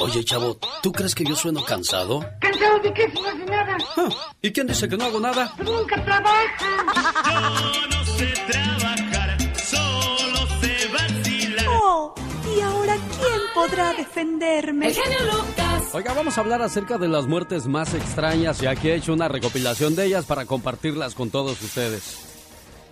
Oye, 0.00 0.24
chavo, 0.24 0.56
¿tú 0.82 0.92
crees 0.92 1.14
que 1.14 1.24
yo 1.24 1.36
sueno 1.36 1.62
cansado? 1.64 2.24
¿Cansado 2.40 2.78
de 2.80 2.92
qué 2.94 3.10
si 3.10 3.20
no 3.20 3.28
hace 3.28 3.44
nada? 3.44 3.76
Ah, 3.96 4.08
¿Y 4.40 4.50
quién 4.50 4.66
dice 4.66 4.88
que 4.88 4.96
no 4.96 5.04
hago 5.04 5.20
nada? 5.20 5.52
nunca 5.58 6.02
trabaja. 6.04 7.72
Yo 7.74 7.86
no 7.86 8.04
sé 8.16 8.32
trabajar, 8.50 9.36
solo 9.58 10.60
sé 10.60 10.88
vacilar. 10.92 11.66
Oh, 11.82 12.14
¿y 12.56 12.60
ahora 12.60 12.94
quién 12.94 13.40
podrá 13.54 13.92
defenderme? 13.92 14.88
El 14.88 14.94
genio 14.94 15.18
Lucas. 15.32 15.94
Oiga, 15.94 16.14
vamos 16.14 16.38
a 16.38 16.40
hablar 16.40 16.62
acerca 16.62 16.96
de 16.96 17.08
las 17.08 17.26
muertes 17.26 17.66
más 17.66 17.92
extrañas 17.92 18.62
y 18.62 18.66
aquí 18.66 18.88
he 18.88 18.94
hecho 18.94 19.12
una 19.12 19.28
recopilación 19.28 19.94
de 19.96 20.06
ellas 20.06 20.24
para 20.24 20.46
compartirlas 20.46 21.14
con 21.14 21.30
todos 21.30 21.60
ustedes. 21.60 22.26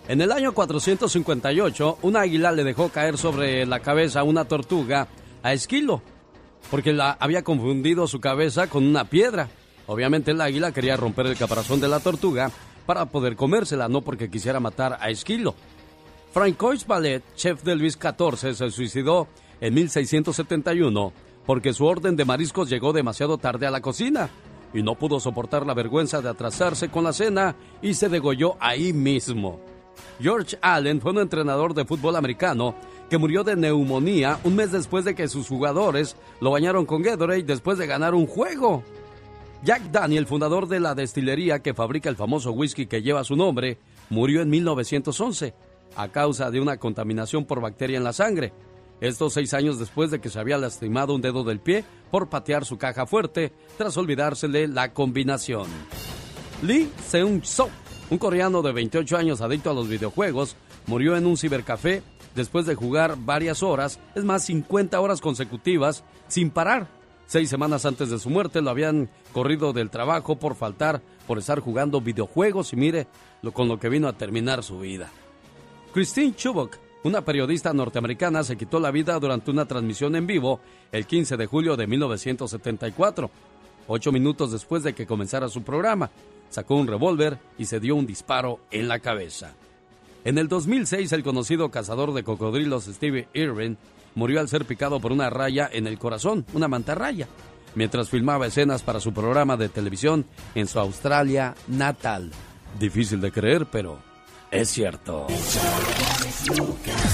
En 0.07 0.21
el 0.21 0.31
año 0.31 0.53
458, 0.53 1.99
un 2.03 2.15
águila 2.17 2.51
le 2.51 2.63
dejó 2.63 2.89
caer 2.89 3.17
sobre 3.17 3.65
la 3.65 3.79
cabeza 3.79 4.23
una 4.23 4.45
tortuga 4.45 5.07
a 5.43 5.53
Esquilo, 5.53 6.01
porque 6.69 6.93
la 6.93 7.11
había 7.19 7.43
confundido 7.43 8.07
su 8.07 8.19
cabeza 8.19 8.67
con 8.67 8.85
una 8.85 9.05
piedra. 9.05 9.49
Obviamente 9.87 10.31
el 10.31 10.41
águila 10.41 10.71
quería 10.71 10.97
romper 10.97 11.27
el 11.27 11.37
caparazón 11.37 11.79
de 11.79 11.87
la 11.87 11.99
tortuga 11.99 12.51
para 12.85 13.05
poder 13.05 13.35
comérsela, 13.35 13.87
no 13.87 14.01
porque 14.01 14.29
quisiera 14.29 14.59
matar 14.59 14.97
a 14.99 15.09
Esquilo. 15.09 15.55
Francois 16.31 16.85
Ballet, 16.85 17.23
chef 17.35 17.63
de 17.63 17.75
Luis 17.75 17.97
XIV, 17.99 18.53
se 18.53 18.71
suicidó 18.71 19.27
en 19.61 19.73
1671 19.73 21.13
porque 21.45 21.73
su 21.73 21.85
orden 21.85 22.15
de 22.15 22.25
mariscos 22.25 22.69
llegó 22.69 22.93
demasiado 22.93 23.39
tarde 23.39 23.65
a 23.65 23.71
la 23.71 23.81
cocina 23.81 24.29
y 24.73 24.83
no 24.83 24.95
pudo 24.95 25.19
soportar 25.19 25.65
la 25.65 25.73
vergüenza 25.73 26.21
de 26.21 26.29
atrasarse 26.29 26.89
con 26.89 27.03
la 27.03 27.13
cena 27.13 27.55
y 27.81 27.95
se 27.95 28.09
degolló 28.09 28.55
ahí 28.59 28.93
mismo. 28.93 29.59
George 30.21 30.57
Allen 30.61 31.01
fue 31.01 31.11
un 31.11 31.19
entrenador 31.19 31.73
de 31.73 31.85
fútbol 31.85 32.15
americano 32.15 32.75
que 33.09 33.17
murió 33.17 33.43
de 33.43 33.55
neumonía 33.55 34.39
un 34.43 34.55
mes 34.55 34.71
después 34.71 35.03
de 35.03 35.15
que 35.15 35.27
sus 35.27 35.47
jugadores 35.47 36.15
lo 36.39 36.51
bañaron 36.51 36.85
con 36.85 37.01
Gatorade 37.01 37.43
después 37.43 37.77
de 37.77 37.87
ganar 37.87 38.13
un 38.13 38.27
juego. 38.27 38.83
Jack 39.63 39.91
Daniel, 39.91 40.25
fundador 40.25 40.67
de 40.67 40.79
la 40.79 40.95
destilería 40.95 41.59
que 41.59 41.73
fabrica 41.73 42.07
el 42.07 42.15
famoso 42.15 42.51
whisky 42.51 42.85
que 42.85 43.01
lleva 43.01 43.23
su 43.23 43.35
nombre, 43.35 43.77
murió 44.09 44.41
en 44.41 44.49
1911 44.49 45.53
a 45.95 46.07
causa 46.09 46.49
de 46.51 46.61
una 46.61 46.77
contaminación 46.77 47.45
por 47.45 47.59
bacteria 47.59 47.97
en 47.97 48.03
la 48.03 48.13
sangre. 48.13 48.53
Estos 49.01 49.33
seis 49.33 49.53
años 49.53 49.79
después 49.79 50.11
de 50.11 50.21
que 50.21 50.29
se 50.29 50.39
había 50.39 50.57
lastimado 50.57 51.15
un 51.15 51.21
dedo 51.21 51.43
del 51.43 51.59
pie 51.59 51.83
por 52.11 52.29
patear 52.29 52.63
su 52.65 52.77
caja 52.77 53.05
fuerte 53.05 53.51
tras 53.77 53.97
olvidársele 53.97 54.67
la 54.67 54.93
combinación. 54.93 55.67
Lee 56.61 56.89
Seung-soo, 57.09 57.69
un 58.09 58.17
coreano 58.17 58.61
de 58.61 58.73
28 58.73 59.17
años 59.17 59.41
adicto 59.41 59.71
a 59.71 59.73
los 59.73 59.87
videojuegos, 59.87 60.55
murió 60.85 61.15
en 61.15 61.25
un 61.25 61.37
cibercafé 61.37 62.03
después 62.39 62.65
de 62.65 62.75
jugar 62.75 63.17
varias 63.19 63.63
horas, 63.63 63.99
es 64.15 64.23
más, 64.23 64.45
50 64.45 64.99
horas 64.99 65.19
consecutivas, 65.19 66.05
sin 66.29 66.51
parar. 66.51 66.87
Seis 67.27 67.49
semanas 67.49 67.85
antes 67.85 68.09
de 68.09 68.17
su 68.17 68.29
muerte 68.29 68.61
lo 68.61 68.69
habían 68.69 69.09
corrido 69.33 69.73
del 69.73 69.89
trabajo 69.89 70.37
por 70.37 70.55
faltar, 70.55 71.01
por 71.27 71.37
estar 71.37 71.59
jugando 71.59 71.99
videojuegos 72.01 72.71
y 72.73 72.77
mire 72.77 73.07
lo, 73.41 73.51
con 73.51 73.67
lo 73.67 73.77
que 73.77 73.89
vino 73.89 74.07
a 74.07 74.13
terminar 74.13 74.63
su 74.63 74.79
vida. 74.79 75.11
Christine 75.93 76.33
Chubbuck, 76.33 76.77
una 77.03 77.21
periodista 77.21 77.73
norteamericana, 77.73 78.43
se 78.43 78.57
quitó 78.57 78.79
la 78.79 78.89
vida 78.89 79.19
durante 79.19 79.51
una 79.51 79.65
transmisión 79.65 80.15
en 80.15 80.25
vivo 80.25 80.61
el 80.93 81.05
15 81.05 81.35
de 81.35 81.45
julio 81.45 81.75
de 81.75 81.87
1974, 81.87 83.29
ocho 83.87 84.11
minutos 84.13 84.53
después 84.53 84.81
de 84.83 84.93
que 84.93 85.05
comenzara 85.05 85.49
su 85.49 85.61
programa. 85.61 86.09
Sacó 86.49 86.75
un 86.75 86.87
revólver 86.87 87.37
y 87.57 87.65
se 87.65 87.81
dio 87.81 87.95
un 87.95 88.07
disparo 88.07 88.61
en 88.71 88.87
la 88.87 88.99
cabeza. 88.99 89.53
En 90.25 90.37
el 90.37 90.47
2006, 90.47 91.11
el 91.13 91.23
conocido 91.23 91.71
cazador 91.71 92.13
de 92.13 92.23
cocodrilos 92.23 92.85
Steve 92.85 93.27
Irwin 93.33 93.77
murió 94.15 94.39
al 94.39 94.49
ser 94.49 94.65
picado 94.65 94.99
por 94.99 95.11
una 95.11 95.29
raya 95.29 95.69
en 95.71 95.87
el 95.87 95.97
corazón, 95.97 96.45
una 96.53 96.67
mantarraya, 96.67 97.27
mientras 97.75 98.09
filmaba 98.09 98.47
escenas 98.47 98.81
para 98.81 98.99
su 98.99 99.13
programa 99.13 99.55
de 99.55 99.69
televisión 99.69 100.25
en 100.55 100.67
su 100.67 100.79
Australia 100.79 101.55
natal. 101.67 102.31
Difícil 102.79 103.21
de 103.21 103.31
creer, 103.31 103.65
pero 103.71 103.99
es 104.51 104.69
cierto. 104.69 105.27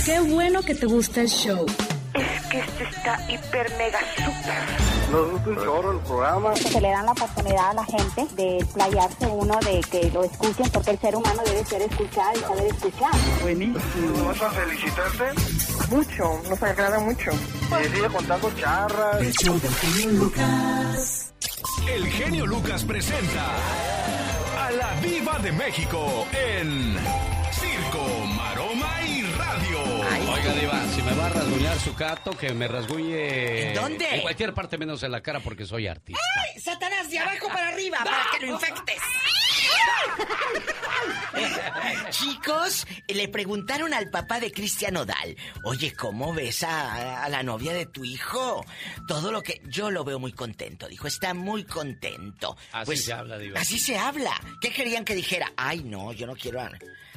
Qué 0.05 0.19
bueno 0.21 0.61
que 0.61 0.75
te 0.75 0.85
gusta 0.85 1.21
el 1.21 1.29
show. 1.29 1.65
Es 2.13 2.45
que 2.47 2.59
este 2.59 2.83
está 2.83 3.19
hiper 3.29 3.71
mega 3.77 3.99
super. 4.15 4.94
Nos 5.15 5.31
gusta 5.31 5.49
un 5.49 5.55
chorro 5.55 5.91
el 5.93 5.99
programa. 5.99 6.55
Se 6.57 6.81
le 6.81 6.89
dan 6.89 7.05
la 7.05 7.11
oportunidad 7.13 7.69
a 7.69 7.73
la 7.73 7.85
gente 7.85 8.27
de 8.35 8.65
playarse 8.73 9.25
uno, 9.27 9.57
de 9.61 9.79
que 9.89 10.11
lo 10.11 10.25
escuchen, 10.25 10.69
porque 10.71 10.91
el 10.91 10.99
ser 10.99 11.15
humano 11.15 11.41
debe 11.45 11.63
ser 11.63 11.81
escuchado 11.83 12.37
y 12.37 12.41
saber 12.41 12.65
escuchar. 12.65 13.11
Buenísimo. 13.41 14.25
¿Vas 14.27 14.41
a 14.41 14.49
felicitarte? 14.49 15.23
Mucho, 15.89 16.41
nos 16.49 16.61
agrada 16.61 16.99
mucho. 16.99 17.31
Y 17.31 17.95
sigue 17.95 18.09
contando 18.09 18.51
charras. 18.59 19.21
El 21.87 22.07
genio 22.07 22.45
Lucas 22.45 22.83
presenta 22.83 23.45
a 24.65 24.71
la 24.71 24.99
Viva 24.99 25.39
de 25.39 25.51
México 25.53 26.27
en 26.33 26.97
Circo. 27.53 28.24
Oiga, 30.45 30.61
Diva, 30.61 30.87
si 30.93 31.01
me 31.01 31.13
va 31.15 31.25
a 31.25 31.29
rasguñar 31.29 31.79
su 31.79 31.95
gato, 31.95 32.37
que 32.37 32.53
me 32.53 32.67
rasguñe. 32.67 33.69
¿En 33.69 33.73
dónde? 33.73 34.05
En 34.13 34.21
cualquier 34.21 34.53
parte 34.53 34.77
menos 34.77 35.01
en 35.01 35.11
la 35.11 35.21
cara 35.21 35.39
porque 35.39 35.65
soy 35.65 35.87
artista. 35.87 36.21
¡Ay, 36.39 36.61
Satanás, 36.61 37.09
de 37.09 37.17
abajo 37.17 37.47
para 37.47 37.69
arriba, 37.69 37.97
para 38.03 38.25
que 38.31 38.45
lo 38.45 38.53
infectes! 38.53 39.01
Chicos, 42.11 42.85
le 43.07 43.27
preguntaron 43.27 43.91
al 43.95 44.11
papá 44.11 44.39
de 44.39 44.51
Cristian 44.51 44.97
Odal, 44.97 45.35
oye, 45.63 45.93
¿cómo 45.95 46.31
ves 46.31 46.61
a, 46.61 47.23
a 47.23 47.29
la 47.29 47.41
novia 47.41 47.73
de 47.73 47.87
tu 47.87 48.05
hijo? 48.05 48.63
Todo 49.07 49.31
lo 49.31 49.41
que... 49.41 49.63
Yo 49.65 49.89
lo 49.89 50.03
veo 50.03 50.19
muy 50.19 50.31
contento, 50.31 50.87
dijo, 50.87 51.07
está 51.07 51.33
muy 51.33 51.63
contento. 51.63 52.55
Así 52.71 52.97
se 52.97 53.13
habla, 53.13 53.39
Diva. 53.39 53.59
Así 53.59 53.79
se 53.79 53.97
habla. 53.97 54.39
¿Qué 54.61 54.69
querían 54.69 55.05
que 55.05 55.15
dijera? 55.15 55.51
Ay, 55.57 55.83
no, 55.83 56.13
yo 56.13 56.27
no 56.27 56.35
quiero 56.35 56.61
a, 56.61 56.69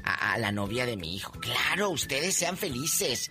a- 0.05 0.33
a 0.33 0.39
la 0.39 0.53
novia 0.53 0.87
de 0.87 0.97
mi 0.97 1.15
hijo. 1.15 1.33
Claro, 1.33 1.91
ustedes 1.91 2.35
sean 2.37 2.57
felices. 2.57 3.31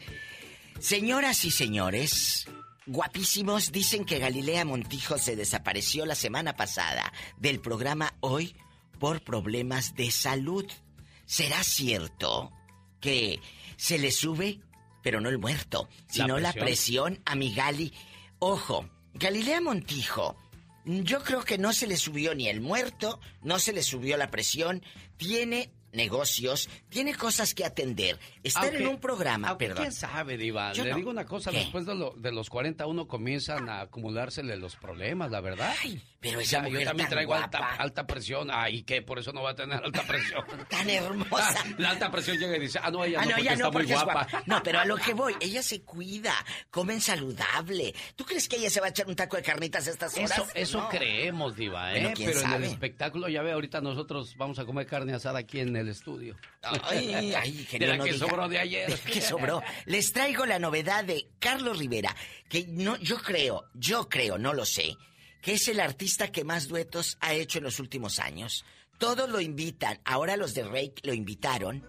Señoras 0.79 1.44
y 1.45 1.51
señores, 1.51 2.47
guapísimos, 2.85 3.72
dicen 3.72 4.05
que 4.05 4.19
Galilea 4.19 4.63
Montijo 4.66 5.17
se 5.17 5.35
desapareció 5.35 6.05
la 6.05 6.16
semana 6.16 6.55
pasada 6.55 7.11
del 7.38 7.59
programa 7.59 8.13
Hoy 8.19 8.55
por 9.00 9.22
problemas 9.23 9.95
de 9.95 10.11
salud. 10.11 10.66
¿Será 11.25 11.63
cierto 11.63 12.51
que 13.01 13.39
se 13.75 13.97
le 13.97 14.11
sube, 14.11 14.59
pero 15.03 15.19
no 15.19 15.29
el 15.29 15.38
muerto, 15.39 15.89
sino 16.07 16.39
la 16.39 16.51
presión. 16.53 16.66
presión 17.13 17.22
a 17.25 17.35
mi 17.35 17.53
Gali? 17.53 17.94
Ojo, 18.39 18.88
Galilea 19.13 19.61
Montijo, 19.61 20.38
yo 20.85 21.23
creo 21.23 21.44
que 21.44 21.57
no 21.57 21.73
se 21.73 21.88
le 21.88 21.97
subió 21.97 22.34
ni 22.35 22.47
el 22.47 22.61
muerto, 22.61 23.19
no 23.41 23.57
se 23.59 23.73
le 23.73 23.84
subió 23.84 24.16
la 24.16 24.29
presión, 24.31 24.84
tiene 25.17 25.72
negocios, 25.97 26.69
tiene 26.88 27.13
cosas 27.16 27.53
que 27.53 27.66
atender. 27.66 28.18
Estar 28.44 28.63
Aunque- 28.63 28.78
en 28.84 28.88
un 28.88 29.00
programa, 29.00 29.58
perdón. 29.58 29.78
¿Quién 29.80 29.91
sabe, 29.91 30.38
Diva? 30.38 30.72
Yo 30.72 30.85
Le 30.85 30.91
no. 30.91 30.96
digo 30.96 31.09
una 31.09 31.25
cosa, 31.25 31.52
¿Qué? 31.52 31.58
después 31.58 31.85
de, 31.85 31.96
lo- 31.96 32.13
de 32.16 32.31
los 32.31 32.50
40 32.50 32.88
uno 32.88 33.08
comienzan 33.08 33.68
a 33.68 33.81
acumulársele 33.81 34.56
los 34.56 34.75
problemas, 34.78 35.30
la 35.31 35.41
verdad. 35.41 35.74
Ay, 35.84 36.02
pero 36.19 36.39
esa 36.39 36.57
yo 36.63 36.63
mujer 36.72 36.88
también 36.88 37.07
tan 37.09 37.16
traigo 37.16 37.33
alta, 37.35 37.57
guapa. 37.59 37.75
alta 37.75 38.07
presión. 38.07 38.50
Ay, 38.51 38.83
¿qué? 38.83 39.01
Por 39.01 39.19
eso 39.19 39.31
no 39.33 39.44
va 39.44 39.51
a 39.51 39.55
tener 39.55 39.83
alta 39.83 40.03
presión. 40.03 40.44
Tan 40.69 40.89
hermosa. 40.89 41.63
La 41.78 41.91
alta 41.91 42.09
presión 42.11 42.38
llega 42.38 42.57
y 42.57 42.59
dice, 42.61 42.79
ah, 42.81 42.89
no, 42.91 43.03
ella 43.03 43.19
Ah, 43.22 43.25
no, 43.25 43.31
no, 43.31 43.38
ella 43.38 43.51
está 43.53 43.63
no, 43.63 43.72
muy 43.72 43.81
porque 43.83 43.94
guapa. 43.94 44.13
guapa. 44.13 44.44
No, 44.45 44.63
pero 44.63 44.79
a 44.79 44.85
lo 44.85 44.97
que 44.97 45.13
voy, 45.13 45.35
ella 45.39 45.61
se 45.61 45.81
cuida, 45.83 46.33
comen 46.72 47.01
saludable. 47.01 47.94
¿Tú 48.16 48.25
crees 48.25 48.47
que 48.50 48.55
ella 48.57 48.69
se 48.69 48.79
va 48.79 48.88
a 48.88 48.89
echar 48.89 49.07
un 49.07 49.16
taco 49.16 49.38
de 49.38 49.44
carnitas 49.44 49.88
a 49.88 49.91
estas 49.91 50.16
horas? 50.17 50.31
Eso, 50.31 50.47
eso 50.55 50.81
No. 50.81 50.89
creemos, 50.89 51.55
Diva, 51.55 51.94
¿eh? 51.94 52.01
Bueno, 52.01 52.16
¿quién 52.16 52.29
Pero 52.31 52.41
en 52.41 52.53
el 52.53 52.63
espectáculo, 52.63 53.29
ya 53.29 53.41
ve, 53.41 53.51
ahorita 53.51 53.81
nosotros 53.81 54.35
vamos 54.38 54.59
a 54.59 54.66
comer 54.66 54.85
carne 54.88 55.13
asada 55.13 55.39
aquí 55.39 55.59
en 55.59 55.75
el 55.75 55.88
estudio. 55.89 56.35
Ay, 56.63 57.34
ay, 57.35 57.51
de 57.51 57.66
genio, 57.66 57.88
la 57.89 57.97
no 57.97 58.03
que 58.03 58.13
diga. 58.13 58.28
sobró 58.28 58.47
de 58.49 58.59
ayer. 58.59 58.99
que 59.13 59.22
sobró. 59.22 59.61
Les 59.85 60.11
traigo 60.11 60.45
la 60.45 60.59
novedad 60.59 61.03
de 61.03 61.28
Carlos 61.39 61.78
Rivera, 61.78 62.16
que 62.49 62.66
no, 62.67 62.97
yo 62.97 63.17
creo, 63.22 63.66
yo 63.73 64.09
creo, 64.09 64.38
no 64.38 64.53
lo 64.53 64.66
sé, 64.66 64.95
que 65.41 65.53
es 65.53 65.67
el 65.67 65.79
artista 65.79 66.31
que 66.31 66.43
más 66.43 66.67
duetos 66.67 67.17
ha 67.22 67.34
hecho 67.34 67.57
en 67.57 67.66
los 67.66 67.79
últimos 67.79 68.19
años. 68.19 68.66
Todos 68.97 69.29
lo 69.29 69.39
invitan. 69.39 69.99
Ahora 70.05 70.37
los 70.37 70.53
de 70.53 70.63
Rake 70.63 71.01
lo 71.03 71.13
invitaron. 71.13 71.87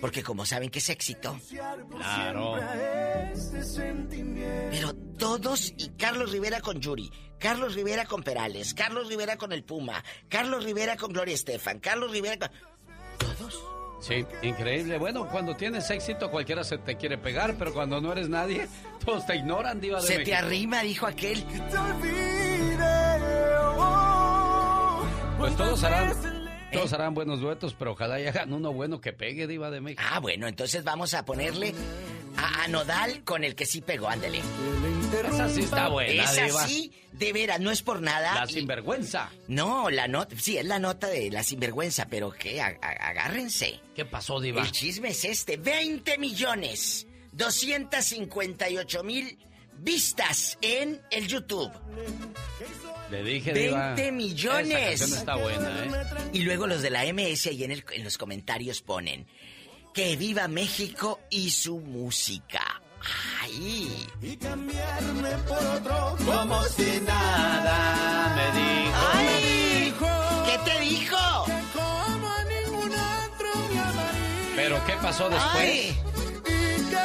Porque 0.00 0.22
como 0.22 0.44
saben 0.44 0.70
que 0.70 0.80
es 0.80 0.88
éxito. 0.90 1.38
Claro. 1.48 2.58
Pero 4.70 4.94
todos 5.18 5.72
y 5.76 5.90
Carlos 5.90 6.30
Rivera 6.30 6.60
con 6.60 6.80
Yuri, 6.80 7.10
Carlos 7.38 7.74
Rivera 7.74 8.04
con 8.04 8.22
Perales, 8.22 8.74
Carlos 8.74 9.08
Rivera 9.08 9.36
con 9.36 9.52
el 9.52 9.64
Puma, 9.64 10.04
Carlos 10.28 10.64
Rivera 10.64 10.96
con 10.96 11.12
Gloria 11.12 11.34
Estefan, 11.34 11.78
Carlos 11.78 12.10
Rivera 12.10 12.38
con... 12.38 12.50
Todos. 13.18 13.62
Sí, 14.00 14.26
increíble. 14.42 14.98
Bueno, 14.98 15.26
cuando 15.30 15.56
tienes 15.56 15.88
éxito 15.88 16.30
cualquiera 16.30 16.62
se 16.62 16.76
te 16.76 16.96
quiere 16.96 17.16
pegar, 17.16 17.56
pero 17.58 17.72
cuando 17.72 18.02
no 18.02 18.12
eres 18.12 18.28
nadie, 18.28 18.68
todos 19.04 19.26
te 19.26 19.36
ignoran, 19.36 19.80
Diva 19.80 20.00
de 20.00 20.06
Se 20.06 20.18
te 20.20 20.34
arrima, 20.34 20.82
dijo 20.82 21.06
aquel. 21.06 21.44
Pues 25.38 25.56
todos 25.56 25.82
harán, 25.84 26.48
todos 26.72 26.92
harán 26.92 27.12
buenos 27.14 27.40
duetos, 27.40 27.74
pero 27.78 27.92
ojalá 27.92 28.18
y 28.20 28.26
hagan 28.26 28.52
uno 28.52 28.72
bueno 28.72 29.00
que 29.00 29.12
pegue, 29.12 29.46
Diva 29.46 29.70
de 29.70 29.80
México. 29.80 30.02
Ah, 30.10 30.20
bueno, 30.20 30.46
entonces 30.46 30.84
vamos 30.84 31.12
a 31.12 31.24
ponerle 31.24 31.74
a, 32.36 32.64
a 32.64 32.68
Nodal 32.68 33.24
con 33.24 33.44
el 33.44 33.54
que 33.54 33.66
sí 33.66 33.80
pegó, 33.82 34.08
ándele. 34.08 34.40
Esa 35.30 35.48
sí 35.48 35.60
está 35.62 35.88
buena, 35.88 36.22
Esa 36.24 36.44
Diva. 36.44 36.66
sí, 36.66 36.92
de 37.12 37.32
veras, 37.32 37.60
no 37.60 37.70
es 37.70 37.82
por 37.82 38.00
nada. 38.00 38.34
La 38.34 38.50
Y- 38.50 38.54
sinvergüenza. 38.54 39.28
No, 39.48 39.90
la 39.90 40.08
nota, 40.08 40.34
sí, 40.38 40.56
es 40.56 40.64
la 40.64 40.78
nota 40.78 41.08
de 41.08 41.30
la 41.30 41.42
sinvergüenza, 41.42 42.06
pero 42.08 42.30
¿qué? 42.30 42.62
A- 42.62 42.78
a- 42.80 43.08
agárrense. 43.08 43.80
¿Qué 43.94 44.04
pasó, 44.06 44.40
Diva? 44.40 44.62
El 44.62 44.72
chisme 44.72 45.08
es 45.10 45.24
este, 45.24 45.56
20 45.58 46.16
millones, 46.18 47.06
258 47.34 49.02
mil 49.04 49.38
vistas 49.78 50.56
en 50.60 51.00
el 51.10 51.26
YouTube. 51.26 51.70
Le 53.10 53.22
dije, 53.22 53.52
Diva. 53.52 53.94
20 53.94 54.12
millones. 54.12 55.00
Esa 55.02 55.18
está 55.18 55.36
buena, 55.36 55.84
¿eh? 55.84 55.90
Y 56.32 56.40
luego 56.42 56.66
los 56.66 56.82
de 56.82 56.90
la 56.90 57.04
MS 57.04 57.46
ahí 57.48 57.64
en, 57.64 57.72
el- 57.72 57.84
en 57.92 58.04
los 58.04 58.16
comentarios 58.18 58.80
ponen 58.82 59.26
que 59.92 60.16
viva 60.16 60.48
México 60.48 61.20
y 61.30 61.50
su 61.50 61.78
música. 61.78 62.80
Ay. 63.42 64.06
Y 64.22 64.36
cambiarme 64.36 65.30
por 65.46 65.58
otro 65.66 66.16
como 66.24 66.62
si 66.64 67.00
Nada 67.06 68.34
me 68.34 68.60
dijo. 68.60 68.96
Ay. 69.12 69.94
¿Qué 70.46 70.70
te 70.72 70.80
dijo? 70.80 71.16
como 71.74 72.28
a 72.28 72.44
ningún 72.44 72.90
otro 72.90 73.60
me 73.72 73.78
amaría. 73.80 74.52
Pero 74.56 74.86
¿qué 74.86 74.92
pasó 74.94 75.28
después? 75.28 75.54
Ay. 75.54 75.96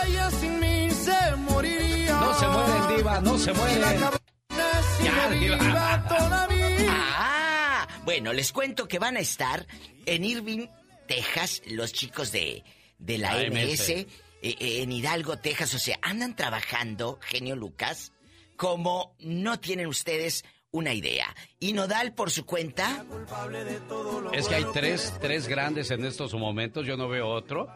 Que 0.04 0.10
ella 0.12 0.32
sin 0.32 0.60
mí 0.60 0.90
se 0.92 1.36
moriría. 1.38 2.12
No 2.20 2.40
se 2.40 2.48
mueren, 2.48 2.98
Diva, 2.98 3.22
no 3.22 3.38
se 3.38 3.54
mueren. 3.54 3.82
Ya, 5.04 5.30
Diva. 5.30 6.06
Ah, 6.92 7.88
bueno, 8.06 8.34
les 8.34 8.52
cuento 8.52 8.88
que 8.88 9.00
van 9.00 9.18
a 9.18 9.20
estar 9.20 9.66
en 10.06 10.26
Irving, 10.26 10.68
Texas, 11.08 11.62
los 11.68 11.94
chicos 11.94 12.32
de, 12.32 12.64
de 12.98 13.18
la 13.18 13.34
La 13.36 13.50
MS, 13.50 13.74
MS. 13.74 13.90
eh, 13.90 14.08
eh, 14.42 14.56
en 14.82 14.92
Hidalgo, 14.92 15.38
Texas. 15.38 15.74
O 15.74 15.80
sea, 15.80 15.98
andan 16.02 16.36
trabajando, 16.36 17.20
genio 17.22 17.56
Lucas, 17.56 18.12
como 18.58 19.16
no 19.20 19.60
tienen 19.60 19.88
ustedes 19.88 20.44
una 20.72 20.94
idea. 20.94 21.36
Y 21.60 21.74
Nodal, 21.74 22.14
por 22.14 22.30
su 22.30 22.46
cuenta, 22.46 23.04
Es 24.34 24.48
que 24.48 24.56
hay 24.56 24.66
tres, 24.74 25.14
tres 25.20 25.48
grandes 25.48 25.90
en 25.92 26.06
estos 26.06 26.34
momentos, 26.36 26.86
yo 26.86 26.96
no 26.96 27.08
veo 27.10 27.28
otro. 27.28 27.68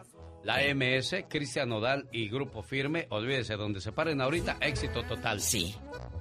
La 0.44 0.58
MS, 0.74 1.24
Cristian 1.28 1.70
Nodal 1.70 2.08
y 2.12 2.28
Grupo 2.28 2.62
Firme, 2.62 3.06
olvídese, 3.10 3.54
donde 3.56 3.80
se 3.80 3.92
paren 3.92 4.20
ahorita, 4.20 4.58
éxito 4.60 5.02
total. 5.04 5.40
sí. 5.40 5.74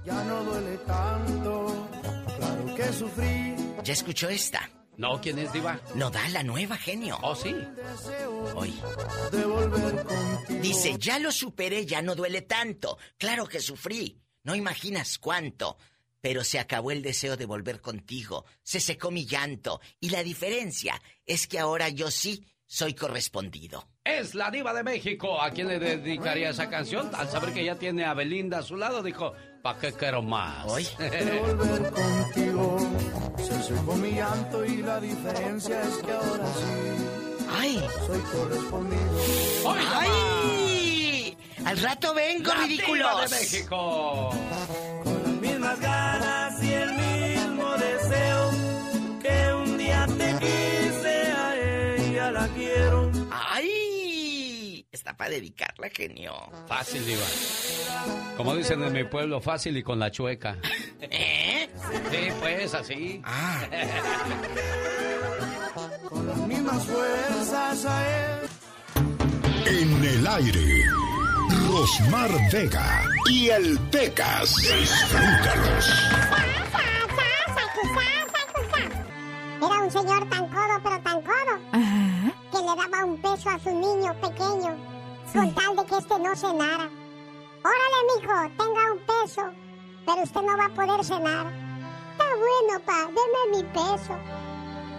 Ya 0.06 0.24
no 0.24 0.44
duele 0.44 0.78
tanto. 0.80 1.90
Claro 2.38 2.76
que 2.76 2.94
sufrí. 2.94 3.56
¿Ya 3.84 3.94
escuchó 3.94 4.30
esta? 4.30 4.70
No, 4.98 5.20
¿quién 5.22 5.40
es 5.40 5.52
Diva? 5.52 5.80
Nodal, 5.96 6.34
la 6.34 6.44
nueva 6.44 6.78
genio. 6.78 7.18
Oh, 7.22 7.36
sí. 7.36 7.54
Hoy. 8.56 8.74
De 9.32 9.46
volver 9.46 10.04
contigo. 10.06 10.60
Dice, 10.62 10.96
ya 11.00 11.20
lo 11.20 11.32
superé, 11.32 11.86
ya 11.86 12.02
no 12.02 12.16
duele 12.16 12.42
tanto. 12.44 12.98
Claro 13.18 13.46
que 13.48 13.60
sufrí. 13.60 14.22
No 14.44 14.56
imaginas 14.56 15.18
cuánto. 15.18 15.78
Pero 16.22 16.44
se 16.44 16.60
acabó 16.60 16.92
el 16.92 17.02
deseo 17.02 17.36
de 17.38 17.46
volver 17.46 17.82
contigo. 17.82 18.46
Se 18.62 18.80
secó 18.80 19.10
mi 19.10 19.26
llanto. 19.26 19.82
Y 20.00 20.10
la 20.10 20.22
diferencia 20.24 21.02
es 21.26 21.48
que 21.48 21.60
ahora 21.60 21.90
yo 21.90 22.12
sí 22.12 22.46
soy 22.66 22.94
correspondido. 22.94 23.88
Es 24.06 24.36
la 24.36 24.52
diva 24.52 24.74
de 24.74 24.84
México. 24.84 25.42
¿A 25.42 25.50
quién 25.52 25.70
le 25.70 25.80
dedicaría 25.80 26.50
esa 26.50 26.70
canción? 26.70 27.10
Al 27.16 27.30
saber 27.30 27.54
que 27.54 27.64
ya 27.64 27.76
tiene 27.76 28.04
a 28.04 28.14
Belinda 28.14 28.58
a 28.58 28.62
su 28.62 28.76
lado, 28.76 29.02
dijo, 29.02 29.32
¿pa' 29.62 29.78
qué 29.80 29.94
quiero 29.94 30.22
más? 30.22 30.66
Hoy. 30.68 30.86
De 31.00 31.40
volver 31.40 31.90
contigo. 31.92 32.78
Se 33.38 33.64
secó 33.64 33.96
mi 33.96 34.12
llanto 34.12 34.66
y 34.66 34.78
la 34.82 35.00
diferencia 35.00 35.82
es 35.82 35.98
que 36.00 36.12
ahora 36.12 36.46
sí 36.54 37.46
¡Ay! 37.50 37.88
soy 38.06 38.20
correspondido. 38.20 39.74
¡Ay! 40.00 41.38
Al 41.66 41.78
rato 41.82 42.14
vengo, 42.14 42.50
¡La 42.54 42.56
ridículos. 42.66 42.98
diva 42.98 43.22
de 43.22 43.30
México! 43.30 44.30
Con 45.06 45.24
las 45.24 45.32
mismas 45.42 45.80
ganas 45.80 46.03
Está 55.04 55.18
para 55.18 55.32
dedicarla, 55.32 55.90
genio. 55.90 56.34
Fácil, 56.66 57.06
diva. 57.06 57.26
Como 58.38 58.56
dicen 58.56 58.82
en 58.84 58.94
mi 58.94 59.04
pueblo, 59.04 59.42
fácil 59.42 59.76
y 59.76 59.84
con 59.84 60.00
la 60.00 60.10
chueca. 60.10 60.56
¿Eh? 61.02 61.70
Sí, 62.10 62.30
pues, 62.40 62.74
así. 62.74 63.22
Ah. 63.26 63.66
Con 66.08 66.26
las 66.26 66.38
mismas 66.48 66.86
fuerzas 66.86 67.86
a 67.86 68.08
él. 68.08 68.40
En 69.66 70.06
el 70.06 70.26
aire, 70.26 70.86
Rosmar 71.68 72.32
Vega 72.50 73.04
y 73.30 73.50
el 73.50 73.78
Pecas. 73.92 74.56
Disfrútalos. 74.56 75.94
Era 79.58 79.80
un 79.84 79.92
señor 79.92 80.30
tan 80.30 80.48
codo, 80.50 80.80
pero 80.84 81.00
tan 81.02 81.22
codo, 81.22 81.60
Ajá. 81.72 82.34
que 82.52 82.58
le 82.58 82.66
daba 82.66 83.06
un 83.06 83.18
peso 83.22 83.50
a 83.50 83.60
su 83.60 83.70
niño 83.72 84.14
pequeño, 84.22 84.76
con 85.34 85.54
tal 85.54 85.76
de 85.76 85.86
que 85.86 85.98
este 85.98 86.20
no 86.20 86.36
cenara. 86.36 86.90
Órale, 87.66 88.00
mijo, 88.18 88.34
tenga 88.58 88.92
un 88.94 89.00
peso, 89.00 89.42
pero 90.06 90.24
usted 90.24 90.42
no 90.42 90.58
va 90.58 90.66
a 90.66 90.70
poder 90.70 91.04
cenar. 91.06 91.48
Está 92.12 92.26
bueno, 92.36 92.86
pa, 92.86 93.00
deme 93.08 93.58
mi 93.58 93.64
peso. 93.74 94.14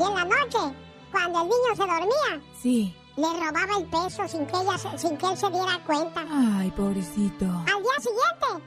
Y 0.00 0.02
en 0.02 0.14
la 0.14 0.24
noche, 0.24 0.76
cuando 1.12 1.40
el 1.42 1.44
niño 1.48 1.70
se 1.76 1.82
dormía, 1.82 2.42
Sí. 2.60 2.96
le 3.16 3.26
robaba 3.28 3.78
el 3.78 3.84
peso 3.86 4.26
sin 4.26 4.46
que, 4.46 4.56
ella, 4.56 4.98
sin 4.98 5.16
que 5.16 5.26
él 5.26 5.36
se 5.36 5.50
diera 5.50 5.78
cuenta. 5.86 6.24
Ay, 6.28 6.70
pobrecito. 6.72 7.44
Al 7.44 7.82
día 7.82 7.98
siguiente, 8.00 8.66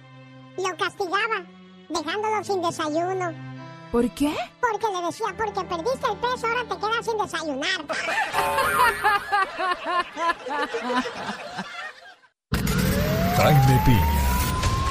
lo 0.57 0.77
castigaba, 0.77 1.45
dejándolo 1.89 2.43
sin 2.43 2.61
desayuno. 2.61 3.46
¿Por 3.91 4.09
qué? 4.11 4.33
Porque 4.59 4.85
le 4.93 5.01
decía, 5.05 5.27
porque 5.37 5.63
perdiste 5.63 6.07
el 6.11 6.17
peso, 6.17 6.47
ahora 6.47 6.63
te 6.67 6.77
quedas 6.77 7.05
sin 7.05 7.17
desayunar. 7.17 7.85
Jaime 13.37 13.81
Piña, 13.85 14.21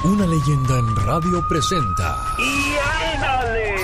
una 0.04 0.26
leyenda 0.26 0.78
en 0.78 0.96
radio 1.04 1.42
presenta 1.48 2.16
¡Y 2.38 2.76
ándale! 3.14 3.74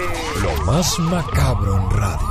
lo 0.42 0.52
más 0.64 0.98
macabro 1.00 1.76
en 1.76 1.90
radio. 1.90 2.28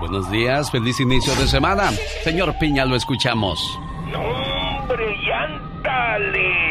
Buenos 0.00 0.30
días, 0.30 0.70
feliz 0.70 1.00
inicio 1.00 1.34
de 1.36 1.46
semana. 1.48 1.90
Señor 2.24 2.56
Piña, 2.58 2.84
lo 2.84 2.96
escuchamos. 2.96 3.78
¡No, 4.10 4.20
hombre, 4.20 5.16
y 5.16 5.30
ándale! 5.30 6.61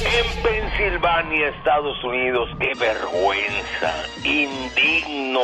En 0.00 0.42
Pensilvania, 0.42 1.50
Estados 1.50 2.02
Unidos, 2.02 2.50
qué 2.58 2.72
vergüenza, 2.74 4.04
indigno, 4.24 5.40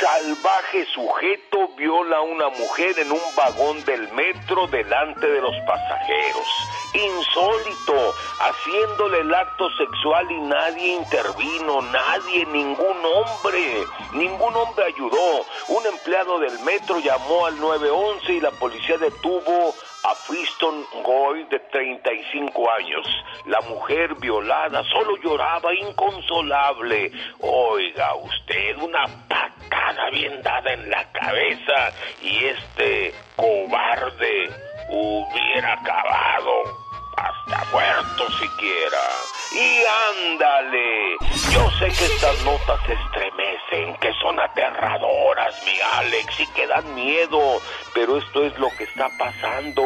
salvaje 0.00 0.86
sujeto 0.94 1.68
viola 1.76 2.16
a 2.16 2.22
una 2.22 2.48
mujer 2.48 2.98
en 2.98 3.12
un 3.12 3.20
vagón 3.36 3.84
del 3.84 4.10
metro 4.14 4.66
delante 4.68 5.26
de 5.26 5.42
los 5.42 5.54
pasajeros. 5.66 6.46
Insólito, 6.94 8.14
haciéndole 8.40 9.20
el 9.20 9.34
acto 9.34 9.68
sexual 9.76 10.30
y 10.30 10.40
nadie 10.40 10.94
intervino, 10.94 11.82
nadie, 11.82 12.46
ningún 12.46 12.96
hombre, 13.04 13.84
ningún 14.14 14.56
hombre 14.56 14.86
ayudó. 14.86 15.44
Un 15.68 15.86
empleado 15.86 16.38
del 16.38 16.58
metro 16.60 16.98
llamó 16.98 17.44
al 17.44 17.60
911 17.60 18.32
y 18.32 18.40
la 18.40 18.50
policía 18.52 18.96
detuvo 18.96 19.74
a 20.04 20.14
Friston 20.14 20.84
Goy 21.04 21.44
de 21.44 21.58
35 21.58 22.70
años. 22.70 23.06
La 23.46 23.60
mujer 23.62 24.14
violada 24.16 24.82
solo 24.84 25.16
lloraba 25.22 25.74
inconsolable. 25.74 27.12
Oiga 27.40 28.14
usted, 28.16 28.76
una 28.78 29.06
patada 29.28 30.10
bien 30.10 30.42
dada 30.42 30.72
en 30.72 30.90
la 30.90 31.04
cabeza 31.12 31.92
y 32.20 32.44
este 32.46 33.14
cobarde 33.36 34.50
hubiera 34.88 35.74
acabado 35.74 36.81
hasta 37.16 37.64
muerto 37.70 38.30
siquiera. 38.38 38.98
Y 39.52 39.84
ándale, 40.30 41.16
yo 41.52 41.70
sé 41.78 41.88
que 41.88 42.06
estas 42.06 42.42
notas 42.44 42.80
estremecen, 42.88 43.96
que 43.96 44.12
son 44.14 44.40
aterradoras, 44.40 45.54
mi 45.66 45.78
Alex, 45.92 46.40
y 46.40 46.46
que 46.48 46.66
dan 46.66 46.94
miedo, 46.94 47.60
pero 47.92 48.16
esto 48.16 48.44
es 48.44 48.58
lo 48.58 48.68
que 48.78 48.84
está 48.84 49.08
pasando. 49.18 49.82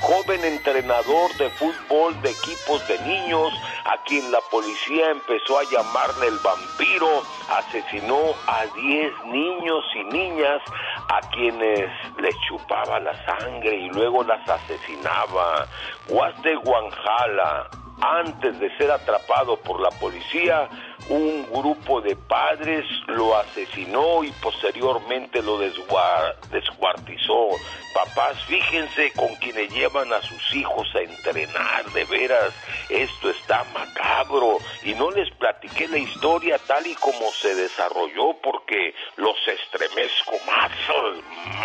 Joven 0.00 0.44
entrenador 0.44 1.34
de 1.36 1.50
fútbol 1.50 2.20
de 2.22 2.30
equipos 2.30 2.86
de 2.86 2.98
niños, 3.00 3.52
a 3.84 3.96
quien 4.04 4.30
la 4.30 4.40
policía 4.52 5.10
empezó 5.10 5.58
a 5.58 5.64
llamarle 5.64 6.28
el 6.28 6.38
vampiro, 6.38 7.22
asesinó 7.48 8.34
a 8.46 8.66
10 8.66 9.24
niños 9.26 9.84
y 9.94 10.04
niñas 10.04 10.62
a 11.08 11.20
quienes 11.30 11.90
les 12.18 12.34
chupaba 12.46 13.00
la 13.00 13.14
sangre 13.24 13.74
y 13.74 13.88
luego 13.90 14.22
las 14.22 14.48
asesinaba. 14.48 15.66
Guas 16.06 16.40
de 16.42 16.54
Guanjala, 16.68 17.70
antes 18.02 18.60
de 18.60 18.68
ser 18.76 18.90
atrapado 18.90 19.56
por 19.56 19.80
la 19.80 19.88
policía, 19.92 20.68
un 21.08 21.46
grupo 21.50 22.02
de 22.02 22.14
padres 22.14 22.84
lo 23.06 23.34
asesinó 23.38 24.22
y 24.22 24.30
posteriormente 24.32 25.40
lo 25.40 25.58
descuartizó. 25.58 27.48
Papás, 27.94 28.44
fíjense 28.44 29.10
con 29.12 29.34
quienes 29.36 29.72
llevan 29.72 30.12
a 30.12 30.20
sus 30.20 30.54
hijos 30.54 30.86
a 30.94 31.00
entrenar, 31.00 31.86
de 31.94 32.04
veras, 32.04 32.52
esto 32.90 33.30
está 33.30 33.64
macabro 33.72 34.58
y 34.82 34.92
no 34.92 35.10
les 35.10 35.30
platiqué 35.36 35.88
la 35.88 35.96
historia 35.96 36.58
tal 36.66 36.86
y 36.86 36.94
como 36.96 37.32
se 37.32 37.54
desarrolló 37.54 38.34
porque 38.42 38.94
los 39.16 39.36
estremezco 39.48 40.32
más, 40.46 40.70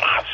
más. 0.02 0.26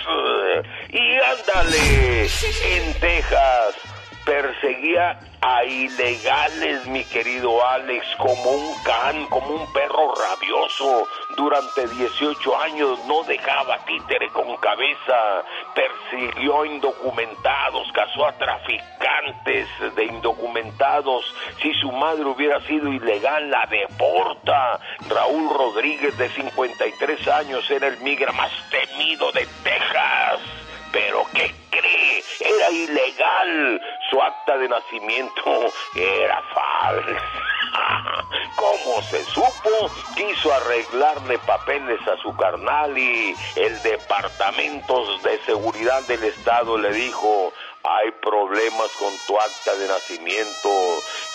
Y 0.89 1.15
ándale, 1.17 2.21
en 2.21 2.99
Texas 2.99 3.88
perseguía 4.29 5.19
a 5.41 5.63
ilegales, 5.63 6.85
mi 6.85 7.03
querido 7.05 7.65
Alex, 7.65 8.05
como 8.17 8.51
un 8.51 8.83
can, 8.83 9.25
como 9.25 9.55
un 9.55 9.73
perro 9.73 10.13
rabioso. 10.13 11.07
Durante 11.35 11.87
18 11.87 12.59
años 12.59 12.99
no 13.07 13.23
dejaba 13.23 13.79
títere 13.85 14.29
con 14.29 14.55
cabeza, 14.57 15.43
persiguió 15.73 16.63
indocumentados, 16.65 17.91
casó 17.91 18.27
a 18.27 18.33
traficantes 18.33 19.67
de 19.95 20.05
indocumentados. 20.05 21.25
Si 21.63 21.73
su 21.73 21.91
madre 21.91 22.25
hubiera 22.25 22.61
sido 22.67 22.93
ilegal, 22.93 23.49
la 23.49 23.65
deporta. 23.65 24.79
Raúl 25.09 25.49
Rodríguez, 25.57 26.15
de 26.19 26.29
53 26.29 27.27
años, 27.29 27.67
era 27.71 27.87
el 27.87 27.97
migra 28.01 28.31
más 28.33 28.51
temido 28.69 29.31
de 29.31 29.47
Texas. 29.63 30.68
Pero 30.91 31.25
¿qué 31.33 31.53
cree? 31.69 32.23
Era 32.39 32.71
ilegal. 32.71 33.81
Su 34.09 34.21
acta 34.21 34.57
de 34.57 34.67
nacimiento 34.67 35.71
era 35.95 36.41
falsa. 36.53 37.21
¿Cómo 38.55 39.01
se 39.03 39.23
supo? 39.25 39.91
Quiso 40.15 40.53
arreglarle 40.53 41.37
papeles 41.39 41.99
a 42.07 42.17
su 42.17 42.35
carnal 42.35 42.97
y 42.97 43.35
el 43.55 43.81
Departamento 43.83 45.17
de 45.19 45.37
Seguridad 45.45 46.01
del 46.07 46.23
Estado 46.23 46.77
le 46.77 46.91
dijo, 46.91 47.53
hay 47.83 48.11
problemas 48.21 48.91
con 48.97 49.13
tu 49.27 49.39
acta 49.39 49.75
de 49.75 49.87
nacimiento. 49.87 50.69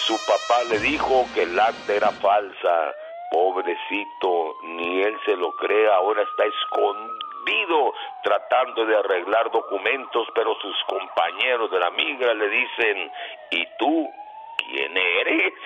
Su 0.06 0.18
papá 0.26 0.64
le 0.68 0.78
dijo 0.80 1.26
que 1.34 1.42
el 1.42 1.58
acta 1.58 1.94
era 1.94 2.11
falsa. 2.11 2.94
Pobrecito, 3.30 4.56
ni 4.62 5.02
él 5.02 5.16
se 5.25 5.37
lo 5.37 5.52
cree, 5.56 5.88
ahora 5.88 6.23
está 6.23 6.44
escondido 6.44 7.24
tratando 8.23 8.87
de 8.87 8.97
arreglar 8.97 9.51
documentos, 9.51 10.29
pero 10.35 10.55
sus 10.61 10.77
compañeros 10.87 11.71
de 11.71 11.79
la 11.79 11.91
migra 11.91 12.35
le 12.35 12.49
dicen, 12.49 13.13
¿y 13.51 13.67
tú 13.79 14.11
quién 14.59 14.97
eres? 14.97 15.53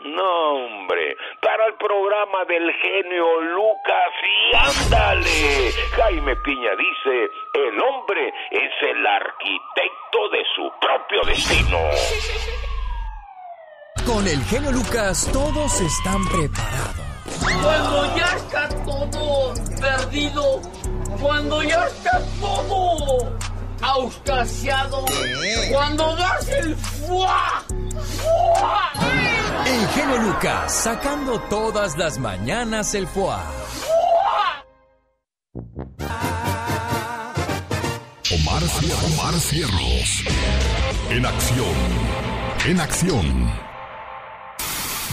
No, 0.00 0.54
hombre, 0.54 1.16
para 1.40 1.66
el 1.66 1.74
programa 1.74 2.44
del 2.44 2.70
genio 2.74 3.40
Lucas 3.40 4.12
y 4.22 4.54
ándale. 4.54 5.72
Jaime 5.96 6.36
Piña 6.36 6.70
dice, 6.76 7.30
el 7.54 7.80
hombre 7.80 8.32
es 8.50 8.72
el 8.82 9.06
arquitecto 9.06 10.28
de 10.30 10.44
su 10.54 10.70
propio 10.78 11.22
destino. 11.26 11.78
Con 14.06 14.26
el 14.28 14.44
genio 14.44 14.72
Lucas 14.72 15.30
todos 15.32 15.80
están 15.80 16.22
preparados. 16.28 17.14
Cuando 17.62 18.16
ya 18.16 18.36
está 18.36 18.68
todo 18.84 19.54
perdido, 19.80 20.60
cuando 21.20 21.62
ya 21.62 21.86
está 21.86 22.20
todo 22.40 23.36
auscasiado, 23.82 25.04
cuando 25.72 26.16
das 26.16 26.48
el 26.48 26.76
fuá, 26.76 27.64
fuá, 28.22 28.92
El 29.66 29.88
genio 29.88 30.16
Lucas 30.18 30.72
sacando 30.72 31.38
todas 31.48 31.96
las 31.96 32.18
mañanas 32.18 32.94
el 32.94 33.06
foie. 33.06 33.36
Omar, 38.32 38.62
Cier- 38.62 39.14
Omar 39.14 39.34
Cierros. 39.34 40.24
En 41.10 41.26
acción. 41.26 41.74
En 42.66 42.80
acción. 42.80 43.52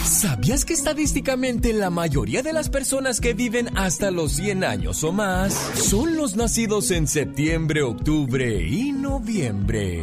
¿Sabías 0.04 0.64
que 0.64 0.74
estadísticamente 0.74 1.72
la 1.72 1.90
mayoría 1.90 2.42
de 2.42 2.52
las 2.52 2.68
personas 2.68 3.20
que 3.20 3.34
viven 3.34 3.76
hasta 3.76 4.10
los 4.10 4.32
100 4.32 4.64
años 4.64 5.04
o 5.04 5.12
más 5.12 5.54
son 5.54 6.16
los 6.16 6.36
nacidos 6.36 6.90
en 6.90 7.06
septiembre, 7.06 7.82
octubre 7.82 8.62
y 8.62 8.92
noviembre? 8.92 10.02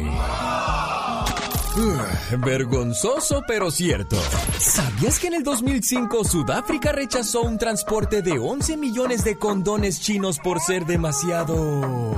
Ugh, 1.76 2.40
vergonzoso 2.40 3.42
pero 3.46 3.70
cierto. 3.70 4.16
¿Sabías 4.58 5.18
que 5.18 5.28
en 5.28 5.34
el 5.34 5.42
2005 5.42 6.24
Sudáfrica 6.24 6.92
rechazó 6.92 7.42
un 7.42 7.58
transporte 7.58 8.22
de 8.22 8.38
11 8.38 8.76
millones 8.76 9.22
de 9.22 9.36
condones 9.36 10.00
chinos 10.00 10.38
por 10.38 10.60
ser 10.60 10.86
demasiado... 10.86 12.16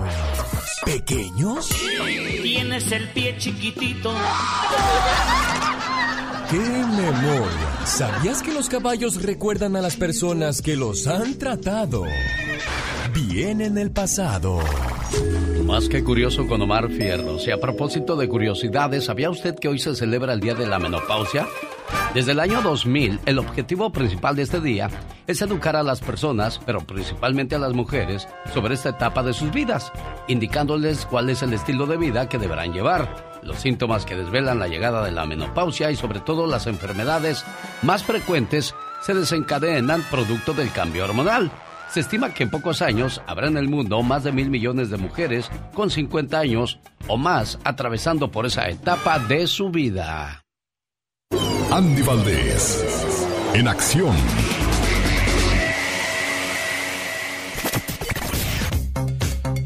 pequeños? 0.84 1.68
Tienes 2.42 2.92
el 2.92 3.08
pie 3.10 3.36
chiquitito. 3.38 4.14
¡Qué 6.52 6.58
memoria! 6.58 7.86
¿Sabías 7.86 8.42
que 8.42 8.52
los 8.52 8.68
caballos 8.68 9.22
recuerdan 9.22 9.74
a 9.74 9.80
las 9.80 9.96
personas 9.96 10.60
que 10.60 10.76
los 10.76 11.06
han 11.06 11.38
tratado 11.38 12.04
bien 13.14 13.62
en 13.62 13.78
el 13.78 13.90
pasado? 13.90 14.58
Más 15.64 15.88
que 15.88 16.04
curioso 16.04 16.46
con 16.46 16.60
Omar 16.60 16.90
Fierros. 16.90 17.48
Y 17.48 17.52
a 17.52 17.58
propósito 17.58 18.16
de 18.16 18.28
curiosidades, 18.28 19.06
¿sabía 19.06 19.30
usted 19.30 19.54
que 19.54 19.68
hoy 19.68 19.78
se 19.78 19.94
celebra 19.94 20.34
el 20.34 20.40
Día 20.40 20.54
de 20.54 20.66
la 20.66 20.78
Menopausia? 20.78 21.48
Desde 22.12 22.32
el 22.32 22.40
año 22.40 22.60
2000, 22.60 23.20
el 23.24 23.38
objetivo 23.38 23.90
principal 23.90 24.36
de 24.36 24.42
este 24.42 24.60
día 24.60 24.90
es 25.26 25.40
educar 25.40 25.74
a 25.74 25.82
las 25.82 26.02
personas, 26.02 26.60
pero 26.66 26.80
principalmente 26.80 27.54
a 27.54 27.60
las 27.60 27.72
mujeres, 27.72 28.28
sobre 28.52 28.74
esta 28.74 28.90
etapa 28.90 29.22
de 29.22 29.32
sus 29.32 29.50
vidas, 29.54 29.90
indicándoles 30.28 31.06
cuál 31.06 31.30
es 31.30 31.42
el 31.42 31.54
estilo 31.54 31.86
de 31.86 31.96
vida 31.96 32.28
que 32.28 32.36
deberán 32.36 32.74
llevar, 32.74 33.31
los 33.42 33.58
síntomas 33.58 34.04
que 34.04 34.16
desvelan 34.16 34.58
la 34.58 34.68
llegada 34.68 35.04
de 35.04 35.12
la 35.12 35.26
menopausia 35.26 35.90
y 35.90 35.96
sobre 35.96 36.20
todo 36.20 36.46
las 36.46 36.66
enfermedades 36.66 37.44
más 37.82 38.02
frecuentes 38.04 38.74
se 39.02 39.14
desencadenan 39.14 40.02
producto 40.10 40.54
del 40.54 40.70
cambio 40.72 41.04
hormonal. 41.04 41.50
Se 41.90 42.00
estima 42.00 42.32
que 42.32 42.44
en 42.44 42.50
pocos 42.50 42.80
años 42.80 43.20
habrá 43.26 43.48
en 43.48 43.58
el 43.58 43.68
mundo 43.68 44.02
más 44.02 44.24
de 44.24 44.32
mil 44.32 44.48
millones 44.48 44.88
de 44.88 44.96
mujeres 44.96 45.50
con 45.74 45.90
50 45.90 46.38
años 46.38 46.78
o 47.06 47.18
más 47.18 47.58
atravesando 47.64 48.30
por 48.30 48.46
esa 48.46 48.68
etapa 48.68 49.18
de 49.18 49.46
su 49.46 49.70
vida. 49.70 50.42
Andy 51.70 52.02
Valdés. 52.02 52.84
En 53.54 53.68
acción. 53.68 54.14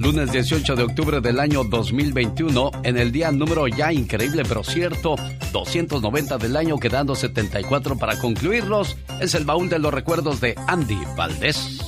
Lunes 0.06 0.30
18 0.30 0.76
de 0.76 0.84
octubre 0.84 1.20
del 1.20 1.40
año 1.40 1.64
2021, 1.64 2.70
en 2.84 2.96
el 2.96 3.10
día 3.10 3.32
número 3.32 3.66
ya 3.66 3.92
increíble 3.92 4.44
pero 4.46 4.62
cierto, 4.62 5.16
290 5.50 6.38
del 6.38 6.56
año, 6.56 6.78
quedando 6.78 7.16
74 7.16 7.98
para 7.98 8.16
concluirlos, 8.16 8.96
es 9.20 9.34
el 9.34 9.44
baúl 9.44 9.68
de 9.68 9.80
los 9.80 9.92
recuerdos 9.92 10.40
de 10.40 10.54
Andy 10.68 11.00
Valdés. 11.16 11.80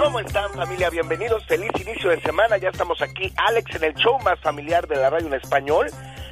¿Cómo 0.00 0.20
están 0.20 0.52
familia? 0.52 0.88
Bienvenidos, 0.88 1.44
feliz 1.46 1.72
inicio 1.84 2.10
de 2.10 2.20
semana, 2.20 2.58
ya 2.58 2.68
estamos 2.68 3.02
aquí, 3.02 3.32
Alex 3.48 3.74
en 3.74 3.82
el 3.82 3.94
show 3.94 4.20
más 4.20 4.38
familiar 4.38 4.86
de 4.86 4.94
la 4.94 5.10
radio 5.10 5.26
en 5.26 5.34
español. 5.34 5.88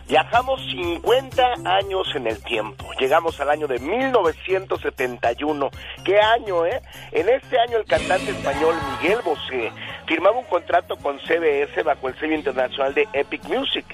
Viajamos 0.06 0.61
50 0.71 1.42
años 1.64 2.06
en 2.14 2.28
el 2.28 2.40
tiempo, 2.45 2.87
llegamos 3.00 3.40
al 3.40 3.50
año 3.50 3.66
de 3.66 3.80
1971. 3.80 5.71
¿Qué 6.04 6.21
año, 6.21 6.64
eh? 6.64 6.80
En 7.11 7.28
este 7.28 7.59
año 7.59 7.78
el 7.78 7.85
cantante 7.85 8.30
español 8.30 8.76
Miguel 9.02 9.18
Bosé 9.25 9.73
firmaba 10.06 10.38
un 10.38 10.44
contrato 10.44 10.96
con 10.96 11.18
CBS 11.20 11.82
bajo 11.82 12.08
el 12.08 12.18
sello 12.18 12.34
internacional 12.34 12.94
de 12.94 13.08
Epic 13.12 13.44
Music. 13.48 13.84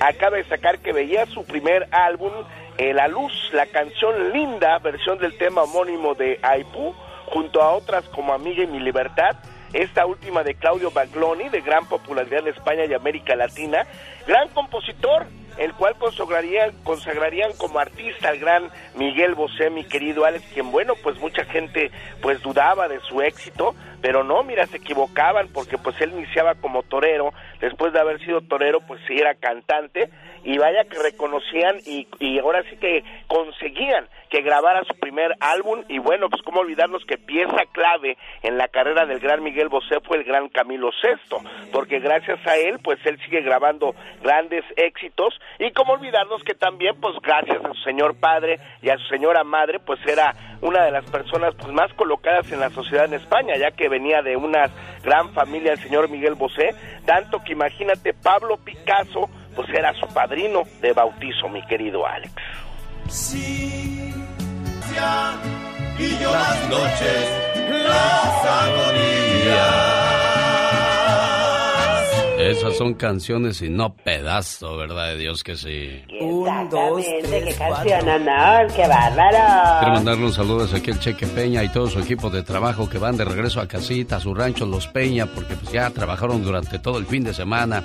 Acaba 0.00 0.36
de 0.36 0.44
sacar 0.44 0.78
que 0.78 0.92
veía 0.92 1.26
su 1.26 1.44
primer 1.44 1.88
álbum, 1.90 2.32
eh, 2.78 2.92
La 2.92 3.08
Luz, 3.08 3.32
la 3.52 3.66
canción 3.66 4.32
Linda, 4.32 4.78
versión 4.78 5.18
del 5.18 5.36
tema 5.38 5.62
homónimo 5.62 6.14
de 6.14 6.38
Aipú, 6.42 6.94
junto 7.26 7.62
a 7.62 7.72
otras 7.72 8.04
como 8.10 8.32
Amiga 8.32 8.64
y 8.64 8.66
Mi 8.66 8.80
Libertad, 8.80 9.36
esta 9.72 10.06
última 10.06 10.44
de 10.44 10.54
Claudio 10.54 10.90
Bagloni, 10.90 11.48
de 11.48 11.60
gran 11.60 11.86
popularidad 11.86 12.40
en 12.40 12.48
España 12.48 12.84
y 12.84 12.94
América 12.94 13.34
Latina, 13.34 13.86
gran 14.26 14.48
compositor, 14.48 15.26
el 15.58 15.72
cual 15.74 15.94
consagrarían, 15.98 16.72
consagrarían 16.82 17.52
como 17.56 17.78
artista 17.78 18.28
al 18.28 18.38
gran 18.38 18.70
Miguel 18.96 19.34
Bosé, 19.34 19.70
mi 19.70 19.84
querido 19.84 20.24
Alex, 20.24 20.44
quien 20.52 20.70
bueno, 20.70 20.94
pues 21.02 21.18
mucha 21.18 21.44
gente 21.44 21.90
pues 22.20 22.42
dudaba 22.42 22.88
de 22.88 23.00
su 23.00 23.20
éxito, 23.22 23.74
pero 24.00 24.24
no, 24.24 24.42
mira, 24.42 24.66
se 24.66 24.78
equivocaban 24.78 25.48
porque 25.48 25.78
pues 25.78 26.00
él 26.00 26.12
iniciaba 26.12 26.54
como 26.54 26.82
torero, 26.82 27.32
después 27.60 27.92
de 27.92 28.00
haber 28.00 28.18
sido 28.24 28.40
torero 28.40 28.80
pues 28.80 29.00
era 29.08 29.34
cantante 29.34 30.10
y 30.44 30.58
vaya 30.58 30.84
que 30.84 31.02
reconocían 31.02 31.78
y, 31.86 32.06
y 32.20 32.38
ahora 32.38 32.62
sí 32.70 32.76
que 32.76 33.02
conseguían 33.26 34.06
que 34.34 34.42
grabara 34.42 34.82
su 34.84 34.94
primer 34.98 35.36
álbum. 35.38 35.84
Y 35.88 35.98
bueno, 35.98 36.28
pues 36.28 36.42
cómo 36.42 36.60
olvidarnos 36.60 37.04
que 37.04 37.18
pieza 37.18 37.66
clave 37.72 38.18
en 38.42 38.58
la 38.58 38.66
carrera 38.66 39.06
del 39.06 39.20
gran 39.20 39.42
Miguel 39.42 39.68
Bosé 39.68 40.00
fue 40.04 40.18
el 40.18 40.24
gran 40.24 40.48
Camilo 40.48 40.90
VI, 41.02 41.36
porque 41.72 42.00
gracias 42.00 42.44
a 42.46 42.56
él 42.56 42.80
pues 42.82 42.98
él 43.04 43.16
sigue 43.24 43.42
grabando 43.42 43.94
grandes 44.22 44.64
éxitos. 44.76 45.38
Y 45.58 45.70
cómo 45.70 45.92
olvidarnos 45.92 46.42
que 46.42 46.54
también 46.54 46.96
pues 47.00 47.14
gracias 47.22 47.64
a 47.64 47.68
su 47.74 47.80
señor 47.82 48.16
padre 48.18 48.58
y 48.82 48.90
a 48.90 48.98
su 48.98 49.06
señora 49.06 49.44
madre 49.44 49.78
pues 49.78 50.00
era 50.06 50.34
una 50.60 50.84
de 50.84 50.90
las 50.90 51.08
personas 51.10 51.54
pues, 51.54 51.72
más 51.72 51.92
colocadas 51.94 52.50
en 52.50 52.58
la 52.58 52.70
sociedad 52.70 53.04
en 53.04 53.14
España, 53.14 53.54
ya 53.56 53.70
que 53.70 53.88
venía 53.88 54.20
de 54.22 54.36
una 54.36 54.68
gran 55.04 55.32
familia 55.32 55.72
el 55.72 55.78
señor 55.78 56.10
Miguel 56.10 56.34
Bosé, 56.34 56.70
tanto 57.06 57.42
que 57.44 57.52
imagínate 57.52 58.14
Pablo 58.14 58.56
Picasso 58.56 59.28
pues 59.54 59.68
era 59.70 59.92
su 59.94 60.06
padrino 60.08 60.62
de 60.80 60.92
bautizo, 60.92 61.48
mi 61.48 61.64
querido 61.66 62.06
Alex. 62.06 62.32
Sí, 63.08 64.12
ya, 64.94 65.34
y 65.98 66.18
yo 66.22 66.32
las 66.32 66.68
noches 66.68 67.44
las 67.84 68.44
agonías. 68.44 69.94
Esas 72.38 72.76
son 72.76 72.92
canciones 72.94 73.62
y 73.62 73.70
no 73.70 73.94
pedazo, 73.94 74.76
¿verdad? 74.76 75.08
De 75.08 75.16
Dios 75.16 75.42
que 75.42 75.56
sí. 75.56 76.02
Un, 76.20 76.68
dos, 76.68 77.02
tres, 77.22 77.44
qué 77.44 77.54
canción, 77.54 78.06
honor, 78.06 78.66
qué 78.74 78.86
bárbaro. 78.86 79.78
Quiero 79.80 79.94
mandarle 79.94 80.24
un 80.26 80.32
saludo 80.32 80.62
desde 80.64 80.76
aquí 80.76 80.90
al 80.90 81.00
Cheque 81.00 81.26
Peña 81.26 81.64
y 81.64 81.70
todo 81.70 81.86
su 81.88 82.00
equipo 82.00 82.28
de 82.28 82.42
trabajo 82.42 82.88
que 82.88 82.98
van 82.98 83.16
de 83.16 83.24
regreso 83.24 83.60
a 83.60 83.66
casita, 83.66 84.16
a 84.16 84.20
su 84.20 84.34
rancho 84.34 84.66
Los 84.66 84.88
Peña, 84.88 85.24
porque 85.26 85.54
pues 85.54 85.72
ya 85.72 85.88
trabajaron 85.90 86.42
durante 86.42 86.78
todo 86.78 86.98
el 86.98 87.06
fin 87.06 87.24
de 87.24 87.32
semana. 87.32 87.82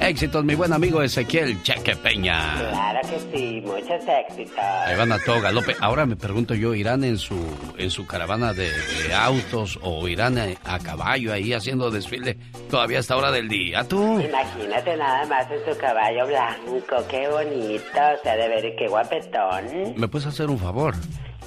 Éxitos, 0.00 0.42
mi 0.44 0.54
buen 0.54 0.72
amigo 0.72 1.02
Ezequiel 1.02 1.62
Cheque 1.62 1.94
Peña. 1.94 2.56
Claro 2.56 3.00
que 3.02 3.18
sí, 3.36 3.60
muchos 3.60 4.02
éxitos. 4.08 4.58
Ahí 4.58 4.96
van 4.96 5.12
a 5.12 5.18
todo 5.18 5.42
galope. 5.42 5.76
Ahora 5.78 6.06
me 6.06 6.16
pregunto 6.16 6.54
yo, 6.54 6.74
¿irán 6.74 7.04
en 7.04 7.18
su 7.18 7.36
en 7.76 7.90
su 7.90 8.06
caravana 8.06 8.54
de, 8.54 8.70
de 8.70 9.14
autos 9.14 9.78
o 9.82 10.08
irán 10.08 10.38
a, 10.38 10.46
a, 10.64 10.78
caballo 10.78 11.34
ahí 11.34 11.52
haciendo 11.52 11.90
desfile 11.90 12.38
todavía 12.70 12.96
a 12.96 13.00
esta 13.00 13.16
hora 13.16 13.30
del 13.30 13.48
día? 13.48 13.84
¿Tú? 13.84 14.18
Imagínate 14.20 14.96
nada 14.96 15.26
más 15.26 15.46
en 15.50 15.70
su 15.70 15.78
caballo 15.78 16.26
blanco, 16.26 17.06
qué 17.08 17.28
bonito, 17.28 18.00
o 18.18 18.22
sea, 18.22 18.36
de 18.36 18.48
ver 18.48 18.74
qué 18.78 18.88
guapetón. 18.88 19.94
¿Me 19.96 20.08
puedes 20.08 20.26
hacer 20.26 20.48
un 20.48 20.58
favor? 20.58 20.94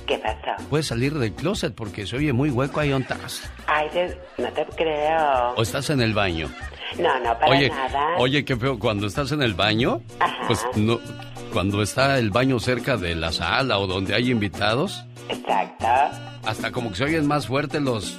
¿Qué 0.06 0.18
pasó? 0.20 0.64
Puedes 0.70 0.88
salir 0.88 1.14
del 1.16 1.34
closet 1.34 1.74
porque 1.74 2.06
se 2.06 2.18
oye 2.18 2.34
muy 2.34 2.52
hueco 2.52 2.80
ahí 2.80 2.92
estás. 2.92 3.52
Ay, 3.66 3.88
no 4.38 4.48
te 4.50 4.66
creo. 4.76 5.54
¿O 5.56 5.62
estás 5.62 5.90
en 5.90 6.02
el 6.02 6.14
baño? 6.14 6.50
No, 7.00 7.20
no, 7.20 7.38
para 7.40 7.52
oye, 7.52 7.70
nada. 7.70 8.16
Oye, 8.18 8.46
qué 8.46 8.56
feo, 8.56 8.80
cuando 8.80 9.08
estás 9.08 9.32
en 9.32 9.42
el 9.42 9.54
baño, 9.54 10.02
Ajá. 10.20 10.36
pues 10.48 10.66
no, 10.76 11.00
cuando 11.52 11.82
está 11.82 12.18
el 12.20 12.30
baño 12.32 12.60
cerca 12.60 12.98
de 12.98 13.16
la 13.16 13.32
sala 13.32 13.78
o 13.80 13.88
donde 13.88 14.16
hay 14.16 14.32
invitados. 14.32 15.04
Exacto. 15.30 15.88
Hasta 16.46 16.72
como 16.72 16.90
que 16.90 16.96
se 16.98 17.04
oyen 17.06 17.28
más 17.28 17.48
fuerte 17.48 17.80
los... 17.80 18.18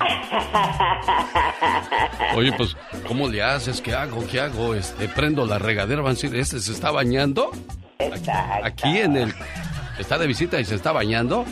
Oye, 2.34 2.52
pues, 2.52 2.76
¿cómo 3.06 3.28
le 3.28 3.42
haces? 3.42 3.80
¿Qué 3.80 3.94
hago? 3.94 4.26
¿Qué 4.26 4.40
hago? 4.40 4.74
Este, 4.74 5.08
prendo 5.08 5.46
la 5.46 5.58
regadera, 5.58 6.00
van 6.00 6.12
a 6.12 6.14
decir, 6.14 6.34
¿este 6.34 6.60
se 6.60 6.72
está 6.72 6.90
bañando? 6.90 7.50
Exacto. 7.98 8.66
Aquí 8.66 8.98
en 8.98 9.16
el... 9.16 9.34
Está 9.98 10.18
de 10.18 10.26
visita 10.26 10.58
y 10.58 10.64
se 10.64 10.74
está 10.74 10.92
bañando. 10.92 11.44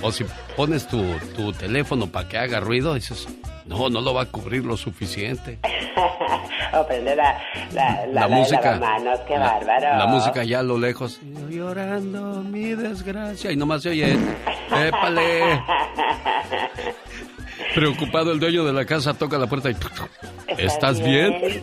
O 0.00 0.10
si 0.10 0.24
pones 0.56 0.86
tu, 0.86 1.02
tu 1.36 1.52
teléfono 1.52 2.06
para 2.06 2.28
que 2.28 2.38
haga 2.38 2.60
ruido, 2.60 2.94
dices, 2.94 3.28
no, 3.66 3.88
no 3.90 4.00
lo 4.00 4.14
va 4.14 4.22
a 4.22 4.26
cubrir 4.26 4.64
lo 4.64 4.76
suficiente. 4.76 5.58
o 6.72 6.86
prende 6.86 7.14
la, 7.14 7.40
la, 7.72 8.06
la, 8.06 8.20
la 8.22 8.28
música. 8.28 8.78
Manos, 8.78 9.20
qué 9.26 9.36
la, 9.36 9.52
bárbaro. 9.52 9.98
La 9.98 10.06
música 10.06 10.44
ya 10.44 10.60
a 10.60 10.62
lo 10.62 10.78
lejos. 10.78 11.20
Llorando 11.50 12.42
mi 12.42 12.74
desgracia. 12.74 13.52
Y 13.52 13.56
nomás 13.56 13.82
se 13.82 13.90
oye, 13.90 14.16
épale. 14.74 15.62
Preocupado 17.74 18.32
el 18.32 18.40
dueño 18.40 18.64
de 18.64 18.72
la 18.72 18.84
casa 18.84 19.14
toca 19.14 19.38
la 19.38 19.46
puerta 19.46 19.70
y... 19.70 19.76
¿Estás 20.58 21.02
bien? 21.02 21.40
bien? 21.40 21.62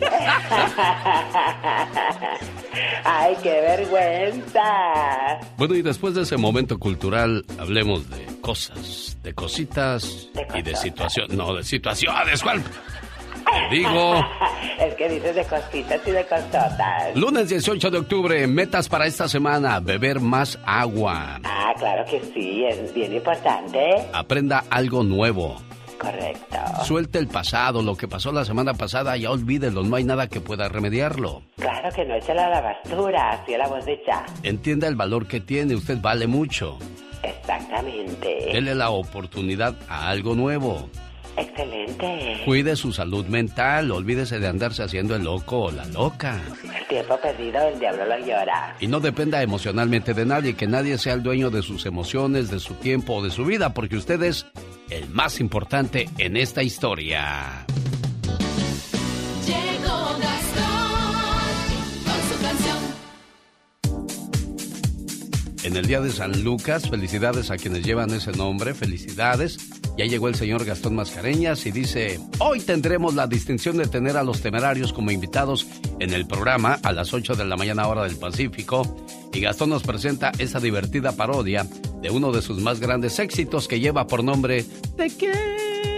¡Ay, 3.04 3.36
qué 3.42 3.60
vergüenza! 3.60 5.40
Bueno, 5.56 5.74
y 5.74 5.82
después 5.82 6.14
de 6.14 6.22
ese 6.22 6.36
momento 6.36 6.78
cultural, 6.78 7.44
hablemos 7.58 8.08
de 8.10 8.26
cosas, 8.40 9.16
de 9.22 9.34
cositas 9.34 10.28
de 10.34 10.58
y 10.58 10.62
de 10.62 10.76
situaciones. 10.76 11.36
No, 11.36 11.54
de 11.54 11.62
situaciones, 11.64 12.42
¿cuál? 12.42 12.62
Digo. 13.70 14.14
Es 14.80 14.94
que 14.94 15.10
dices 15.10 15.34
de 15.34 15.44
cositas 15.44 16.00
y 16.06 16.10
de 16.10 16.24
costotas. 16.24 17.14
Lunes 17.14 17.50
18 17.50 17.90
de 17.90 17.98
octubre, 17.98 18.46
metas 18.46 18.88
para 18.88 19.06
esta 19.06 19.28
semana: 19.28 19.78
beber 19.78 20.20
más 20.20 20.58
agua. 20.64 21.38
Ah, 21.44 21.74
claro 21.78 22.02
que 22.06 22.20
sí, 22.32 22.64
es 22.64 22.94
bien 22.94 23.14
importante. 23.14 24.08
Aprenda 24.14 24.64
algo 24.70 25.02
nuevo. 25.02 25.60
Correcto. 26.00 26.56
Suelte 26.84 27.18
el 27.18 27.28
pasado, 27.28 27.82
lo 27.82 27.94
que 27.94 28.08
pasó 28.08 28.32
la 28.32 28.46
semana 28.46 28.72
pasada, 28.72 29.18
ya 29.18 29.30
olvídelo, 29.30 29.82
no 29.82 29.96
hay 29.96 30.04
nada 30.04 30.28
que 30.28 30.40
pueda 30.40 30.66
remediarlo. 30.66 31.42
Claro 31.58 31.90
que 31.94 32.06
no, 32.06 32.14
échalo 32.14 32.40
a 32.40 32.48
la 32.48 32.60
basura, 32.62 33.32
así 33.32 33.54
la 33.54 33.68
voz 33.68 33.84
ya. 34.06 34.24
Entienda 34.42 34.88
el 34.88 34.96
valor 34.96 35.26
que 35.26 35.40
tiene, 35.40 35.74
usted 35.74 35.98
vale 36.00 36.26
mucho. 36.26 36.78
Exactamente. 37.22 38.50
Dele 38.50 38.74
la 38.74 38.88
oportunidad 38.88 39.76
a 39.90 40.08
algo 40.08 40.34
nuevo. 40.34 40.88
Excelente. 41.36 42.42
Cuide 42.46 42.76
su 42.76 42.92
salud 42.94 43.26
mental, 43.26 43.90
olvídese 43.90 44.40
de 44.40 44.48
andarse 44.48 44.82
haciendo 44.82 45.14
el 45.14 45.24
loco 45.24 45.64
o 45.64 45.70
la 45.70 45.84
loca. 45.84 46.40
El 46.74 46.86
tiempo 46.86 47.18
perdido, 47.18 47.60
el 47.68 47.78
diablo 47.78 48.06
lo 48.06 48.18
llora. 48.18 48.74
Y 48.80 48.86
no 48.86 49.00
dependa 49.00 49.42
emocionalmente 49.42 50.14
de 50.14 50.24
nadie, 50.24 50.54
que 50.54 50.66
nadie 50.66 50.96
sea 50.96 51.12
el 51.12 51.22
dueño 51.22 51.50
de 51.50 51.60
sus 51.60 51.84
emociones, 51.84 52.50
de 52.50 52.58
su 52.58 52.74
tiempo 52.74 53.16
o 53.16 53.22
de 53.22 53.30
su 53.30 53.44
vida, 53.44 53.74
porque 53.74 53.96
usted 53.96 54.22
es 54.22 54.46
el 54.90 55.08
más 55.10 55.40
importante 55.40 56.08
en 56.18 56.36
esta 56.36 56.62
historia. 56.62 57.66
En 65.62 65.76
el 65.76 65.86
día 65.86 66.00
de 66.00 66.10
San 66.10 66.42
Lucas, 66.42 66.88
felicidades 66.88 67.50
a 67.50 67.58
quienes 67.58 67.84
llevan 67.84 68.10
ese 68.10 68.32
nombre, 68.32 68.72
felicidades. 68.72 69.58
Ya 69.98 70.06
llegó 70.06 70.28
el 70.28 70.34
señor 70.34 70.64
Gastón 70.64 70.94
Mascareñas 70.94 71.66
y 71.66 71.70
dice, 71.70 72.18
hoy 72.38 72.60
tendremos 72.60 73.14
la 73.14 73.26
distinción 73.26 73.76
de 73.76 73.86
tener 73.86 74.16
a 74.16 74.22
los 74.22 74.40
temerarios 74.40 74.94
como 74.94 75.10
invitados 75.10 75.66
en 75.98 76.14
el 76.14 76.26
programa 76.26 76.78
a 76.82 76.92
las 76.92 77.12
8 77.12 77.34
de 77.34 77.44
la 77.44 77.56
mañana 77.56 77.86
hora 77.88 78.04
del 78.04 78.16
Pacífico. 78.16 79.04
Y 79.34 79.40
Gastón 79.40 79.68
nos 79.68 79.82
presenta 79.82 80.32
esa 80.38 80.60
divertida 80.60 81.12
parodia 81.12 81.66
de 82.00 82.10
uno 82.10 82.32
de 82.32 82.40
sus 82.40 82.60
más 82.60 82.80
grandes 82.80 83.18
éxitos 83.18 83.68
que 83.68 83.80
lleva 83.80 84.06
por 84.06 84.24
nombre 84.24 84.64
Te 84.96 85.08
quiero. 85.10 85.89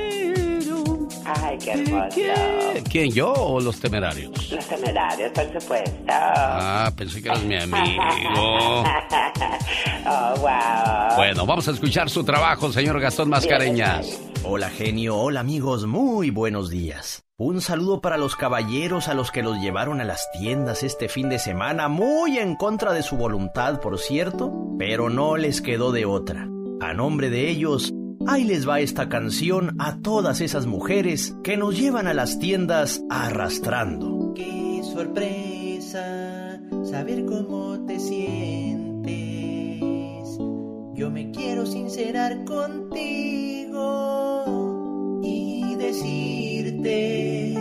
Ay, 1.25 1.59
qué 1.59 1.73
hermoso. 1.73 2.17
¿Quién, 2.91 3.13
yo 3.13 3.33
o 3.33 3.61
los 3.61 3.79
temerarios? 3.81 4.51
Los 4.51 4.67
temerarios, 4.67 5.31
por 5.33 5.61
supuesto. 5.61 6.05
Ah, 6.09 6.93
pensé 6.97 7.23
que 7.23 7.29
eras 7.29 7.43
mi 7.45 7.57
amigo. 7.57 8.03
oh, 10.07 10.35
wow. 10.39 11.17
Bueno, 11.17 11.47
vamos 11.47 11.69
a 11.69 11.73
escuchar 11.73 12.11
su 12.11 12.25
trabajo, 12.25 12.73
señor 12.73 13.01
Gastón 13.01 13.29
Mascareñas. 13.29 14.21
Hola, 14.45 14.71
genio. 14.71 15.17
Hola, 15.17 15.41
amigos. 15.41 15.87
Muy 15.87 16.31
buenos 16.31 16.71
días. 16.71 17.25
Un 17.37 17.61
saludo 17.61 18.01
para 18.01 18.19
los 18.19 18.37
caballeros 18.37 19.09
a 19.09 19.15
los 19.15 19.31
que 19.31 19.43
los 19.43 19.59
llevaron 19.59 20.01
a 20.01 20.05
las 20.05 20.31
tiendas 20.33 20.83
este 20.83 21.09
fin 21.09 21.29
de 21.29 21.39
semana, 21.39 21.89
muy 21.89 22.39
en 22.39 22.57
contra 22.57 22.93
de 22.93 23.03
su 23.03 23.17
voluntad, 23.17 23.81
por 23.81 23.99
cierto, 23.99 24.53
pero 24.79 25.11
no 25.11 25.37
les 25.37 25.61
quedó 25.61 25.93
de 25.93 26.05
otra. 26.05 26.49
A 26.81 26.95
nombre 26.95 27.31
de 27.31 27.49
ellos, 27.49 27.93
ahí 28.27 28.45
les 28.45 28.69
va 28.69 28.81
esta 28.81 29.09
canción 29.09 29.77
a 29.79 29.99
todas 29.99 30.41
esas 30.41 30.67
mujeres 30.67 31.37
que 31.43 31.57
nos 31.57 31.79
llevan 31.79 32.07
a 32.07 32.15
las 32.15 32.39
tiendas 32.39 33.03
arrastrando. 33.11 34.33
Qué 34.35 34.83
sorpresa 34.83 36.61
saber 36.85 37.25
cómo 37.25 37.85
te 37.87 37.99
sientes. 37.99 39.13
Yo 40.95 41.11
me 41.11 41.31
quiero 41.31 41.67
sincerar 41.67 42.45
contigo 42.45 43.81
y 45.23 45.75
decirte, 45.77 47.55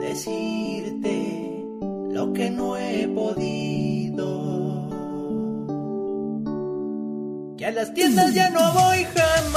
decirte 0.00 1.64
lo 2.10 2.32
que 2.32 2.50
no 2.50 2.76
he 2.76 3.08
podido. 3.08 4.47
Que 7.58 7.66
a 7.66 7.72
las 7.72 7.92
tiendas 7.92 8.32
ya 8.34 8.50
no 8.50 8.72
voy 8.72 9.04
jamás. 9.16 9.52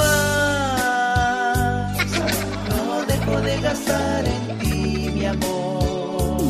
No 2.68 3.04
dejo 3.06 3.40
de 3.42 3.60
gastar 3.60 4.24
en 4.26 4.58
ti, 4.58 5.08
mi 5.14 5.24
amor. 5.24 6.40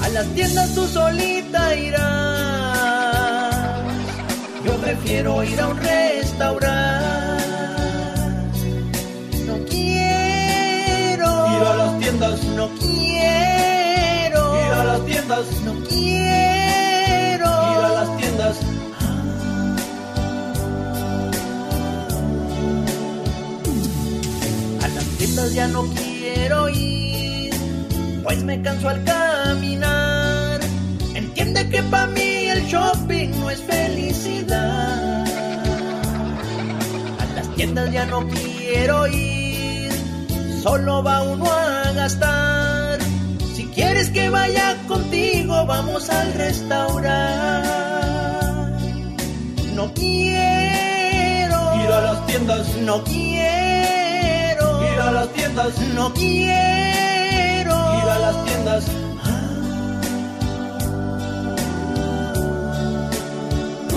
A 0.00 0.08
las 0.10 0.26
tiendas 0.28 0.72
tú 0.72 0.86
solita 0.86 1.74
irás. 1.74 3.56
Yo 4.64 4.76
prefiero 4.76 5.42
ir 5.42 5.60
a 5.60 5.66
un 5.66 5.76
restaurante. 5.76 6.70
No 9.48 9.58
quiero 9.68 11.56
ir 11.56 11.62
a 11.66 11.74
las 11.78 11.98
tiendas. 11.98 12.44
No 12.44 12.70
quiero 12.78 13.59
A 25.30 25.32
las 25.32 25.36
tiendas 25.36 25.54
ya 25.54 25.68
no 25.68 25.84
quiero 25.94 26.68
ir, 26.70 27.52
pues 28.24 28.42
me 28.42 28.60
canso 28.62 28.88
al 28.88 29.04
caminar. 29.04 30.60
Entiende 31.14 31.68
que 31.68 31.80
para 31.84 32.08
mí 32.08 32.48
el 32.48 32.66
shopping 32.66 33.30
no 33.38 33.48
es 33.48 33.60
felicidad. 33.60 35.24
tiendas 37.54 37.92
ya 37.92 38.06
no 38.06 38.26
quiero 38.26 39.06
ir, 39.06 39.92
solo 40.64 41.00
va 41.04 41.22
uno 41.22 41.46
a 41.48 41.92
gastar. 41.92 42.98
Si 43.54 43.66
quieres 43.66 44.10
que 44.10 44.30
vaya 44.30 44.76
contigo, 44.88 45.64
vamos 45.64 46.10
al 46.10 46.34
restaurante. 46.34 47.14
No 49.76 49.94
quiero 49.94 51.58
ir 51.84 51.92
a 51.92 52.00
las 52.00 52.26
tiendas, 52.26 52.66
no 52.78 53.04
quiero 53.04 53.59
ir 55.00 55.06
a 55.06 55.12
las 55.12 55.32
tiendas, 55.32 55.78
no 55.94 56.12
quiero 56.12 56.44
ir 57.70 58.08
a 58.08 58.18
las 58.18 58.44
tiendas. 58.44 58.84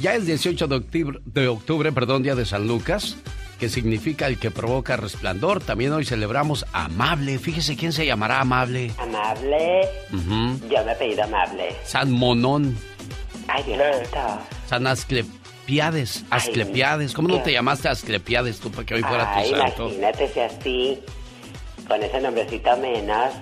Ya 0.00 0.14
el 0.14 0.26
18 0.26 0.66
de 0.68 0.76
octubre, 0.76 1.18
de 1.24 1.48
octubre, 1.48 1.92
perdón, 1.92 2.22
día 2.22 2.34
de 2.34 2.44
San 2.44 2.66
Lucas, 2.66 3.16
que 3.58 3.68
significa 3.68 4.26
el 4.26 4.38
que 4.38 4.50
provoca 4.50 4.96
resplandor. 4.96 5.62
También 5.62 5.92
hoy 5.92 6.04
celebramos 6.04 6.66
Amable. 6.72 7.38
Fíjese 7.38 7.76
quién 7.76 7.92
se 7.92 8.04
llamará 8.04 8.40
Amable. 8.40 8.92
Amable. 8.98 9.88
Ujú. 10.12 10.68
Yo 10.68 10.84
me 10.84 10.92
he 10.92 10.96
pedido 10.96 11.22
amable. 11.24 11.74
San 11.84 12.10
Monón. 12.10 12.76
Ay, 13.48 13.62
Dios. 13.64 13.80
San 14.68 14.86
Asclepiades. 15.62 16.24
Asclepiades. 16.30 17.12
¿Cómo 17.14 17.28
no 17.28 17.40
te 17.42 17.52
llamaste 17.52 17.88
Asclepiades 17.88 18.58
tú 18.58 18.70
para 18.70 18.84
que 18.84 18.94
hoy 18.94 19.02
fuera 19.02 19.32
Ay, 19.34 19.50
tu 19.50 19.56
santo? 19.56 19.82
imagínate 19.86 20.28
si 20.28 20.40
así, 20.40 21.00
con 21.86 22.02
ese 22.02 22.20
nombrecito 22.20 22.76
menos. 22.78 23.32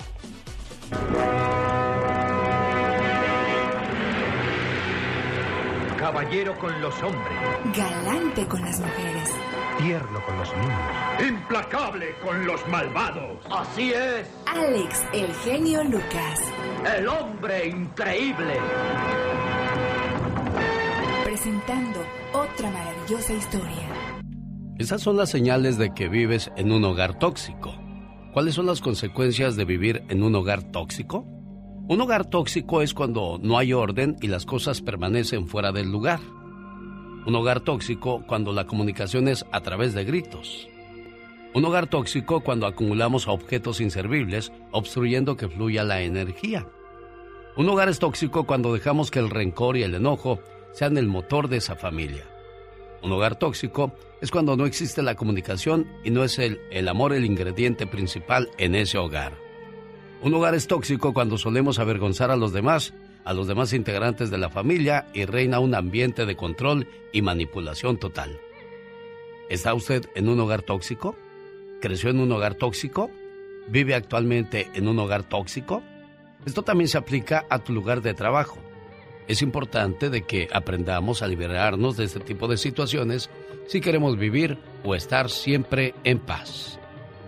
Caballero 5.99 6.57
con 6.59 6.81
los 6.81 6.95
hombres, 7.03 7.39
Galante 7.77 8.47
con 8.49 8.63
las 8.63 8.81
mujeres. 8.81 9.29
tierno 9.79 10.25
con 10.25 10.39
los 10.39 10.51
niños, 10.57 11.29
implacable 11.29 12.15
con 12.25 12.47
los 12.47 12.67
malvados. 12.69 13.39
Así 13.51 13.93
es, 13.93 14.27
Alex, 14.47 15.03
el 15.13 15.33
genio 15.45 15.85
Lucas. 15.85 16.41
el 16.97 17.07
hombre 17.07 17.67
increíble. 17.69 18.57
Presentando 21.31 22.01
otra 22.33 22.73
maravillosa 22.73 23.33
historia. 23.33 23.87
Esas 24.79 25.01
son 25.01 25.17
las 25.17 25.31
señales 25.31 25.79
de 25.79 25.95
que 25.95 26.09
vives 26.09 26.51
en 26.57 26.73
un 26.73 26.85
hogar 26.85 27.21
tóxico. 27.21 27.73
¿Cuáles 28.33 28.57
son 28.57 28.67
las 28.67 28.81
consecuencias 28.81 29.55
de 29.55 29.65
vivir 29.65 30.03
en 30.09 30.25
un 30.25 30.35
hogar 30.35 30.73
tóxico? 30.73 31.25
Un 31.89 32.01
hogar 32.01 32.25
tóxico 32.25 32.83
es 32.83 32.95
cuando 32.95 33.39
no 33.41 33.59
hay 33.59 33.73
orden 33.73 34.17
y 34.21 34.27
las 34.27 34.45
cosas 34.45 34.83
permanecen 34.83 35.47
fuera 35.47 35.71
del 35.71 35.93
lugar. 35.93 36.19
Un 37.25 37.37
hogar 37.37 37.61
tóxico 37.61 38.25
cuando 38.27 38.53
la 38.53 38.67
comunicación 38.67 39.29
es 39.29 39.47
a 39.53 39.61
través 39.61 39.95
de 39.95 40.05
gritos. 40.05 40.67
Un 41.55 41.65
hogar 41.65 41.87
tóxico 41.87 42.41
cuando 42.41 42.67
acumulamos 42.67 43.29
objetos 43.29 43.81
inservibles, 43.81 44.51
obstruyendo 44.73 45.37
que 45.37 45.49
fluya 45.49 45.85
la 45.85 46.01
energía. 46.01 46.67
Un 47.57 47.69
hogar 47.69 47.89
es 47.89 48.01
tóxico 48.01 48.49
cuando 48.49 48.75
dejamos 48.75 49.13
que 49.13 49.21
el 49.21 49.31
rencor 49.31 49.77
y 49.77 49.85
el 49.85 49.95
enojo 49.95 50.41
sean 50.73 50.97
el 50.97 51.07
motor 51.07 51.49
de 51.49 51.59
esa 51.59 51.77
familia. 51.77 52.25
Un 53.03 53.13
hogar 53.13 53.37
tóxico 53.37 53.93
es 54.21 54.31
cuando 54.31 54.57
no 54.57 54.67
existe 54.67 55.03
la 55.03 55.15
comunicación 55.15 55.87
y 56.05 56.11
no 56.11 56.25
es 56.25 56.39
el, 56.39 56.61
el 56.71 56.89
amor 56.89 57.13
el 57.13 57.25
ingrediente 57.25 57.87
principal 57.87 58.51
en 58.59 58.75
ese 58.75 58.99
hogar. 58.99 59.33
Un 60.23 60.35
hogar 60.35 60.55
es 60.55 60.67
tóxico 60.67 61.15
cuando 61.15 61.39
solemos 61.39 61.79
avergonzar 61.79 62.31
a 62.31 62.37
los 62.37 62.53
demás, 62.53 62.93
a 63.25 63.33
los 63.33 63.49
demás 63.49 63.73
integrantes 63.73 64.31
de 64.31 64.39
la 64.39 64.51
familia 64.51 65.07
y 65.15 65.25
reina 65.25 65.61
un 65.61 65.75
ambiente 65.75 66.27
de 66.27 66.37
control 66.37 66.87
y 67.13 67.23
manipulación 67.23 67.97
total. 67.97 68.39
¿Está 69.49 69.73
usted 69.75 70.09
en 70.15 70.29
un 70.29 70.39
hogar 70.41 70.63
tóxico? 70.63 71.17
¿Creció 71.81 72.11
en 72.11 72.21
un 72.21 72.31
hogar 72.33 72.55
tóxico? 72.55 73.11
¿Vive 73.69 73.95
actualmente 73.95 74.69
en 74.75 74.89
un 74.89 74.99
hogar 74.99 75.23
tóxico? 75.25 75.83
Esto 76.45 76.63
también 76.63 76.89
se 76.89 76.99
aplica 76.99 77.47
a 77.49 77.59
tu 77.59 77.73
lugar 77.73 78.03
de 78.03 78.15
trabajo. 78.15 78.59
Es 79.31 79.43
importante 79.43 80.11
de 80.11 80.23
que 80.23 80.49
aprendamos 80.53 81.23
a 81.23 81.29
liberarnos 81.29 81.97
de 81.97 82.03
este 82.03 82.19
tipo 82.19 82.49
de 82.49 82.57
situaciones 82.57 83.31
si 83.69 83.81
queremos 83.81 84.19
vivir 84.19 84.59
o 84.83 84.97
estar 84.97 85.31
siempre 85.31 85.95
en 86.03 86.19
paz. 86.19 86.81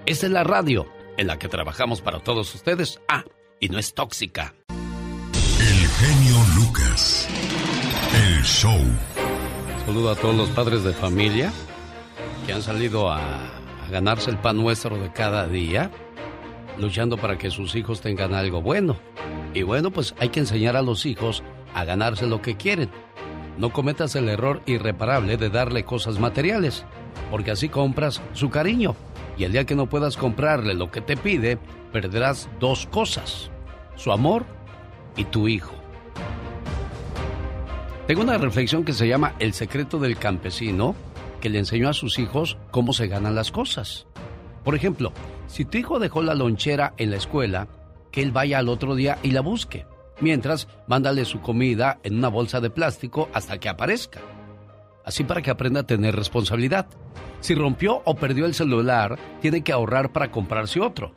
Esta 0.04 0.26
es 0.26 0.32
la 0.32 0.42
radio 0.42 0.88
en 1.16 1.28
la 1.28 1.38
que 1.38 1.46
trabajamos 1.46 2.00
para 2.00 2.18
todos 2.18 2.52
ustedes. 2.56 3.00
Ah, 3.06 3.22
y 3.60 3.68
no 3.68 3.78
es 3.78 3.94
tóxica. 3.94 4.52
El 5.60 5.88
genio 5.88 6.36
Lucas. 6.56 7.28
El 8.12 8.42
show. 8.42 8.80
Saludo 9.86 10.10
a 10.10 10.16
todos 10.16 10.34
los 10.34 10.48
padres 10.48 10.82
de 10.82 10.94
familia 10.94 11.52
que 12.48 12.52
han 12.52 12.62
salido 12.62 13.12
a, 13.12 13.20
a 13.20 13.88
ganarse 13.92 14.28
el 14.28 14.38
pan 14.38 14.56
nuestro 14.56 14.98
de 14.98 15.12
cada 15.12 15.46
día, 15.46 15.92
luchando 16.78 17.16
para 17.16 17.38
que 17.38 17.52
sus 17.52 17.76
hijos 17.76 18.00
tengan 18.00 18.34
algo 18.34 18.60
bueno. 18.60 18.96
Y 19.54 19.62
bueno, 19.62 19.92
pues 19.92 20.16
hay 20.18 20.30
que 20.30 20.40
enseñar 20.40 20.74
a 20.74 20.82
los 20.82 21.06
hijos 21.06 21.44
a 21.74 21.84
ganarse 21.84 22.26
lo 22.26 22.42
que 22.42 22.56
quieren. 22.56 22.90
No 23.58 23.72
cometas 23.72 24.16
el 24.16 24.28
error 24.28 24.62
irreparable 24.66 25.36
de 25.36 25.50
darle 25.50 25.84
cosas 25.84 26.18
materiales, 26.18 26.84
porque 27.30 27.50
así 27.50 27.68
compras 27.68 28.22
su 28.32 28.50
cariño. 28.50 28.94
Y 29.36 29.44
el 29.44 29.52
día 29.52 29.64
que 29.64 29.74
no 29.74 29.88
puedas 29.88 30.16
comprarle 30.16 30.74
lo 30.74 30.90
que 30.90 31.00
te 31.00 31.16
pide, 31.16 31.58
perderás 31.92 32.48
dos 32.60 32.86
cosas, 32.86 33.50
su 33.96 34.12
amor 34.12 34.44
y 35.16 35.24
tu 35.24 35.48
hijo. 35.48 35.72
Tengo 38.06 38.22
una 38.22 38.38
reflexión 38.38 38.84
que 38.84 38.92
se 38.92 39.06
llama 39.06 39.34
El 39.38 39.52
secreto 39.52 39.98
del 39.98 40.16
campesino, 40.16 40.94
que 41.40 41.48
le 41.48 41.58
enseñó 41.58 41.88
a 41.88 41.94
sus 41.94 42.18
hijos 42.18 42.58
cómo 42.70 42.92
se 42.92 43.08
ganan 43.08 43.34
las 43.34 43.52
cosas. 43.52 44.06
Por 44.64 44.74
ejemplo, 44.74 45.12
si 45.46 45.64
tu 45.64 45.78
hijo 45.78 45.98
dejó 45.98 46.22
la 46.22 46.34
lonchera 46.34 46.94
en 46.96 47.10
la 47.10 47.16
escuela, 47.16 47.68
que 48.10 48.22
él 48.22 48.32
vaya 48.32 48.58
al 48.58 48.68
otro 48.68 48.94
día 48.94 49.18
y 49.22 49.30
la 49.30 49.40
busque. 49.40 49.86
Mientras, 50.22 50.68
mándale 50.86 51.24
su 51.24 51.40
comida 51.40 51.98
en 52.04 52.16
una 52.16 52.28
bolsa 52.28 52.60
de 52.60 52.70
plástico 52.70 53.28
hasta 53.34 53.58
que 53.58 53.68
aparezca. 53.68 54.20
Así 55.04 55.24
para 55.24 55.42
que 55.42 55.50
aprenda 55.50 55.80
a 55.80 55.86
tener 55.86 56.14
responsabilidad. 56.14 56.86
Si 57.40 57.56
rompió 57.56 58.02
o 58.04 58.14
perdió 58.14 58.46
el 58.46 58.54
celular, 58.54 59.18
tiene 59.40 59.64
que 59.64 59.72
ahorrar 59.72 60.12
para 60.12 60.30
comprarse 60.30 60.80
otro. 60.80 61.12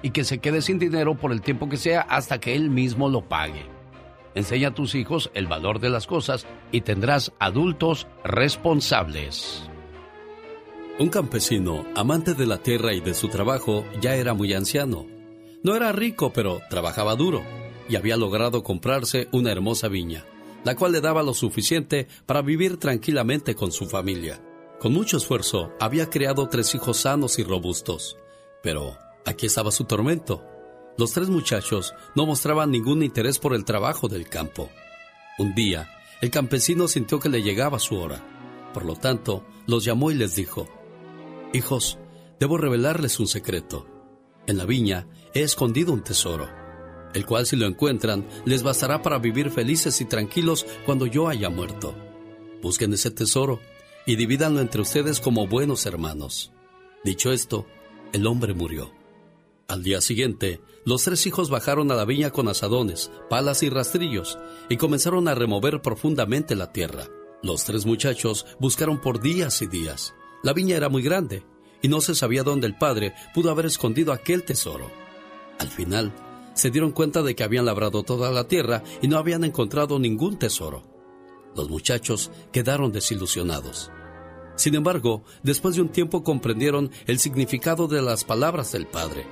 Y 0.00 0.10
que 0.10 0.24
se 0.24 0.38
quede 0.38 0.62
sin 0.62 0.78
dinero 0.78 1.14
por 1.14 1.30
el 1.32 1.42
tiempo 1.42 1.68
que 1.68 1.76
sea 1.76 2.00
hasta 2.00 2.40
que 2.40 2.56
él 2.56 2.70
mismo 2.70 3.10
lo 3.10 3.28
pague. 3.28 3.66
Enseña 4.34 4.68
a 4.68 4.74
tus 4.74 4.94
hijos 4.94 5.30
el 5.34 5.46
valor 5.46 5.78
de 5.78 5.90
las 5.90 6.06
cosas 6.06 6.46
y 6.72 6.80
tendrás 6.80 7.32
adultos 7.38 8.06
responsables. 8.24 9.68
Un 10.98 11.10
campesino, 11.10 11.84
amante 11.94 12.32
de 12.32 12.46
la 12.46 12.56
tierra 12.56 12.94
y 12.94 13.00
de 13.00 13.12
su 13.12 13.28
trabajo, 13.28 13.84
ya 14.00 14.14
era 14.14 14.32
muy 14.32 14.54
anciano. 14.54 15.04
No 15.62 15.76
era 15.76 15.92
rico, 15.92 16.32
pero 16.32 16.60
trabajaba 16.70 17.14
duro 17.14 17.42
y 17.88 17.96
había 17.96 18.16
logrado 18.16 18.62
comprarse 18.62 19.28
una 19.32 19.50
hermosa 19.50 19.88
viña, 19.88 20.24
la 20.64 20.76
cual 20.76 20.92
le 20.92 21.00
daba 21.00 21.22
lo 21.22 21.34
suficiente 21.34 22.08
para 22.26 22.42
vivir 22.42 22.78
tranquilamente 22.78 23.54
con 23.54 23.72
su 23.72 23.86
familia. 23.86 24.40
Con 24.78 24.92
mucho 24.92 25.16
esfuerzo, 25.16 25.72
había 25.80 26.08
creado 26.08 26.48
tres 26.48 26.74
hijos 26.74 26.98
sanos 26.98 27.38
y 27.38 27.42
robustos. 27.42 28.16
Pero 28.62 28.96
aquí 29.24 29.46
estaba 29.46 29.72
su 29.72 29.84
tormento. 29.84 30.44
Los 30.96 31.12
tres 31.12 31.28
muchachos 31.28 31.94
no 32.14 32.26
mostraban 32.26 32.70
ningún 32.70 33.02
interés 33.02 33.38
por 33.38 33.54
el 33.54 33.64
trabajo 33.64 34.08
del 34.08 34.28
campo. 34.28 34.70
Un 35.38 35.54
día, 35.54 35.88
el 36.20 36.30
campesino 36.30 36.88
sintió 36.88 37.20
que 37.20 37.28
le 37.28 37.42
llegaba 37.42 37.78
su 37.78 37.96
hora. 37.96 38.24
Por 38.74 38.84
lo 38.84 38.96
tanto, 38.96 39.44
los 39.66 39.84
llamó 39.84 40.10
y 40.10 40.14
les 40.14 40.34
dijo, 40.34 40.68
Hijos, 41.52 41.98
debo 42.38 42.58
revelarles 42.58 43.18
un 43.20 43.26
secreto. 43.26 43.86
En 44.46 44.58
la 44.58 44.64
viña 44.64 45.06
he 45.34 45.42
escondido 45.42 45.92
un 45.92 46.02
tesoro, 46.02 46.48
el 47.14 47.26
cual 47.26 47.46
si 47.46 47.56
lo 47.56 47.66
encuentran 47.66 48.26
les 48.44 48.62
bastará 48.62 49.02
para 49.02 49.18
vivir 49.18 49.50
felices 49.50 50.00
y 50.00 50.04
tranquilos 50.04 50.66
cuando 50.84 51.06
yo 51.06 51.28
haya 51.28 51.50
muerto. 51.50 51.94
Busquen 52.62 52.92
ese 52.92 53.10
tesoro 53.10 53.60
y 54.06 54.16
divídanlo 54.16 54.60
entre 54.60 54.80
ustedes 54.80 55.20
como 55.20 55.46
buenos 55.46 55.86
hermanos. 55.86 56.52
Dicho 57.04 57.30
esto, 57.32 57.66
el 58.12 58.26
hombre 58.26 58.54
murió. 58.54 58.92
Al 59.68 59.82
día 59.82 60.00
siguiente, 60.00 60.62
los 60.84 61.04
tres 61.04 61.26
hijos 61.26 61.50
bajaron 61.50 61.90
a 61.90 61.94
la 61.94 62.06
viña 62.06 62.30
con 62.30 62.48
asadones, 62.48 63.10
palas 63.28 63.62
y 63.62 63.68
rastrillos 63.68 64.38
y 64.70 64.78
comenzaron 64.78 65.28
a 65.28 65.34
remover 65.34 65.82
profundamente 65.82 66.56
la 66.56 66.72
tierra. 66.72 67.04
Los 67.42 67.64
tres 67.64 67.84
muchachos 67.84 68.46
buscaron 68.58 69.00
por 69.00 69.20
días 69.20 69.60
y 69.60 69.66
días. 69.66 70.14
La 70.42 70.54
viña 70.54 70.76
era 70.76 70.88
muy 70.88 71.02
grande 71.02 71.44
y 71.82 71.88
no 71.88 72.00
se 72.00 72.14
sabía 72.14 72.42
dónde 72.42 72.66
el 72.66 72.78
padre 72.78 73.14
pudo 73.34 73.50
haber 73.50 73.66
escondido 73.66 74.12
aquel 74.12 74.42
tesoro. 74.42 74.90
Al 75.58 75.68
final, 75.68 76.12
se 76.58 76.70
dieron 76.70 76.90
cuenta 76.90 77.22
de 77.22 77.36
que 77.36 77.44
habían 77.44 77.66
labrado 77.66 78.02
toda 78.02 78.32
la 78.32 78.48
tierra 78.48 78.82
y 79.00 79.06
no 79.06 79.16
habían 79.16 79.44
encontrado 79.44 80.00
ningún 80.00 80.40
tesoro. 80.40 80.82
Los 81.54 81.70
muchachos 81.70 82.32
quedaron 82.50 82.90
desilusionados. 82.90 83.92
Sin 84.56 84.74
embargo, 84.74 85.22
después 85.44 85.76
de 85.76 85.82
un 85.82 85.90
tiempo 85.90 86.24
comprendieron 86.24 86.90
el 87.06 87.20
significado 87.20 87.86
de 87.86 88.02
las 88.02 88.24
palabras 88.24 88.72
del 88.72 88.88
padre. 88.88 89.24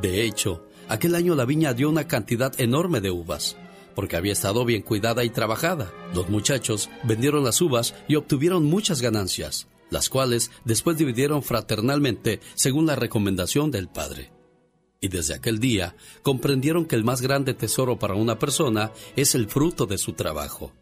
De 0.00 0.24
hecho, 0.24 0.66
aquel 0.88 1.16
año 1.16 1.34
la 1.34 1.44
viña 1.44 1.74
dio 1.74 1.90
una 1.90 2.06
cantidad 2.06 2.58
enorme 2.60 3.00
de 3.00 3.10
uvas, 3.10 3.56
porque 3.96 4.16
había 4.16 4.32
estado 4.32 4.64
bien 4.64 4.82
cuidada 4.82 5.24
y 5.24 5.30
trabajada. 5.30 5.92
Los 6.14 6.28
muchachos 6.30 6.90
vendieron 7.02 7.42
las 7.42 7.60
uvas 7.60 7.96
y 8.06 8.14
obtuvieron 8.14 8.66
muchas 8.66 9.02
ganancias, 9.02 9.66
las 9.90 10.08
cuales 10.08 10.52
después 10.64 10.96
dividieron 10.96 11.42
fraternalmente 11.42 12.38
según 12.54 12.86
la 12.86 12.94
recomendación 12.94 13.72
del 13.72 13.88
padre. 13.88 14.37
Y 15.00 15.08
desde 15.08 15.34
aquel 15.34 15.60
día 15.60 15.94
comprendieron 16.22 16.84
que 16.84 16.96
el 16.96 17.04
más 17.04 17.20
grande 17.20 17.54
tesoro 17.54 17.98
para 17.98 18.14
una 18.14 18.38
persona 18.38 18.90
es 19.14 19.34
el 19.34 19.48
fruto 19.48 19.86
de 19.86 19.96
su 19.96 20.14
trabajo. 20.14 20.72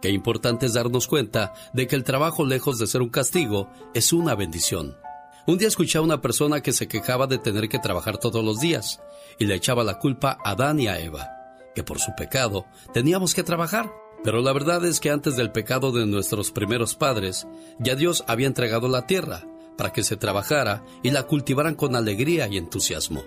Qué 0.00 0.10
importante 0.10 0.66
es 0.66 0.74
darnos 0.74 1.08
cuenta 1.08 1.54
de 1.72 1.88
que 1.88 1.96
el 1.96 2.04
trabajo, 2.04 2.44
lejos 2.44 2.78
de 2.78 2.86
ser 2.86 3.02
un 3.02 3.08
castigo, 3.08 3.70
es 3.94 4.12
una 4.12 4.34
bendición. 4.34 4.96
Un 5.46 5.58
día 5.58 5.68
escuché 5.68 5.98
a 5.98 6.02
una 6.02 6.20
persona 6.20 6.60
que 6.60 6.72
se 6.72 6.86
quejaba 6.86 7.26
de 7.26 7.38
tener 7.38 7.68
que 7.68 7.78
trabajar 7.78 8.18
todos 8.18 8.44
los 8.44 8.60
días 8.60 9.00
y 9.38 9.46
le 9.46 9.54
echaba 9.54 9.82
la 9.82 9.98
culpa 9.98 10.38
a 10.44 10.50
Adán 10.50 10.78
y 10.78 10.86
a 10.86 11.00
Eva, 11.00 11.28
que 11.74 11.82
por 11.82 11.98
su 11.98 12.14
pecado 12.16 12.66
teníamos 12.92 13.34
que 13.34 13.42
trabajar. 13.42 13.90
Pero 14.22 14.40
la 14.40 14.52
verdad 14.52 14.84
es 14.86 15.00
que 15.00 15.10
antes 15.10 15.36
del 15.36 15.52
pecado 15.52 15.90
de 15.90 16.06
nuestros 16.06 16.50
primeros 16.50 16.94
padres, 16.94 17.46
ya 17.78 17.94
Dios 17.94 18.24
había 18.26 18.46
entregado 18.46 18.88
la 18.88 19.06
tierra 19.06 19.44
para 19.76 19.92
que 19.92 20.02
se 20.02 20.16
trabajara 20.16 20.84
y 21.02 21.10
la 21.10 21.24
cultivaran 21.24 21.74
con 21.74 21.96
alegría 21.96 22.48
y 22.48 22.56
entusiasmo. 22.56 23.24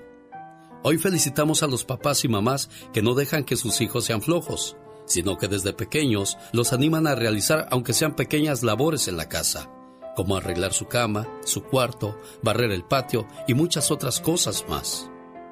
Hoy 0.83 0.97
felicitamos 0.97 1.63
a 1.63 1.67
los 1.67 1.83
papás 1.83 2.23
y 2.23 2.27
mamás 2.27 2.69
que 2.93 3.01
no 3.01 3.13
dejan 3.13 3.43
que 3.43 3.57
sus 3.57 3.81
hijos 3.81 4.05
sean 4.05 4.21
flojos, 4.21 4.77
sino 5.05 5.37
que 5.37 5.47
desde 5.47 5.73
pequeños 5.73 6.37
los 6.53 6.73
animan 6.73 7.07
a 7.07 7.15
realizar 7.15 7.67
aunque 7.71 7.93
sean 7.93 8.15
pequeñas 8.15 8.63
labores 8.63 9.07
en 9.07 9.17
la 9.17 9.27
casa, 9.27 9.69
como 10.15 10.37
arreglar 10.37 10.73
su 10.73 10.85
cama, 10.85 11.27
su 11.43 11.63
cuarto, 11.63 12.19
barrer 12.43 12.71
el 12.71 12.83
patio 12.83 13.27
y 13.47 13.53
muchas 13.53 13.91
otras 13.91 14.19
cosas 14.19 14.65
más. 14.69 15.09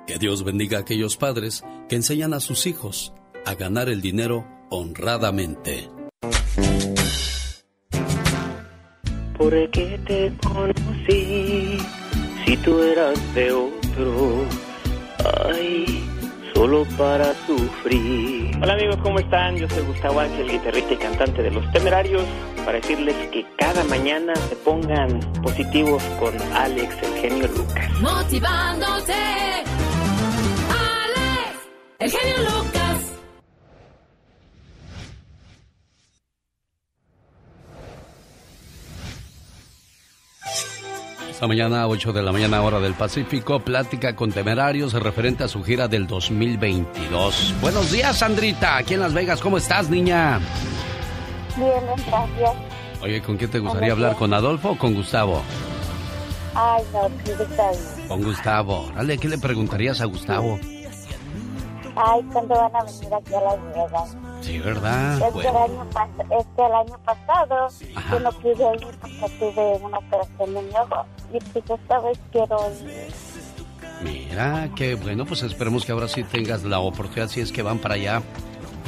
Que 0.07 0.19
Dios 0.19 0.43
bendiga 0.43 0.77
a 0.77 0.81
aquellos 0.81 1.17
padres 1.17 1.63
que 1.89 1.95
enseñan 1.95 2.33
a 2.33 2.39
sus 2.39 2.67
hijos 2.67 3.13
a 3.45 3.55
ganar 3.55 3.89
el 3.89 4.01
dinero 4.01 4.45
honradamente. 4.69 5.89
¿Por 9.37 9.69
qué 9.71 9.99
te 10.07 10.31
conocí 10.47 11.77
si 12.45 12.57
tú 12.57 12.81
eras 12.81 13.35
de 13.35 13.51
otro? 13.51 14.45
Ay, 15.53 16.03
solo 16.53 16.85
para 16.97 17.33
sufrir. 17.45 18.57
Hola 18.61 18.73
amigos, 18.73 18.95
¿cómo 19.03 19.19
están? 19.19 19.57
Yo 19.57 19.67
soy 19.69 19.83
Gustavo 19.83 20.21
Ángel, 20.21 20.49
guitarrista 20.49 20.93
y 20.93 20.97
cantante 20.97 21.43
de 21.43 21.51
Los 21.51 21.69
Temerarios, 21.73 22.23
para 22.63 22.79
decirles 22.79 23.15
que 23.31 23.45
cada 23.57 23.83
mañana 23.83 24.33
se 24.47 24.55
pongan 24.55 25.19
positivos 25.43 26.01
con 26.19 26.33
Alex, 26.53 26.95
el 27.03 27.21
genio 27.21 27.47
Lucas. 27.49 27.91
Motivándote. 27.99 29.13
Alex, 30.71 31.69
el 31.99 32.11
genio 32.11 32.37
Lucas. 32.37 32.74
Esta 41.35 41.47
mañana, 41.47 41.85
8 41.85 42.13
de 42.13 42.23
la 42.23 42.31
mañana, 42.31 42.61
hora 42.61 42.79
del 42.79 42.93
Pacífico, 42.93 43.59
plática 43.59 44.15
con 44.15 44.31
temerarios 44.31 44.93
referente 44.93 45.43
a 45.43 45.49
su 45.49 45.65
gira 45.65 45.89
del 45.89 46.07
2022. 46.07 47.55
Buenos 47.59 47.91
días, 47.91 48.19
Sandrita. 48.19 48.77
Aquí 48.77 48.93
en 48.93 49.01
Las 49.01 49.13
Vegas, 49.13 49.41
¿cómo 49.41 49.57
estás, 49.57 49.89
niña? 49.89 50.39
Bien, 51.57 51.71
gracias. 52.07 52.51
Oye, 53.01 53.21
¿con 53.21 53.35
quién 53.35 53.51
te 53.51 53.59
gustaría 53.59 53.91
hablar? 53.91 54.15
¿Con 54.15 54.33
Adolfo 54.33 54.71
o 54.71 54.77
con 54.77 54.93
Gustavo? 54.93 55.41
Ay, 56.53 56.85
no, 56.93 57.09
sí, 57.25 57.31
Gustavo. 57.37 58.07
Con 58.07 58.23
Gustavo. 58.23 58.91
Dale, 58.95 59.17
¿qué 59.17 59.27
le 59.27 59.37
preguntarías 59.37 59.99
a 59.99 60.05
Gustavo? 60.05 60.57
Ay, 61.97 62.23
¿cuándo 62.31 62.55
van 62.55 62.75
a 62.77 62.83
venir 62.85 63.13
aquí 63.13 63.33
a 63.33 63.41
Las 63.41 63.75
Vegas? 63.75 64.17
Sí, 64.45 64.59
¿verdad? 64.59 65.17
Es 65.17 65.23
que, 65.23 65.31
Bueno, 65.31 65.49
el 65.49 65.71
año 65.71 65.87
es 66.39 66.45
que 66.55 66.65
el 66.65 66.73
año 66.73 66.99
pasado 67.03 67.67
yo 68.11 68.19
no 68.19 68.31
pude 68.33 68.75
ir 68.75 68.97
porque 69.01 69.33
tuve 69.39 69.77
una 69.83 69.97
operación 69.97 70.57
en 70.57 70.67
mi 70.67 70.73
ojo. 70.75 71.05
Y 71.33 71.39
pues 71.51 71.79
esta 71.79 71.99
vez 71.99 72.19
quiero 72.31 72.57
ir. 72.83 73.13
mira, 74.03 74.69
qué 74.75 74.95
bueno, 74.95 75.25
pues 75.25 75.41
esperemos 75.43 75.85
que 75.85 75.91
ahora 75.91 76.07
sí 76.07 76.23
tengas 76.23 76.63
la 76.63 76.79
oportunidad, 76.79 77.27
si 77.29 77.41
es 77.41 77.51
que 77.51 77.63
van 77.63 77.79
para 77.79 77.95
allá, 77.95 78.21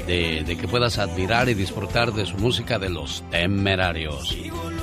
de, 0.05 0.43
de 0.45 0.57
que 0.57 0.67
puedas 0.67 0.99
admirar 0.99 1.49
y 1.49 1.53
disfrutar 1.55 2.13
de 2.13 2.25
su 2.25 2.37
música 2.37 2.77
de 2.77 2.89
los 2.89 3.23
temerarios. 3.31 4.37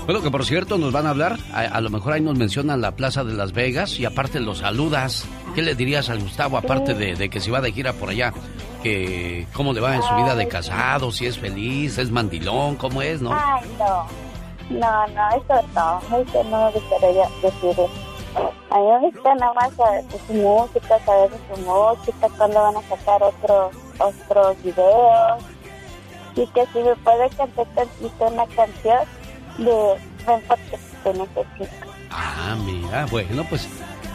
Bueno, 0.07 0.23
que 0.23 0.31
por 0.31 0.45
cierto 0.45 0.77
nos 0.77 0.93
van 0.93 1.07
a 1.07 1.11
hablar, 1.11 1.39
a, 1.53 1.61
a 1.61 1.81
lo 1.81 1.89
mejor 1.91 2.15
ahí 2.15 2.21
nos 2.21 2.37
mencionan 2.37 2.81
la 2.81 2.93
Plaza 2.97 3.23
de 3.25 3.33
Las 3.35 3.53
Vegas 3.53 3.99
y 4.01 4.05
aparte 4.05 4.41
los 4.41 4.59
saludas. 4.59 5.25
¿Qué 5.55 5.63
le 5.63 5.75
dirías 5.77 6.11
al 6.11 6.19
Gustavo 6.21 6.59
aparte 6.59 6.95
de, 6.95 7.15
de 7.15 7.29
que 7.31 7.39
si 7.41 7.51
va 7.51 7.61
de 7.61 7.71
gira 7.73 7.93
por 7.93 8.09
allá? 8.11 8.33
Que 8.85 9.47
cómo 9.55 9.73
le 9.73 9.81
va 9.81 9.97
en 9.97 10.03
su 10.03 10.15
vida 10.15 10.37
de 10.37 10.47
casado, 10.47 11.11
si 11.11 11.27
es 11.27 11.39
feliz, 11.39 11.97
es 11.97 12.11
mandilón, 12.11 12.77
cómo 12.77 13.01
es, 13.01 13.23
¿no? 13.23 13.33
Ay, 13.33 13.65
no. 13.79 14.07
No, 14.69 15.07
no, 15.09 15.29
eso 15.31 15.67
no. 15.75 16.19
Eso 16.19 16.45
no 16.45 16.67
me 16.67 16.73
gustaría 16.73 17.29
decir. 17.43 17.87
A 18.71 18.79
mí 18.79 18.85
me 18.87 19.11
gusta 19.11 19.35
nada 19.37 19.55
más 19.55 19.73
saber 19.75 20.05
su 20.27 20.35
música, 20.35 20.99
saber 21.07 21.31
su 21.31 21.61
música, 21.63 22.29
cuándo 22.37 22.61
van 22.61 22.77
a 22.77 22.83
sacar 22.83 23.23
otros, 23.23 23.75
otros 23.99 24.63
videos. 24.63 25.43
Y 26.37 26.47
que 26.49 26.67
si 26.67 26.79
me 26.81 26.95
puede 26.97 27.31
cantar 27.31 27.67
tantito 27.75 28.27
una 28.27 28.47
canción 28.49 28.99
de 29.59 29.97
Ven 30.27 30.43
porque 30.47 30.79
te 31.03 31.13
necesito. 31.15 31.87
Ah, 32.11 32.57
mira, 32.65 33.07
bueno, 33.07 33.45
pues 33.49 33.67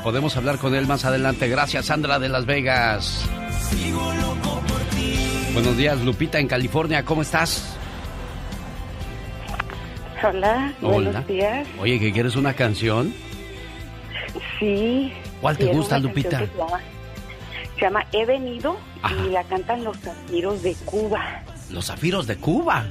podemos 0.03 0.35
hablar 0.37 0.57
con 0.57 0.75
él 0.75 0.87
más 0.87 1.05
adelante. 1.05 1.47
Gracias, 1.47 1.85
Sandra 1.87 2.19
de 2.19 2.29
Las 2.29 2.45
Vegas. 2.45 3.27
Buenos 5.53 5.77
días, 5.77 5.99
Lupita 6.01 6.39
en 6.39 6.47
California, 6.47 7.03
¿cómo 7.03 7.21
estás? 7.21 7.75
Hola, 10.21 10.73
Hola. 10.81 10.93
buenos 11.11 11.27
días. 11.27 11.67
Oye, 11.79 11.99
¿que 11.99 12.11
quieres 12.11 12.35
una 12.35 12.53
canción? 12.53 13.13
Sí. 14.59 15.11
¿Cuál 15.41 15.57
te 15.57 15.65
gusta, 15.67 15.97
Lupita? 15.97 16.41
llama, 16.41 16.79
se 17.75 17.81
llama 17.81 18.05
He 18.11 18.25
venido 18.25 18.77
y 19.25 19.29
la 19.29 19.43
cantan 19.45 19.83
los 19.83 19.97
Zafiros 19.97 20.61
de 20.61 20.73
Cuba. 20.85 21.41
Los 21.71 21.85
zafiros 21.85 22.27
de 22.27 22.35
Cuba. 22.37 22.85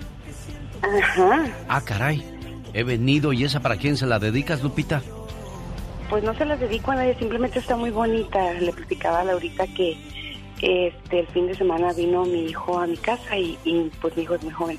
Ajá. 0.82 1.46
Ah, 1.68 1.80
caray. 1.82 2.24
He 2.72 2.82
venido 2.82 3.32
y 3.32 3.44
esa 3.44 3.60
para 3.60 3.76
quién 3.76 3.96
se 3.96 4.06
la 4.06 4.18
dedicas, 4.18 4.62
Lupita? 4.62 5.02
Pues 6.08 6.24
no 6.24 6.34
se 6.34 6.46
las 6.46 6.58
dedico 6.58 6.90
a 6.90 6.96
nadie, 6.96 7.14
simplemente 7.16 7.58
está 7.58 7.76
muy 7.76 7.90
bonita. 7.90 8.52
Le 8.54 8.72
platicaba 8.72 9.20
a 9.20 9.24
Laurita 9.24 9.66
que 9.66 9.96
este 10.62 11.20
el 11.20 11.26
fin 11.28 11.46
de 11.46 11.54
semana 11.54 11.92
vino 11.92 12.24
mi 12.24 12.46
hijo 12.46 12.78
a 12.78 12.86
mi 12.86 12.96
casa 12.96 13.36
y, 13.36 13.58
y, 13.64 13.90
pues 14.00 14.16
mi 14.16 14.22
hijo 14.22 14.34
es 14.34 14.42
muy 14.42 14.52
joven. 14.52 14.78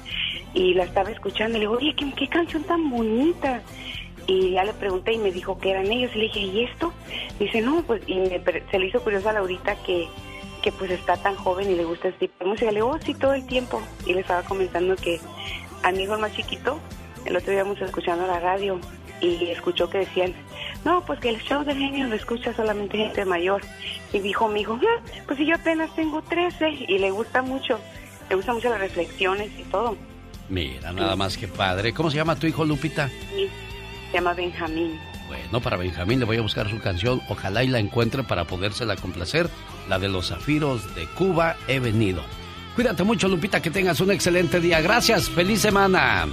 Y 0.53 0.73
la 0.73 0.85
estaba 0.85 1.11
escuchando 1.11 1.57
y 1.57 1.61
le 1.61 1.67
digo, 1.67 1.77
oye, 1.77 1.95
¿qué, 1.95 2.27
canción 2.27 2.63
tan 2.63 2.89
bonita? 2.89 3.61
Y 4.25 4.51
ya 4.51 4.63
le 4.63 4.73
pregunté 4.73 5.13
y 5.13 5.17
me 5.19 5.31
dijo 5.31 5.57
que 5.59 5.69
eran 5.71 5.91
ellos. 5.91 6.11
Y 6.15 6.17
le 6.17 6.23
dije, 6.25 6.39
¿y 6.39 6.63
esto? 6.63 6.91
Dice, 7.39 7.61
no, 7.61 7.83
pues, 7.83 8.01
y 8.07 8.15
me 8.15 8.41
se 8.71 8.79
le 8.79 8.87
hizo 8.87 9.01
curioso 9.03 9.29
a 9.29 9.33
Laurita 9.33 9.75
que, 9.83 10.07
que 10.63 10.71
pues 10.71 10.89
está 10.89 11.15
tan 11.17 11.35
joven 11.35 11.69
y 11.69 11.75
le 11.75 11.85
gusta 11.85 12.07
este 12.07 12.27
tipo 12.27 12.43
de 12.43 12.49
música. 12.49 12.71
Le 12.71 12.77
digo, 12.77 12.89
"Oh, 12.89 12.99
sí, 12.99 13.13
todo 13.13 13.33
el 13.33 13.45
tiempo. 13.45 13.79
Y 14.07 14.13
le 14.13 14.21
estaba 14.21 14.41
comentando 14.43 14.95
que 14.95 15.19
a 15.83 15.91
mi 15.91 16.03
hijo 16.03 16.15
el 16.15 16.21
más 16.21 16.33
chiquito, 16.33 16.79
el 17.25 17.37
otro 17.37 17.51
día 17.51 17.61
íbamos 17.61 17.79
escuchando 17.81 18.25
la 18.25 18.39
radio 18.39 18.79
y 19.21 19.49
escuchó 19.49 19.89
que 19.89 19.99
decían, 19.99 20.33
no, 20.85 21.03
pues 21.05 21.19
que 21.19 21.29
el 21.29 21.39
show 21.41 21.63
del 21.63 21.77
genio 21.77 22.07
lo 22.07 22.15
escucha 22.15 22.53
solamente 22.53 22.97
gente 22.97 23.25
mayor. 23.25 23.61
Y 24.13 24.19
dijo 24.19 24.47
mi 24.47 24.61
hijo, 24.61 24.79
"Ah, 24.81 25.01
pues 25.27 25.37
si 25.37 25.45
yo 25.45 25.55
apenas 25.55 25.93
tengo 25.95 26.21
13 26.21 26.69
y 26.87 26.97
le 26.97 27.11
gusta 27.11 27.41
mucho, 27.41 27.79
le 28.29 28.35
gustan 28.35 28.55
mucho 28.55 28.69
las 28.69 28.79
reflexiones 28.79 29.49
y 29.59 29.63
todo. 29.63 29.97
Mira, 30.49 30.91
nada 30.93 31.15
más 31.15 31.37
que 31.37 31.47
padre. 31.47 31.93
¿Cómo 31.93 32.09
se 32.09 32.17
llama 32.17 32.35
tu 32.35 32.47
hijo, 32.47 32.65
Lupita? 32.65 33.09
Y 33.37 33.47
se 34.09 34.13
llama 34.13 34.33
Benjamín. 34.33 34.99
Bueno, 35.27 35.61
para 35.61 35.77
Benjamín 35.77 36.19
le 36.19 36.25
voy 36.25 36.37
a 36.37 36.41
buscar 36.41 36.67
su 36.69 36.79
canción. 36.79 37.21
Ojalá 37.29 37.63
y 37.63 37.67
la 37.67 37.77
encuentre 37.79 38.23
para 38.23 38.45
podérsela 38.45 38.95
complacer. 38.95 39.47
La 39.87 39.99
de 39.99 40.09
los 40.09 40.29
zafiros 40.29 40.95
de 40.95 41.05
Cuba 41.09 41.55
he 41.67 41.79
venido. 41.79 42.23
Cuídate 42.73 43.03
mucho, 43.03 43.27
Lupita, 43.27 43.61
que 43.61 43.69
tengas 43.69 43.99
un 43.99 44.11
excelente 44.11 44.59
día. 44.59 44.81
Gracias, 44.81 45.29
feliz 45.29 45.61
semana. 45.61 46.27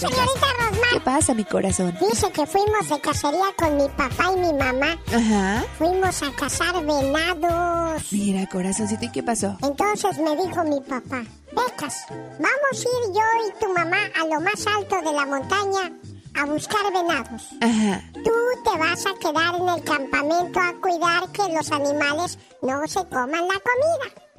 Señorita 0.00 0.46
Rosmar. 0.58 0.90
¿Qué 0.92 1.00
pasa, 1.00 1.34
mi 1.34 1.44
corazón? 1.44 1.96
Dice 2.00 2.30
que 2.32 2.46
fuimos 2.46 2.88
de 2.88 3.00
cacería 3.00 3.46
con 3.56 3.76
mi 3.76 3.88
papá 3.88 4.32
y 4.34 4.40
mi 4.40 4.52
mamá. 4.52 4.98
Ajá. 5.14 5.64
Fuimos 5.78 6.22
a 6.22 6.32
cazar 6.32 6.84
venados. 6.84 8.12
Mira, 8.12 8.46
corazoncito, 8.48 9.04
¿y 9.04 9.12
qué 9.12 9.22
pasó? 9.22 9.56
Entonces 9.62 10.18
me 10.18 10.36
dijo 10.36 10.64
mi 10.64 10.80
papá, 10.80 11.22
Becas, 11.52 12.06
vamos 12.08 12.72
a 12.72 12.76
ir 12.76 13.14
yo 13.14 13.48
y 13.48 13.64
tu 13.64 13.72
mamá 13.72 13.98
a 14.20 14.24
lo 14.24 14.40
más 14.40 14.66
alto 14.66 14.96
de 14.96 15.12
la 15.12 15.26
montaña 15.26 15.92
a 16.34 16.44
buscar 16.46 16.92
venados. 16.92 17.48
Ajá. 17.60 18.02
Tú 18.12 18.32
te 18.64 18.78
vas 18.78 19.04
a 19.06 19.14
quedar 19.18 19.54
en 19.56 19.68
el 19.68 19.84
campamento 19.84 20.60
a 20.60 20.72
cuidar 20.80 21.28
que 21.32 21.52
los 21.52 21.70
animales 21.72 22.38
no 22.62 22.86
se 22.86 23.00
coman 23.08 23.48
la 23.48 23.60
comida. 23.60 24.29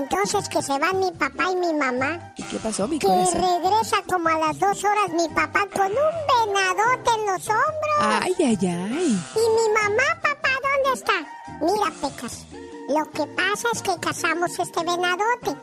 Entonces 0.00 0.48
que 0.48 0.62
se 0.62 0.78
van 0.78 1.00
mi 1.00 1.10
papá 1.10 1.50
y 1.50 1.56
mi 1.56 1.72
mamá. 1.74 2.32
¿Y 2.36 2.44
qué 2.44 2.58
pasó, 2.58 2.86
mi 2.86 3.00
Que 3.00 3.08
corazón? 3.08 3.42
regresa 3.42 3.96
como 4.08 4.28
a 4.28 4.38
las 4.46 4.56
dos 4.60 4.84
horas 4.84 5.08
mi 5.10 5.28
papá 5.30 5.66
con 5.74 5.86
un 5.88 6.46
venadote 6.46 7.10
en 7.18 7.26
los 7.26 7.48
hombros. 7.48 7.98
Ay, 8.00 8.32
ay, 8.38 8.58
ay. 8.62 9.18
¿Y 9.34 9.40
mi 9.50 9.74
mamá, 9.74 10.04
papá, 10.22 10.48
dónde 10.62 10.92
está? 10.94 11.12
Mira, 11.60 11.90
Pecas, 12.00 12.44
lo 12.88 13.10
que 13.10 13.26
pasa 13.34 13.68
es 13.74 13.82
que 13.82 13.96
cazamos 13.98 14.56
este 14.56 14.78
venadote. 14.78 15.56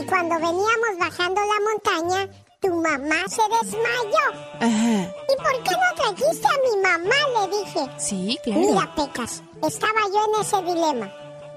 Y 0.00 0.06
cuando 0.06 0.36
veníamos 0.36 0.98
bajando 1.00 1.40
la 1.40 1.98
montaña, 1.98 2.32
tu 2.60 2.68
mamá 2.68 3.16
se 3.26 3.42
desmayó. 3.66 4.26
Ajá. 4.60 5.12
¿Y 5.28 5.36
por 5.42 5.62
qué 5.64 5.70
no 5.72 6.04
trajiste 6.14 6.46
a 6.46 6.70
mi 6.70 6.82
mamá? 6.82 7.16
Le 7.34 7.58
dije. 7.58 7.90
Sí, 7.98 8.38
claro. 8.44 8.60
Mira, 8.60 8.94
Pecas, 8.94 9.42
estaba 9.60 10.00
yo 10.14 10.24
en 10.36 10.40
ese 10.40 10.62
dilema. 10.62 11.12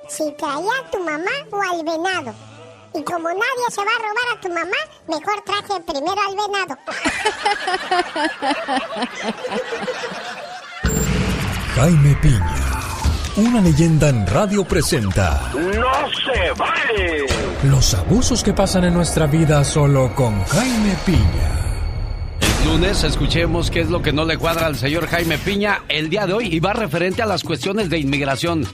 Si 0.07 0.31
traía 0.33 0.71
a 0.71 0.91
tu 0.91 0.99
mamá 0.99 1.31
o 1.51 1.61
al 1.61 1.83
venado. 1.83 2.33
Y 2.93 3.03
como 3.03 3.27
nadie 3.27 3.67
se 3.69 3.81
va 3.81 3.91
a 3.91 3.99
robar 3.99 4.37
a 4.37 4.39
tu 4.41 4.47
mamá, 4.49 4.77
mejor 5.07 5.41
traje 5.45 5.81
primero 5.81 6.21
al 6.21 6.35
venado. 6.35 6.77
Jaime 11.75 12.15
Piña, 12.21 12.55
una 13.35 13.59
leyenda 13.59 14.07
en 14.07 14.25
radio 14.27 14.63
presenta 14.63 15.51
¡No 15.53 16.09
se 16.09 16.51
vale! 16.57 17.25
los 17.63 17.93
abusos 17.93 18.41
que 18.43 18.53
pasan 18.53 18.85
en 18.85 18.93
nuestra 18.93 19.25
vida 19.25 19.61
solo 19.65 20.15
con 20.15 20.41
Jaime 20.45 20.95
Piña. 21.05 21.51
El 22.63 22.69
lunes 22.71 23.03
escuchemos 23.03 23.69
qué 23.69 23.81
es 23.81 23.89
lo 23.89 24.01
que 24.01 24.13
no 24.13 24.23
le 24.23 24.37
cuadra 24.37 24.67
al 24.67 24.77
señor 24.77 25.07
Jaime 25.07 25.37
Piña 25.37 25.81
el 25.89 26.09
día 26.09 26.25
de 26.25 26.33
hoy 26.33 26.47
y 26.47 26.61
va 26.61 26.71
referente 26.71 27.21
a 27.21 27.25
las 27.25 27.43
cuestiones 27.43 27.89
de 27.89 27.99
inmigración. 27.99 28.65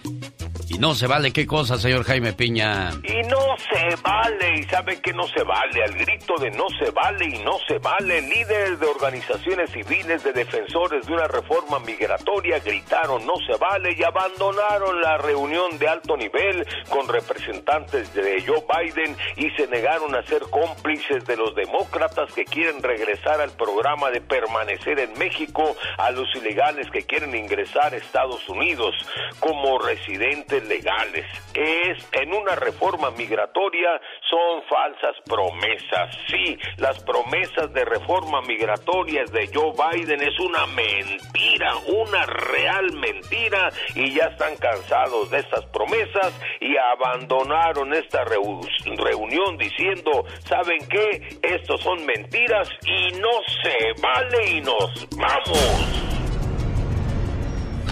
No 0.81 0.95
se 0.95 1.05
vale 1.05 1.31
qué 1.31 1.45
cosa, 1.45 1.77
señor 1.77 2.03
Jaime 2.05 2.33
Piña. 2.33 2.89
Y 3.03 3.21
no 3.27 3.55
se 3.55 3.95
vale, 4.01 4.61
y 4.61 4.63
sabe 4.63 4.99
que 4.99 5.13
no 5.13 5.27
se 5.27 5.43
vale, 5.43 5.83
al 5.83 5.93
grito 5.93 6.33
de 6.39 6.49
no 6.49 6.65
se 6.83 6.89
vale 6.89 7.23
y 7.23 7.43
no 7.43 7.59
se 7.67 7.77
vale, 7.77 8.19
líderes 8.23 8.79
de 8.79 8.87
organizaciones 8.87 9.69
civiles 9.69 10.23
de 10.23 10.33
defensores 10.33 11.05
de 11.05 11.13
una 11.13 11.27
reforma 11.27 11.77
migratoria 11.81 12.57
gritaron 12.57 13.23
no 13.27 13.35
se 13.45 13.55
vale 13.59 13.95
y 13.95 14.03
abandonaron 14.03 14.99
la 15.01 15.19
reunión 15.19 15.77
de 15.77 15.87
alto 15.87 16.17
nivel 16.17 16.65
con 16.89 17.07
representantes 17.07 18.11
de 18.15 18.43
Joe 18.43 18.63
Biden 18.65 19.15
y 19.35 19.51
se 19.51 19.67
negaron 19.67 20.15
a 20.15 20.23
ser 20.23 20.41
cómplices 20.49 21.23
de 21.27 21.37
los 21.37 21.53
demócratas 21.53 22.33
que 22.33 22.43
quieren 22.43 22.81
regresar 22.81 23.39
al 23.39 23.51
programa 23.51 24.09
de 24.09 24.21
permanecer 24.21 24.99
en 24.99 25.13
México 25.19 25.75
a 25.99 26.09
los 26.09 26.27
ilegales 26.35 26.89
que 26.89 27.03
quieren 27.03 27.35
ingresar 27.35 27.93
a 27.93 27.97
Estados 27.97 28.49
Unidos 28.49 28.95
como 29.39 29.77
residentes 29.77 30.70
legales. 30.71 31.25
Es 31.53 31.97
en 32.13 32.33
una 32.33 32.55
reforma 32.55 33.11
migratoria 33.11 33.99
son 34.29 34.63
falsas 34.69 35.15
promesas. 35.25 36.15
Sí, 36.29 36.57
las 36.77 36.97
promesas 37.03 37.73
de 37.73 37.83
reforma 37.83 38.41
migratoria 38.41 39.23
de 39.25 39.49
Joe 39.53 39.73
Biden 39.73 40.21
es 40.21 40.39
una 40.39 40.65
mentira, 40.67 41.73
una 41.87 42.25
real 42.25 42.93
mentira 42.93 43.69
y 43.95 44.13
ya 44.15 44.25
están 44.27 44.55
cansados 44.57 45.29
de 45.29 45.39
estas 45.39 45.65
promesas 45.67 46.31
y 46.61 46.75
abandonaron 46.77 47.93
esta 47.93 48.23
reu- 48.23 48.65
reunión 48.97 49.57
diciendo, 49.57 50.23
¿saben 50.45 50.79
qué? 50.87 51.37
Estos 51.41 51.81
son 51.81 52.05
mentiras 52.05 52.69
y 52.85 53.11
no 53.19 53.29
se 53.61 54.01
vale 54.01 54.51
y 54.51 54.61
nos 54.61 55.07
vamos. 55.17 56.20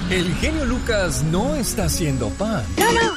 El 0.10 0.34
genio 0.38 0.65
Lucas 0.65 1.24
no 1.24 1.56
está 1.56 1.86
haciendo 1.86 2.30
pan. 2.30 2.63
No, 2.78 2.91
no. 2.91 3.13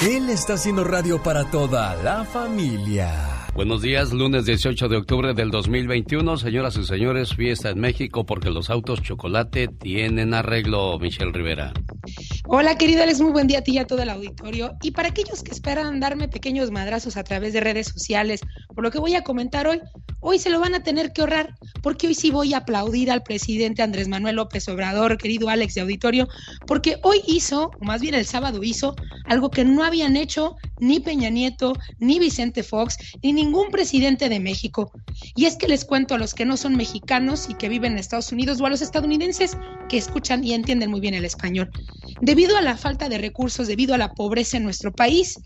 Él 0.00 0.30
está 0.30 0.54
haciendo 0.54 0.84
radio 0.84 1.22
para 1.22 1.44
toda 1.50 1.94
la 2.02 2.24
familia. 2.24 3.37
Buenos 3.58 3.82
días, 3.82 4.12
lunes 4.12 4.44
18 4.44 4.88
de 4.88 4.96
octubre 4.98 5.34
del 5.34 5.50
2021. 5.50 6.36
Señoras 6.36 6.76
y 6.76 6.84
señores, 6.84 7.34
fiesta 7.34 7.70
en 7.70 7.80
México 7.80 8.24
porque 8.24 8.50
los 8.50 8.70
autos 8.70 9.02
chocolate 9.02 9.66
tienen 9.66 10.32
arreglo, 10.32 10.96
Michelle 11.00 11.32
Rivera. 11.32 11.72
Hola, 12.46 12.78
querido 12.78 13.02
Alex, 13.02 13.20
muy 13.20 13.32
buen 13.32 13.48
día 13.48 13.58
a 13.58 13.62
ti 13.62 13.72
y 13.72 13.78
a 13.78 13.86
todo 13.86 14.00
el 14.00 14.10
auditorio. 14.10 14.76
Y 14.80 14.92
para 14.92 15.08
aquellos 15.08 15.42
que 15.42 15.50
esperan 15.50 15.98
darme 15.98 16.28
pequeños 16.28 16.70
madrazos 16.70 17.16
a 17.16 17.24
través 17.24 17.52
de 17.52 17.58
redes 17.58 17.88
sociales, 17.88 18.42
por 18.76 18.84
lo 18.84 18.92
que 18.92 19.00
voy 19.00 19.16
a 19.16 19.24
comentar 19.24 19.66
hoy, 19.66 19.80
hoy 20.20 20.38
se 20.38 20.50
lo 20.50 20.60
van 20.60 20.76
a 20.76 20.84
tener 20.84 21.12
que 21.12 21.22
ahorrar, 21.22 21.56
porque 21.82 22.06
hoy 22.06 22.14
sí 22.14 22.30
voy 22.30 22.54
a 22.54 22.58
aplaudir 22.58 23.10
al 23.10 23.24
presidente 23.24 23.82
Andrés 23.82 24.06
Manuel 24.06 24.36
López 24.36 24.68
Obrador, 24.68 25.18
querido 25.18 25.48
Alex 25.48 25.74
de 25.74 25.80
auditorio, 25.80 26.28
porque 26.66 26.98
hoy 27.02 27.22
hizo, 27.26 27.72
o 27.80 27.84
más 27.84 28.00
bien 28.00 28.14
el 28.14 28.24
sábado 28.24 28.62
hizo, 28.62 28.94
algo 29.24 29.50
que 29.50 29.64
no 29.64 29.82
habían 29.82 30.16
hecho 30.16 30.56
ni 30.78 31.00
Peña 31.00 31.28
Nieto, 31.28 31.74
ni 31.98 32.20
Vicente 32.20 32.62
Fox, 32.62 32.96
ni 33.22 33.32
ningún 33.32 33.47
presidente 33.70 34.28
de 34.28 34.40
México. 34.40 34.92
Y 35.34 35.46
es 35.46 35.56
que 35.56 35.68
les 35.68 35.84
cuento 35.84 36.14
a 36.14 36.18
los 36.18 36.34
que 36.34 36.44
no 36.44 36.56
son 36.56 36.76
mexicanos 36.76 37.48
y 37.48 37.54
que 37.54 37.68
viven 37.68 37.92
en 37.92 37.98
Estados 37.98 38.32
Unidos 38.32 38.60
o 38.60 38.66
a 38.66 38.70
los 38.70 38.82
estadounidenses 38.82 39.56
que 39.88 39.98
escuchan 39.98 40.44
y 40.44 40.54
entienden 40.54 40.90
muy 40.90 41.00
bien 41.00 41.14
el 41.14 41.24
español. 41.24 41.70
Debido 42.20 42.56
a 42.56 42.62
la 42.62 42.76
falta 42.76 43.08
de 43.08 43.18
recursos, 43.18 43.68
debido 43.68 43.94
a 43.94 43.98
la 43.98 44.12
pobreza 44.14 44.56
en 44.56 44.64
nuestro 44.64 44.92
país, 44.92 45.38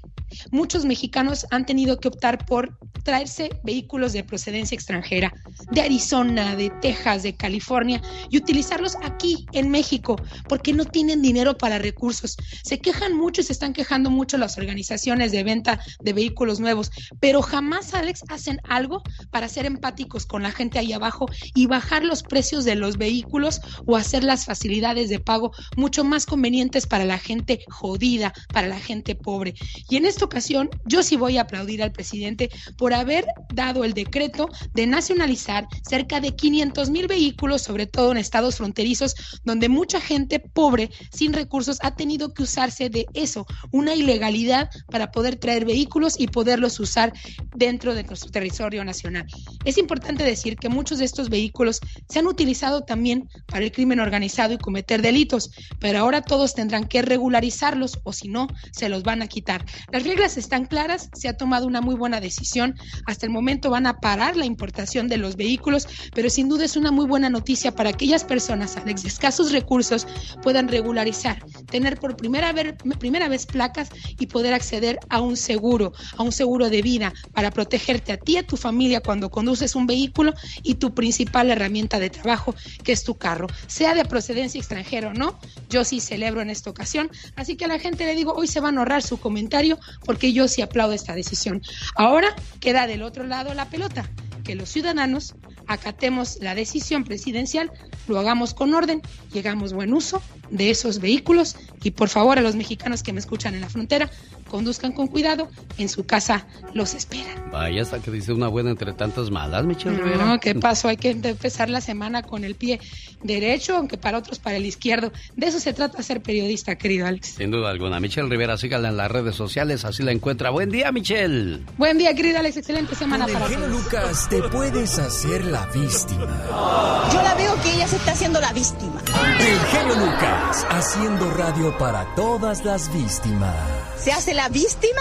muchos 0.50 0.86
mexicanos 0.86 1.46
han 1.50 1.66
tenido 1.66 2.00
que 2.00 2.08
optar 2.08 2.46
por 2.46 2.78
traerse 3.04 3.50
vehículos 3.62 4.12
de 4.12 4.24
procedencia 4.24 4.74
extranjera, 4.74 5.34
de 5.70 5.82
Arizona, 5.82 6.56
de 6.56 6.70
Texas, 6.80 7.24
de 7.24 7.34
California, 7.34 8.00
y 8.30 8.38
utilizarlos 8.38 8.96
aquí 9.02 9.46
en 9.52 9.70
México, 9.70 10.16
porque 10.48 10.72
no 10.72 10.84
tienen 10.84 11.20
dinero 11.20 11.58
para 11.58 11.78
recursos. 11.78 12.36
Se 12.62 12.78
quejan 12.78 13.16
mucho 13.16 13.40
y 13.40 13.44
se 13.44 13.52
están 13.52 13.72
quejando 13.72 14.08
mucho 14.08 14.38
las 14.38 14.56
organizaciones 14.56 15.32
de 15.32 15.42
venta 15.42 15.80
de 16.00 16.12
vehículos 16.12 16.60
nuevos, 16.60 16.90
pero 17.20 17.42
jamás, 17.42 17.92
Alex, 17.92 18.22
hacen 18.28 18.60
algo 18.68 19.02
para 19.30 19.48
ser 19.48 19.66
empáticos 19.66 20.24
con 20.24 20.42
la 20.42 20.52
gente 20.52 20.78
ahí 20.78 20.92
abajo 20.92 21.26
y 21.54 21.66
bajar 21.66 22.04
los 22.04 22.22
precios 22.22 22.64
de 22.64 22.76
los 22.76 22.96
vehículos 22.96 23.60
o 23.84 23.96
hacer 23.96 24.24
las 24.24 24.44
facilidades 24.46 25.08
de 25.10 25.18
pago 25.18 25.52
mucho 25.76 26.04
más 26.04 26.24
convenientes 26.24 26.61
para 26.88 27.04
la 27.04 27.18
gente 27.18 27.64
jodida, 27.68 28.32
para 28.52 28.68
la 28.68 28.78
gente 28.78 29.14
pobre. 29.14 29.54
Y 29.88 29.96
en 29.96 30.06
esta 30.06 30.24
ocasión, 30.24 30.70
yo 30.84 31.02
sí 31.02 31.16
voy 31.16 31.38
a 31.38 31.42
aplaudir 31.42 31.82
al 31.82 31.92
presidente 31.92 32.50
por 32.76 32.94
haber 32.94 33.26
dado 33.52 33.84
el 33.84 33.94
decreto 33.94 34.48
de 34.74 34.86
nacionalizar 34.86 35.66
cerca 35.88 36.20
de 36.20 36.34
500 36.36 36.90
mil 36.90 37.08
vehículos, 37.08 37.62
sobre 37.62 37.86
todo 37.86 38.12
en 38.12 38.18
estados 38.18 38.56
fronterizos, 38.56 39.40
donde 39.44 39.68
mucha 39.68 40.00
gente 40.00 40.38
pobre, 40.38 40.90
sin 41.12 41.32
recursos, 41.32 41.78
ha 41.82 41.96
tenido 41.96 42.32
que 42.32 42.44
usarse 42.44 42.88
de 42.88 43.06
eso, 43.12 43.44
una 43.72 43.94
ilegalidad 43.94 44.70
para 44.90 45.10
poder 45.10 45.36
traer 45.36 45.64
vehículos 45.64 46.14
y 46.18 46.28
poderlos 46.28 46.78
usar 46.78 47.12
dentro 47.56 47.94
de 47.94 48.04
nuestro 48.04 48.30
territorio 48.30 48.84
nacional. 48.84 49.26
Es 49.64 49.78
importante 49.78 50.22
decir 50.22 50.56
que 50.56 50.68
muchos 50.68 50.98
de 50.98 51.06
estos 51.06 51.28
vehículos 51.28 51.80
se 52.08 52.20
han 52.20 52.26
utilizado 52.26 52.82
también 52.82 53.28
para 53.46 53.64
el 53.64 53.72
crimen 53.72 54.00
organizado 54.00 54.54
y 54.54 54.58
cometer 54.58 55.02
delitos, 55.02 55.50
pero 55.80 55.98
ahora 55.98 56.22
todos 56.22 56.51
tendrán 56.54 56.84
que 56.84 57.02
regularizarlos 57.02 58.00
o 58.04 58.12
si 58.12 58.28
no, 58.28 58.48
se 58.70 58.88
los 58.88 59.02
van 59.02 59.22
a 59.22 59.26
quitar. 59.26 59.64
Las 59.90 60.04
reglas 60.04 60.36
están 60.36 60.66
claras, 60.66 61.08
se 61.14 61.28
ha 61.28 61.36
tomado 61.36 61.66
una 61.66 61.80
muy 61.80 61.94
buena 61.94 62.20
decisión 62.20 62.74
Hasta 63.06 63.26
el 63.26 63.32
momento 63.32 63.70
van 63.70 63.86
a 63.86 64.00
parar 64.00 64.36
la 64.36 64.44
importación 64.44 65.08
de 65.08 65.16
los 65.16 65.36
vehículos, 65.36 65.86
pero 66.14 66.30
sin 66.30 66.48
duda 66.48 66.64
es 66.64 66.76
una 66.76 66.90
muy 66.90 67.06
buena 67.06 67.28
noticia 67.30 67.72
para 67.72 67.90
aquellas 67.90 68.24
personas, 68.24 68.76
Alex, 68.76 69.02
de 69.02 69.08
escasos 69.08 69.52
recursos, 69.52 70.06
puedan 70.42 70.68
regularizar, 70.68 71.42
tener 71.70 71.98
por 71.98 72.16
primera 72.16 72.52
vez, 72.52 72.74
primera 72.98 73.28
vez 73.28 73.46
placas 73.46 73.88
y 74.18 74.26
poder 74.26 74.54
acceder 74.54 74.98
a 75.08 75.20
un 75.20 75.36
seguro, 75.36 75.92
a 76.16 76.22
un 76.22 76.32
seguro 76.32 76.70
de 76.70 76.82
vida 76.82 77.12
para 77.32 77.50
protegerte 77.50 78.12
a 78.12 78.16
ti 78.16 78.32
y 78.32 78.36
a 78.38 78.46
tu 78.46 78.56
familia 78.56 79.00
cuando 79.00 79.30
conduces 79.30 79.74
un 79.74 79.86
vehículo 79.86 80.32
y 80.62 80.74
tu 80.74 80.94
principal 80.94 81.50
herramienta 81.50 81.98
de 81.98 82.10
trabajo, 82.10 82.54
que 82.82 82.92
es 82.92 83.04
tu 83.04 83.14
carro, 83.14 83.46
sea 83.66 83.94
de 83.94 84.04
procedencia 84.04 84.58
extranjera 84.58 85.08
o 85.08 85.14
no. 85.14 85.38
Yo 85.68 85.84
sí 85.84 86.00
celebro 86.00 86.41
en 86.42 86.50
esta 86.50 86.70
ocasión, 86.70 87.10
así 87.36 87.56
que 87.56 87.64
a 87.64 87.68
la 87.68 87.78
gente 87.78 88.04
le 88.04 88.14
digo, 88.14 88.32
hoy 88.34 88.46
se 88.46 88.60
van 88.60 88.76
a 88.76 88.80
ahorrar 88.80 89.02
su 89.02 89.18
comentario 89.18 89.78
porque 90.04 90.32
yo 90.32 90.48
sí 90.48 90.62
aplaudo 90.62 90.92
esta 90.92 91.14
decisión. 91.14 91.62
Ahora 91.94 92.34
queda 92.60 92.86
del 92.86 93.02
otro 93.02 93.24
lado 93.24 93.54
la 93.54 93.68
pelota, 93.68 94.08
que 94.42 94.54
los 94.54 94.68
ciudadanos 94.68 95.34
acatemos 95.66 96.38
la 96.40 96.54
decisión 96.54 97.04
presidencial, 97.04 97.70
lo 98.08 98.18
hagamos 98.18 98.54
con 98.54 98.74
orden 98.74 99.00
y 99.32 99.38
hagamos 99.38 99.72
buen 99.72 99.94
uso 99.94 100.20
de 100.50 100.70
esos 100.70 100.98
vehículos 100.98 101.56
y 101.82 101.92
por 101.92 102.08
favor 102.08 102.38
a 102.38 102.42
los 102.42 102.56
mexicanos 102.56 103.02
que 103.02 103.12
me 103.12 103.20
escuchan 103.20 103.54
en 103.54 103.62
la 103.62 103.68
frontera, 103.68 104.10
conduzcan 104.52 104.92
con 104.92 105.08
cuidado, 105.08 105.48
en 105.78 105.88
su 105.88 106.04
casa 106.04 106.46
los 106.74 106.94
esperan. 106.94 107.50
Vaya, 107.50 107.82
hasta 107.82 108.00
que 108.00 108.10
dice 108.10 108.32
una 108.32 108.48
buena 108.48 108.70
entre 108.70 108.92
tantas 108.92 109.30
malas, 109.30 109.64
Michelle 109.64 109.96
Rivera. 109.96 110.26
No, 110.26 110.38
¿qué 110.38 110.54
pasó? 110.54 110.88
Hay 110.88 110.98
que 110.98 111.10
empezar 111.10 111.70
la 111.70 111.80
semana 111.80 112.22
con 112.22 112.44
el 112.44 112.54
pie 112.54 112.78
derecho, 113.22 113.76
aunque 113.76 113.96
para 113.96 114.18
otros 114.18 114.38
para 114.38 114.56
el 114.56 114.66
izquierdo. 114.66 115.10
De 115.36 115.46
eso 115.46 115.58
se 115.58 115.72
trata 115.72 116.02
ser 116.02 116.20
periodista, 116.22 116.76
querido 116.76 117.06
Alex. 117.06 117.34
Sin 117.38 117.50
duda 117.50 117.70
alguna. 117.70 117.98
Michelle 117.98 118.28
Rivera, 118.28 118.58
síganla 118.58 118.90
en 118.90 118.98
las 118.98 119.10
redes 119.10 119.34
sociales, 119.34 119.86
así 119.86 120.02
la 120.02 120.12
encuentra. 120.12 120.50
Buen 120.50 120.70
día, 120.70 120.92
Michelle. 120.92 121.62
Buen 121.78 121.96
día, 121.96 122.14
querido 122.14 122.38
Alex. 122.38 122.58
Excelente 122.58 122.94
semana 122.94 123.26
para 123.26 123.46
todos. 123.46 123.70
Lucas, 123.70 124.28
te 124.28 124.42
puedes 124.42 124.98
hacer 124.98 125.46
la 125.46 125.66
víctima. 125.68 127.08
Yo 127.10 127.22
la 127.22 127.34
veo 127.36 127.54
que 127.62 127.74
ella 127.74 127.88
se 127.88 127.96
está 127.96 128.12
haciendo 128.12 128.38
la 128.38 128.52
víctima. 128.52 129.00
El 129.40 129.58
genio 129.70 129.94
Lucas, 129.94 130.66
haciendo 130.68 131.30
radio 131.30 131.76
para 131.78 132.14
todas 132.14 132.64
las 132.66 132.92
víctimas. 132.92 133.91
¿Se 133.96 134.12
hace 134.12 134.34
la 134.34 134.48
víctima? 134.48 135.00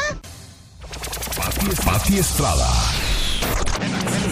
Pati, 1.36 1.68
Pati 1.86 2.18
Estrada. 2.20 2.68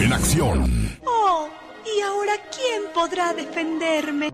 En 0.00 0.12
acción. 0.12 0.98
Oh, 1.04 1.48
¿y 1.84 2.00
ahora 2.00 2.32
quién 2.54 2.82
podrá 2.94 3.32
defenderme? 3.34 4.30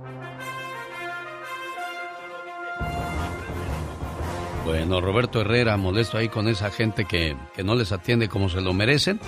Bueno, 4.65 5.01
Roberto 5.01 5.41
Herrera, 5.41 5.77
molesto 5.77 6.19
ahí 6.19 6.29
con 6.29 6.49
esa 6.49 6.71
gente 6.71 7.05
que, 7.05 7.37
que 7.55 7.63
no 7.63 7.75
les 7.77 7.93
atiende 7.93 8.29
como 8.29 8.49
se 8.49 8.61
lo 8.61 8.73
merecen. 8.73 9.21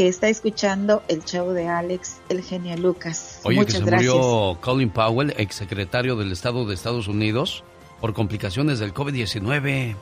que 0.00 0.08
está 0.08 0.30
escuchando 0.30 1.02
el 1.08 1.22
show 1.26 1.50
de 1.50 1.68
Alex, 1.68 2.20
el 2.30 2.42
genio 2.42 2.74
Lucas. 2.78 3.40
Oye, 3.44 3.58
Muchas 3.58 3.74
que 3.74 3.80
se 3.80 3.84
gracias. 3.84 4.14
murió 4.14 4.58
Colin 4.62 4.88
Powell, 4.88 5.34
exsecretario 5.36 6.16
del 6.16 6.32
Estado 6.32 6.64
de 6.64 6.72
Estados 6.72 7.06
Unidos, 7.06 7.64
por 8.00 8.14
complicaciones 8.14 8.78
del 8.78 8.94
COVID-19. 8.94 9.94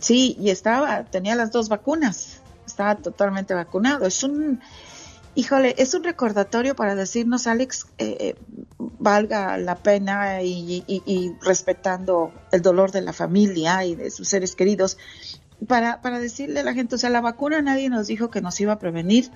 Sí, 0.00 0.34
y 0.40 0.48
estaba, 0.48 1.04
tenía 1.04 1.34
las 1.34 1.52
dos 1.52 1.68
vacunas. 1.68 2.40
Estaba 2.66 2.94
totalmente 2.94 3.52
vacunado. 3.52 4.06
Es 4.06 4.22
un, 4.22 4.62
híjole, 5.34 5.74
es 5.76 5.92
un 5.92 6.04
recordatorio 6.04 6.74
para 6.74 6.94
decirnos, 6.94 7.46
Alex, 7.46 7.88
eh, 7.98 8.36
valga 8.78 9.58
la 9.58 9.76
pena 9.76 10.40
y, 10.40 10.84
y, 10.86 11.02
y 11.04 11.32
respetando 11.42 12.32
el 12.50 12.62
dolor 12.62 12.92
de 12.92 13.02
la 13.02 13.12
familia 13.12 13.84
y 13.84 13.94
de 13.94 14.10
sus 14.10 14.26
seres 14.26 14.56
queridos, 14.56 14.96
para, 15.66 16.00
para 16.02 16.18
decirle 16.18 16.60
a 16.60 16.64
la 16.64 16.74
gente, 16.74 16.94
o 16.94 16.98
sea, 16.98 17.10
la 17.10 17.20
vacuna 17.20 17.62
nadie 17.62 17.88
nos 17.88 18.06
dijo 18.06 18.30
que 18.30 18.40
nos 18.40 18.60
iba 18.60 18.72
a 18.72 18.78
prevenir 18.78 19.30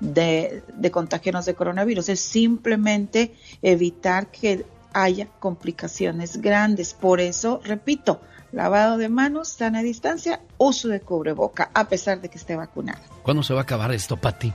de, 0.00 0.62
de 0.74 0.90
contagiarnos 0.90 1.44
de 1.46 1.54
coronavirus, 1.54 2.08
es 2.08 2.20
simplemente 2.20 3.34
evitar 3.62 4.30
que 4.30 4.64
haya 4.92 5.26
complicaciones 5.38 6.40
grandes. 6.40 6.94
Por 6.94 7.20
eso, 7.20 7.60
repito, 7.64 8.20
lavado 8.52 8.98
de 8.98 9.08
manos, 9.08 9.48
sana 9.48 9.82
distancia, 9.82 10.40
uso 10.58 10.88
de 10.88 11.00
cubreboca, 11.00 11.70
a 11.74 11.88
pesar 11.88 12.20
de 12.20 12.28
que 12.28 12.38
esté 12.38 12.56
vacunado. 12.56 13.00
¿Cuándo 13.22 13.42
se 13.42 13.54
va 13.54 13.60
a 13.60 13.62
acabar 13.62 13.92
esto, 13.92 14.16
Pati? 14.16 14.52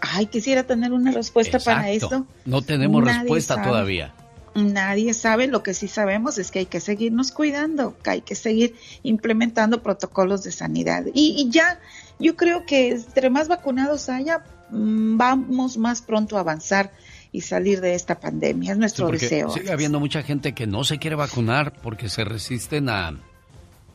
Ay, 0.00 0.26
quisiera 0.26 0.64
tener 0.64 0.92
una 0.92 1.10
respuesta 1.10 1.56
Exacto. 1.56 1.80
para 1.80 1.90
esto. 1.90 2.26
No 2.44 2.62
tenemos 2.62 3.02
Nadie 3.02 3.20
respuesta 3.20 3.54
sabe. 3.54 3.66
todavía. 3.66 4.12
Nadie 4.56 5.12
sabe, 5.12 5.48
lo 5.48 5.62
que 5.62 5.74
sí 5.74 5.86
sabemos 5.86 6.38
es 6.38 6.50
que 6.50 6.60
hay 6.60 6.66
que 6.66 6.80
seguirnos 6.80 7.30
cuidando, 7.30 7.96
que 8.02 8.10
hay 8.10 8.20
que 8.22 8.34
seguir 8.34 8.74
implementando 9.02 9.82
protocolos 9.82 10.42
de 10.44 10.52
sanidad. 10.52 11.04
Y, 11.12 11.34
y 11.36 11.50
ya, 11.50 11.78
yo 12.18 12.36
creo 12.36 12.64
que 12.64 12.92
entre 12.92 13.28
más 13.28 13.48
vacunados 13.48 14.08
haya, 14.08 14.44
mm, 14.70 15.18
vamos 15.18 15.76
más 15.76 16.00
pronto 16.00 16.38
a 16.38 16.40
avanzar 16.40 16.92
y 17.32 17.42
salir 17.42 17.82
de 17.82 17.94
esta 17.94 18.18
pandemia. 18.18 18.72
Es 18.72 18.78
nuestro 18.78 19.10
deseo. 19.10 19.50
sigue 19.50 19.70
habiendo 19.70 20.00
mucha 20.00 20.22
gente 20.22 20.54
que 20.54 20.66
no 20.66 20.84
se 20.84 20.98
quiere 20.98 21.16
vacunar 21.16 21.74
porque 21.82 22.08
se 22.08 22.24
resisten 22.24 22.88
a, 22.88 23.08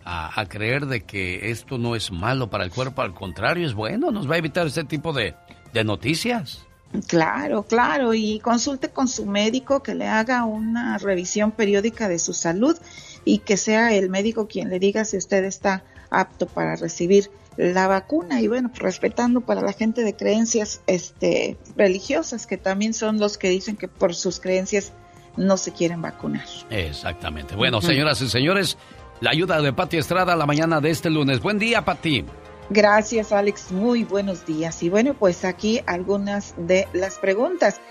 a, 0.06 0.40
a 0.40 0.46
creer 0.46 0.86
de 0.86 1.02
que 1.02 1.50
esto 1.50 1.80
no 1.80 1.96
es 1.96 2.12
malo 2.12 2.52
para 2.52 2.66
el 2.66 2.72
cuerpo, 2.72 3.02
al 3.02 3.16
contrario, 3.16 3.66
es 3.66 3.74
bueno, 3.74 4.12
nos 4.12 4.30
va 4.30 4.36
a 4.36 4.38
evitar 4.38 4.68
este 4.68 4.84
tipo 4.84 5.12
de, 5.12 5.34
de 5.74 5.84
noticias. 5.84 6.68
Claro, 7.08 7.64
claro, 7.64 8.14
y 8.14 8.40
consulte 8.40 8.90
con 8.90 9.08
su 9.08 9.26
médico 9.26 9.82
que 9.82 9.96
le 9.96 10.08
haga 10.08 10.44
una 10.44 10.98
revisión 10.98 11.52
periódica 11.52 12.10
de 12.10 12.20
su 12.20 12.34
salud 12.34 12.78
y 13.24 13.40
que 13.40 13.58
sea 13.58 13.94
el 13.94 14.10
médico 14.10 14.48
quien 14.48 14.70
le 14.70 14.80
diga 14.80 15.06
si 15.06 15.18
usted 15.18 15.44
está 15.46 15.84
apto 16.10 16.48
para 16.48 16.76
recibir 16.76 17.32
la 17.58 17.88
vacuna 17.88 18.42
y 18.42 18.48
bueno, 18.48 18.70
pues, 18.70 18.82
respetando 18.82 19.42
para 19.42 19.62
la 19.62 19.74
gente 19.74 20.04
de 20.04 20.16
creencias 20.16 20.82
este 20.88 21.58
religiosas 21.76 22.48
que 22.48 22.58
también 22.58 22.94
son 22.94 23.20
los 23.20 23.38
que 23.38 23.50
dicen 23.50 23.76
que 23.76 23.88
por 23.88 24.16
sus 24.16 24.40
creencias 24.40 24.94
no 25.38 25.58
se 25.58 25.72
quieren 25.72 26.02
vacunar. 26.02 26.46
Exactamente. 26.70 27.56
Bueno, 27.56 27.82
señoras 27.82 28.22
y 28.22 28.30
señores, 28.30 28.78
la 29.22 29.32
ayuda 29.32 29.62
de 29.62 29.72
Pati 29.72 29.98
Estrada 29.98 30.36
la 30.36 30.46
mañana 30.46 30.82
de 30.82 30.90
este 30.90 31.10
lunes. 31.10 31.40
Buen 31.40 31.58
día, 31.58 31.86
Pati. 31.86 32.26
Gracias, 32.74 33.34
Alex. 33.34 33.74
Muy 33.74 34.06
buenos 34.06 34.46
días. 34.46 34.82
Y 34.82 34.88
bueno, 34.88 35.14
pues 35.14 35.44
aquí 35.44 35.82
algunas 35.88 36.54
de 36.56 36.88
las 36.94 37.20
preguntas. 37.20 37.82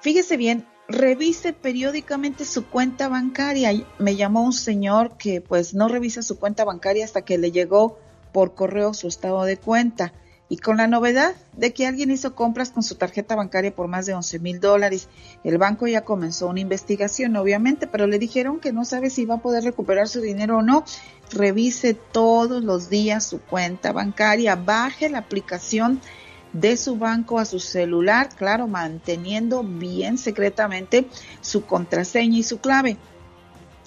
Fíjese 0.00 0.36
bien, 0.36 0.64
revise 0.86 1.52
periódicamente 1.52 2.44
su 2.44 2.64
cuenta 2.68 3.08
bancaria. 3.08 3.72
Me 3.98 4.14
llamó 4.14 4.44
un 4.44 4.52
señor 4.52 5.16
que 5.16 5.40
pues 5.40 5.74
no 5.74 5.88
revisa 5.88 6.22
su 6.22 6.38
cuenta 6.38 6.64
bancaria 6.64 7.04
hasta 7.04 7.22
que 7.22 7.36
le 7.36 7.50
llegó 7.50 7.98
por 8.32 8.54
correo 8.54 8.94
su 8.94 9.08
estado 9.08 9.42
de 9.42 9.56
cuenta. 9.56 10.12
Y 10.48 10.58
con 10.58 10.76
la 10.76 10.86
novedad 10.86 11.34
de 11.56 11.72
que 11.72 11.88
alguien 11.88 12.10
hizo 12.10 12.36
compras 12.36 12.70
con 12.70 12.84
su 12.84 12.94
tarjeta 12.94 13.34
bancaria 13.34 13.74
por 13.74 13.88
más 13.88 14.06
de 14.06 14.14
11 14.14 14.38
mil 14.38 14.60
dólares. 14.60 15.08
El 15.42 15.58
banco 15.58 15.86
ya 15.86 16.02
comenzó 16.02 16.46
una 16.46 16.60
investigación, 16.60 17.34
obviamente, 17.36 17.86
pero 17.88 18.06
le 18.06 18.20
dijeron 18.20 18.60
que 18.60 18.72
no 18.72 18.84
sabe 18.84 19.10
si 19.10 19.24
va 19.24 19.36
a 19.36 19.42
poder 19.42 19.64
recuperar 19.64 20.08
su 20.08 20.20
dinero 20.20 20.58
o 20.58 20.62
no. 20.62 20.84
Revise 21.32 21.94
todos 21.94 22.62
los 22.62 22.90
días 22.90 23.24
su 23.24 23.40
cuenta 23.40 23.92
bancaria, 23.92 24.54
baje 24.56 25.08
la 25.08 25.18
aplicación 25.18 26.00
de 26.52 26.76
su 26.76 26.96
banco 26.96 27.38
a 27.38 27.44
su 27.44 27.58
celular, 27.58 28.28
claro, 28.36 28.66
manteniendo 28.68 29.62
bien 29.62 30.18
secretamente 30.18 31.06
su 31.40 31.64
contraseña 31.64 32.38
y 32.38 32.42
su 32.42 32.60
clave. 32.60 32.98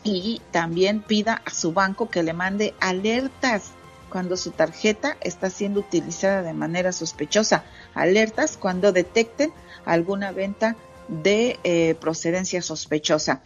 Y 0.04 0.42
también 0.52 1.02
pida 1.02 1.42
a 1.46 1.52
su 1.52 1.74
banco 1.74 2.10
que 2.10 2.24
le 2.24 2.34
mande 2.34 2.74
alertas 2.80 3.72
cuando 4.10 4.38
su 4.38 4.52
tarjeta 4.52 5.18
está 5.22 5.50
siendo 5.50 5.82
utilizada 5.82 6.42
de 6.42 6.54
manera 6.54 6.92
sospechosa, 6.92 7.64
alertas 7.94 8.58
cuando 8.58 8.92
detecten 8.92 9.52
alguna 9.84 10.32
venta 10.32 10.76
de 11.08 11.60
eh, 11.64 11.96
procedencia 12.00 12.62
sospechosa. 12.62 13.42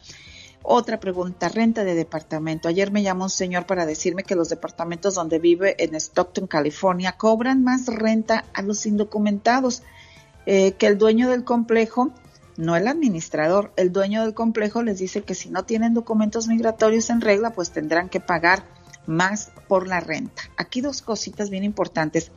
Otra 0.72 0.99
pregunta, 0.99 1.49
renta 1.49 1.84
de 1.84 1.95
departamento. 1.95 2.67
Ayer 2.67 2.91
me 2.91 3.01
llamó 3.01 3.24
un 3.24 3.32
señor 3.32 3.65
para 3.65 3.88
decirme 3.88 4.22
que 4.22 4.36
los 4.36 4.49
departamentos 4.49 5.15
donde 5.15 5.39
vive 5.39 5.76
en 5.84 5.95
Stockton, 5.95 6.45
California, 6.45 7.13
cobran 7.13 7.63
más 7.63 7.88
renta 7.88 8.45
a 8.53 8.61
los 8.61 8.86
indocumentados, 8.86 9.82
eh, 10.45 10.74
que 10.74 10.86
el 10.86 10.99
dueño 10.99 11.28
del 11.28 11.43
complejo, 11.43 12.11
no 12.55 12.76
el 12.76 12.88
administrador, 12.88 13.74
el 13.78 13.91
dueño 13.91 14.22
del 14.22 14.36
complejo 14.36 14.84
les 14.84 14.99
dice 14.99 15.24
que 15.24 15.34
si 15.34 15.49
no 15.49 15.65
tienen 15.65 15.95
documentos 15.95 16.47
migratorios 16.47 17.09
en 17.09 17.22
regla, 17.22 17.49
pues 17.49 17.72
tendrán 17.72 18.07
que 18.07 18.20
pagar 18.20 18.63
más 19.07 19.51
por 19.67 19.88
la 19.88 20.01
renta. 20.01 20.43
Aquí 20.55 20.82
dos 20.82 21.01
cositas 21.01 21.49
bien 21.49 21.63
importantes. 21.63 22.32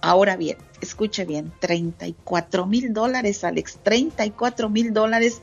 Ahora 0.00 0.36
bien, 0.36 0.56
escuche 0.80 1.24
bien, 1.26 1.52
34 1.60 2.66
mil 2.66 2.94
dólares, 2.94 3.44
Alex, 3.44 3.78
34 3.82 4.70
mil 4.70 4.94
dólares 4.94 5.42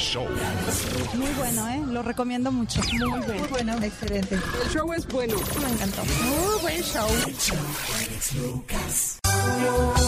Muy 1.14 1.30
bueno, 1.38 1.68
¿eh? 1.68 1.82
Lo 1.88 2.02
recomiendo 2.02 2.50
mucho. 2.50 2.80
Muy 2.82 3.46
bueno. 3.50 3.74
excelente. 3.82 4.34
El 4.34 4.70
show 4.70 4.92
es 4.92 5.06
bueno. 5.08 5.36
Me 5.60 5.72
encantó. 5.72 6.02
Muy 6.04 6.60
buen 6.62 6.82
show. 6.82 7.08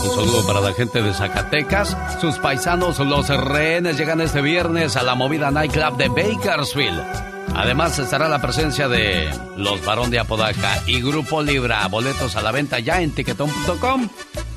Un 0.04 0.10
saludo 0.10 0.46
para 0.46 0.60
la 0.60 0.72
gente 0.72 1.02
de 1.02 1.12
Zacatecas. 1.12 1.96
Sus 2.20 2.38
paisanos, 2.38 2.98
los 3.00 3.28
rehenes, 3.28 3.98
llegan 3.98 4.20
este 4.20 4.40
viernes 4.40 4.96
a 4.96 5.02
la 5.02 5.14
movida 5.14 5.50
nightclub 5.50 5.96
de 5.96 6.08
Bakersfield. 6.08 7.33
Además 7.54 7.98
estará 7.98 8.28
la 8.28 8.42
presencia 8.42 8.88
de 8.88 9.30
Los 9.56 9.84
Barón 9.84 10.10
de 10.10 10.18
Apodaca 10.18 10.82
y 10.86 11.00
Grupo 11.00 11.42
Libra. 11.42 11.86
Boletos 11.88 12.34
a 12.36 12.42
la 12.42 12.50
venta 12.50 12.80
ya 12.80 13.00
en 13.00 13.12
tiquetón.com. 13.12 14.08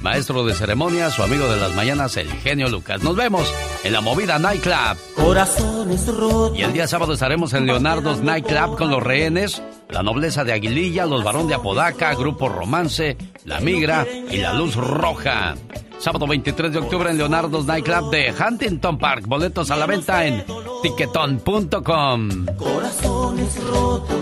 Maestro 0.02 0.46
de 0.46 0.54
ceremonias, 0.54 1.14
su 1.14 1.24
amigo 1.24 1.48
de 1.48 1.58
las 1.58 1.74
mañanas, 1.76 2.18
el 2.18 2.32
genio 2.32 2.70
Lucas. 2.70 3.04
Nos 3.04 3.16
vemos 3.16 3.52
en 3.84 3.94
la 3.94 4.02
movida 4.02 4.40
Nightclub. 4.40 4.98
Corazones 5.16 6.08
rotos. 6.08 6.58
Y 6.58 6.64
el 6.64 6.74
día 6.74 6.88
sábado 6.88 7.14
estaremos 7.14 7.54
en 7.54 7.66
Leonardo's 7.66 8.22
Nightclub 8.22 8.78
con 8.78 8.90
los 8.90 9.02
rehenes, 9.02 9.62
la 9.90 10.04
nobleza 10.04 10.44
de 10.44 10.54
Aguililla, 10.54 11.06
los 11.06 11.24
Barón 11.24 11.48
de 11.48 11.56
Apodaca, 11.56 12.14
Grupo 12.16 12.50
Romance, 12.50 13.18
La 13.46 13.60
Migra 13.60 14.06
y 14.30 14.38
la 14.38 14.54
Luz 14.54 14.76
Roja. 14.76 15.56
Sábado 16.00 16.28
23 16.28 16.72
de 16.74 16.80
octubre 16.80 17.10
en 17.10 17.18
Leonardo's 17.18 17.66
Nightclub 17.66 18.12
de 18.12 18.34
Huntington 18.34 18.98
Park. 19.00 19.26
Boletos 19.26 19.72
a 19.72 19.76
la 19.78 19.86
venta 19.88 20.26
en 20.26 20.44
tiquetón.com. 20.84 22.46
Corazones 22.58 23.64
rotos. 23.64 24.18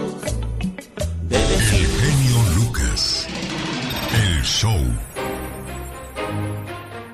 El 1.29 1.87
genio 1.87 2.37
Lucas. 2.55 3.27
El 4.13 4.43
show. 4.43 4.79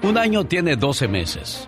Un 0.04 0.18
año 0.18 0.46
tiene 0.46 0.76
12 0.76 1.08
meses. 1.08 1.68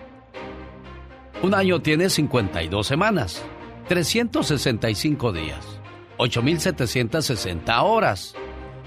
Un 1.41 1.53
año 1.53 1.81
tiene 1.81 2.09
52 2.09 2.87
semanas, 2.87 3.43
365 3.89 5.33
días, 5.33 5.59
8.760 6.17 7.83
horas, 7.83 8.33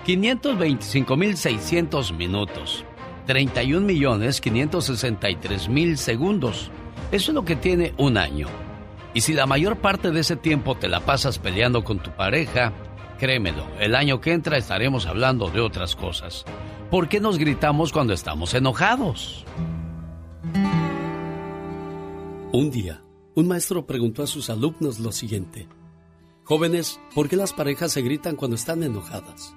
525.600 0.06 2.16
minutos. 2.16 2.86
31 3.26 3.84
millones 3.84 4.40
563 4.40 5.68
mil 5.68 5.98
segundos. 5.98 6.70
Eso 7.10 7.32
es 7.32 7.34
lo 7.34 7.44
que 7.44 7.56
tiene 7.56 7.92
un 7.98 8.16
año. 8.16 8.46
Y 9.14 9.22
si 9.22 9.32
la 9.32 9.46
mayor 9.46 9.78
parte 9.78 10.10
de 10.10 10.20
ese 10.20 10.36
tiempo 10.36 10.76
te 10.76 10.88
la 10.88 11.00
pasas 11.00 11.38
peleando 11.38 11.84
con 11.84 11.98
tu 11.98 12.10
pareja, 12.10 12.72
créemelo, 13.18 13.66
el 13.80 13.94
año 13.94 14.20
que 14.20 14.32
entra 14.32 14.58
estaremos 14.58 15.06
hablando 15.06 15.50
de 15.50 15.60
otras 15.60 15.96
cosas. 15.96 16.44
¿Por 16.90 17.08
qué 17.08 17.18
nos 17.18 17.38
gritamos 17.38 17.92
cuando 17.92 18.12
estamos 18.12 18.54
enojados? 18.54 19.44
Un 22.52 22.70
día, 22.70 23.02
un 23.34 23.48
maestro 23.48 23.86
preguntó 23.86 24.22
a 24.22 24.26
sus 24.26 24.50
alumnos 24.50 25.00
lo 25.00 25.12
siguiente. 25.12 25.66
Jóvenes, 26.46 27.00
¿por 27.12 27.28
qué 27.28 27.34
las 27.34 27.52
parejas 27.52 27.90
se 27.90 28.02
gritan 28.02 28.36
cuando 28.36 28.54
están 28.54 28.84
enojadas? 28.84 29.52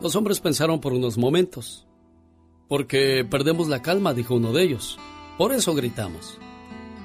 Los 0.00 0.14
hombres 0.14 0.38
pensaron 0.38 0.80
por 0.80 0.92
unos 0.92 1.18
momentos. 1.18 1.84
Porque 2.68 3.26
perdemos 3.28 3.66
la 3.66 3.82
calma, 3.82 4.14
dijo 4.14 4.36
uno 4.36 4.52
de 4.52 4.62
ellos. 4.62 5.00
Por 5.36 5.52
eso 5.52 5.74
gritamos. 5.74 6.38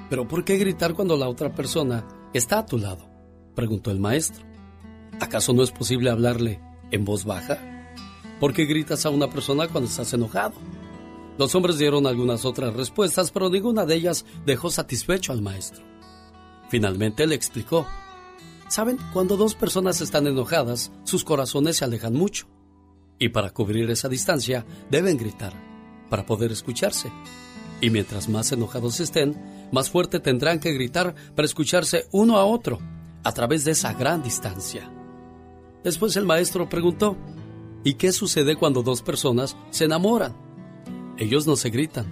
Pero 0.08 0.28
¿por 0.28 0.44
qué 0.44 0.56
gritar 0.56 0.94
cuando 0.94 1.16
la 1.16 1.28
otra 1.28 1.52
persona 1.52 2.06
está 2.32 2.60
a 2.60 2.66
tu 2.66 2.78
lado? 2.78 3.10
preguntó 3.56 3.90
el 3.90 3.98
maestro. 3.98 4.44
¿Acaso 5.18 5.52
no 5.52 5.64
es 5.64 5.72
posible 5.72 6.08
hablarle 6.08 6.60
en 6.92 7.04
voz 7.04 7.24
baja? 7.24 7.58
¿Por 8.38 8.52
qué 8.52 8.66
gritas 8.66 9.04
a 9.04 9.10
una 9.10 9.28
persona 9.28 9.66
cuando 9.66 9.90
estás 9.90 10.12
enojado? 10.12 10.54
Los 11.38 11.52
hombres 11.56 11.76
dieron 11.76 12.06
algunas 12.06 12.44
otras 12.44 12.72
respuestas, 12.74 13.32
pero 13.32 13.50
ninguna 13.50 13.84
de 13.84 13.96
ellas 13.96 14.24
dejó 14.46 14.70
satisfecho 14.70 15.32
al 15.32 15.42
maestro. 15.42 15.82
Finalmente 16.68 17.26
le 17.26 17.34
explicó. 17.34 17.84
Saben, 18.72 18.96
cuando 19.12 19.36
dos 19.36 19.54
personas 19.54 20.00
están 20.00 20.26
enojadas, 20.26 20.92
sus 21.04 21.24
corazones 21.24 21.76
se 21.76 21.84
alejan 21.84 22.14
mucho. 22.14 22.46
Y 23.18 23.28
para 23.28 23.50
cubrir 23.50 23.90
esa 23.90 24.08
distancia 24.08 24.64
deben 24.90 25.18
gritar, 25.18 25.52
para 26.08 26.24
poder 26.24 26.52
escucharse. 26.52 27.12
Y 27.82 27.90
mientras 27.90 28.30
más 28.30 28.50
enojados 28.50 28.98
estén, 29.00 29.68
más 29.72 29.90
fuerte 29.90 30.20
tendrán 30.20 30.58
que 30.58 30.72
gritar 30.72 31.14
para 31.36 31.44
escucharse 31.44 32.06
uno 32.12 32.38
a 32.38 32.46
otro, 32.46 32.78
a 33.22 33.32
través 33.32 33.66
de 33.66 33.72
esa 33.72 33.92
gran 33.92 34.22
distancia. 34.22 34.90
Después 35.84 36.16
el 36.16 36.24
maestro 36.24 36.70
preguntó, 36.70 37.18
¿y 37.84 37.92
qué 37.96 38.10
sucede 38.10 38.56
cuando 38.56 38.82
dos 38.82 39.02
personas 39.02 39.54
se 39.68 39.84
enamoran? 39.84 40.34
Ellos 41.18 41.46
no 41.46 41.56
se 41.56 41.68
gritan, 41.68 42.06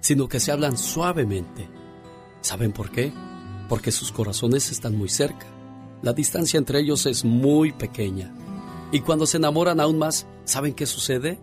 sino 0.00 0.28
que 0.28 0.40
se 0.40 0.50
hablan 0.50 0.78
suavemente. 0.78 1.68
¿Saben 2.40 2.72
por 2.72 2.90
qué? 2.90 3.12
Porque 3.68 3.92
sus 3.92 4.12
corazones 4.12 4.70
están 4.70 4.96
muy 4.96 5.10
cerca. 5.10 5.55
La 6.02 6.12
distancia 6.12 6.58
entre 6.58 6.80
ellos 6.80 7.06
es 7.06 7.24
muy 7.24 7.72
pequeña 7.72 8.32
y 8.92 9.00
cuando 9.00 9.26
se 9.26 9.38
enamoran 9.38 9.80
aún 9.80 9.98
más, 9.98 10.26
¿saben 10.44 10.74
qué 10.74 10.86
sucede? 10.86 11.40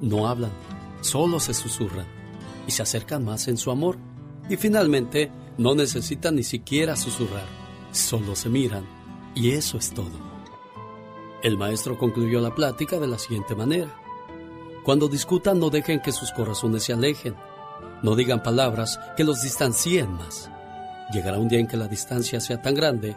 No 0.00 0.28
hablan, 0.28 0.50
solo 1.00 1.38
se 1.38 1.54
susurran 1.54 2.06
y 2.66 2.72
se 2.72 2.82
acercan 2.82 3.24
más 3.24 3.48
en 3.48 3.56
su 3.56 3.70
amor. 3.70 3.96
Y 4.48 4.56
finalmente, 4.56 5.30
no 5.56 5.74
necesitan 5.74 6.34
ni 6.34 6.42
siquiera 6.42 6.96
susurrar, 6.96 7.46
solo 7.92 8.34
se 8.34 8.48
miran 8.48 8.84
Y 9.34 9.50
eso 9.50 9.78
es 9.78 9.90
todo. 9.90 10.30
El 11.42 11.56
maestro 11.56 11.96
concluyó 11.96 12.40
la 12.40 12.54
plática 12.54 12.98
de 12.98 13.06
la 13.06 13.18
siguiente 13.18 13.54
manera. 13.54 13.94
Cuando 14.84 15.08
discutan 15.08 15.60
no 15.60 15.70
dejen 15.70 16.00
que 16.00 16.12
sus 16.12 16.32
corazones 16.32 16.84
se 16.84 16.92
alejen. 16.92 17.34
No 18.02 18.16
digan 18.16 18.42
palabras 18.42 18.98
que 19.16 19.24
los 19.24 19.42
distancien 19.42 20.12
más. 20.12 20.50
Llegará 21.12 21.38
un 21.38 21.48
día 21.48 21.60
en 21.60 21.66
que 21.66 21.76
la 21.76 21.88
distancia 21.88 22.40
sea 22.40 22.60
tan 22.60 22.74
grande 22.74 23.16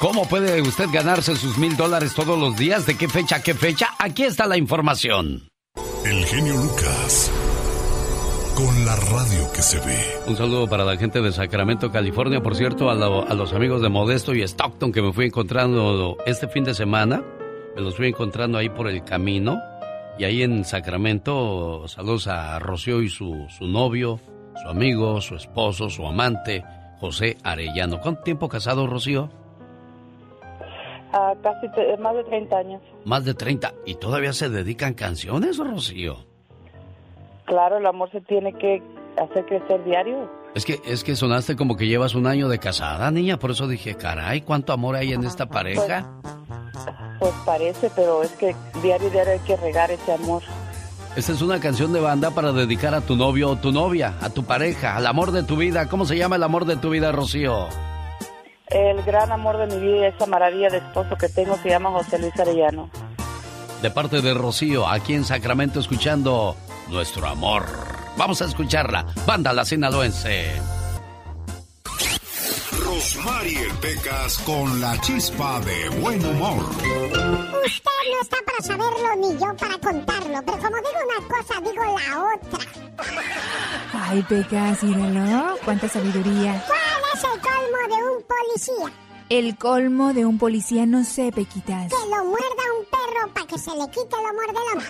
¿Cómo 0.00 0.28
puede 0.28 0.60
usted 0.60 0.86
ganarse 0.92 1.36
sus 1.36 1.56
mil 1.56 1.76
dólares 1.76 2.14
todos 2.14 2.36
los 2.36 2.56
días? 2.56 2.84
¿De 2.84 2.96
qué 2.96 3.08
fecha 3.08 3.36
a 3.36 3.42
qué 3.44 3.54
fecha? 3.54 3.90
Aquí 4.00 4.24
está 4.24 4.48
la 4.48 4.56
información. 4.56 5.48
El 6.04 6.26
genio 6.26 6.56
Lucas. 6.56 7.30
La 8.90 8.96
radio 8.96 9.52
que 9.54 9.62
se 9.62 9.78
ve. 9.86 9.96
Un 10.26 10.34
saludo 10.36 10.66
para 10.68 10.82
la 10.84 10.96
gente 10.96 11.20
de 11.20 11.30
Sacramento, 11.30 11.92
California. 11.92 12.40
Por 12.42 12.56
cierto, 12.56 12.90
a, 12.90 12.96
lo- 12.96 13.24
a 13.24 13.34
los 13.34 13.52
amigos 13.52 13.82
de 13.82 13.88
Modesto 13.88 14.34
y 14.34 14.42
Stockton 14.42 14.90
que 14.90 15.00
me 15.00 15.12
fui 15.12 15.26
encontrando 15.26 16.16
este 16.26 16.48
fin 16.48 16.64
de 16.64 16.74
semana. 16.74 17.22
Me 17.76 17.82
los 17.82 17.94
fui 17.96 18.08
encontrando 18.08 18.58
ahí 18.58 18.68
por 18.68 18.88
el 18.88 19.04
camino. 19.04 19.60
Y 20.18 20.24
ahí 20.24 20.42
en 20.42 20.64
Sacramento, 20.64 21.86
saludos 21.86 22.26
a 22.26 22.58
Rocío 22.58 23.00
y 23.00 23.08
su, 23.08 23.46
su 23.48 23.68
novio, 23.68 24.18
su 24.60 24.68
amigo, 24.68 25.20
su 25.20 25.36
esposo, 25.36 25.88
su 25.88 26.04
amante, 26.04 26.64
José 26.98 27.36
Arellano. 27.44 28.00
¿Cuánto 28.00 28.22
tiempo 28.22 28.48
casado, 28.48 28.88
Rocío? 28.88 29.30
Ah, 31.12 31.32
casi 31.44 31.68
más 32.00 32.16
de 32.16 32.24
30 32.24 32.56
años. 32.56 32.82
Más 33.04 33.24
de 33.24 33.34
30. 33.34 33.72
¿Y 33.86 33.94
todavía 33.94 34.32
se 34.32 34.48
dedican 34.48 34.94
canciones, 34.94 35.58
Rocío? 35.58 36.28
Claro, 37.50 37.78
el 37.78 37.86
amor 37.86 38.08
se 38.12 38.20
tiene 38.20 38.52
que 38.52 38.80
hacer 39.20 39.44
crecer 39.44 39.82
diario. 39.84 40.30
Es 40.54 40.64
que, 40.64 40.80
es 40.84 41.02
que 41.02 41.16
sonaste 41.16 41.56
como 41.56 41.76
que 41.76 41.88
llevas 41.88 42.14
un 42.14 42.28
año 42.28 42.48
de 42.48 42.60
casada, 42.60 43.10
niña. 43.10 43.40
Por 43.40 43.50
eso 43.50 43.66
dije, 43.66 43.96
caray, 43.96 44.42
¿cuánto 44.42 44.72
amor 44.72 44.94
hay 44.94 45.12
en 45.12 45.24
esta 45.24 45.46
pareja? 45.46 46.08
Pues 47.18 47.32
parece, 47.44 47.90
pero 47.96 48.22
es 48.22 48.30
que 48.36 48.54
diario, 48.80 49.10
diario 49.10 49.32
hay 49.32 49.40
que 49.40 49.56
regar 49.56 49.90
ese 49.90 50.12
amor. 50.12 50.44
Esta 51.16 51.32
es 51.32 51.42
una 51.42 51.58
canción 51.58 51.92
de 51.92 51.98
banda 51.98 52.30
para 52.30 52.52
dedicar 52.52 52.94
a 52.94 53.00
tu 53.00 53.16
novio 53.16 53.50
o 53.50 53.56
tu 53.56 53.72
novia, 53.72 54.14
a 54.20 54.30
tu 54.30 54.44
pareja, 54.44 54.94
al 54.94 55.08
amor 55.08 55.32
de 55.32 55.42
tu 55.42 55.56
vida. 55.56 55.88
¿Cómo 55.88 56.04
se 56.04 56.16
llama 56.16 56.36
el 56.36 56.44
amor 56.44 56.66
de 56.66 56.76
tu 56.76 56.90
vida, 56.90 57.10
Rocío? 57.10 57.66
El 58.68 59.02
gran 59.02 59.32
amor 59.32 59.56
de 59.56 59.66
mi 59.76 59.84
vida 59.84 59.96
y 59.96 60.04
esa 60.04 60.26
maravilla 60.26 60.68
de 60.68 60.76
esposo 60.76 61.16
que 61.16 61.28
tengo 61.28 61.56
se 61.56 61.70
llama 61.70 61.90
José 61.90 62.20
Luis 62.20 62.38
Arellano. 62.38 62.88
De 63.82 63.90
parte 63.90 64.22
de 64.22 64.34
Rocío, 64.34 64.86
aquí 64.86 65.14
en 65.14 65.24
Sacramento, 65.24 65.80
escuchando 65.80 66.54
Nuestro 66.90 67.26
Amor. 67.28 67.64
Vamos 68.16 68.42
a 68.42 68.46
escucharla. 68.46 69.06
Banda 69.26 69.52
La 69.52 69.64
Sinaloense. 69.64 70.60
Rosmarie 72.84 73.68
Pecas 73.80 74.38
con 74.38 74.80
la 74.80 75.00
chispa 75.00 75.60
de 75.60 75.88
buen 76.00 76.24
humor. 76.24 76.64
Usted 77.64 77.90
no 78.12 78.20
está 78.22 78.36
para 78.44 78.60
saberlo 78.62 79.16
ni 79.16 79.38
yo 79.38 79.56
para 79.56 79.78
contarlo, 79.78 80.42
pero 80.44 80.58
como 80.58 80.76
digo 80.76 81.00
una 81.08 81.28
cosa, 81.28 81.60
digo 81.60 81.98
la 81.98 82.24
otra. 82.34 82.70
Ay, 83.92 84.22
Pecas, 84.28 84.82
míralo. 84.82 85.56
Cuánta 85.64 85.88
sabiduría. 85.88 86.62
¿Cuál 86.66 86.80
es 87.14 87.24
el 87.24 87.40
colmo 87.40 87.96
de 87.96 88.02
un 88.10 88.24
policía? 88.26 89.09
El 89.30 89.56
colmo 89.56 90.12
de 90.12 90.26
un 90.26 90.38
policía, 90.38 90.84
no 90.86 91.04
sé, 91.04 91.30
Pequitas. 91.32 91.88
Que 91.90 91.96
lo 92.10 92.24
muerda 92.24 92.64
un 92.78 92.84
perro 92.86 93.32
para 93.32 93.46
que 93.46 93.58
se 93.58 93.70
le 93.70 93.86
quite 93.90 94.16
del 94.16 94.26
hombre. 94.72 94.88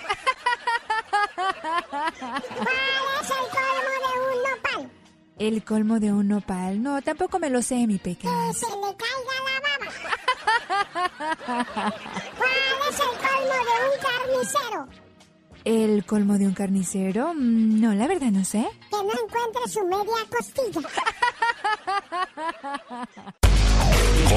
¿Cuál 2.56 2.74
es 3.20 3.30
el 3.30 3.46
colmo 3.52 3.92
de 4.00 4.10
un 4.20 4.38
nopal? 4.50 4.90
El 5.38 5.62
colmo 5.64 6.00
de 6.00 6.12
un 6.12 6.28
nopal. 6.28 6.82
No, 6.82 7.02
tampoco 7.02 7.38
me 7.38 7.50
lo 7.50 7.60
sé, 7.62 7.86
mi 7.86 7.98
Que 7.98 8.14
Pecas. 8.16 8.56
se 8.56 8.66
le 8.66 8.96
caiga 8.96 9.36
la 9.46 9.60
baba. 9.60 9.88
¿Cuál 12.38 12.50
es 12.88 12.98
el 12.98 13.04
colmo 13.18 13.54
de 13.68 13.76
un 13.84 13.96
carnicero? 14.02 14.88
¿El 15.64 16.04
colmo 16.06 16.38
de 16.38 16.46
un 16.46 16.54
carnicero? 16.54 17.34
Mm, 17.34 17.80
No, 17.80 17.92
la 17.94 18.06
verdad 18.08 18.28
no 18.30 18.42
sé. 18.44 18.66
Que 18.90 18.96
no 18.96 19.12
encuentre 19.12 19.68
su 19.68 19.84
media 19.84 20.24
costilla. 20.34 20.80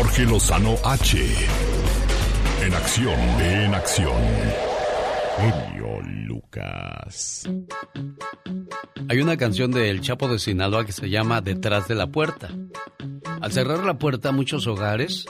Jorge 0.04 0.26
Lozano 0.26 0.76
H. 0.84 1.18
En 2.62 2.74
acción, 2.74 3.18
en 3.40 3.74
acción. 3.74 4.22
Lucas. 6.26 7.50
Hay 9.08 9.22
una 9.22 9.38
canción 9.38 9.72
del 9.72 10.02
Chapo 10.02 10.28
de 10.28 10.40
Sinaloa 10.40 10.86
que 10.86 10.92
se 10.92 11.10
llama 11.10 11.40
Detrás 11.40 11.88
de 11.88 11.96
la 11.96 12.08
puerta. 12.08 12.50
Al 13.40 13.54
cerrar 13.54 13.86
la 13.86 13.98
puerta, 13.98 14.34
muchos 14.34 14.68
hogares 14.68 15.26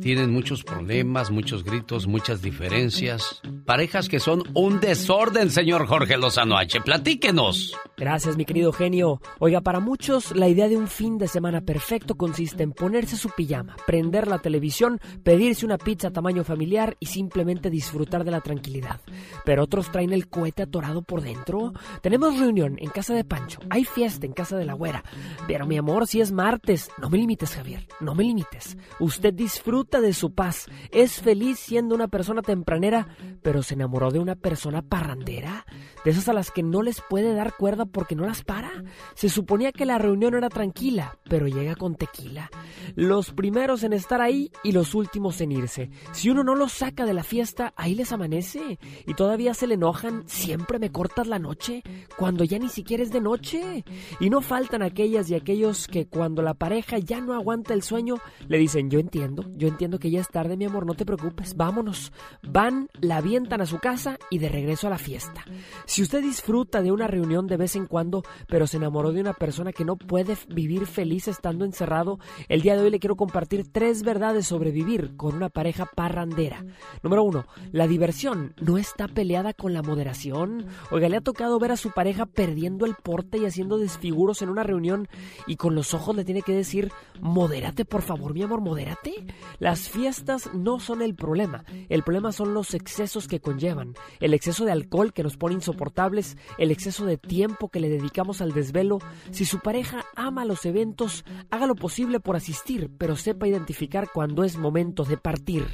tienen 0.00 0.32
muchos 0.32 0.64
problemas, 0.64 1.30
muchos 1.30 1.62
gritos, 1.62 2.06
muchas 2.06 2.40
diferencias. 2.40 3.42
Parejas 3.66 4.08
que 4.08 4.20
son 4.20 4.42
un 4.54 4.80
desorden, 4.80 5.50
señor 5.50 5.86
Jorge 5.86 6.16
Lozano 6.16 6.56
H. 6.56 6.80
Platíquenos. 6.80 7.76
Gracias, 8.02 8.36
mi 8.36 8.44
querido 8.44 8.72
genio. 8.72 9.20
Oiga, 9.38 9.60
para 9.60 9.78
muchos 9.78 10.34
la 10.34 10.48
idea 10.48 10.68
de 10.68 10.76
un 10.76 10.88
fin 10.88 11.18
de 11.18 11.28
semana 11.28 11.60
perfecto 11.60 12.16
consiste 12.16 12.64
en 12.64 12.72
ponerse 12.72 13.16
su 13.16 13.30
pijama, 13.30 13.76
prender 13.86 14.26
la 14.26 14.40
televisión, 14.40 14.98
pedirse 15.22 15.64
una 15.64 15.78
pizza 15.78 16.10
tamaño 16.10 16.42
familiar 16.42 16.96
y 16.98 17.06
simplemente 17.06 17.70
disfrutar 17.70 18.24
de 18.24 18.32
la 18.32 18.40
tranquilidad. 18.40 18.98
Pero 19.44 19.62
otros 19.62 19.92
traen 19.92 20.12
el 20.12 20.28
cohete 20.28 20.64
atorado 20.64 21.02
por 21.02 21.22
dentro. 21.22 21.74
Tenemos 22.00 22.40
reunión 22.40 22.74
en 22.80 22.90
casa 22.90 23.14
de 23.14 23.22
Pancho, 23.22 23.60
hay 23.70 23.84
fiesta 23.84 24.26
en 24.26 24.32
casa 24.32 24.56
de 24.56 24.64
la 24.64 24.74
güera. 24.74 25.04
Pero 25.46 25.68
mi 25.68 25.78
amor, 25.78 26.08
si 26.08 26.20
es 26.20 26.32
martes, 26.32 26.90
no 26.98 27.08
me 27.08 27.18
limites, 27.18 27.54
Javier, 27.54 27.86
no 28.00 28.16
me 28.16 28.24
limites. 28.24 28.76
Usted 28.98 29.32
disfruta 29.32 30.00
de 30.00 30.12
su 30.12 30.34
paz, 30.34 30.66
es 30.90 31.20
feliz 31.20 31.60
siendo 31.60 31.94
una 31.94 32.08
persona 32.08 32.42
tempranera, 32.42 33.06
pero 33.42 33.62
se 33.62 33.74
enamoró 33.74 34.10
de 34.10 34.18
una 34.18 34.34
persona 34.34 34.82
parrandera, 34.82 35.66
de 36.04 36.10
esas 36.10 36.28
a 36.28 36.32
las 36.32 36.50
que 36.50 36.64
no 36.64 36.82
les 36.82 37.00
puede 37.08 37.32
dar 37.32 37.54
cuerda 37.56 37.91
porque 37.92 38.16
no 38.16 38.26
las 38.26 38.42
para. 38.42 38.70
Se 39.14 39.28
suponía 39.28 39.72
que 39.72 39.86
la 39.86 39.98
reunión 39.98 40.34
era 40.34 40.48
tranquila, 40.48 41.18
pero 41.28 41.46
llega 41.46 41.76
con 41.76 41.94
tequila. 41.94 42.50
Los 42.94 43.32
primeros 43.32 43.82
en 43.84 43.92
estar 43.92 44.20
ahí 44.20 44.50
y 44.62 44.72
los 44.72 44.94
últimos 44.94 45.40
en 45.40 45.52
irse. 45.52 45.90
Si 46.12 46.30
uno 46.30 46.42
no 46.42 46.54
los 46.54 46.72
saca 46.72 47.06
de 47.06 47.14
la 47.14 47.22
fiesta, 47.22 47.72
ahí 47.76 47.94
les 47.94 48.12
amanece. 48.12 48.78
Y 49.06 49.14
todavía 49.14 49.54
se 49.54 49.66
le 49.66 49.74
enojan, 49.74 50.24
siempre 50.26 50.78
me 50.78 50.90
cortas 50.90 51.26
la 51.26 51.38
noche, 51.38 51.82
cuando 52.16 52.44
ya 52.44 52.58
ni 52.58 52.68
siquiera 52.68 53.02
es 53.02 53.12
de 53.12 53.20
noche. 53.20 53.84
Y 54.20 54.30
no 54.30 54.40
faltan 54.40 54.82
aquellas 54.82 55.30
y 55.30 55.34
aquellos 55.34 55.86
que 55.86 56.06
cuando 56.06 56.42
la 56.42 56.54
pareja 56.54 56.98
ya 56.98 57.20
no 57.20 57.34
aguanta 57.34 57.74
el 57.74 57.82
sueño, 57.82 58.16
le 58.48 58.58
dicen, 58.58 58.90
yo 58.90 58.98
entiendo, 58.98 59.44
yo 59.56 59.68
entiendo 59.68 59.98
que 59.98 60.10
ya 60.10 60.20
es 60.20 60.28
tarde, 60.28 60.56
mi 60.56 60.64
amor, 60.64 60.86
no 60.86 60.94
te 60.94 61.04
preocupes, 61.04 61.56
vámonos. 61.56 62.12
Van, 62.42 62.88
la 63.00 63.18
avientan 63.18 63.60
a 63.60 63.66
su 63.66 63.78
casa 63.78 64.18
y 64.30 64.38
de 64.38 64.48
regreso 64.48 64.86
a 64.86 64.90
la 64.90 64.98
fiesta. 64.98 65.44
Si 65.86 66.02
usted 66.02 66.22
disfruta 66.22 66.82
de 66.82 66.92
una 66.92 67.06
reunión 67.06 67.46
de 67.46 67.56
vez 67.56 67.71
en 67.76 67.86
cuando, 67.86 68.22
pero 68.48 68.66
se 68.66 68.76
enamoró 68.76 69.12
de 69.12 69.20
una 69.20 69.32
persona 69.32 69.72
que 69.72 69.84
no 69.84 69.96
puede 69.96 70.36
vivir 70.48 70.86
feliz 70.86 71.28
estando 71.28 71.64
encerrado, 71.64 72.18
el 72.48 72.62
día 72.62 72.76
de 72.76 72.82
hoy 72.82 72.90
le 72.90 73.00
quiero 73.00 73.16
compartir 73.16 73.70
tres 73.70 74.02
verdades 74.02 74.46
sobre 74.46 74.70
vivir 74.70 75.16
con 75.16 75.34
una 75.34 75.48
pareja 75.48 75.86
parrandera. 75.86 76.64
Número 77.02 77.22
uno, 77.22 77.46
la 77.70 77.86
diversión 77.86 78.54
no 78.60 78.78
está 78.78 79.08
peleada 79.08 79.52
con 79.52 79.72
la 79.72 79.82
moderación. 79.82 80.66
Oiga, 80.90 81.08
le 81.08 81.16
ha 81.16 81.20
tocado 81.20 81.58
ver 81.58 81.72
a 81.72 81.76
su 81.76 81.90
pareja 81.90 82.26
perdiendo 82.26 82.86
el 82.86 82.94
porte 82.94 83.38
y 83.38 83.46
haciendo 83.46 83.78
desfiguros 83.78 84.42
en 84.42 84.48
una 84.48 84.62
reunión 84.62 85.08
y 85.46 85.56
con 85.56 85.74
los 85.74 85.94
ojos 85.94 86.16
le 86.16 86.24
tiene 86.24 86.42
que 86.42 86.54
decir, 86.54 86.92
modérate 87.20 87.84
por 87.84 88.02
favor, 88.02 88.34
mi 88.34 88.42
amor, 88.42 88.60
modérate. 88.60 89.26
Las 89.58 89.88
fiestas 89.88 90.50
no 90.54 90.80
son 90.80 91.02
el 91.02 91.14
problema, 91.14 91.64
el 91.88 92.02
problema 92.02 92.32
son 92.32 92.54
los 92.54 92.74
excesos 92.74 93.28
que 93.28 93.40
conllevan, 93.40 93.94
el 94.20 94.34
exceso 94.34 94.64
de 94.64 94.72
alcohol 94.72 95.12
que 95.12 95.22
nos 95.22 95.36
pone 95.36 95.54
insoportables, 95.54 96.36
el 96.58 96.70
exceso 96.70 97.04
de 97.04 97.18
tiempo 97.18 97.61
que 97.68 97.80
le 97.80 97.88
dedicamos 97.88 98.40
al 98.40 98.52
desvelo. 98.52 98.98
Si 99.30 99.44
su 99.44 99.60
pareja 99.60 100.04
ama 100.16 100.44
los 100.44 100.64
eventos, 100.66 101.24
haga 101.50 101.66
lo 101.66 101.74
posible 101.74 102.20
por 102.20 102.36
asistir, 102.36 102.90
pero 102.98 103.16
sepa 103.16 103.48
identificar 103.48 104.08
cuando 104.12 104.44
es 104.44 104.56
momento 104.56 105.04
de 105.04 105.16
partir. 105.16 105.66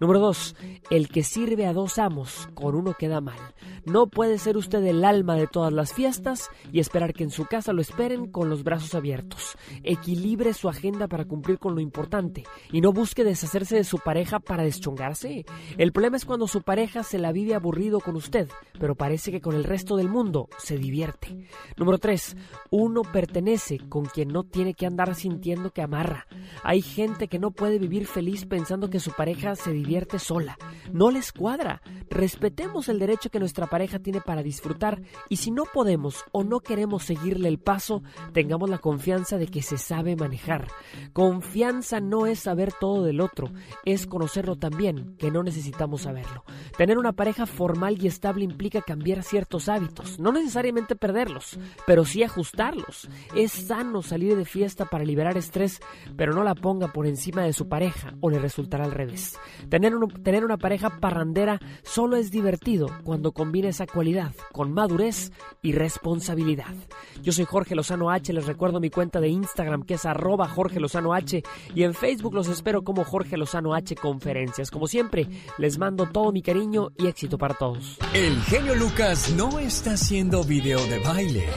Número 0.00 0.20
2. 0.20 0.56
El 0.90 1.08
que 1.08 1.22
sirve 1.22 1.66
a 1.66 1.72
dos 1.72 1.98
amos, 1.98 2.48
con 2.54 2.74
uno 2.74 2.94
queda 2.94 3.20
mal. 3.20 3.38
No 3.84 4.08
puede 4.08 4.38
ser 4.38 4.56
usted 4.56 4.84
el 4.84 5.04
alma 5.04 5.36
de 5.36 5.46
todas 5.46 5.72
las 5.72 5.92
fiestas 5.92 6.50
y 6.72 6.80
esperar 6.80 7.12
que 7.14 7.24
en 7.24 7.30
su 7.30 7.46
casa 7.46 7.72
lo 7.72 7.80
esperen 7.80 8.30
con 8.30 8.50
los 8.50 8.62
brazos 8.62 8.94
abiertos. 8.94 9.56
Equilibre 9.82 10.54
su 10.54 10.68
agenda 10.68 11.08
para 11.08 11.24
cumplir 11.24 11.58
con 11.58 11.74
lo 11.74 11.80
importante 11.80 12.44
y 12.72 12.80
no 12.80 12.92
busque 12.92 13.24
deshacerse 13.24 13.76
de 13.76 13.84
su 13.84 13.98
pareja 13.98 14.40
para 14.40 14.62
deschongarse. 14.62 15.44
El 15.78 15.92
problema 15.92 16.16
es 16.16 16.24
cuando 16.24 16.46
su 16.46 16.62
pareja 16.62 17.02
se 17.02 17.18
la 17.18 17.32
vive 17.32 17.54
aburrido 17.54 18.00
con 18.00 18.16
usted, 18.16 18.48
pero 18.78 18.94
parece 18.94 19.30
que 19.30 19.40
con 19.40 19.54
el 19.54 19.64
resto 19.64 19.96
del 19.96 20.08
mundo 20.08 20.48
se 20.58 20.78
divierte. 20.78 21.29
Número 21.76 21.98
3. 21.98 22.36
Uno 22.70 23.02
pertenece 23.02 23.78
con 23.88 24.04
quien 24.04 24.28
no 24.28 24.44
tiene 24.44 24.74
que 24.74 24.86
andar 24.86 25.14
sintiendo 25.14 25.70
que 25.70 25.82
amarra. 25.82 26.26
Hay 26.62 26.82
gente 26.82 27.28
que 27.28 27.38
no 27.38 27.50
puede 27.50 27.78
vivir 27.78 28.06
feliz 28.06 28.46
pensando 28.46 28.90
que 28.90 29.00
su 29.00 29.12
pareja 29.12 29.54
se 29.54 29.72
divierte 29.72 30.18
sola. 30.18 30.58
No 30.92 31.10
les 31.10 31.32
cuadra. 31.32 31.82
Respetemos 32.08 32.88
el 32.88 32.98
derecho 32.98 33.30
que 33.30 33.38
nuestra 33.38 33.66
pareja 33.66 33.98
tiene 33.98 34.20
para 34.20 34.42
disfrutar 34.42 35.00
y 35.28 35.36
si 35.36 35.50
no 35.50 35.64
podemos 35.64 36.24
o 36.32 36.44
no 36.44 36.60
queremos 36.60 37.04
seguirle 37.04 37.48
el 37.48 37.58
paso, 37.58 38.02
tengamos 38.32 38.68
la 38.68 38.78
confianza 38.78 39.38
de 39.38 39.46
que 39.46 39.62
se 39.62 39.78
sabe 39.78 40.16
manejar. 40.16 40.68
Confianza 41.12 42.00
no 42.00 42.26
es 42.26 42.40
saber 42.40 42.72
todo 42.72 43.04
del 43.04 43.20
otro, 43.20 43.50
es 43.84 44.06
conocerlo 44.06 44.56
también, 44.56 45.16
que 45.18 45.30
no 45.30 45.42
necesitamos 45.42 46.02
saberlo. 46.02 46.44
Tener 46.76 46.98
una 46.98 47.12
pareja 47.12 47.46
formal 47.46 47.98
y 48.00 48.06
estable 48.06 48.44
implica 48.44 48.82
cambiar 48.82 49.22
ciertos 49.22 49.68
hábitos, 49.68 50.18
no 50.18 50.32
necesariamente 50.32 50.96
pero 51.86 52.04
sí 52.04 52.22
ajustarlos. 52.22 53.08
Es 53.34 53.52
sano 53.52 54.02
salir 54.02 54.36
de 54.36 54.44
fiesta 54.44 54.84
para 54.84 55.04
liberar 55.04 55.36
estrés, 55.36 55.80
pero 56.16 56.34
no 56.34 56.44
la 56.44 56.54
ponga 56.54 56.88
por 56.88 57.06
encima 57.06 57.42
de 57.42 57.52
su 57.52 57.68
pareja 57.68 58.14
o 58.20 58.30
le 58.30 58.38
resultará 58.38 58.84
al 58.84 58.92
revés. 58.92 59.38
Tener, 59.68 59.92
tener 60.22 60.44
una 60.44 60.56
pareja 60.56 61.00
parrandera 61.00 61.60
solo 61.82 62.16
es 62.16 62.30
divertido 62.30 62.88
cuando 63.04 63.32
combina 63.32 63.68
esa 63.68 63.86
cualidad 63.86 64.34
con 64.52 64.72
madurez 64.72 65.32
y 65.62 65.72
responsabilidad. 65.72 66.74
Yo 67.22 67.32
soy 67.32 67.44
Jorge 67.44 67.74
Lozano 67.74 68.10
H, 68.10 68.32
les 68.32 68.46
recuerdo 68.46 68.80
mi 68.80 68.90
cuenta 68.90 69.20
de 69.20 69.28
Instagram 69.28 69.82
que 69.84 69.94
es 69.94 70.06
arroba 70.06 70.48
Jorge 70.48 70.80
Lozano 70.80 71.12
H 71.14 71.42
y 71.74 71.82
en 71.82 71.94
Facebook 71.94 72.34
los 72.34 72.48
espero 72.48 72.82
como 72.82 73.04
Jorge 73.04 73.36
Lozano 73.36 73.74
H 73.74 73.94
Conferencias. 73.96 74.70
Como 74.70 74.86
siempre, 74.86 75.28
les 75.58 75.78
mando 75.78 76.06
todo 76.06 76.32
mi 76.32 76.42
cariño 76.42 76.90
y 76.98 77.06
éxito 77.06 77.38
para 77.38 77.54
todos. 77.54 77.98
El 78.14 78.40
genio 78.42 78.74
Lucas 78.74 79.32
no 79.36 79.58
está 79.58 79.92
haciendo 79.92 80.44
video 80.44 80.78
de 80.86 81.00
baile. 81.12 81.48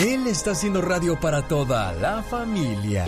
Él 0.00 0.26
está 0.26 0.50
haciendo 0.50 0.82
radio 0.82 1.18
para 1.18 1.48
toda 1.48 1.92
la 1.94 2.22
familia. 2.22 3.06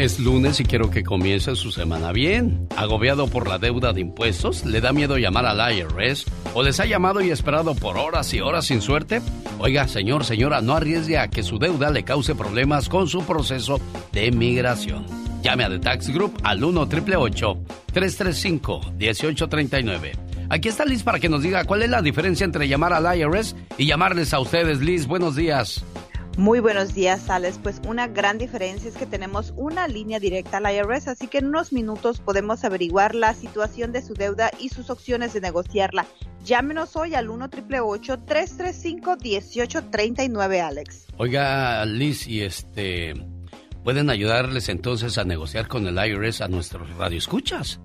Es 0.00 0.18
lunes 0.18 0.58
y 0.60 0.64
quiero 0.64 0.90
que 0.90 1.04
comience 1.04 1.54
su 1.56 1.70
semana 1.72 2.10
bien. 2.10 2.66
Agobiado 2.74 3.26
por 3.26 3.46
la 3.46 3.58
deuda 3.58 3.92
de 3.92 4.00
impuestos, 4.00 4.64
le 4.64 4.80
da 4.80 4.94
miedo 4.94 5.18
llamar 5.18 5.44
al 5.44 5.76
IRS 5.76 6.24
o 6.54 6.62
les 6.62 6.80
ha 6.80 6.86
llamado 6.86 7.20
y 7.20 7.28
esperado 7.28 7.74
por 7.74 7.98
horas 7.98 8.32
y 8.32 8.40
horas 8.40 8.64
sin 8.64 8.80
suerte. 8.80 9.20
Oiga, 9.58 9.86
señor, 9.88 10.24
señora, 10.24 10.62
no 10.62 10.74
arriesgue 10.74 11.18
a 11.18 11.28
que 11.28 11.42
su 11.42 11.58
deuda 11.58 11.90
le 11.90 12.02
cause 12.02 12.34
problemas 12.34 12.88
con 12.88 13.08
su 13.08 13.24
proceso 13.24 13.78
de 14.10 14.32
migración. 14.32 15.04
Llame 15.42 15.64
a 15.64 15.68
The 15.68 15.80
Tax 15.80 16.08
Group 16.08 16.32
al 16.44 16.64
1 16.64 16.88
335 16.88 18.80
1839 18.96 20.12
Aquí 20.48 20.68
está 20.68 20.86
Liz 20.86 21.02
para 21.02 21.20
que 21.20 21.28
nos 21.28 21.42
diga 21.42 21.64
cuál 21.64 21.82
es 21.82 21.90
la 21.90 22.00
diferencia 22.00 22.44
entre 22.44 22.66
llamar 22.68 22.94
al 22.94 23.18
IRS 23.18 23.54
y 23.76 23.84
llamarles 23.84 24.32
a 24.32 24.40
ustedes. 24.40 24.80
Liz, 24.80 25.06
buenos 25.06 25.36
días. 25.36 25.84
Muy 26.40 26.60
buenos 26.60 26.94
días, 26.94 27.28
Alex. 27.28 27.60
Pues 27.62 27.82
una 27.86 28.06
gran 28.06 28.38
diferencia 28.38 28.88
es 28.88 28.96
que 28.96 29.04
tenemos 29.04 29.52
una 29.58 29.86
línea 29.88 30.18
directa 30.18 30.56
al 30.56 30.74
IRS, 30.74 31.08
así 31.08 31.26
que 31.26 31.36
en 31.36 31.48
unos 31.48 31.70
minutos 31.70 32.18
podemos 32.20 32.64
averiguar 32.64 33.14
la 33.14 33.34
situación 33.34 33.92
de 33.92 34.00
su 34.00 34.14
deuda 34.14 34.50
y 34.58 34.70
sus 34.70 34.88
opciones 34.88 35.34
de 35.34 35.42
negociarla. 35.42 36.06
Llámenos 36.42 36.96
hoy 36.96 37.14
al 37.14 37.28
1 37.28 37.50
335 37.50 39.18
1839 39.22 40.60
Alex. 40.62 41.08
Oiga, 41.18 41.84
Liz, 41.84 42.26
y 42.26 42.40
este. 42.40 43.12
¿Pueden 43.84 44.08
ayudarles 44.08 44.70
entonces 44.70 45.18
a 45.18 45.24
negociar 45.24 45.68
con 45.68 45.86
el 45.86 45.98
IRS 45.98 46.40
a 46.40 46.48
nuestros 46.48 46.88
radioescuchas? 46.96 47.80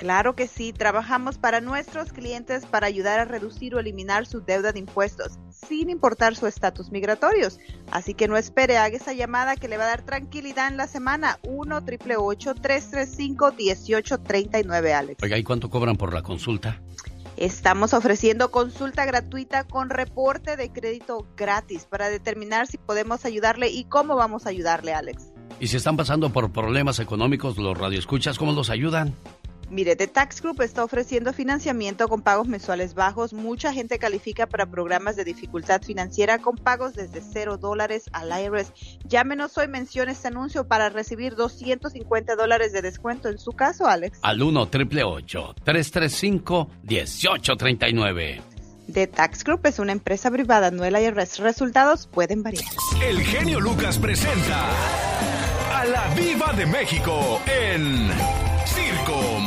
Claro 0.00 0.34
que 0.34 0.46
sí, 0.46 0.72
trabajamos 0.72 1.36
para 1.36 1.60
nuestros 1.60 2.14
clientes 2.14 2.64
para 2.64 2.86
ayudar 2.86 3.20
a 3.20 3.26
reducir 3.26 3.74
o 3.74 3.78
eliminar 3.78 4.24
su 4.24 4.40
deuda 4.40 4.72
de 4.72 4.78
impuestos, 4.78 5.38
sin 5.66 5.90
importar 5.90 6.36
su 6.36 6.46
estatus 6.46 6.90
migratorios. 6.90 7.58
Así 7.90 8.14
que 8.14 8.28
no 8.28 8.36
espere, 8.36 8.78
haga 8.78 8.96
esa 8.96 9.12
llamada 9.12 9.56
que 9.56 9.68
le 9.68 9.76
va 9.76 9.84
a 9.84 9.88
dar 9.88 10.02
tranquilidad 10.02 10.68
en 10.68 10.76
la 10.76 10.86
semana. 10.86 11.38
1 11.42 11.84
335 11.84 13.52
1839 13.52 14.94
Alex. 14.94 15.22
Oiga, 15.22 15.38
¿y 15.38 15.42
cuánto 15.42 15.70
cobran 15.70 15.96
por 15.96 16.12
la 16.14 16.22
consulta? 16.22 16.80
Estamos 17.36 17.94
ofreciendo 17.94 18.50
consulta 18.50 19.06
gratuita 19.06 19.64
con 19.64 19.88
reporte 19.88 20.56
de 20.56 20.70
crédito 20.70 21.26
gratis 21.36 21.86
para 21.88 22.10
determinar 22.10 22.66
si 22.66 22.76
podemos 22.76 23.24
ayudarle 23.24 23.70
y 23.70 23.84
cómo 23.84 24.14
vamos 24.16 24.46
a 24.46 24.50
ayudarle, 24.50 24.92
Alex. 24.92 25.32
Y 25.58 25.68
si 25.68 25.76
están 25.76 25.96
pasando 25.96 26.30
por 26.30 26.52
problemas 26.52 26.98
económicos, 26.98 27.56
los 27.58 27.76
radioescuchas, 27.76 28.38
¿cómo 28.38 28.52
los 28.52 28.70
ayudan? 28.70 29.14
Mire, 29.70 29.96
The 29.96 30.08
Tax 30.08 30.42
Group 30.42 30.60
está 30.62 30.84
ofreciendo 30.84 31.32
financiamiento 31.32 32.08
con 32.08 32.22
pagos 32.22 32.48
mensuales 32.48 32.94
bajos. 32.94 33.32
Mucha 33.32 33.72
gente 33.72 33.98
califica 33.98 34.46
para 34.46 34.66
programas 34.66 35.16
de 35.16 35.24
dificultad 35.24 35.82
financiera 35.82 36.38
con 36.38 36.56
pagos 36.56 36.94
desde 36.94 37.20
cero 37.20 37.56
dólares 37.56 38.04
al 38.12 38.30
IRS. 38.30 38.72
Llámenos 39.04 39.56
hoy, 39.58 39.68
mencione 39.68 40.12
este 40.12 40.28
anuncio 40.28 40.66
para 40.66 40.88
recibir 40.88 41.36
250 41.36 42.36
dólares 42.36 42.72
de 42.72 42.82
descuento 42.82 43.28
en 43.28 43.38
su 43.38 43.52
caso, 43.52 43.86
Alex. 43.86 44.18
Al 44.22 44.42
1 44.42 44.68
335 44.68 46.70
1839 46.82 48.42
The 48.92 49.06
Tax 49.06 49.44
Group 49.44 49.66
es 49.66 49.78
una 49.78 49.92
empresa 49.92 50.30
privada, 50.30 50.70
no 50.70 50.84
el 50.84 50.96
IRS. 50.96 51.38
Resultados 51.38 52.08
pueden 52.08 52.42
variar. 52.42 52.64
El 53.02 53.22
genio 53.22 53.60
Lucas 53.60 53.98
presenta 53.98 54.68
a 55.72 55.84
la 55.84 56.08
Viva 56.14 56.52
de 56.54 56.66
México 56.66 57.40
en 57.46 58.08
Circo, 58.66 59.39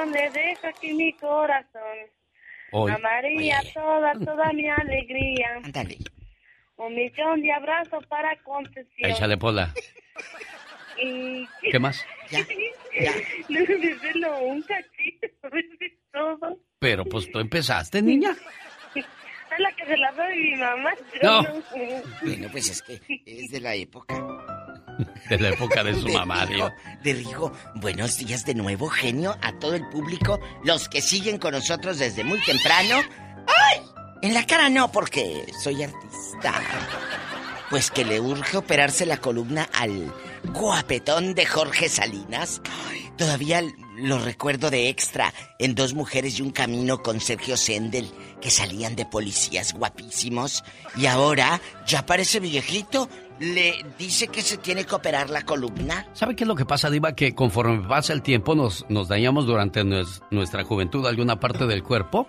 Asunción 0.00 0.12
le 0.12 0.30
dejo 0.30 0.66
aquí 0.66 0.92
mi 0.92 1.12
corazón. 1.14 1.98
Hoy. 2.72 2.92
A 2.92 2.98
María 2.98 3.60
toda, 3.74 4.12
toda 4.12 4.52
mi 4.52 4.68
alegría. 4.68 5.60
Ándale. 5.64 5.98
Un 6.76 6.94
millón 6.94 7.42
de 7.42 7.52
abrazos 7.52 8.06
para 8.06 8.34
concesión. 8.42 9.10
Échale 9.10 9.36
pola. 9.36 9.72
Y... 11.02 11.46
¿Qué 11.70 11.78
más? 11.78 12.04
Ya, 12.30 12.38
No, 13.48 13.60
díselo 13.60 14.38
un 14.40 14.62
cachito, 14.62 15.28
todo. 16.12 16.58
Pero 16.78 17.04
pues 17.04 17.30
tú 17.30 17.38
empezaste, 17.38 18.02
niña. 18.02 18.36
Es 19.50 19.58
la 19.58 19.72
que 19.72 19.84
se 19.84 19.96
la 19.96 20.12
doy 20.12 20.38
mi 20.38 20.54
mamá. 20.54 20.94
No. 21.24 21.42
Bueno, 22.22 22.48
pues 22.52 22.70
es 22.70 22.82
que 22.82 23.00
es 23.26 23.50
de 23.50 23.60
la 23.60 23.74
época. 23.74 24.14
De 25.28 25.38
la 25.38 25.50
época 25.50 25.84
de 25.84 25.94
su 25.94 26.08
mamá, 26.08 26.46
digo. 26.46 26.70
De 27.02 27.12
Rigo, 27.12 27.52
buenos 27.76 28.16
días 28.18 28.44
de 28.44 28.54
nuevo, 28.54 28.88
genio, 28.88 29.36
a 29.42 29.52
todo 29.52 29.74
el 29.74 29.88
público, 29.88 30.40
los 30.64 30.88
que 30.88 31.00
siguen 31.00 31.38
con 31.38 31.52
nosotros 31.52 31.98
desde 31.98 32.24
muy 32.24 32.40
temprano. 32.40 33.00
¡Ay! 33.46 33.80
En 34.22 34.34
la 34.34 34.46
cara 34.46 34.68
no, 34.68 34.92
porque 34.92 35.46
soy 35.62 35.82
artista. 35.82 36.54
Pues 37.70 37.90
que 37.90 38.04
le 38.04 38.20
urge 38.20 38.56
operarse 38.56 39.06
la 39.06 39.18
columna 39.18 39.68
al 39.72 40.12
guapetón 40.52 41.34
de 41.34 41.46
Jorge 41.46 41.88
Salinas. 41.88 42.60
Ay, 42.90 43.10
todavía 43.16 43.62
lo 43.96 44.18
recuerdo 44.18 44.70
de 44.70 44.88
extra 44.88 45.32
en 45.58 45.74
Dos 45.74 45.94
Mujeres 45.94 46.38
y 46.38 46.42
un 46.42 46.50
Camino 46.50 47.02
con 47.02 47.20
Sergio 47.20 47.56
Sendel, 47.56 48.10
que 48.40 48.50
salían 48.50 48.96
de 48.96 49.06
policías 49.06 49.72
guapísimos. 49.72 50.64
Y 50.96 51.06
ahora 51.06 51.60
ya 51.86 52.04
parece 52.06 52.40
viejito. 52.40 53.08
Le 53.40 53.84
dice 53.98 54.28
que 54.28 54.42
se 54.42 54.58
tiene 54.58 54.84
que 54.84 54.94
operar 54.94 55.30
la 55.30 55.42
columna. 55.42 56.06
¿Sabe 56.12 56.36
qué 56.36 56.44
es 56.44 56.48
lo 56.48 56.54
que 56.54 56.66
pasa, 56.66 56.90
Diva? 56.90 57.14
Que 57.14 57.34
conforme 57.34 57.88
pasa 57.88 58.12
el 58.12 58.20
tiempo 58.22 58.54
nos, 58.54 58.84
nos 58.90 59.08
dañamos 59.08 59.46
durante 59.46 59.82
nues- 59.82 60.22
nuestra 60.30 60.62
juventud 60.62 61.06
alguna 61.06 61.40
parte 61.40 61.66
del 61.66 61.82
cuerpo 61.82 62.26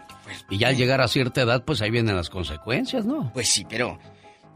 y 0.49 0.57
ya 0.57 0.70
al 0.70 0.78
llegar 0.78 1.01
a 1.01 1.09
cierta 1.09 1.41
edad, 1.41 1.66
pues 1.66 1.82
ahí 1.82 1.91
vienen 1.91 2.16
las 2.16 2.30
consecuencias, 2.30 3.05
¿no? 3.05 3.30
Pues 3.34 3.49
sí, 3.49 3.66
pero 3.70 3.99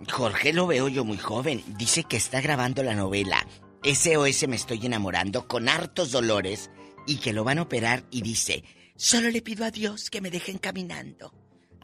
Jorge 0.10 0.54
lo 0.54 0.66
veo 0.66 0.88
yo 0.88 1.04
muy 1.04 1.18
joven. 1.18 1.62
Dice 1.78 2.06
que 2.06 2.16
está 2.18 2.40
grabando 2.40 2.84
la 2.84 2.96
novela 2.96 3.46
SOS 3.84 4.48
Me 4.48 4.56
Estoy 4.56 4.86
Enamorando 4.86 5.48
con 5.48 5.68
hartos 5.68 6.12
dolores 6.12 6.72
y 7.06 7.18
que 7.18 7.34
lo 7.34 7.44
van 7.44 7.60
a 7.60 7.64
operar 7.64 8.06
y 8.12 8.22
dice, 8.22 8.64
solo 8.96 9.30
le 9.30 9.42
pido 9.42 9.66
a 9.66 9.72
Dios 9.72 10.10
que 10.10 10.22
me 10.22 10.32
dejen 10.32 10.58
caminando. 10.58 11.34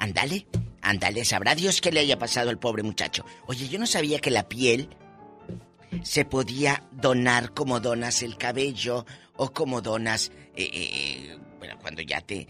Ándale, 0.01 0.47
ándale, 0.81 1.23
sabrá 1.25 1.53
Dios 1.53 1.79
qué 1.79 1.91
le 1.91 1.99
haya 1.99 2.17
pasado 2.17 2.49
al 2.49 2.57
pobre 2.57 2.81
muchacho. 2.81 3.23
Oye, 3.45 3.67
yo 3.69 3.77
no 3.77 3.85
sabía 3.85 4.17
que 4.19 4.31
la 4.31 4.49
piel 4.49 4.89
se 6.01 6.25
podía 6.25 6.83
donar 6.91 7.53
como 7.53 7.79
donas 7.79 8.23
el 8.23 8.35
cabello 8.35 9.05
o 9.35 9.53
como 9.53 9.79
donas, 9.81 10.31
eh, 10.55 10.69
eh, 10.73 11.37
bueno, 11.59 11.77
cuando 11.79 12.01
ya 12.01 12.19
te, 12.21 12.47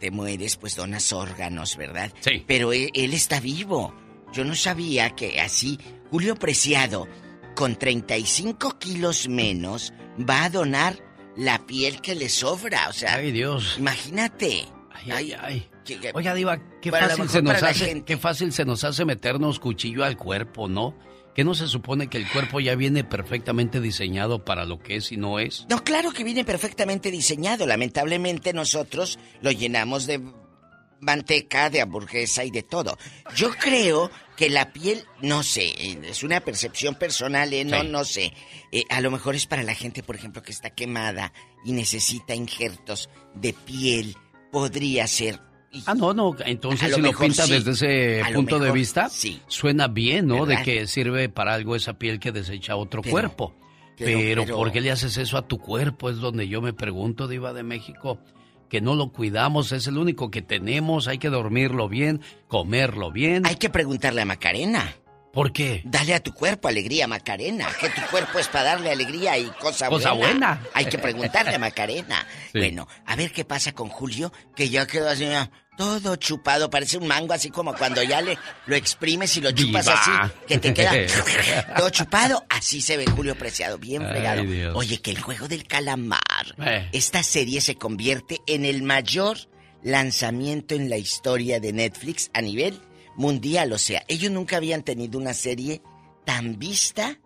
te 0.00 0.10
mueres, 0.10 0.56
pues 0.56 0.76
donas 0.76 1.12
órganos, 1.12 1.76
¿verdad? 1.76 2.10
Sí. 2.20 2.42
Pero 2.46 2.72
él, 2.72 2.88
él 2.94 3.12
está 3.12 3.38
vivo. 3.38 3.94
Yo 4.32 4.42
no 4.46 4.54
sabía 4.54 5.10
que 5.10 5.42
así 5.42 5.78
Julio 6.10 6.36
Preciado, 6.36 7.06
con 7.54 7.76
35 7.76 8.78
kilos 8.78 9.28
menos, 9.28 9.92
va 10.18 10.44
a 10.44 10.50
donar 10.50 10.98
la 11.36 11.66
piel 11.66 12.00
que 12.00 12.14
le 12.14 12.30
sobra. 12.30 12.88
O 12.88 12.94
sea, 12.94 13.16
Ay, 13.16 13.30
Dios. 13.30 13.76
imagínate. 13.78 14.66
Ay, 14.90 15.10
ay, 15.10 15.32
ay. 15.38 15.70
Que- 15.84 16.10
Oiga, 16.14 16.34
Diva, 16.34 16.58
qué 16.80 16.90
fácil, 16.90 17.28
se 17.28 17.42
nos 17.42 17.62
hace, 17.62 18.02
qué 18.04 18.16
fácil 18.16 18.52
se 18.52 18.64
nos 18.64 18.84
hace 18.84 19.04
meternos 19.04 19.60
cuchillo 19.60 20.04
al 20.04 20.16
cuerpo, 20.16 20.68
¿no? 20.68 20.96
Que 21.34 21.44
no 21.44 21.54
se 21.54 21.66
supone 21.66 22.08
que 22.08 22.16
el 22.18 22.28
cuerpo 22.30 22.60
ya 22.60 22.74
viene 22.76 23.02
perfectamente 23.04 23.80
diseñado 23.80 24.44
para 24.44 24.64
lo 24.64 24.78
que 24.78 24.96
es 24.96 25.10
y 25.12 25.16
no 25.16 25.38
es. 25.40 25.66
No, 25.68 25.82
claro 25.84 26.12
que 26.12 26.22
viene 26.24 26.44
perfectamente 26.44 27.10
diseñado. 27.10 27.66
Lamentablemente 27.66 28.52
nosotros 28.52 29.18
lo 29.42 29.50
llenamos 29.50 30.06
de 30.06 30.20
manteca, 31.00 31.70
de 31.70 31.80
hamburguesa 31.80 32.44
y 32.44 32.50
de 32.50 32.62
todo. 32.62 32.96
Yo 33.36 33.50
creo 33.50 34.10
que 34.36 34.48
la 34.48 34.72
piel, 34.72 35.04
no 35.20 35.42
sé, 35.42 35.74
es 36.08 36.22
una 36.22 36.40
percepción 36.40 36.94
personal, 36.94 37.52
¿eh? 37.52 37.64
no, 37.64 37.82
Sí. 37.82 37.88
no 37.88 38.04
sé. 38.04 38.32
Eh, 38.72 38.84
a 38.88 39.00
lo 39.00 39.10
mejor 39.10 39.34
es 39.34 39.46
para 39.46 39.62
la 39.62 39.74
gente, 39.74 40.02
por 40.02 40.16
ejemplo, 40.16 40.42
que 40.42 40.52
está 40.52 40.70
quemada 40.70 41.32
y 41.64 41.72
necesita 41.72 42.34
injertos 42.34 43.10
de 43.34 43.52
piel. 43.52 44.16
Podría 44.50 45.06
ser. 45.08 45.40
Ah, 45.86 45.94
no, 45.94 46.12
no, 46.14 46.34
entonces 46.46 46.90
lo 46.90 46.96
si 46.96 47.02
lo 47.02 47.12
pinta 47.18 47.44
sí. 47.46 47.52
desde 47.52 47.70
ese 47.72 48.22
A 48.22 48.32
punto 48.34 48.58
de 48.58 48.70
vista, 48.72 49.08
sí. 49.08 49.40
suena 49.48 49.88
bien, 49.88 50.26
¿no? 50.26 50.46
De 50.46 50.62
que 50.62 50.86
sirve 50.86 51.28
para 51.28 51.54
algo 51.54 51.76
esa 51.76 51.94
piel 51.94 52.18
que 52.20 52.32
desecha 52.32 52.76
otro 52.76 53.02
Pero- 53.02 53.12
cuerpo. 53.12 53.54
pero- 53.96 54.18
Pero, 54.18 54.42
pero- 54.44 54.56
¿por 54.56 54.72
qué 54.72 54.80
le 54.80 54.90
haces 54.90 55.16
eso 55.18 55.36
a 55.38 55.46
tu 55.46 55.58
cuerpo? 55.58 56.10
Es 56.10 56.16
donde 56.18 56.48
yo 56.48 56.60
me 56.60 56.72
pregunto, 56.72 57.28
Diva 57.28 57.52
de 57.52 57.62
México, 57.62 58.18
que 58.68 58.80
no 58.80 58.94
lo 58.94 59.12
cuidamos, 59.12 59.70
es 59.72 59.86
el 59.86 59.98
único 59.98 60.30
que 60.30 60.42
tenemos, 60.42 61.06
hay 61.06 61.18
que 61.18 61.28
dormirlo 61.30 61.88
bien, 61.88 62.20
comerlo 62.48 63.12
bien. 63.12 63.46
Hay 63.46 63.56
que 63.56 63.70
preguntarle 63.70 64.22
a 64.22 64.24
Macarena. 64.24 64.94
¿Por 65.32 65.52
qué? 65.52 65.82
Dale 65.84 66.14
a 66.14 66.20
tu 66.22 66.32
cuerpo 66.32 66.68
alegría, 66.68 67.08
Macarena. 67.08 67.66
Que 67.80 67.88
tu 67.88 68.00
cuerpo 68.08 68.38
es 68.38 68.46
para 68.46 68.64
darle 68.66 68.92
alegría 68.92 69.36
y 69.36 69.46
cosa, 69.60 69.88
Cosa 69.88 70.12
buena. 70.12 70.60
Hay 70.74 70.84
que 70.86 70.96
preguntarle 70.96 71.56
a 71.56 71.58
Macarena. 71.58 72.24
Sí. 72.52 72.58
Bueno, 72.60 72.86
a 73.04 73.16
ver 73.16 73.32
qué 73.32 73.44
pasa 73.44 73.72
con 73.72 73.88
Julio, 73.88 74.32
que 74.54 74.68
ya 74.68 74.86
quedó 74.86 75.08
así, 75.08 75.24
todo 75.76 76.16
chupado, 76.16 76.70
parece 76.70 76.98
un 76.98 77.06
mango, 77.06 77.32
así 77.32 77.50
como 77.50 77.74
cuando 77.74 78.02
ya 78.02 78.20
le 78.20 78.38
lo 78.66 78.76
exprimes 78.76 79.36
y 79.36 79.40
lo 79.40 79.50
chupas 79.52 79.84
Diva. 79.84 80.00
así, 80.00 80.32
que 80.46 80.58
te 80.58 80.74
queda 80.74 80.92
todo 81.76 81.90
chupado. 81.90 82.44
Así 82.48 82.80
se 82.80 82.96
ve 82.96 83.06
Julio 83.06 83.36
Preciado, 83.36 83.78
bien 83.78 84.02
fregado. 84.06 84.42
Oye, 84.74 85.00
que 85.00 85.10
el 85.10 85.20
juego 85.20 85.48
del 85.48 85.66
calamar. 85.66 86.22
Eh. 86.58 86.88
Esta 86.92 87.22
serie 87.22 87.60
se 87.60 87.76
convierte 87.76 88.40
en 88.46 88.64
el 88.64 88.82
mayor 88.82 89.38
lanzamiento 89.82 90.74
en 90.74 90.88
la 90.88 90.96
historia 90.96 91.60
de 91.60 91.72
Netflix 91.72 92.30
a 92.32 92.40
nivel 92.40 92.80
mundial. 93.16 93.72
O 93.72 93.78
sea, 93.78 94.04
ellos 94.08 94.30
nunca 94.30 94.56
habían 94.56 94.82
tenido 94.82 95.18
una 95.18 95.34
serie 95.34 95.82
tan 96.24 96.58
vista 96.58 97.18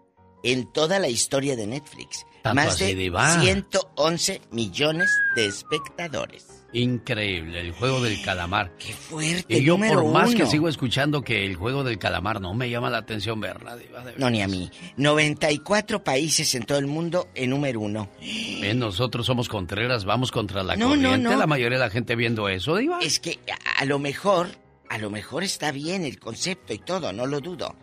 en 0.43 0.71
toda 0.73 0.99
la 0.99 1.09
historia 1.09 1.57
de 1.57 1.67
Netflix. 1.67 2.25
Tanto 2.43 2.55
Más 2.55 2.79
de 2.79 2.95
Diva. 2.95 3.41
111 3.41 4.41
millones 4.51 5.11
de 5.35 5.47
espectadores. 5.47 6.58
Increíble, 6.73 7.61
el 7.61 7.73
juego 7.73 8.03
del 8.03 8.21
calamar. 8.23 8.71
¡Qué 8.79 8.93
fuerte! 8.93 9.57
Y 9.59 9.65
yo 9.65 9.79
por 9.79 10.05
más 10.13 10.35
que 10.35 10.47
sigo 10.47 10.69
escuchando 10.69 11.23
que 11.23 11.45
el 11.47 11.57
juego 11.57 11.83
del 11.83 11.99
calamar 11.99 12.41
no 12.41 12.53
me 12.55 12.69
llama 12.69 12.91
la 12.91 12.99
atención 12.99 13.41
verla, 13.41 13.77
Diva 13.77 14.05
de 14.05 14.15
No, 14.19 14.29
ni 14.29 14.43
a 14.43 14.49
mí. 14.49 14.71
94 14.97 16.05
países 16.05 16.55
en 16.55 16.65
todo 16.65 16.79
el 16.79 16.87
mundo 16.87 17.29
en 17.35 17.51
número 17.51 17.81
uno. 17.81 18.11
Nosotros 18.75 19.25
somos 19.27 19.49
Contreras, 19.49 20.05
vamos 20.05 20.31
contra 20.31 20.63
la 20.63 20.77
No, 20.77 20.95
no, 20.97 21.09
corriente. 21.09 21.19
no. 21.31 21.37
La 21.39 21.47
mayoría 21.47 21.79
de 21.79 21.85
la 21.85 21.91
gente 21.91 22.15
viendo 22.17 22.49
eso, 22.49 22.77
Diva. 22.77 22.99
Es 23.01 23.19
que 23.19 23.39
a, 23.51 23.81
a 23.81 23.85
lo 23.87 23.99
mejor, 23.99 24.49
a 24.91 24.99
lo 24.99 25.11
mejor 25.11 25.45
está 25.45 25.73
bien 25.73 26.05
el 26.05 26.19
concepto 26.19 26.73
y 26.75 26.79
todo, 26.79 27.13
no 27.13 27.27
lo 27.27 27.41
dudo. 27.41 27.75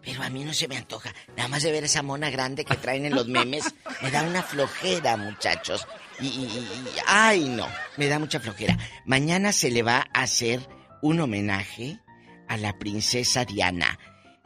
Pero 0.00 0.22
a 0.22 0.30
mí 0.30 0.44
no 0.44 0.54
se 0.54 0.68
me 0.68 0.76
antoja. 0.76 1.12
Nada 1.36 1.48
más 1.48 1.64
de 1.64 1.72
ver 1.72 1.84
esa 1.84 2.02
mona 2.02 2.30
grande 2.30 2.64
que 2.64 2.76
traen 2.76 3.04
en 3.04 3.14
los 3.16 3.26
memes, 3.26 3.64
me 4.02 4.10
da 4.12 4.22
una 4.22 4.42
flojera, 4.44 5.16
muchachos. 5.16 5.86
Y, 6.20 6.26
y- 6.26 6.44
y- 6.44 6.76
ay, 7.06 7.48
no, 7.48 7.66
me 7.96 8.06
da 8.08 8.18
mucha 8.18 8.40
flojera. 8.40 8.76
Mañana 9.06 9.52
se 9.52 9.70
le 9.70 9.82
va 9.82 10.06
a 10.12 10.22
hacer 10.22 10.60
un 11.02 11.20
homenaje 11.20 11.98
a 12.48 12.56
la 12.56 12.78
princesa 12.78 13.44
Diana. 13.44 13.98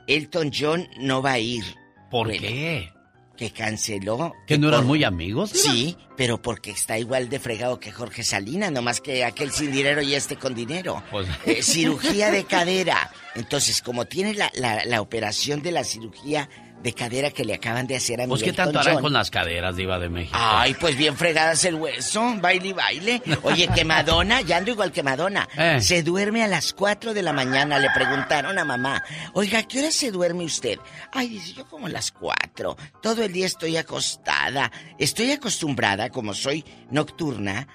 Elton 0.06 0.50
John 0.56 0.88
no 0.98 1.22
va 1.22 1.32
a 1.32 1.38
ir. 1.38 1.64
¿Por 2.10 2.26
Bueno, 2.28 2.42
qué? 2.42 2.90
Que 3.36 3.50
canceló. 3.50 4.34
¿Que 4.46 4.58
no 4.58 4.68
eran 4.68 4.80
por- 4.80 4.88
muy 4.88 5.04
amigos? 5.04 5.50
Sí, 5.50 5.96
pero 6.16 6.42
porque 6.42 6.70
está 6.72 6.98
igual 6.98 7.28
de 7.30 7.40
fregado 7.40 7.80
que 7.80 7.90
Jorge 7.90 8.22
Salinas, 8.22 8.70
nomás 8.70 9.00
que 9.00 9.24
aquel 9.24 9.50
sin 9.50 9.72
dinero 9.72 10.02
y 10.02 10.14
este 10.14 10.36
con 10.36 10.54
dinero. 10.54 11.02
Pues- 11.10 11.26
Eh, 11.46 11.62
cirugía 11.62 12.30
de 12.30 12.44
cadera. 12.44 13.10
Entonces, 13.34 13.80
como 13.80 14.04
tiene 14.04 14.34
la, 14.34 14.50
la- 14.54 14.84
la 14.84 15.00
operación 15.00 15.62
de 15.62 15.72
la 15.72 15.82
cirugía 15.84 16.48
de 16.82 16.92
cadera 16.92 17.30
que 17.30 17.44
le 17.44 17.54
acaban 17.54 17.86
de 17.86 17.96
hacer 17.96 18.20
a 18.20 18.26
Pues, 18.26 18.40
Miguel 18.40 18.54
¿qué 18.54 18.56
tanto 18.56 18.80
harán 18.80 19.00
con 19.00 19.12
las 19.12 19.30
caderas, 19.30 19.76
Diva 19.76 19.98
de 19.98 20.08
México? 20.08 20.36
Ay, 20.38 20.74
pues 20.74 20.96
bien 20.96 21.16
fregadas 21.16 21.64
el 21.64 21.76
hueso, 21.76 22.34
baile 22.40 22.68
y 22.68 22.72
baile. 22.72 23.22
Oye, 23.42 23.68
que 23.74 23.84
Madonna, 23.84 24.40
ya 24.40 24.56
ando 24.58 24.70
igual 24.70 24.92
que 24.92 25.02
Madonna. 25.02 25.48
Eh. 25.62 25.80
Se 25.80 26.02
duerme 26.02 26.42
a 26.42 26.48
las 26.48 26.72
4 26.72 27.14
de 27.14 27.22
la 27.22 27.32
mañana, 27.32 27.78
le 27.78 27.88
preguntaron 27.94 28.58
a 28.58 28.64
mamá. 28.64 29.02
Oiga, 29.34 29.60
¿a 29.60 29.62
¿qué 29.62 29.78
hora 29.78 29.90
se 29.92 30.10
duerme 30.10 30.44
usted? 30.44 30.78
Ay, 31.12 31.28
dice, 31.28 31.52
yo 31.52 31.66
como 31.68 31.86
a 31.86 31.90
las 31.90 32.10
4. 32.10 32.76
Todo 33.00 33.22
el 33.22 33.32
día 33.32 33.46
estoy 33.46 33.76
acostada. 33.76 34.72
Estoy 34.98 35.30
acostumbrada, 35.30 36.10
como 36.10 36.34
soy 36.34 36.64
nocturna, 36.90 37.68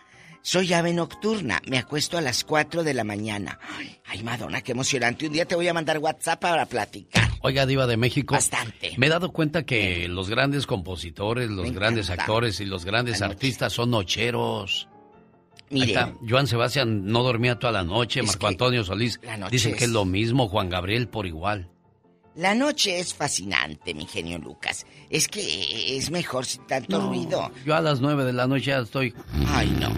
soy 0.47 0.71
ave 0.73 0.93
nocturna. 0.93 1.61
Me 1.67 1.77
acuesto 1.77 2.17
a 2.17 2.21
las 2.21 2.45
4 2.45 2.85
de 2.85 2.93
la 2.93 3.03
mañana. 3.03 3.59
Ay, 3.77 3.97
ay, 4.05 4.23
Madonna, 4.23 4.61
qué 4.61 4.71
emocionante. 4.71 5.27
Un 5.27 5.33
día 5.33 5.43
te 5.45 5.55
voy 5.55 5.67
a 5.67 5.73
mandar 5.73 5.97
WhatsApp 5.99 6.39
para 6.39 6.65
platicar. 6.65 7.29
Oiga, 7.41 7.65
Diva 7.65 7.85
de 7.85 7.97
México. 7.97 8.33
Bastante. 8.33 8.93
Me 8.95 9.07
he 9.07 9.09
dado 9.09 9.33
cuenta 9.33 9.63
que 9.65 10.07
los 10.07 10.29
grandes 10.29 10.65
compositores, 10.65 11.49
los 11.49 11.67
Me 11.67 11.73
grandes 11.73 12.05
encanta. 12.05 12.23
actores 12.23 12.61
y 12.61 12.65
los 12.65 12.85
grandes 12.85 13.21
artistas 13.21 13.73
son 13.73 13.91
nocheros. 13.91 14.87
Mire, 15.69 16.13
Joan 16.25 16.47
Sebastián 16.47 17.05
no 17.07 17.23
dormía 17.23 17.59
toda 17.59 17.73
la 17.73 17.83
noche, 17.83 18.23
Marco 18.23 18.47
Antonio 18.47 18.85
Solís. 18.85 19.19
la 19.23 19.35
noche 19.35 19.51
Dicen 19.51 19.75
que 19.75 19.83
es 19.83 19.89
lo 19.89 20.05
mismo, 20.05 20.47
Juan 20.47 20.69
Gabriel 20.69 21.09
por 21.09 21.27
igual. 21.27 21.69
La 22.37 22.53
noche 22.53 22.99
es 22.99 23.13
fascinante, 23.13 23.93
mi 23.93 24.05
genio 24.05 24.37
Lucas. 24.37 24.85
Es 25.09 25.27
que 25.27 25.97
es 25.97 26.09
mejor 26.11 26.45
sin 26.45 26.65
tanto 26.67 27.01
ruido. 27.01 27.51
Yo 27.65 27.75
a 27.75 27.81
las 27.81 27.99
nueve 27.99 28.23
de 28.25 28.33
la 28.33 28.45
noche 28.47 28.65
ya 28.67 28.79
estoy. 28.79 29.13
Ay, 29.47 29.75
no. 29.79 29.89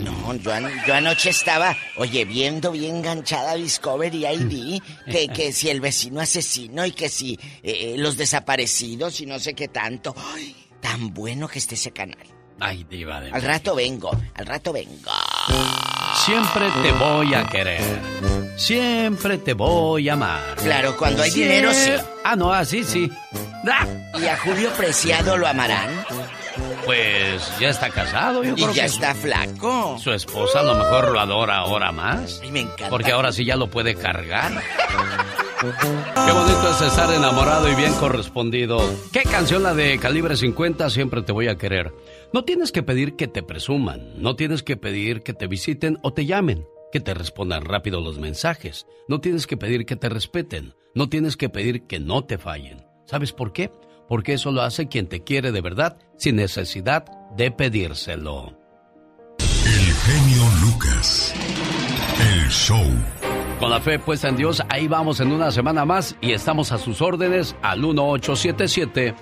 No, 0.00 0.34
yo, 0.36 0.52
an- 0.52 0.70
yo 0.86 0.94
anoche 0.94 1.30
estaba, 1.30 1.76
oye, 1.96 2.24
viendo 2.24 2.70
bien 2.72 2.96
enganchada 2.96 3.54
Discovery 3.56 4.24
ID, 4.26 4.80
que, 5.10 5.28
que 5.28 5.52
si 5.52 5.68
el 5.68 5.80
vecino 5.80 6.20
asesino 6.20 6.86
y 6.86 6.92
que 6.92 7.08
si 7.08 7.34
eh, 7.62 7.94
eh, 7.94 7.94
los 7.98 8.16
desaparecidos 8.16 9.20
y 9.20 9.26
no 9.26 9.38
sé 9.38 9.54
qué 9.54 9.68
tanto. 9.68 10.14
Ay, 10.34 10.56
tan 10.80 11.12
bueno 11.12 11.48
que 11.48 11.58
esté 11.58 11.74
ese 11.74 11.90
canal. 11.90 12.16
Ay, 12.60 12.84
Diva 12.88 13.20
de 13.20 13.30
Al 13.30 13.42
rato 13.42 13.74
vengo, 13.74 14.10
al 14.34 14.46
rato 14.46 14.72
vengo. 14.72 15.10
Siempre 16.24 16.70
te 16.82 16.92
voy 16.92 17.34
a 17.34 17.46
querer. 17.46 17.80
Siempre 18.60 19.38
te 19.38 19.54
voy 19.54 20.10
a 20.10 20.12
amar. 20.12 20.56
Claro, 20.56 20.94
cuando 20.98 21.22
hay 21.22 21.30
dinero, 21.30 21.72
sí. 21.72 21.92
Ah, 22.22 22.36
no, 22.36 22.52
así 22.52 22.84
sí. 22.84 23.10
Ah, 23.66 23.86
¿Y 24.20 24.26
a 24.26 24.36
Julio 24.36 24.68
Preciado 24.76 25.38
lo 25.38 25.46
amarán? 25.46 25.88
Pues 26.84 27.58
ya 27.58 27.70
está 27.70 27.88
casado, 27.88 28.44
yo 28.44 28.52
Y 28.52 28.56
creo 28.56 28.72
ya 28.72 28.82
que 28.82 28.88
está 28.88 29.14
flaco. 29.14 29.96
Su 29.98 30.12
esposa 30.12 30.60
a 30.60 30.62
lo 30.62 30.74
mejor 30.74 31.10
lo 31.10 31.20
adora 31.20 31.56
ahora 31.56 31.90
más. 31.90 32.40
Ay, 32.42 32.52
me 32.52 32.60
encanta. 32.60 32.90
Porque 32.90 33.12
ahora 33.12 33.32
sí 33.32 33.46
ya 33.46 33.56
lo 33.56 33.70
puede 33.70 33.94
cargar. 33.94 34.52
Qué 35.60 36.32
bonito 36.32 36.70
es 36.70 36.82
estar 36.82 37.12
enamorado 37.14 37.70
y 37.70 37.74
bien 37.74 37.94
correspondido. 37.94 38.78
¿Qué 39.10 39.22
canción 39.22 39.62
la 39.62 39.72
de 39.72 39.98
calibre 39.98 40.36
50 40.36 40.90
siempre 40.90 41.22
te 41.22 41.32
voy 41.32 41.48
a 41.48 41.56
querer? 41.56 41.94
No 42.32 42.44
tienes 42.44 42.72
que 42.72 42.82
pedir 42.82 43.16
que 43.16 43.26
te 43.26 43.42
presuman, 43.42 44.14
no 44.16 44.36
tienes 44.36 44.62
que 44.62 44.76
pedir 44.76 45.22
que 45.22 45.32
te 45.32 45.46
visiten 45.46 45.98
o 46.02 46.12
te 46.12 46.24
llamen, 46.26 46.66
que 46.92 47.00
te 47.00 47.14
respondan 47.14 47.64
rápido 47.64 48.00
los 48.00 48.18
mensajes, 48.18 48.86
no 49.08 49.20
tienes 49.20 49.46
que 49.46 49.56
pedir 49.56 49.86
que 49.86 49.96
te 49.96 50.08
respeten, 50.08 50.74
no 50.94 51.08
tienes 51.08 51.36
que 51.36 51.48
pedir 51.48 51.86
que 51.86 52.00
no 52.00 52.24
te 52.24 52.38
fallen. 52.38 52.84
¿Sabes 53.06 53.32
por 53.32 53.52
qué? 53.52 53.70
Porque 54.08 54.34
eso 54.34 54.50
lo 54.50 54.62
hace 54.62 54.88
quien 54.88 55.08
te 55.08 55.22
quiere 55.22 55.52
de 55.52 55.60
verdad 55.60 55.98
sin 56.16 56.36
necesidad 56.36 57.04
de 57.36 57.50
pedírselo. 57.50 58.58
El 59.38 59.94
genio 59.94 60.42
Lucas. 60.62 61.34
El 62.18 62.48
show. 62.48 62.84
Con 63.58 63.70
la 63.70 63.80
fe 63.80 63.98
puesta 63.98 64.28
en 64.28 64.36
Dios, 64.36 64.62
ahí 64.68 64.88
vamos 64.88 65.20
en 65.20 65.32
una 65.32 65.50
semana 65.50 65.84
más 65.84 66.16
y 66.20 66.32
estamos 66.32 66.72
a 66.72 66.78
sus 66.78 67.02
órdenes 67.02 67.54
al 67.62 67.80
1877 67.80 69.14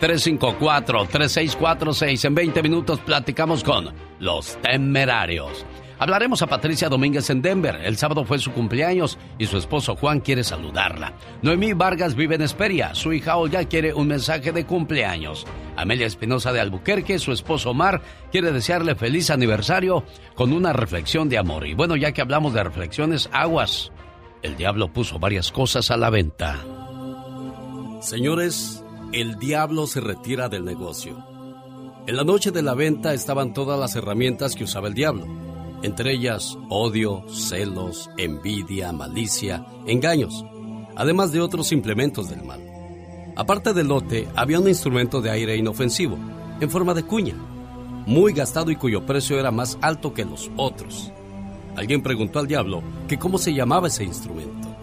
354 0.00 1.06
3646. 1.06 2.24
En 2.24 2.34
20 2.34 2.62
minutos 2.62 3.00
platicamos 3.00 3.62
con 3.62 3.94
los 4.18 4.56
temerarios. 4.62 5.64
Hablaremos 5.98 6.42
a 6.42 6.48
Patricia 6.48 6.88
Domínguez 6.88 7.30
en 7.30 7.40
Denver. 7.40 7.80
El 7.84 7.96
sábado 7.96 8.24
fue 8.24 8.38
su 8.38 8.52
cumpleaños 8.52 9.16
y 9.38 9.46
su 9.46 9.56
esposo 9.56 9.94
Juan 9.94 10.20
quiere 10.20 10.42
saludarla. 10.42 11.12
Noemí 11.42 11.72
Vargas 11.72 12.16
vive 12.16 12.34
en 12.34 12.42
Esperia. 12.42 12.94
Su 12.94 13.12
hija 13.12 13.36
Olga 13.36 13.64
quiere 13.64 13.94
un 13.94 14.08
mensaje 14.08 14.50
de 14.50 14.66
cumpleaños. 14.66 15.46
Amelia 15.76 16.06
Espinosa 16.06 16.52
de 16.52 16.60
Albuquerque, 16.60 17.18
su 17.18 17.32
esposo 17.32 17.70
Omar, 17.70 18.02
quiere 18.32 18.50
desearle 18.50 18.96
feliz 18.96 19.30
aniversario 19.30 20.04
con 20.34 20.52
una 20.52 20.72
reflexión 20.72 21.28
de 21.28 21.38
amor. 21.38 21.66
Y 21.66 21.74
bueno, 21.74 21.94
ya 21.96 22.12
que 22.12 22.22
hablamos 22.22 22.54
de 22.54 22.64
reflexiones, 22.64 23.28
aguas. 23.32 23.92
El 24.42 24.56
diablo 24.56 24.92
puso 24.92 25.18
varias 25.18 25.52
cosas 25.52 25.90
a 25.90 25.96
la 25.96 26.10
venta. 26.10 26.58
Señores, 28.00 28.84
el 29.12 29.38
diablo 29.38 29.86
se 29.86 30.00
retira 30.00 30.48
del 30.48 30.64
negocio. 30.64 31.24
En 32.06 32.16
la 32.16 32.24
noche 32.24 32.50
de 32.50 32.62
la 32.62 32.74
venta 32.74 33.14
estaban 33.14 33.54
todas 33.54 33.78
las 33.80 33.94
herramientas 33.96 34.54
que 34.54 34.64
usaba 34.64 34.88
el 34.88 34.94
diablo 34.94 35.53
entre 35.84 36.14
ellas 36.14 36.56
odio, 36.70 37.26
celos, 37.28 38.08
envidia, 38.16 38.90
malicia, 38.90 39.66
engaños, 39.86 40.42
además 40.96 41.30
de 41.30 41.42
otros 41.42 41.72
implementos 41.72 42.30
del 42.30 42.42
mal. 42.42 42.58
Aparte 43.36 43.74
del 43.74 43.88
lote, 43.88 44.26
había 44.34 44.60
un 44.60 44.68
instrumento 44.68 45.20
de 45.20 45.30
aire 45.30 45.56
inofensivo, 45.56 46.16
en 46.58 46.70
forma 46.70 46.94
de 46.94 47.02
cuña, 47.02 47.34
muy 48.06 48.32
gastado 48.32 48.70
y 48.70 48.76
cuyo 48.76 49.04
precio 49.04 49.38
era 49.38 49.50
más 49.50 49.76
alto 49.82 50.14
que 50.14 50.24
los 50.24 50.50
otros. 50.56 51.12
Alguien 51.76 52.02
preguntó 52.02 52.38
al 52.38 52.46
diablo 52.46 52.82
que 53.06 53.18
cómo 53.18 53.36
se 53.36 53.52
llamaba 53.52 53.88
ese 53.88 54.04
instrumento. 54.04 54.74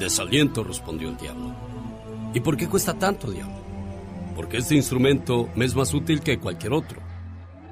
Desaliento, 0.00 0.64
respondió 0.64 1.10
el 1.10 1.16
diablo. 1.16 1.52
¿Y 2.34 2.40
por 2.40 2.56
qué 2.56 2.68
cuesta 2.68 2.94
tanto, 2.94 3.30
diablo? 3.30 3.54
Porque 4.34 4.56
este 4.56 4.74
instrumento 4.74 5.48
me 5.54 5.64
es 5.64 5.76
más 5.76 5.94
útil 5.94 6.22
que 6.22 6.40
cualquier 6.40 6.72
otro. 6.72 7.07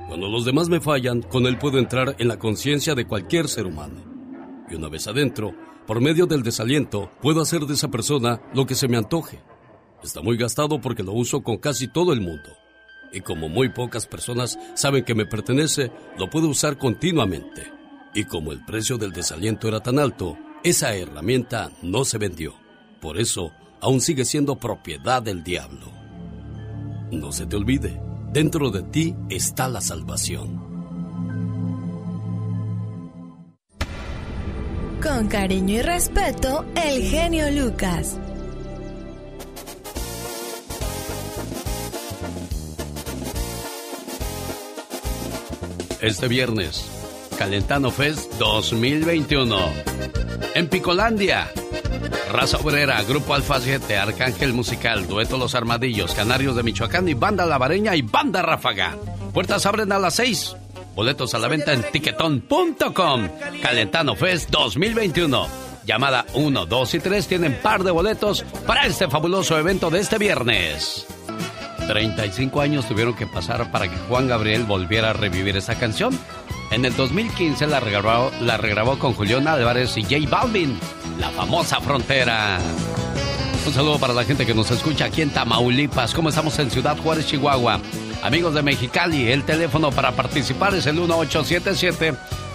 Cuando 0.09 0.29
los 0.29 0.45
demás 0.45 0.69
me 0.69 0.81
fallan, 0.81 1.23
con 1.23 1.47
él 1.47 1.59
puedo 1.59 1.79
entrar 1.79 2.15
en 2.19 2.29
la 2.29 2.39
conciencia 2.39 2.95
de 2.95 3.07
cualquier 3.07 3.49
ser 3.49 3.67
humano. 3.67 4.05
Y 4.71 4.77
una 4.77 4.89
vez 4.89 5.07
adentro, 5.09 5.55
por 5.87 6.01
medio 6.01 6.27
del 6.27 6.43
desaliento, 6.43 7.11
puedo 7.21 7.41
hacer 7.41 7.63
de 7.63 7.75
esa 7.75 7.89
persona 7.89 8.41
lo 8.55 8.67
que 8.67 8.75
se 8.75 8.89
me 8.89 8.97
antoje. 8.97 9.43
Está 10.03 10.23
muy 10.23 10.37
gastado 10.37 10.81
porque 10.81 11.03
lo 11.03 11.13
uso 11.13 11.43
con 11.43 11.57
casi 11.57 11.89
todo 11.89 12.13
el 12.13 12.21
mundo. 12.21 12.51
Y 13.13 13.21
como 13.21 13.49
muy 13.49 13.69
pocas 13.71 14.07
personas 14.07 14.59
saben 14.75 15.05
que 15.05 15.15
me 15.15 15.27
pertenece, 15.27 15.91
lo 16.19 16.31
puedo 16.31 16.49
usar 16.49 16.79
continuamente. 16.79 17.73
Y 18.15 18.25
como 18.25 18.53
el 18.53 18.65
precio 18.65 18.99
del 18.99 19.13
desaliento 19.13 19.69
era 19.69 19.81
tan 19.81 19.99
alto, 19.99 20.39
esa 20.63 20.95
herramienta 20.95 21.71
no 21.83 22.05
se 22.05 22.19
vendió. 22.19 22.55
Por 23.01 23.19
eso, 23.19 23.53
aún 23.81 24.01
sigue 24.01 24.25
siendo 24.25 24.57
propiedad 24.57 25.23
del 25.23 25.43
diablo. 25.43 25.93
No 27.11 27.31
se 27.33 27.47
te 27.47 27.57
olvide, 27.57 28.01
Dentro 28.37 28.70
de 28.70 28.82
ti 28.82 29.16
está 29.30 29.66
la 29.66 29.80
salvación. 29.80 30.61
Con 35.03 35.28
cariño 35.28 35.76
y 35.76 35.80
respeto, 35.80 36.66
el 36.76 37.03
genio 37.03 37.51
Lucas. 37.51 38.20
Este 46.03 46.28
viernes, 46.28 46.84
Calentano 47.37 47.91
Fest 47.91 48.32
2021. 48.39 49.59
En 50.55 50.68
Picolandia, 50.68 51.51
Raza 52.32 52.57
Obrera, 52.59 53.03
Grupo 53.03 53.34
Alfa 53.34 53.61
7, 53.61 53.97
Arcángel 53.97 54.53
Musical, 54.53 55.07
Dueto 55.07 55.37
Los 55.37 55.55
Armadillos, 55.55 56.14
Canarios 56.14 56.57
de 56.57 56.62
Michoacán 56.62 57.09
y 57.09 57.14
Banda 57.14 57.47
Lavareña 57.47 57.95
y 57.95 58.03
Banda 58.03 58.43
Ráfaga. 58.43 58.97
Puertas 59.32 59.66
abren 59.66 59.93
a 59.93 59.99
las 59.99 60.14
6. 60.14 60.57
Boletos 60.95 61.34
a 61.34 61.39
la 61.39 61.49
venta 61.49 61.72
en 61.72 61.82
tiquetón.com. 61.91 63.28
Calentano 63.62 64.16
Fest 64.16 64.51
2021. 64.51 65.47
Llamada 65.84 66.26
1, 66.34 66.66
2 66.66 66.95
y 66.95 66.99
3 67.01 67.26
tienen 67.28 67.61
par 67.62 67.84
de 67.84 67.91
boletos 67.91 68.45
para 68.66 68.87
este 68.87 69.09
fabuloso 69.09 69.59
evento 69.59 69.91
de 69.91 70.01
este 70.01 70.18
viernes. 70.18 71.07
35 71.87 72.61
años 72.61 72.87
tuvieron 72.87 73.14
que 73.14 73.26
pasar 73.26 73.70
para 73.70 73.89
que 73.89 73.97
Juan 74.09 74.28
Gabriel 74.28 74.64
volviera 74.64 75.11
a 75.11 75.12
revivir 75.12 75.57
esa 75.57 75.76
canción. 75.76 76.18
En 76.70 76.84
el 76.84 76.95
2015 76.97 77.66
la 77.66 77.80
regrabó, 77.80 78.30
la 78.41 78.57
regrabó 78.57 78.99
con 78.99 79.14
Julián 79.14 79.47
Álvarez 79.47 79.97
y 79.97 80.03
J 80.03 80.16
Balvin 80.28 80.78
la 81.18 81.30
famosa 81.30 81.80
frontera. 81.80 82.59
Un 83.66 83.72
saludo 83.72 83.99
para 83.99 84.12
la 84.12 84.24
gente 84.24 84.47
que 84.47 84.55
nos 84.55 84.70
escucha 84.70 85.07
aquí 85.07 85.22
en 85.22 85.30
Tamaulipas. 85.30 86.14
¿Cómo 86.14 86.28
estamos 86.28 86.59
en 86.59 86.70
Ciudad 86.70 86.97
Juárez, 86.99 87.26
Chihuahua? 87.26 87.80
Amigos 88.22 88.55
de 88.55 88.62
Mexicali, 88.62 89.30
el 89.30 89.45
teléfono 89.45 89.91
para 89.91 90.12
participar 90.12 90.74
es 90.74 90.87
el 90.87 90.99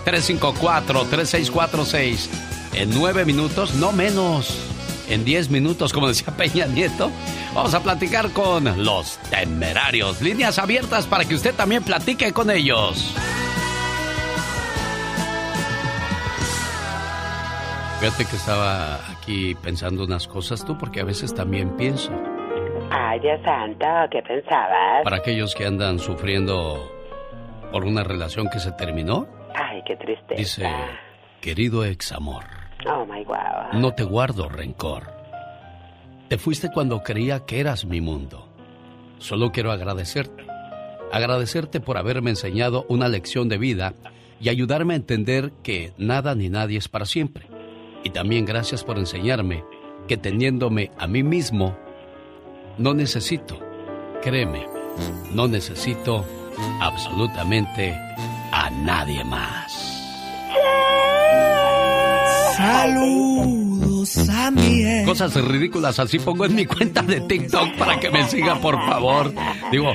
1877-354-3646. 0.05 2.29
En 2.73 2.89
nueve 2.91 3.25
minutos, 3.25 3.73
no 3.75 3.91
menos. 3.91 4.57
En 5.11 5.25
diez 5.25 5.49
minutos, 5.49 5.91
como 5.91 6.07
decía 6.07 6.33
Peña 6.37 6.65
Nieto, 6.67 7.11
vamos 7.53 7.73
a 7.73 7.83
platicar 7.83 8.31
con 8.31 8.63
los 8.81 9.17
temerarios. 9.29 10.21
Líneas 10.21 10.57
abiertas 10.57 11.05
para 11.05 11.25
que 11.25 11.35
usted 11.35 11.53
también 11.53 11.83
platique 11.83 12.31
con 12.31 12.49
ellos. 12.49 13.13
Fíjate 17.99 18.25
que 18.25 18.35
estaba 18.37 18.95
aquí 19.11 19.53
pensando 19.55 20.05
unas 20.05 20.27
cosas 20.27 20.63
tú, 20.63 20.77
porque 20.77 21.01
a 21.01 21.03
veces 21.03 21.35
también 21.35 21.75
pienso. 21.75 22.11
Ay, 22.89 23.19
Dios 23.19 23.39
santo, 23.43 23.85
¿qué 24.11 24.21
pensabas? 24.23 25.03
Para 25.03 25.17
aquellos 25.17 25.53
que 25.53 25.65
andan 25.65 25.99
sufriendo 25.99 26.89
por 27.71 27.83
una 27.83 28.03
relación 28.03 28.47
que 28.49 28.59
se 28.59 28.71
terminó. 28.71 29.27
Ay, 29.53 29.83
qué 29.85 29.97
tristeza. 29.97 30.35
Dice, 30.35 30.71
querido 31.41 31.83
ex 31.83 32.13
amor. 32.13 32.60
Oh, 32.87 33.05
my. 33.05 33.25
No 33.79 33.93
te 33.93 34.03
guardo 34.03 34.49
rencor. 34.49 35.11
Te 36.27 36.37
fuiste 36.37 36.71
cuando 36.71 37.03
creía 37.03 37.45
que 37.45 37.59
eras 37.59 37.85
mi 37.85 38.01
mundo. 38.01 38.47
Solo 39.17 39.51
quiero 39.51 39.71
agradecerte. 39.71 40.45
Agradecerte 41.11 41.79
por 41.79 41.97
haberme 41.97 42.29
enseñado 42.31 42.85
una 42.87 43.07
lección 43.07 43.49
de 43.49 43.57
vida 43.57 43.93
y 44.39 44.49
ayudarme 44.49 44.93
a 44.93 44.97
entender 44.97 45.51
que 45.61 45.93
nada 45.97 46.35
ni 46.35 46.49
nadie 46.49 46.77
es 46.77 46.87
para 46.87 47.05
siempre 47.05 47.51
y 48.03 48.09
también 48.09 48.45
gracias 48.45 48.83
por 48.83 48.97
enseñarme 48.97 49.63
que 50.07 50.17
teniéndome 50.17 50.91
a 50.97 51.07
mí 51.07 51.23
mismo, 51.23 51.77
no 52.77 52.93
necesito, 52.93 53.59
créeme, 54.21 54.67
no 55.33 55.47
necesito 55.47 56.25
absolutamente 56.79 57.93
a 58.51 58.69
nadie 58.69 59.23
más. 59.23 59.91
Saludos 62.61 64.29
a 64.29 64.51
mi 64.51 65.03
Cosas 65.03 65.33
ridículas 65.33 65.97
así 65.99 66.19
pongo 66.19 66.45
en 66.45 66.55
mi 66.55 66.65
cuenta 66.65 67.01
de 67.01 67.21
TikTok 67.21 67.75
para 67.75 67.99
que 67.99 68.11
me 68.11 68.27
siga, 68.27 68.55
por 68.59 68.75
favor. 68.85 69.33
Digo, 69.71 69.93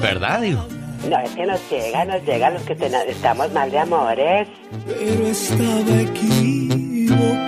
¿verdad? 0.00 0.40
Digo. 0.40 0.66
No, 1.08 1.18
es 1.20 1.30
que 1.30 1.46
nos 1.46 1.60
llega, 1.70 2.04
nos 2.06 2.24
llega 2.24 2.50
los 2.50 2.62
que 2.62 2.72
estamos 3.08 3.52
mal 3.52 3.70
de 3.70 3.78
amores. 3.78 4.48
Pero 4.86 5.26
estaba 5.28 6.00
equivocada. 6.00 7.44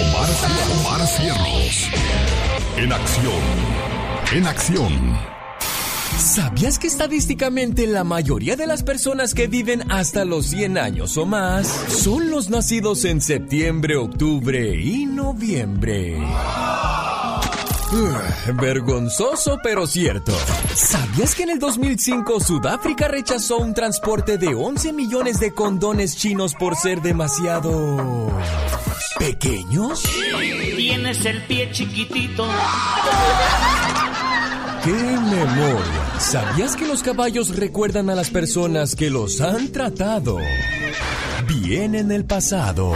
Omar, 0.00 0.30
Omar 0.80 1.06
Cierros. 1.06 1.90
En 2.76 2.92
acción. 2.92 3.42
En 4.32 4.46
acción. 4.46 5.39
¿Sabías 6.20 6.78
que 6.78 6.86
estadísticamente 6.86 7.86
la 7.86 8.04
mayoría 8.04 8.54
de 8.54 8.66
las 8.66 8.82
personas 8.82 9.32
que 9.32 9.46
viven 9.46 9.90
hasta 9.90 10.26
los 10.26 10.48
100 10.48 10.76
años 10.76 11.16
o 11.16 11.24
más 11.24 11.66
son 11.66 12.30
los 12.30 12.50
nacidos 12.50 13.06
en 13.06 13.22
septiembre, 13.22 13.96
octubre 13.96 14.76
y 14.78 15.06
noviembre? 15.06 16.18
vergonzoso 18.60 19.58
pero 19.62 19.86
cierto. 19.86 20.32
¿Sabías 20.74 21.34
que 21.34 21.44
en 21.44 21.50
el 21.50 21.58
2005 21.58 22.38
Sudáfrica 22.40 23.08
rechazó 23.08 23.56
un 23.56 23.72
transporte 23.72 24.36
de 24.36 24.54
11 24.54 24.92
millones 24.92 25.40
de 25.40 25.54
condones 25.54 26.16
chinos 26.16 26.54
por 26.54 26.76
ser 26.76 27.00
demasiado... 27.00 28.30
pequeños? 29.18 30.02
Tienes 30.76 31.24
el 31.24 31.42
pie 31.44 31.72
chiquitito. 31.72 32.46
¡Qué 34.84 34.92
memoria! 34.92 36.18
¿Sabías 36.18 36.74
que 36.74 36.86
los 36.86 37.02
caballos 37.02 37.54
recuerdan 37.54 38.08
a 38.08 38.14
las 38.14 38.30
personas 38.30 38.96
que 38.96 39.10
los 39.10 39.40
han 39.42 39.72
tratado 39.72 40.38
bien 41.46 41.94
en 41.94 42.10
el 42.10 42.24
pasado? 42.24 42.94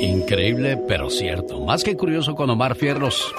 Increíble, 0.00 0.78
pero 0.88 1.10
cierto. 1.10 1.64
Más 1.64 1.84
que 1.84 1.96
curioso 1.96 2.34
con 2.34 2.50
Omar 2.50 2.74
Fierros. 2.74 3.32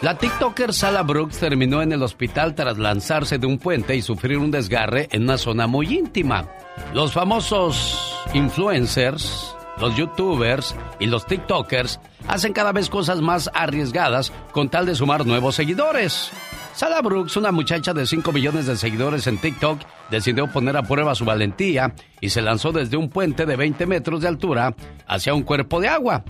La 0.00 0.18
TikToker 0.18 0.74
Sala 0.74 1.02
Brooks 1.04 1.38
terminó 1.38 1.82
en 1.82 1.92
el 1.92 2.02
hospital 2.02 2.56
tras 2.56 2.76
lanzarse 2.76 3.38
de 3.38 3.46
un 3.46 3.58
puente 3.58 3.94
y 3.94 4.02
sufrir 4.02 4.38
un 4.38 4.50
desgarre 4.50 5.08
en 5.12 5.22
una 5.22 5.38
zona 5.38 5.68
muy 5.68 5.86
íntima. 5.96 6.48
Los 6.92 7.12
famosos 7.12 8.12
influencers, 8.34 9.54
los 9.78 9.96
youtubers 9.96 10.74
y 10.98 11.06
los 11.06 11.26
TikTokers 11.26 12.00
hacen 12.28 12.52
cada 12.52 12.72
vez 12.72 12.88
cosas 12.88 13.20
más 13.20 13.50
arriesgadas 13.54 14.32
con 14.52 14.68
tal 14.68 14.86
de 14.86 14.94
sumar 14.94 15.26
nuevos 15.26 15.54
seguidores. 15.54 16.30
Sala 16.74 17.02
Brooks, 17.02 17.36
una 17.36 17.52
muchacha 17.52 17.92
de 17.92 18.06
5 18.06 18.32
millones 18.32 18.66
de 18.66 18.76
seguidores 18.76 19.26
en 19.26 19.38
TikTok, 19.38 19.80
decidió 20.10 20.46
poner 20.46 20.76
a 20.76 20.82
prueba 20.82 21.14
su 21.14 21.24
valentía 21.24 21.94
y 22.20 22.30
se 22.30 22.40
lanzó 22.40 22.72
desde 22.72 22.96
un 22.96 23.10
puente 23.10 23.44
de 23.44 23.56
20 23.56 23.86
metros 23.86 24.22
de 24.22 24.28
altura 24.28 24.74
hacia 25.06 25.34
un 25.34 25.42
cuerpo 25.42 25.80
de 25.80 25.88
agua. 25.88 26.24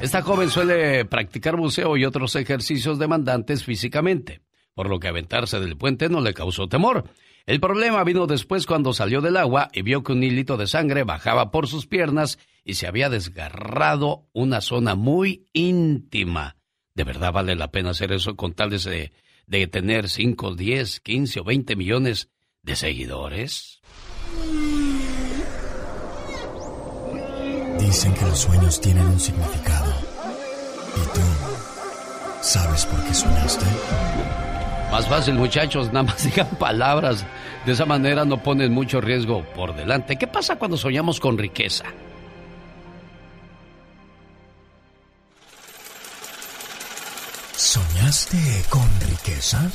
Esta 0.00 0.22
joven 0.22 0.50
suele 0.50 1.04
practicar 1.04 1.56
buceo 1.56 1.96
y 1.96 2.04
otros 2.04 2.36
ejercicios 2.36 2.98
demandantes 2.98 3.64
físicamente, 3.64 4.40
por 4.74 4.88
lo 4.88 5.00
que 5.00 5.08
aventarse 5.08 5.58
del 5.58 5.76
puente 5.76 6.08
no 6.08 6.20
le 6.20 6.32
causó 6.32 6.68
temor. 6.68 7.04
El 7.46 7.60
problema 7.60 8.04
vino 8.04 8.26
después 8.26 8.66
cuando 8.66 8.92
salió 8.92 9.20
del 9.20 9.36
agua 9.36 9.68
y 9.72 9.82
vio 9.82 10.02
que 10.02 10.12
un 10.12 10.22
hilito 10.22 10.56
de 10.56 10.66
sangre 10.66 11.02
bajaba 11.02 11.50
por 11.50 11.66
sus 11.66 11.86
piernas 11.86 12.38
y 12.64 12.74
se 12.74 12.86
había 12.86 13.10
desgarrado 13.10 14.28
una 14.32 14.60
zona 14.60 14.94
muy 14.94 15.48
íntima. 15.52 16.56
¿De 16.94 17.04
verdad 17.04 17.32
vale 17.32 17.56
la 17.56 17.72
pena 17.72 17.90
hacer 17.90 18.12
eso 18.12 18.36
con 18.36 18.52
tal 18.54 18.70
de, 18.70 19.12
de 19.46 19.66
tener 19.66 20.08
5, 20.08 20.54
10, 20.54 21.00
15 21.00 21.40
o 21.40 21.44
20 21.44 21.76
millones 21.76 22.28
de 22.62 22.76
seguidores? 22.76 23.80
Dicen 27.80 28.14
que 28.14 28.24
los 28.24 28.38
sueños 28.38 28.80
tienen 28.80 29.06
un 29.06 29.18
significado. 29.18 29.92
¿Y 30.96 31.14
tú 31.14 31.20
sabes 32.40 32.86
por 32.86 33.02
qué 33.04 33.14
soñaste? 33.14 33.66
Más 34.92 35.08
fácil, 35.08 35.36
muchachos, 35.36 35.86
nada 35.86 36.02
más 36.02 36.22
digan 36.24 36.48
palabras. 36.58 37.24
De 37.64 37.72
esa 37.72 37.86
manera 37.86 38.26
no 38.26 38.42
ponen 38.42 38.72
mucho 38.72 39.00
riesgo 39.00 39.42
por 39.54 39.74
delante. 39.74 40.16
¿Qué 40.16 40.26
pasa 40.26 40.56
cuando 40.56 40.76
soñamos 40.76 41.18
con 41.18 41.38
riqueza? 41.38 41.84
¿Soñaste 47.56 48.36
con 48.68 48.86
riqueza? 49.08 49.70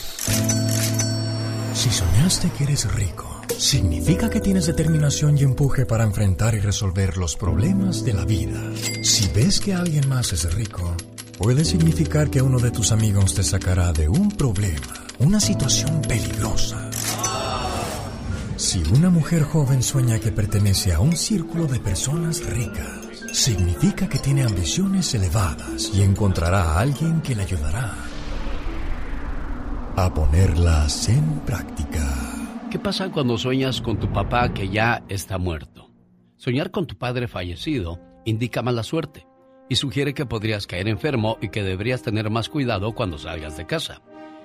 Si 1.73 1.89
soñaste 1.89 2.51
que 2.51 2.65
eres 2.65 2.93
rico, 2.93 3.41
significa 3.57 4.29
que 4.29 4.39
tienes 4.39 4.67
determinación 4.67 5.35
y 5.35 5.41
empuje 5.41 5.87
para 5.87 6.03
enfrentar 6.03 6.53
y 6.53 6.59
resolver 6.59 7.17
los 7.17 7.35
problemas 7.35 8.05
de 8.05 8.13
la 8.13 8.23
vida. 8.23 8.61
Si 9.01 9.27
ves 9.29 9.59
que 9.59 9.73
alguien 9.73 10.07
más 10.07 10.31
es 10.31 10.53
rico, 10.53 10.95
puede 11.39 11.65
significar 11.65 12.29
que 12.29 12.43
uno 12.43 12.59
de 12.59 12.69
tus 12.69 12.91
amigos 12.91 13.33
te 13.33 13.41
sacará 13.41 13.93
de 13.93 14.09
un 14.09 14.29
problema, 14.29 15.06
una 15.19 15.39
situación 15.39 16.01
peligrosa. 16.01 16.89
Si 18.55 18.83
una 18.93 19.09
mujer 19.09 19.43
joven 19.43 19.81
sueña 19.81 20.19
que 20.19 20.31
pertenece 20.31 20.93
a 20.93 20.99
un 20.99 21.15
círculo 21.15 21.67
de 21.67 21.79
personas 21.79 22.45
ricas, 22.45 23.01
significa 23.33 24.07
que 24.07 24.19
tiene 24.19 24.43
ambiciones 24.43 25.13
elevadas 25.13 25.91
y 25.93 26.01
encontrará 26.01 26.61
a 26.61 26.79
alguien 26.79 27.21
que 27.21 27.35
le 27.35 27.43
ayudará 27.43 27.93
a 29.95 30.13
ponerlas 30.13 31.09
en 31.09 31.39
práctica. 31.39 32.05
¿Qué 32.69 32.77
pasa 32.77 33.09
cuando 33.09 33.37
sueñas 33.37 33.81
con 33.81 33.99
tu 33.99 34.11
papá 34.13 34.53
que 34.53 34.69
ya 34.69 35.03
está 35.09 35.39
muerto? 35.39 35.89
Soñar 36.35 36.69
con 36.69 36.85
tu 36.85 36.97
padre 36.97 37.27
fallecido 37.27 37.99
indica 38.23 38.61
mala 38.61 38.83
suerte 38.83 39.25
y 39.69 39.75
sugiere 39.75 40.13
que 40.13 40.27
podrías 40.27 40.67
caer 40.67 40.87
enfermo 40.87 41.37
y 41.41 41.49
que 41.49 41.63
deberías 41.63 42.03
tener 42.03 42.29
más 42.29 42.49
cuidado 42.49 42.93
cuando 42.93 43.17
salgas 43.17 43.57
de 43.57 43.65
casa. 43.65 44.01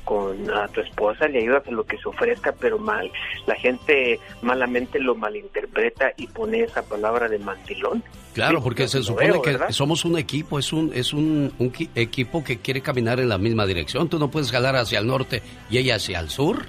con 0.08 0.49
a 0.49 0.70
tu 0.70 0.80
esposa, 0.80 1.28
le 1.28 1.39
ayudas 1.39 1.68
a 1.68 1.72
lo 1.72 1.84
que 1.84 1.97
se 1.97 2.08
ofrezca, 2.08 2.53
pero 2.53 2.80
mal. 2.80 3.12
La 3.45 3.55
gente 3.55 4.22
malamente 4.41 4.99
lo 4.99 5.16
malinterpreta 5.16 6.14
y 6.16 6.28
pone 6.28 6.62
esa 6.62 6.82
palabra 6.82 7.28
de 7.28 7.38
mantilón. 7.39 8.01
Claro, 8.34 8.64
porque 8.64 8.88
se 8.88 9.03
supone 9.03 9.41
que 9.41 9.74
somos 9.74 10.05
un 10.05 10.18
equipo, 10.18 10.60
es 10.60 10.72
un 10.72 10.93
es 10.93 11.12
un, 11.12 11.51
equipo 11.95 12.41
que 12.41 12.60
quiere 12.60 12.80
caminar 12.82 13.20
en 13.20 13.28
la 13.28 13.38
misma 13.38 13.66
dirección. 13.66 14.08
Tú 14.08 14.18
no 14.18 14.32
puedes 14.32 14.49
jalar 14.49 14.78
hacia 14.78 14.99
el 14.99 15.08
norte 15.08 15.41
y 15.70 15.78
ella 15.78 15.95
hacia 15.95 16.22
el 16.22 16.30
sur. 16.30 16.64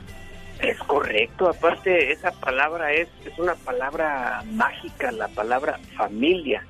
Es 0.60 0.76
correcto, 0.80 1.48
aparte 1.48 2.10
esa 2.10 2.32
palabra 2.32 2.92
es, 2.92 3.08
es 3.24 3.38
una 3.38 3.54
palabra 3.54 4.42
mágica, 4.50 5.12
la 5.12 5.28
palabra 5.28 5.78
familia 5.96 6.66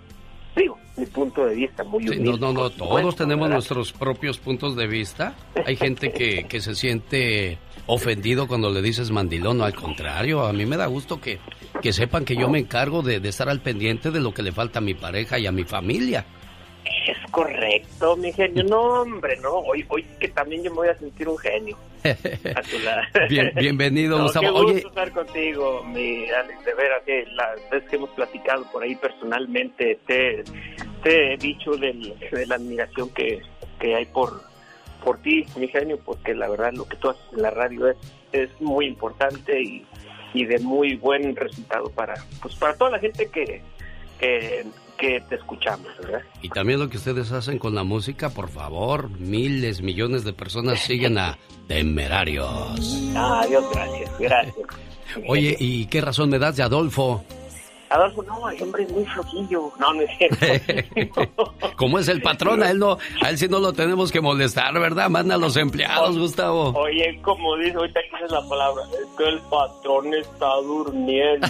digo, 0.58 0.78
mi 0.98 1.06
punto 1.06 1.46
de 1.46 1.54
vista 1.54 1.84
muy 1.84 2.04
No, 2.04 2.36
no, 2.36 2.52
no, 2.52 2.70
todos 2.70 3.16
tenemos 3.16 3.48
nuestros 3.48 3.92
propios 3.92 4.38
puntos 4.38 4.76
de 4.76 4.86
vista. 4.86 5.34
Hay 5.64 5.76
gente 5.76 6.12
que, 6.12 6.44
que 6.44 6.60
se 6.60 6.74
siente 6.74 7.58
ofendido 7.86 8.46
cuando 8.46 8.70
le 8.70 8.82
dices 8.82 9.10
mandilón, 9.10 9.58
no, 9.58 9.64
al 9.64 9.74
contrario, 9.74 10.44
a 10.44 10.52
mí 10.52 10.66
me 10.66 10.76
da 10.76 10.86
gusto 10.86 11.20
que, 11.20 11.38
que 11.80 11.92
sepan 11.92 12.24
que 12.24 12.36
yo 12.36 12.48
me 12.48 12.58
encargo 12.58 13.02
de, 13.02 13.20
de 13.20 13.28
estar 13.28 13.48
al 13.48 13.60
pendiente 13.60 14.10
de 14.10 14.20
lo 14.20 14.32
que 14.32 14.42
le 14.42 14.52
falta 14.52 14.80
a 14.80 14.82
mi 14.82 14.94
pareja 14.94 15.38
y 15.38 15.46
a 15.46 15.52
mi 15.52 15.64
familia. 15.64 16.26
Correcto, 17.30 18.16
mi 18.16 18.32
genio. 18.32 18.64
No, 18.64 19.02
hombre, 19.02 19.36
no. 19.38 19.50
Hoy, 19.58 19.84
hoy 19.88 20.04
que 20.18 20.28
también 20.28 20.62
yo 20.62 20.70
me 20.70 20.76
voy 20.76 20.88
a 20.88 20.98
sentir 20.98 21.28
un 21.28 21.38
genio. 21.38 21.76
A 22.04 22.62
tu 22.62 22.78
lado. 22.78 23.02
Bien, 23.28 23.52
bienvenido, 23.56 24.22
Gustavo. 24.22 24.46
Qué 24.46 24.50
gusto 24.50 24.66
Oye... 24.68 24.78
estar 24.78 25.12
contigo, 25.12 25.84
mi 25.84 26.28
Alex. 26.30 26.64
De 26.64 26.74
veras, 26.74 27.02
que 27.04 27.26
las 27.34 27.70
veces 27.70 27.88
que 27.90 27.96
hemos 27.96 28.10
platicado 28.10 28.64
por 28.70 28.82
ahí 28.82 28.94
personalmente, 28.96 29.98
te, 30.06 30.44
te 31.02 31.34
he 31.34 31.36
dicho 31.36 31.72
del, 31.72 32.18
de 32.30 32.46
la 32.46 32.54
admiración 32.54 33.10
que, 33.10 33.42
que 33.78 33.94
hay 33.94 34.06
por, 34.06 34.40
por 35.04 35.18
ti, 35.18 35.44
mi 35.56 35.68
genio, 35.68 35.98
porque 36.04 36.34
la 36.34 36.48
verdad 36.48 36.72
lo 36.72 36.86
que 36.86 36.96
tú 36.96 37.10
haces 37.10 37.22
en 37.32 37.42
la 37.42 37.50
radio 37.50 37.88
es, 37.88 37.96
es 38.32 38.60
muy 38.60 38.86
importante 38.86 39.60
y, 39.60 39.84
y 40.34 40.44
de 40.44 40.58
muy 40.60 40.96
buen 40.96 41.34
resultado 41.36 41.90
para, 41.90 42.14
pues, 42.40 42.54
para 42.56 42.74
toda 42.76 42.92
la 42.92 42.98
gente 42.98 43.28
que, 43.30 43.62
que 44.18 44.64
que 44.98 45.20
te 45.28 45.36
escuchamos, 45.36 45.88
¿verdad? 46.02 46.20
Y 46.42 46.48
también 46.48 46.80
lo 46.80 46.88
que 46.88 46.98
ustedes 46.98 47.32
hacen 47.32 47.58
con 47.58 47.74
la 47.74 47.84
música, 47.84 48.30
por 48.30 48.48
favor, 48.48 49.08
miles, 49.18 49.80
millones 49.80 50.24
de 50.24 50.32
personas 50.32 50.80
siguen 50.80 51.16
a 51.18 51.38
Temerarios. 51.66 53.10
Ah, 53.14 53.44
Dios, 53.48 53.64
gracias, 53.72 54.18
gracias. 54.18 54.66
Oye, 55.28 55.56
¿y 55.58 55.86
qué 55.86 56.00
razón 56.00 56.30
me 56.30 56.38
das 56.38 56.56
de 56.56 56.62
Adolfo? 56.62 57.24
Adolfo, 57.90 58.22
no, 58.22 58.48
el 58.50 58.62
hombre 58.62 58.82
es 58.82 58.92
muy 58.92 59.04
flojillo. 59.06 59.72
No, 59.78 59.94
no 59.94 60.02
es 60.02 60.10
cierto. 60.18 61.24
Como 61.76 61.98
es 61.98 62.08
el 62.08 62.20
patrón, 62.20 62.62
a 62.62 62.70
él 62.70 62.78
no, 62.78 62.98
a 63.22 63.30
él 63.30 63.38
sí 63.38 63.48
no 63.48 63.58
lo 63.58 63.72
tenemos 63.72 64.12
que 64.12 64.20
molestar, 64.20 64.74
¿verdad? 64.78 65.08
Manda 65.08 65.36
a 65.36 65.38
los 65.38 65.56
empleados, 65.56 66.18
Gustavo. 66.18 66.72
Oye, 66.76 67.18
como 67.22 67.56
dice, 67.56 67.76
ahorita 67.76 68.00
que 68.10 68.24
es 68.24 68.30
la 68.30 68.46
palabra, 68.48 68.82
es 68.92 69.16
que 69.16 69.28
el 69.28 69.38
patrón 69.42 70.14
está 70.14 70.54
durmiendo. 70.56 71.46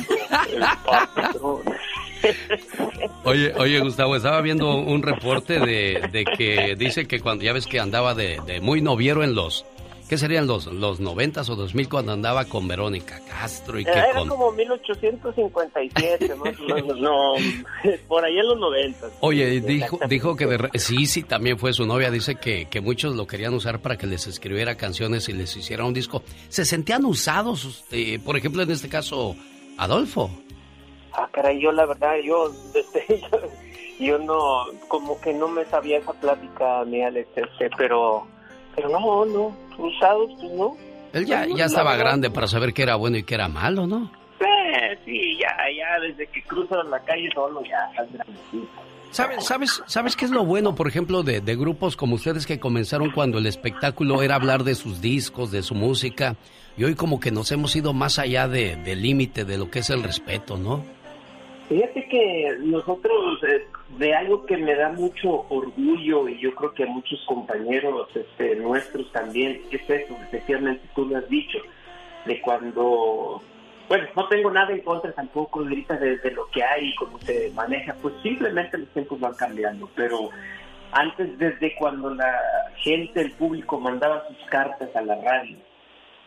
El 0.53 0.61
patrón. 0.85 1.63
Oye, 3.25 3.53
oye, 3.57 3.79
Gustavo, 3.79 4.17
estaba 4.17 4.41
viendo 4.41 4.75
un 4.75 5.03
reporte 5.03 5.61
de, 5.61 6.09
de 6.11 6.25
que 6.25 6.75
dice 6.77 7.07
que 7.07 7.21
cuando 7.21 7.45
ya 7.45 7.53
ves 7.53 7.67
que 7.67 7.79
andaba 7.79 8.15
de, 8.15 8.41
de 8.45 8.61
muy 8.61 8.83
noviero 8.83 9.23
en 9.23 9.37
los 9.37 9.65
¿Qué 10.09 10.17
serían 10.17 10.47
los, 10.47 10.67
los 10.67 11.01
90 11.01 11.43
o 11.43 11.45
2000 11.57 11.89
cuando 11.89 12.13
andaba 12.13 12.47
con 12.47 12.67
Verónica 12.67 13.21
Castro 13.29 13.79
y 13.79 13.85
que 13.85 13.91
Era 13.91 14.15
con... 14.15 14.29
como 14.29 14.53
1857, 14.53 16.35
más 16.37 16.59
o 16.59 16.75
menos. 16.75 16.99
No, 17.09 17.35
por 18.09 18.25
ahí 18.25 18.39
en 18.39 18.49
los 18.49 18.59
90. 18.59 19.07
Oye, 19.21 19.61
dijo, 19.61 19.99
dijo 20.09 20.37
que 20.37 20.47
de 20.47 20.59
re- 20.59 20.79
sí, 20.79 21.07
sí, 21.07 21.23
también 21.23 21.59
fue 21.59 21.73
su 21.73 21.87
novia. 21.87 22.11
Dice 22.11 22.37
que, 22.37 22.67
que 22.67 22.81
muchos 22.81 23.15
lo 23.15 23.27
querían 23.27 23.55
usar 23.55 23.81
para 23.81 23.97
que 23.97 24.07
les 24.07 24.27
escribiera 24.27 24.77
canciones 24.77 25.29
y 25.29 25.33
les 25.33 25.55
hiciera 25.57 25.85
un 25.85 25.93
disco. 25.95 26.23
Se 26.49 26.65
sentían 26.65 27.05
usados, 27.05 27.85
eh, 27.93 28.19
por 28.25 28.37
ejemplo, 28.37 28.63
en 28.63 28.71
este 28.71 28.89
caso, 28.89 29.37
Adolfo. 29.77 30.31
Ah, 31.13 31.29
caray, 31.33 31.61
yo 31.61 31.73
la 31.73 31.87
verdad, 31.87 32.15
yo, 32.25 32.51
este, 32.75 33.21
yo, 33.21 33.39
yo 34.07 34.19
no, 34.19 34.65
como 34.89 35.21
que 35.21 35.33
no 35.35 35.49
me 35.49 35.65
sabía 35.67 35.99
esa 35.99 36.13
plática, 36.15 36.85
mi 36.85 37.03
Alex, 37.03 37.29
este, 37.37 37.71
pero, 37.77 38.27
pero 38.79 38.89
no, 38.91 39.25
no, 39.25 39.57
usados, 39.79 40.31
pues 40.41 40.53
no. 40.53 40.77
Él 41.13 41.27
ya, 41.27 41.47
No, 41.47 41.57
ya 41.57 41.65
estaba 41.67 41.97
grande 41.97 42.31
para 42.31 42.47
saber 42.47 42.73
qué 42.73 42.83
era 42.83 42.95
bueno 42.97 43.17
y 43.17 43.23
qué 43.25 43.35
era 43.35 43.49
malo, 43.49 43.87
¿no? 43.87 44.11
Sí, 45.05 45.39
ya, 45.41 45.49
ya, 45.77 46.01
desde 46.01 46.27
que 46.27 46.43
cruzan 46.43 46.91
la 46.91 47.01
calle 47.01 47.29
solo, 47.35 47.63
ya. 47.65 47.91
¿Sabes, 49.11 49.45
sabes, 49.47 49.83
¿Sabes 49.87 50.17
qué 50.17 50.27
es 50.27 50.31
lo 50.31 50.45
bueno, 50.45 50.75
por 50.75 50.87
ejemplo, 50.87 51.23
de, 51.23 51.41
de 51.41 51.57
grupos 51.57 51.97
como 51.97 52.17
ustedes 52.17 52.47
que 52.47 52.61
comenzaron 52.61 53.11
cuando 53.11 53.39
el 53.39 53.47
espectáculo 53.47 54.23
era 54.23 54.35
hablar 54.35 54.65
de 54.65 54.75
sus 54.75 55.01
discos, 55.01 55.51
de 55.51 55.63
su 55.63 55.75
música, 55.75 56.37
y 56.77 56.85
hoy 56.85 56.95
como 56.95 57.19
que 57.19 57.31
nos 57.31 57.51
hemos 57.53 57.75
ido 57.75 57.95
más 57.95 58.19
allá 58.19 58.47
de- 58.49 58.77
del 58.77 59.01
límite 59.03 59.45
de 59.47 59.57
lo 59.57 59.71
que 59.71 59.79
es 59.79 59.89
el 59.91 60.03
respeto, 60.03 60.59
¿no? 60.59 60.85
Fíjate 61.69 62.09
que 62.09 62.57
nosotros, 62.61 63.43
eh, 63.45 63.67
de 63.99 64.15
algo 64.15 64.47
que 64.47 64.57
me 64.57 64.75
da 64.75 64.89
mucho 64.91 65.45
orgullo 65.51 66.27
y 66.27 66.39
yo 66.39 66.55
creo 66.55 66.73
que 66.73 66.85
a 66.85 66.87
muchos 66.87 67.23
compañeros 67.27 68.09
este, 68.15 68.57
nuestros 68.57 69.13
también, 69.13 69.61
es 69.71 69.83
eso, 69.89 70.17
efectivamente 70.23 70.89
tú 70.95 71.05
lo 71.05 71.19
has 71.19 71.29
dicho, 71.29 71.59
de 72.25 72.41
cuando, 72.41 73.43
bueno, 73.87 74.05
no 74.17 74.29
tengo 74.29 74.51
nada 74.51 74.73
en 74.73 74.81
contra 74.81 75.13
tampoco 75.13 75.61
ahorita 75.61 75.99
de, 75.99 76.17
de 76.17 76.31
lo 76.31 76.49
que 76.49 76.63
hay 76.65 76.89
y 76.89 76.95
cómo 76.95 77.19
se 77.19 77.51
maneja, 77.55 77.95
pues 78.01 78.15
simplemente 78.23 78.79
los 78.79 78.89
tiempos 78.89 79.21
van 79.21 79.35
cambiando, 79.35 79.91
pero 79.95 80.31
antes 80.93 81.39
desde 81.39 81.75
cuando 81.75 82.15
la 82.15 82.33
gente, 82.77 83.21
el 83.21 83.33
público 83.33 83.79
mandaba 83.79 84.27
sus 84.27 84.39
cartas 84.49 84.89
a 84.97 85.03
la 85.03 85.21
radio, 85.21 85.59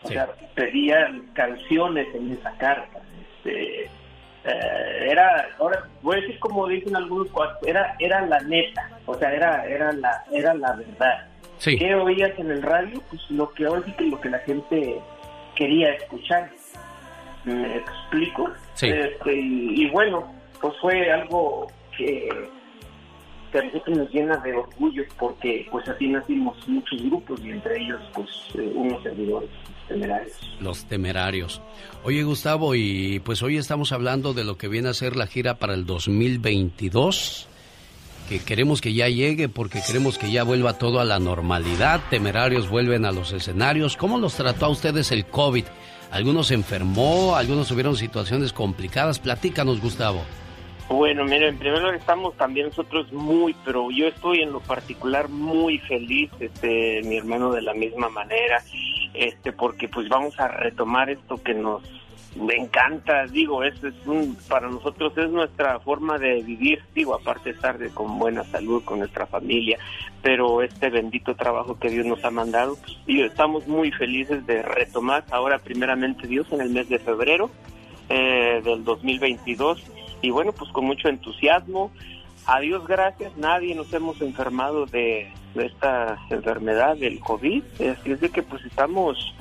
o 0.04 0.08
sea, 0.08 0.30
pedían 0.54 1.32
canciones 1.34 2.14
en 2.14 2.32
esa 2.32 2.56
carta, 2.58 3.02
este, 3.38 3.90
eh, 4.44 5.08
era, 5.10 5.50
ahora 5.60 5.88
voy 6.02 6.18
a 6.18 6.22
decir 6.22 6.40
como 6.40 6.68
dicen 6.68 6.96
algunos, 6.96 7.28
era, 7.66 7.96
era 8.00 8.26
la 8.26 8.40
neta, 8.42 8.90
o 9.06 9.16
sea, 9.16 9.34
era, 9.34 9.66
era 9.66 9.92
la, 9.94 10.24
era 10.32 10.54
la 10.54 10.74
verdad. 10.74 11.28
Sí. 11.58 11.78
¿Qué 11.78 11.94
oías 11.94 12.32
en 12.40 12.50
el 12.50 12.62
radio? 12.64 13.02
Pues 13.10 13.22
lo 13.30 13.52
que 13.52 13.66
ahora 13.66 13.84
sí 13.86 13.92
que 13.94 14.06
lo 14.06 14.20
que 14.20 14.30
la 14.30 14.40
gente 14.40 15.00
quería 15.56 15.92
escuchar. 15.92 16.50
¿Me 17.44 17.78
explico? 17.78 18.50
Sí. 18.74 18.90
Este, 18.90 19.34
y, 19.34 19.84
y 19.84 19.90
bueno, 19.90 20.32
pues 20.60 20.74
fue 20.82 21.12
algo 21.12 21.68
que, 21.98 22.30
nosotros 23.54 23.98
nos 23.98 24.12
llena 24.12 24.38
de 24.38 24.54
orgullo 24.54 25.04
porque 25.20 25.68
pues 25.72 25.88
así 25.88 26.08
nacimos 26.08 26.56
muchos 26.68 27.02
grupos 27.04 27.40
y 27.44 27.50
entre 27.50 27.82
ellos 27.82 28.00
pues 28.14 28.30
eh, 28.56 28.72
unos 28.74 29.02
servidores 29.04 29.50
temerarios. 29.88 30.38
Los 30.60 30.86
temerarios. 30.86 31.62
Oye, 32.04 32.24
Gustavo, 32.24 32.76
y 32.76 33.20
pues 33.20 33.44
hoy 33.44 33.58
estamos 33.58 33.92
hablando 33.92 34.34
de 34.34 34.44
lo 34.44 34.58
que 34.58 34.68
viene 34.68 34.90
a 34.90 34.94
ser 34.94 35.16
la 35.16 35.28
gira 35.28 35.56
para 35.56 35.74
el 35.74 35.86
2022, 35.86 37.48
que 38.30 38.40
queremos 38.40 38.80
que 38.80 38.94
ya 38.94 39.10
llegue 39.10 39.50
porque 39.50 39.82
queremos 39.86 40.18
que 40.18 40.32
ya 40.32 40.44
vuelva 40.44 40.78
todo 40.78 41.00
a 41.00 41.06
la 41.06 41.20
normalidad. 41.20 42.02
Temerarios 42.10 42.70
vuelven 42.70 43.06
a 43.06 43.12
los 43.12 43.34
escenarios. 43.34 43.98
¿Cómo 43.98 44.18
los 44.18 44.36
trató 44.36 44.68
a 44.68 44.70
ustedes 44.70 45.12
el 45.12 45.26
COVID? 45.26 45.66
Algunos 46.12 46.48
se 46.48 46.56
enfermó, 46.56 47.36
algunos 47.36 47.68
tuvieron 47.68 47.96
situaciones 47.96 48.54
complicadas. 48.54 49.20
Platícanos, 49.20 49.82
Gustavo. 49.82 50.24
Bueno, 50.90 51.24
miren, 51.24 51.58
primero 51.58 51.92
estamos 51.94 52.36
también 52.36 52.68
nosotros 52.68 53.12
muy, 53.14 53.56
pero 53.64 53.90
yo 53.92 54.08
estoy 54.08 54.42
en 54.42 54.52
lo 54.52 54.60
particular 54.60 55.30
muy 55.30 55.80
feliz, 55.80 56.30
este, 56.40 57.02
mi 57.04 57.18
hermano 57.18 57.52
de 57.52 57.62
la 57.62 57.74
misma 57.74 58.10
manera, 58.10 58.62
este, 59.14 59.54
porque 59.54 59.88
pues 59.88 60.10
vamos 60.10 60.38
a 60.40 60.50
retomar 60.50 61.10
esto 61.10 61.42
que 61.42 61.54
nos 61.54 61.82
encanta, 62.50 63.26
digo, 63.28 63.64
es, 63.64 63.82
es 63.84 63.94
un, 64.06 64.38
para 64.48 64.70
nosotros 64.70 65.18
es 65.18 65.30
nuestra 65.30 65.80
forma 65.80 66.18
de 66.18 66.42
vivir, 66.42 66.80
digo, 66.94 67.14
aparte 67.14 67.50
de 67.50 67.56
estar 67.56 67.78
de, 67.78 67.90
con 67.90 68.18
buena 68.18 68.44
salud 68.46 68.84
con 68.84 69.00
nuestra 69.00 69.26
familia, 69.26 69.78
pero 70.22 70.62
este 70.62 70.90
bendito 70.90 71.36
trabajo 71.36 71.78
que 71.78 71.90
Dios 71.90 72.06
nos 72.06 72.24
ha 72.24 72.32
mandado, 72.32 72.78
pues, 72.78 72.98
y 73.06 73.22
estamos 73.22 73.68
muy 73.68 73.92
felices 73.92 74.46
de 74.46 74.62
retomar 74.62 75.26
ahora 75.32 75.60
primeramente 75.60 76.28
Dios 76.28 76.48
en 76.52 76.62
el 76.62 76.70
mes 76.70 76.88
de 76.90 77.00
febrero 77.00 77.50
eh, 78.10 78.62
del 78.64 78.84
2022 78.84 79.84
y 80.22 80.30
bueno, 80.30 80.52
pues 80.52 80.72
con 80.72 80.86
mucho 80.86 81.08
entusiasmo. 81.08 81.92
A 82.48 82.60
Dios 82.60 82.88
gracias, 82.88 83.38
nadie 83.38 83.76
nos 83.76 83.94
hemos 83.94 84.20
enfermado 84.20 84.88
de, 84.88 85.32
de 85.54 85.66
esta 85.66 86.18
enfermedad 86.30 86.98
del 86.98 87.20
COVID, 87.20 87.64
así 87.92 88.12
es 88.12 88.20
de 88.20 88.30
que 88.30 88.42
pues 88.42 88.66
estamos 88.66 89.34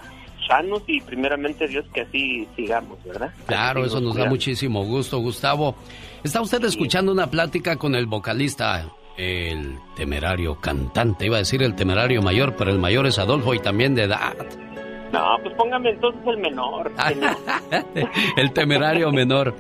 sanos 0.47 0.82
y 0.86 1.01
primeramente 1.01 1.66
Dios 1.69 1.86
que 1.94 2.02
así 2.02 2.47
sigamos, 2.57 3.02
¿verdad? 3.05 3.32
Claro, 3.47 3.85
eso 3.85 4.01
nos 4.01 4.16
da 4.16 4.27
muchísimo 4.27 4.85
gusto, 4.85 5.19
Gustavo. 5.19 5.77
Está 6.23 6.40
usted 6.43 6.62
escuchando 6.65 7.12
una 7.12 7.31
plática 7.31 7.77
con 7.77 7.94
el 7.94 8.07
vocalista, 8.07 8.86
el 9.16 9.78
temerario 9.97 10.61
cantante, 10.61 11.27
iba 11.27 11.36
a 11.36 11.40
decir 11.40 11.62
el 11.62 11.74
temerario 11.74 12.20
mayor, 12.20 12.57
pero 12.57 12.70
el 12.70 12.78
mayor 12.78 13.07
es 13.07 13.19
Adolfo 13.19 13.55
y 13.55 13.61
también 13.61 13.94
de 13.94 14.05
edad. 14.05 14.35
No, 15.12 15.37
pues 15.43 15.55
póngame 15.57 15.91
entonces 15.91 16.20
el 16.27 16.39
menor. 16.39 16.91
señor. 17.09 17.37
El 18.37 18.53
temerario 18.53 19.11
menor. 19.11 19.55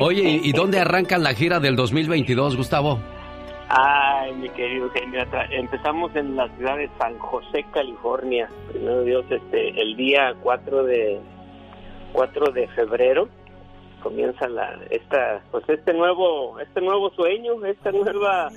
Oye, 0.00 0.40
¿y 0.42 0.52
dónde 0.52 0.80
arrancan 0.80 1.22
la 1.22 1.34
gira 1.34 1.60
del 1.60 1.76
2022, 1.76 2.56
Gustavo? 2.56 2.98
Ay, 3.68 4.32
mi 4.34 4.48
querido 4.50 4.88
genio, 4.90 5.20
atra- 5.22 5.48
empezamos 5.50 6.14
en 6.16 6.36
la 6.36 6.48
ciudad 6.56 6.76
de 6.76 6.88
San 6.98 7.18
José, 7.18 7.64
California. 7.72 8.48
Primero 8.70 9.02
Dios, 9.02 9.24
este, 9.30 9.80
el 9.80 9.96
día 9.96 10.34
4 10.42 10.84
de 10.84 11.20
4 12.12 12.52
de 12.52 12.68
febrero 12.68 13.28
comienza 14.02 14.46
la 14.48 14.78
esta 14.90 15.40
pues 15.50 15.64
este 15.68 15.94
nuevo 15.94 16.60
este 16.60 16.80
nuevo 16.82 17.10
sueño, 17.14 17.64
esta 17.64 17.90
nueva 17.90 18.48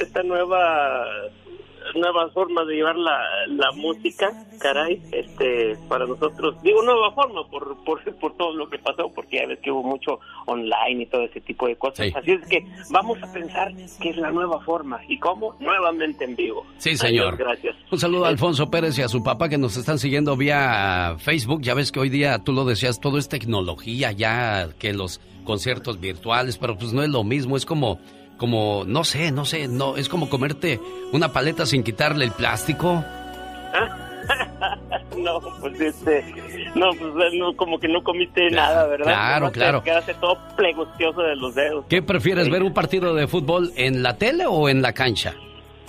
esta 0.00 0.22
nueva 0.22 1.04
nueva 1.94 2.30
forma 2.30 2.64
de 2.64 2.74
llevar 2.74 2.96
la, 2.96 3.20
la 3.48 3.72
música, 3.72 4.32
caray, 4.60 5.02
este 5.12 5.76
para 5.88 6.06
nosotros, 6.06 6.60
digo 6.62 6.82
nueva 6.82 7.12
forma 7.12 7.46
por, 7.48 7.76
por 7.84 7.98
por 8.16 8.36
todo 8.36 8.52
lo 8.54 8.68
que 8.68 8.78
pasó, 8.78 9.10
porque 9.14 9.38
ya 9.38 9.46
ves 9.46 9.58
que 9.60 9.70
hubo 9.70 9.82
mucho 9.82 10.20
online 10.46 11.02
y 11.02 11.06
todo 11.06 11.22
ese 11.22 11.40
tipo 11.40 11.66
de 11.66 11.76
cosas. 11.76 12.08
Así 12.14 12.32
es 12.32 12.46
que 12.48 12.64
vamos 12.90 13.18
a 13.22 13.32
pensar 13.32 13.72
que 14.00 14.10
es 14.10 14.16
la 14.16 14.30
nueva 14.30 14.60
forma 14.60 15.00
y 15.08 15.18
cómo 15.18 15.56
nuevamente 15.60 16.24
en 16.24 16.36
vivo. 16.36 16.64
Sí, 16.78 16.96
señor. 16.96 17.34
Adiós, 17.34 17.38
gracias. 17.38 17.76
Un 17.90 17.98
saludo 17.98 18.24
a 18.24 18.28
Alfonso 18.28 18.70
Pérez 18.70 18.98
y 18.98 19.02
a 19.02 19.08
su 19.08 19.22
papá 19.22 19.48
que 19.48 19.58
nos 19.58 19.76
están 19.76 19.98
siguiendo 19.98 20.36
vía 20.36 21.16
Facebook. 21.18 21.62
Ya 21.62 21.74
ves 21.74 21.92
que 21.92 22.00
hoy 22.00 22.08
día, 22.08 22.38
tú 22.38 22.52
lo 22.52 22.64
decías, 22.64 23.00
todo 23.00 23.18
es 23.18 23.28
tecnología 23.28 24.12
ya, 24.12 24.68
que 24.78 24.92
los 24.92 25.20
conciertos 25.44 25.98
virtuales, 26.00 26.58
pero 26.58 26.76
pues 26.76 26.92
no 26.92 27.02
es 27.02 27.08
lo 27.08 27.24
mismo, 27.24 27.56
es 27.56 27.64
como, 27.64 27.98
como, 28.38 28.84
no 28.86 29.04
sé, 29.04 29.32
no 29.32 29.44
sé, 29.44 29.68
no, 29.68 29.96
es 29.96 30.08
como 30.08 30.30
comerte 30.30 30.80
una 31.12 31.32
paleta 31.32 31.66
sin 31.66 31.82
quitarle 31.82 32.24
el 32.24 32.32
plástico. 32.32 33.04
no, 35.18 35.40
pues 35.60 35.80
este, 35.80 36.24
no, 36.74 36.90
pues 36.98 37.34
no, 37.34 37.54
como 37.56 37.78
que 37.78 37.88
no 37.88 38.02
comiste 38.02 38.48
nada, 38.50 38.86
¿verdad? 38.86 39.06
claro, 39.06 39.50
te 39.50 39.58
claro. 39.58 39.82
Quedaste 39.82 40.14
todo 40.14 40.38
plegostioso 40.56 41.20
de 41.20 41.36
los 41.36 41.54
dedos. 41.54 41.84
¿Qué 41.88 42.00
prefieres, 42.00 42.48
ver 42.48 42.62
un 42.62 42.72
partido 42.72 43.14
de 43.14 43.26
fútbol 43.26 43.72
en 43.76 44.02
la 44.02 44.16
tele 44.16 44.46
o 44.46 44.68
en 44.68 44.80
la 44.80 44.92
cancha? 44.92 45.34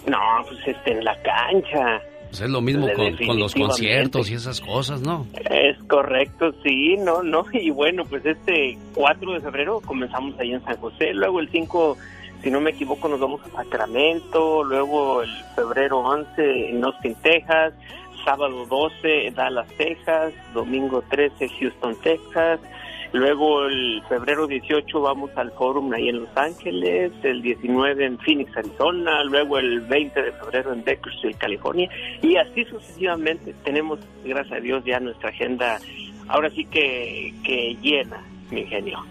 No, 0.08 0.18
pues 0.48 0.60
este, 0.66 0.92
en 0.92 1.04
la 1.04 1.16
cancha. 1.22 2.02
Pues 2.30 2.42
es 2.42 2.50
lo 2.50 2.62
mismo 2.62 2.88
con, 2.94 3.18
con 3.26 3.40
los 3.40 3.56
conciertos 3.56 4.30
y 4.30 4.36
esas 4.36 4.62
cosas, 4.62 5.02
¿no? 5.02 5.26
Es 5.50 5.78
correcto, 5.88 6.52
sí, 6.64 6.96
no, 6.98 7.24
no, 7.24 7.44
y 7.52 7.72
bueno, 7.72 8.04
pues 8.06 8.24
este 8.24 8.78
4 8.94 9.34
de 9.34 9.40
febrero 9.40 9.82
comenzamos 9.84 10.38
ahí 10.40 10.54
en 10.54 10.64
San 10.64 10.78
José, 10.78 11.12
luego 11.14 11.40
el 11.40 11.50
5, 11.50 11.98
si 12.41 12.52
no 12.52 12.61
me 12.61 12.72
equivoco, 12.72 13.07
nos 13.07 13.20
vamos 13.20 13.41
a 13.45 13.64
Sacramento, 13.64 14.64
luego 14.64 15.22
el 15.22 15.30
febrero 15.56 15.99
11 15.99 16.70
en 16.70 16.84
Austin, 16.84 17.16
Texas, 17.22 17.74
sábado 18.24 18.66
12 18.66 19.32
Dallas, 19.32 19.68
Texas, 19.78 20.34
domingo 20.53 21.03
13 21.10 21.49
Houston, 21.49 21.95
Texas, 22.02 22.60
Luego 23.11 23.66
el 23.66 24.03
febrero 24.07 24.45
18 24.45 25.02
vamos 25.02 25.32
al 25.36 25.52
Forum 25.53 25.91
ahí 25.94 26.10
en 26.10 26.20
Los 26.20 26.38
Ángeles, 26.38 27.11
el 27.24 27.41
19 27.41 28.06
en 28.06 28.20
Phoenix, 28.20 28.56
Arizona, 28.56 29.24
luego 29.24 29.57
el 29.57 29.82
20 29.82 30.22
de 30.22 30.32
febrero 30.34 30.74
en 30.74 30.84
Bakersfield, 30.84 31.38
California, 31.38 31.90
y 32.22 32.36
así 32.36 32.66
sucesivamente. 32.66 33.56
Tenemos, 33.64 33.99
gracias 34.24 34.60
a 34.60 34.61
Dios, 34.61 34.84
ya 34.86 34.99
nuestra 34.99 35.30
agenda 35.30 35.80
ahora 36.28 36.52
sí 36.52 36.66
que, 36.66 37.34
que 37.44 37.76
llena, 37.82 38.24
mi 38.52 38.66
genio. 38.66 39.06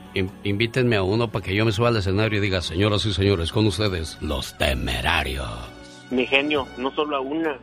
invítenme 0.45 0.97
a 0.97 1.03
uno 1.03 1.29
para 1.29 1.45
que 1.45 1.55
yo 1.55 1.65
me 1.65 1.73
suba 1.73 1.89
al 1.89 1.97
escenario 1.97 2.39
y 2.39 2.43
diga, 2.43 2.61
señoras 2.61 3.05
y 3.07 3.13
señores, 3.13 3.53
con 3.53 3.67
ustedes, 3.67 4.19
los 4.21 4.57
temerarios. 4.59 5.49
Mi 6.11 6.27
genio, 6.27 6.67
no 6.77 6.91
solo 6.93 7.17
a 7.17 7.21
una, 7.21 7.57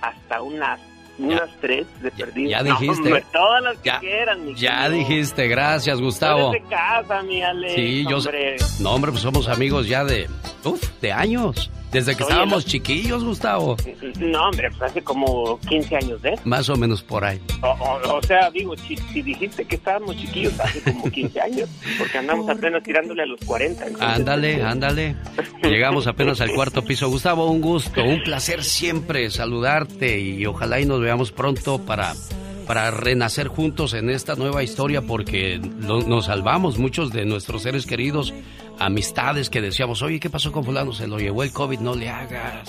hasta 0.00 0.42
unas 0.42 0.80
unas 1.20 1.50
tres 1.60 1.86
de 2.02 2.10
perdido. 2.10 2.50
Ya 2.50 2.62
dijiste. 2.62 3.24
todas 3.32 3.62
las 3.62 3.78
que 3.78 3.92
quieran, 4.00 4.46
mi 4.46 4.54
Ya 4.54 4.88
dijiste, 4.88 5.48
gracias, 5.48 6.00
Gustavo. 6.00 6.50
de 6.52 6.62
casa, 6.62 7.22
mi 7.22 7.42
Alex, 7.42 7.74
Sí, 7.74 8.06
yo. 8.08 8.18
No, 8.80 8.92
hombre, 8.92 9.10
pues 9.10 9.22
somos 9.22 9.48
amigos 9.48 9.86
ya 9.86 10.04
de. 10.04 10.28
Uf, 10.64 10.82
de 11.00 11.12
años. 11.12 11.70
Desde 11.92 12.16
que 12.16 12.22
estábamos 12.22 12.64
chiquillos, 12.64 13.24
Gustavo. 13.24 13.76
No, 14.20 14.48
hombre, 14.48 14.68
pues 14.70 14.82
hace 14.82 15.02
como 15.02 15.58
15 15.68 15.96
años 15.96 16.22
de 16.22 16.38
Más 16.44 16.68
o 16.68 16.76
menos 16.76 17.02
por 17.02 17.24
ahí. 17.24 17.40
O, 17.62 18.22
sea, 18.22 18.50
digo, 18.50 18.76
si, 18.76 18.94
dijiste 19.22 19.64
que 19.64 19.76
estábamos 19.76 20.16
chiquillos 20.16 20.58
hace 20.60 20.80
como 20.82 21.10
15 21.10 21.40
años, 21.40 21.68
porque 21.98 22.18
andamos 22.18 22.48
apenas 22.48 22.82
tirándole 22.82 23.22
a 23.22 23.26
los 23.26 23.40
40. 23.40 23.86
Ándale, 24.00 24.62
ándale. 24.62 25.16
Llegamos 25.62 26.06
apenas 26.06 26.40
al 26.40 26.52
cuarto 26.52 26.82
piso. 26.82 27.08
Gustavo, 27.08 27.50
un 27.50 27.60
gusto, 27.60 28.04
un 28.04 28.22
placer 28.22 28.62
siempre 28.62 29.30
saludarte 29.30 30.20
y 30.20 30.46
ojalá 30.46 30.80
y 30.80 30.86
nos 30.86 31.00
veamos 31.00 31.32
pronto 31.32 31.84
para 31.84 32.14
para 32.70 32.92
renacer 32.92 33.48
juntos 33.48 33.94
en 33.94 34.10
esta 34.10 34.36
nueva 34.36 34.62
historia 34.62 35.02
porque 35.02 35.58
nos 35.58 36.26
salvamos 36.26 36.78
muchos 36.78 37.10
de 37.10 37.24
nuestros 37.24 37.62
seres 37.62 37.84
queridos 37.84 38.32
amistades 38.78 39.50
que 39.50 39.60
decíamos, 39.60 40.02
oye, 40.02 40.20
¿qué 40.20 40.30
pasó 40.30 40.52
con 40.52 40.62
fulano? 40.62 40.92
Se 40.92 41.08
lo 41.08 41.18
llevó 41.18 41.42
el 41.42 41.52
COVID, 41.52 41.80
no 41.80 41.96
le 41.96 42.08
hagas. 42.08 42.68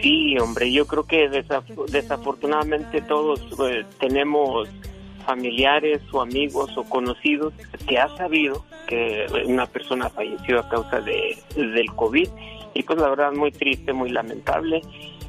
Sí, 0.00 0.38
hombre, 0.38 0.72
yo 0.72 0.86
creo 0.86 1.02
que 1.08 1.28
desafortunadamente 1.88 3.00
todos 3.00 3.40
eh, 3.68 3.84
tenemos 3.98 4.68
familiares 5.26 6.00
o 6.12 6.22
amigos 6.22 6.70
o 6.76 6.84
conocidos 6.84 7.52
que 7.88 7.98
ha 7.98 8.16
sabido 8.16 8.64
que 8.86 9.26
una 9.46 9.66
persona 9.66 10.08
falleció 10.08 10.60
a 10.60 10.68
causa 10.68 11.00
de, 11.00 11.36
del 11.56 11.90
COVID 11.96 12.28
y 12.74 12.82
pues 12.84 12.98
la 13.00 13.08
verdad 13.08 13.32
muy 13.32 13.50
triste, 13.50 13.92
muy 13.92 14.10
lamentable, 14.10 14.82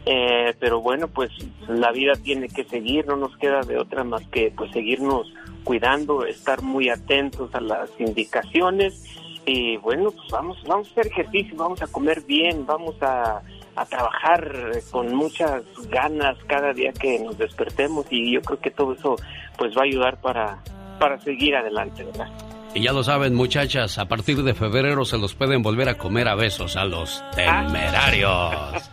eh, 0.06 0.53
pero 0.60 0.82
bueno, 0.82 1.07
pues 1.07 1.32
la 1.68 1.91
vida 1.91 2.14
tiene 2.14 2.48
que 2.48 2.64
seguir, 2.64 3.07
no 3.07 3.15
nos 3.15 3.36
queda 3.38 3.61
de 3.61 3.77
otra 3.80 4.03
más 4.03 4.27
que 4.27 4.53
pues 4.56 4.72
seguirnos 4.72 5.34
cuidando, 5.64 6.26
estar 6.26 6.61
muy 6.61 6.90
atentos 6.90 7.53
a 7.56 7.61
las 7.61 7.90
indicaciones 7.99 9.03
y 9.48 9.77
bueno, 9.77 10.11
pues 10.11 10.27
vamos, 10.32 10.57
vamos 10.68 10.88
a 10.90 10.91
hacer 10.91 11.07
ejercicio, 11.07 11.56
vamos 11.56 11.82
a 11.82 11.88
comer 11.88 12.22
bien, 12.22 12.65
vamos 12.65 12.95
a, 13.02 13.41
trabajar 13.90 14.72
con 14.90 15.14
muchas 15.14 15.61
ganas 15.90 16.38
cada 16.48 16.72
día 16.72 16.94
que 16.94 17.19
nos 17.19 17.38
despertemos 17.38 18.06
y 18.10 18.32
yo 18.32 18.41
creo 18.41 18.57
que 18.57 18.72
todo 18.72 18.94
eso 18.94 19.18
pues 19.57 19.76
va 19.76 19.82
a 19.82 19.84
ayudar 19.84 20.22
para, 20.22 20.64
para 20.98 21.19
seguir 21.19 21.57
adelante, 21.57 22.06
¿verdad? 22.06 22.55
Y 22.76 22.81
ya 22.81 22.91
lo 22.91 23.06
saben, 23.06 23.34
muchachas, 23.34 23.97
a 23.97 24.06
partir 24.06 24.43
de 24.43 24.53
febrero 24.53 25.06
se 25.06 25.18
los 25.18 25.34
pueden 25.34 25.64
volver 25.64 25.88
a 25.88 25.97
comer 25.97 26.27
a 26.27 26.35
besos 26.35 26.76
a 26.76 26.84
los 26.84 27.23
temerarios. 27.34 28.30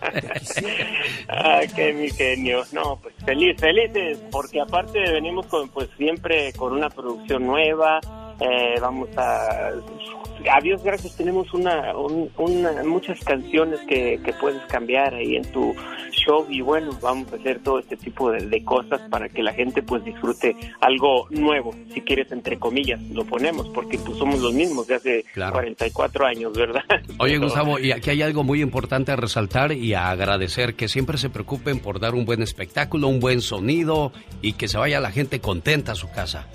ah, 1.28 1.60
qué 1.74 1.92
mi 1.92 2.08
genio. 2.10 2.62
No, 2.70 3.00
pues 3.02 3.12
feliz, 3.26 3.60
felices, 3.60 4.22
porque 4.30 4.60
aparte 4.60 5.00
venimos 5.00 5.46
con, 5.46 5.68
pues 5.70 5.88
siempre 5.96 6.52
con 6.52 6.74
una 6.74 6.90
producción 6.90 7.44
nueva, 7.44 7.98
eh, 8.40 8.76
vamos 8.80 9.08
a 9.16 9.70
a 10.50 10.60
Dios 10.60 10.82
gracias 10.82 11.16
tenemos 11.16 11.52
una, 11.54 11.92
muchas 12.84 13.20
canciones 13.20 13.80
que, 13.88 14.20
puedes 14.40 14.62
cambiar 14.62 15.14
ahí 15.14 15.36
en 15.36 15.44
tu 15.52 15.74
show 16.10 16.46
y 16.48 16.60
bueno 16.62 16.90
vamos 17.00 17.32
a 17.32 17.36
hacer 17.36 17.60
todo 17.60 17.78
este 17.78 17.96
tipo 17.96 18.30
de, 18.30 18.64
cosas 18.64 19.00
para 19.10 19.28
que 19.28 19.42
la 19.42 19.52
gente 19.52 19.82
pues 19.82 20.04
disfrute 20.04 20.56
algo 20.80 21.26
nuevo 21.30 21.74
si 21.92 22.00
quieres 22.00 22.30
entre 22.32 22.58
comillas 22.58 23.00
lo 23.10 23.24
ponemos 23.24 23.68
porque 23.68 23.98
pues 23.98 24.16
somos 24.18 24.40
los 24.40 24.52
mismos 24.52 24.86
de 24.86 24.94
hace 24.94 25.24
44 25.34 26.26
años 26.26 26.52
verdad 26.52 26.82
oye 27.18 27.38
Gustavo 27.38 27.78
y 27.78 27.92
aquí 27.92 28.10
hay 28.10 28.22
algo 28.22 28.42
muy 28.44 28.62
importante 28.62 29.12
a 29.12 29.16
resaltar 29.16 29.72
y 29.72 29.94
a 29.94 30.10
agradecer 30.10 30.74
que 30.74 30.88
siempre 30.88 31.18
se 31.18 31.30
preocupen 31.30 31.80
por 31.80 32.00
dar 32.00 32.14
un 32.14 32.24
buen 32.24 32.42
espectáculo 32.42 33.08
un 33.08 33.20
buen 33.20 33.40
sonido 33.40 34.12
y 34.40 34.54
que 34.54 34.68
se 34.68 34.78
vaya 34.78 35.00
la 35.00 35.10
gente 35.10 35.40
contenta 35.40 35.92
a 35.92 35.96
su 35.96 36.10
casa 36.10 36.48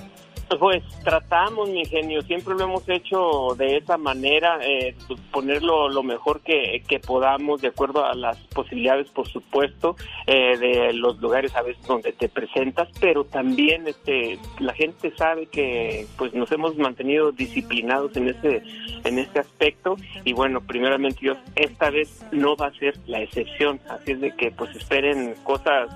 pues 0.60 0.84
tratamos, 1.04 1.70
mi 1.70 1.86
genio, 1.86 2.22
siempre 2.22 2.56
lo 2.56 2.64
hemos 2.64 2.88
hecho 2.88 3.56
de 3.58 3.78
esa 3.78 3.98
manera, 3.98 4.60
eh, 4.62 4.96
ponerlo 5.32 5.90
lo 5.90 6.04
mejor 6.04 6.42
que, 6.42 6.82
podamos, 7.06 7.62
de 7.62 7.70
acuerdo 7.70 8.06
a 8.06 8.16
las 8.16 8.38
posibilidades, 8.48 9.10
por 9.10 9.28
supuesto, 9.28 9.96
eh, 10.26 10.58
de 10.58 10.94
los 10.94 11.20
lugares 11.20 11.56
a 11.56 11.62
veces 11.62 11.86
donde 11.86 12.14
te 12.14 12.30
presentas, 12.30 12.88
pero 13.00 13.26
también 13.26 13.88
este, 13.88 14.40
la 14.60 14.74
gente 14.74 15.14
sabe 15.16 15.48
que 15.48 16.08
pues 16.18 16.34
nos 16.34 16.52
hemos 16.52 16.76
mantenido 16.78 17.32
disciplinados 17.32 18.16
en 18.16 18.30
ese, 18.30 18.64
en 19.04 19.20
este 19.20 19.40
aspecto 19.40 19.98
y 20.24 20.34
bueno, 20.34 20.62
primeramente 20.62 21.20
Dios, 21.22 21.38
esta 21.56 21.90
vez 21.90 22.26
no 22.32 22.56
va 22.56 22.68
a 22.68 22.74
ser 22.74 22.96
la 23.06 23.22
excepción, 23.22 23.80
así 23.90 24.14
es 24.14 24.22
de 24.22 24.36
que 24.36 24.52
pues 24.52 24.76
esperen 24.76 25.36
cosas 25.44 25.90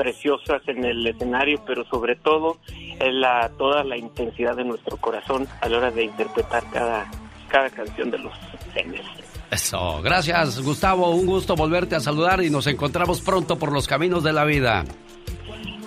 preciosas 0.00 0.62
en 0.66 0.82
el 0.82 1.06
escenario, 1.06 1.62
pero 1.66 1.84
sobre 1.84 2.16
todo 2.16 2.56
la, 2.98 3.50
toda 3.58 3.84
la 3.84 3.98
intensidad 3.98 4.56
de 4.56 4.64
nuestro 4.64 4.96
corazón 4.96 5.46
a 5.60 5.68
la 5.68 5.76
hora 5.76 5.90
de 5.90 6.04
interpretar 6.04 6.64
cada, 6.72 7.10
cada 7.48 7.68
canción 7.68 8.10
de 8.10 8.18
los 8.18 8.32
genes. 8.72 9.02
Eso, 9.50 10.00
gracias 10.00 10.58
Gustavo, 10.62 11.10
un 11.10 11.26
gusto 11.26 11.54
volverte 11.54 11.96
a 11.96 12.00
saludar 12.00 12.42
y 12.42 12.48
nos 12.48 12.66
encontramos 12.66 13.20
pronto 13.20 13.58
por 13.58 13.72
los 13.72 13.86
caminos 13.86 14.24
de 14.24 14.32
la 14.32 14.44
vida. 14.44 14.86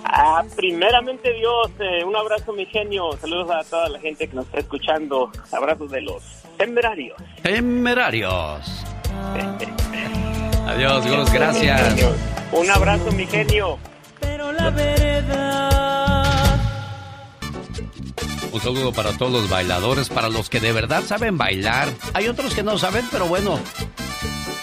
Ah, 0.04 0.44
primeramente 0.54 1.32
Dios, 1.32 1.72
eh, 1.80 2.04
un 2.04 2.14
abrazo 2.14 2.52
mi 2.52 2.66
genio, 2.66 3.10
saludos 3.20 3.50
a 3.50 3.68
toda 3.68 3.88
la 3.88 3.98
gente 3.98 4.28
que 4.28 4.36
nos 4.36 4.46
está 4.46 4.60
escuchando, 4.60 5.32
abrazos 5.50 5.90
de 5.90 6.02
los 6.02 6.22
temerarios. 6.56 7.16
Temerarios. 7.42 8.84
Adiós, 10.68 11.04
Dios, 11.04 11.32
gracias. 11.32 11.96
Un 12.52 12.70
abrazo 12.70 13.10
mi 13.10 13.26
genio 13.26 13.76
la 14.52 14.70
verdad. 14.70 16.60
Un 18.52 18.60
saludo 18.60 18.92
para 18.92 19.12
todos 19.18 19.32
los 19.32 19.50
bailadores, 19.50 20.08
para 20.08 20.28
los 20.28 20.48
que 20.48 20.60
de 20.60 20.72
verdad 20.72 21.02
saben 21.04 21.36
bailar. 21.36 21.88
Hay 22.12 22.28
otros 22.28 22.54
que 22.54 22.62
no 22.62 22.78
saben, 22.78 23.06
pero 23.10 23.26
bueno, 23.26 23.58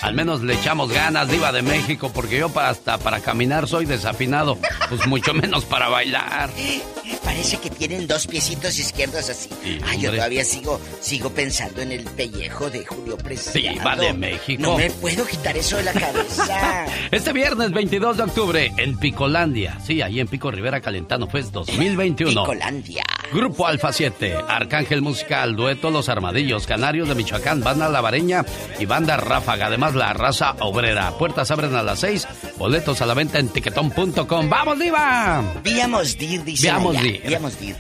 al 0.02 0.14
menos 0.14 0.42
le 0.42 0.56
echamos 0.56 0.92
ganas, 0.92 1.30
Diva 1.30 1.52
de 1.52 1.62
México, 1.62 2.12
porque 2.14 2.40
yo 2.40 2.52
hasta 2.60 2.98
para 2.98 3.20
caminar 3.20 3.68
soy 3.68 3.86
desafinado, 3.86 4.58
pues 4.90 5.06
mucho 5.08 5.34
menos 5.34 5.66
para 5.66 5.90
bailar. 5.90 6.50
Parece 7.32 7.60
que 7.60 7.70
tienen 7.70 8.08
dos 8.08 8.28
piecitos 8.28 8.78
izquierdos 8.78 9.30
así. 9.30 9.48
Ay, 9.86 10.02
yo 10.02 10.12
todavía 10.12 10.44
sigo, 10.44 10.82
sigo 11.00 11.30
pensando 11.30 11.82
en 11.82 11.94
el 11.94 12.04
pellejo 12.04 12.70
de 12.70 12.86
Julio 12.86 13.16
Preciado. 13.18 13.80
Diva 13.80 13.96
de 13.96 14.12
México. 14.12 14.62
No 14.62 14.76
me 14.76 14.92
puedo 14.92 15.26
quitar 15.26 15.56
eso 15.56 15.78
de 15.78 15.84
la 15.84 15.94
cabeza. 15.94 16.88
este 17.12 17.32
viernes 17.32 17.72
22 17.72 18.18
de 18.18 18.24
octubre 18.24 18.74
en 18.76 18.98
Picolandia. 18.98 19.80
Sí, 19.80 20.02
ahí 20.02 20.20
en 20.20 20.28
Pico 20.28 20.52
Rivera 20.52 20.82
Calentano 20.82 21.26
Fest 21.28 21.54
2021. 21.54 22.44
Picolandia. 22.44 23.06
Grupo 23.32 23.66
Alfa 23.66 23.94
7, 23.94 24.36
Arcángel 24.50 25.02
Musical, 25.02 25.56
Dueto 25.56 25.90
Los 25.90 26.10
Armadillos, 26.10 26.68
Canarios 26.68 27.08
de 27.08 27.16
Michoacán, 27.16 27.62
Banda 27.62 27.88
Lavareña 27.88 28.44
y 28.78 28.86
Banda 28.86 29.16
Ráfaga. 29.16 29.68
Además 29.68 29.96
la 29.96 30.12
raza 30.12 30.58
obrera. 30.60 31.12
Puertas 31.18 31.50
abren 31.50 31.74
a 31.76 31.82
las 31.82 32.00
6. 32.00 32.28
Boletos 32.58 33.02
a 33.02 33.06
la 33.06 33.14
venta 33.14 33.40
en 33.40 33.48
tiquetón.com. 33.48 34.50
¡Vamos, 34.50 34.80
Diva! 34.80 35.42
Víamos 35.64 36.18
dir, 36.18 36.44
dice. 36.44 36.64
Víamos 36.64 37.02
dir. 37.02 37.21
Dir. 37.60 37.76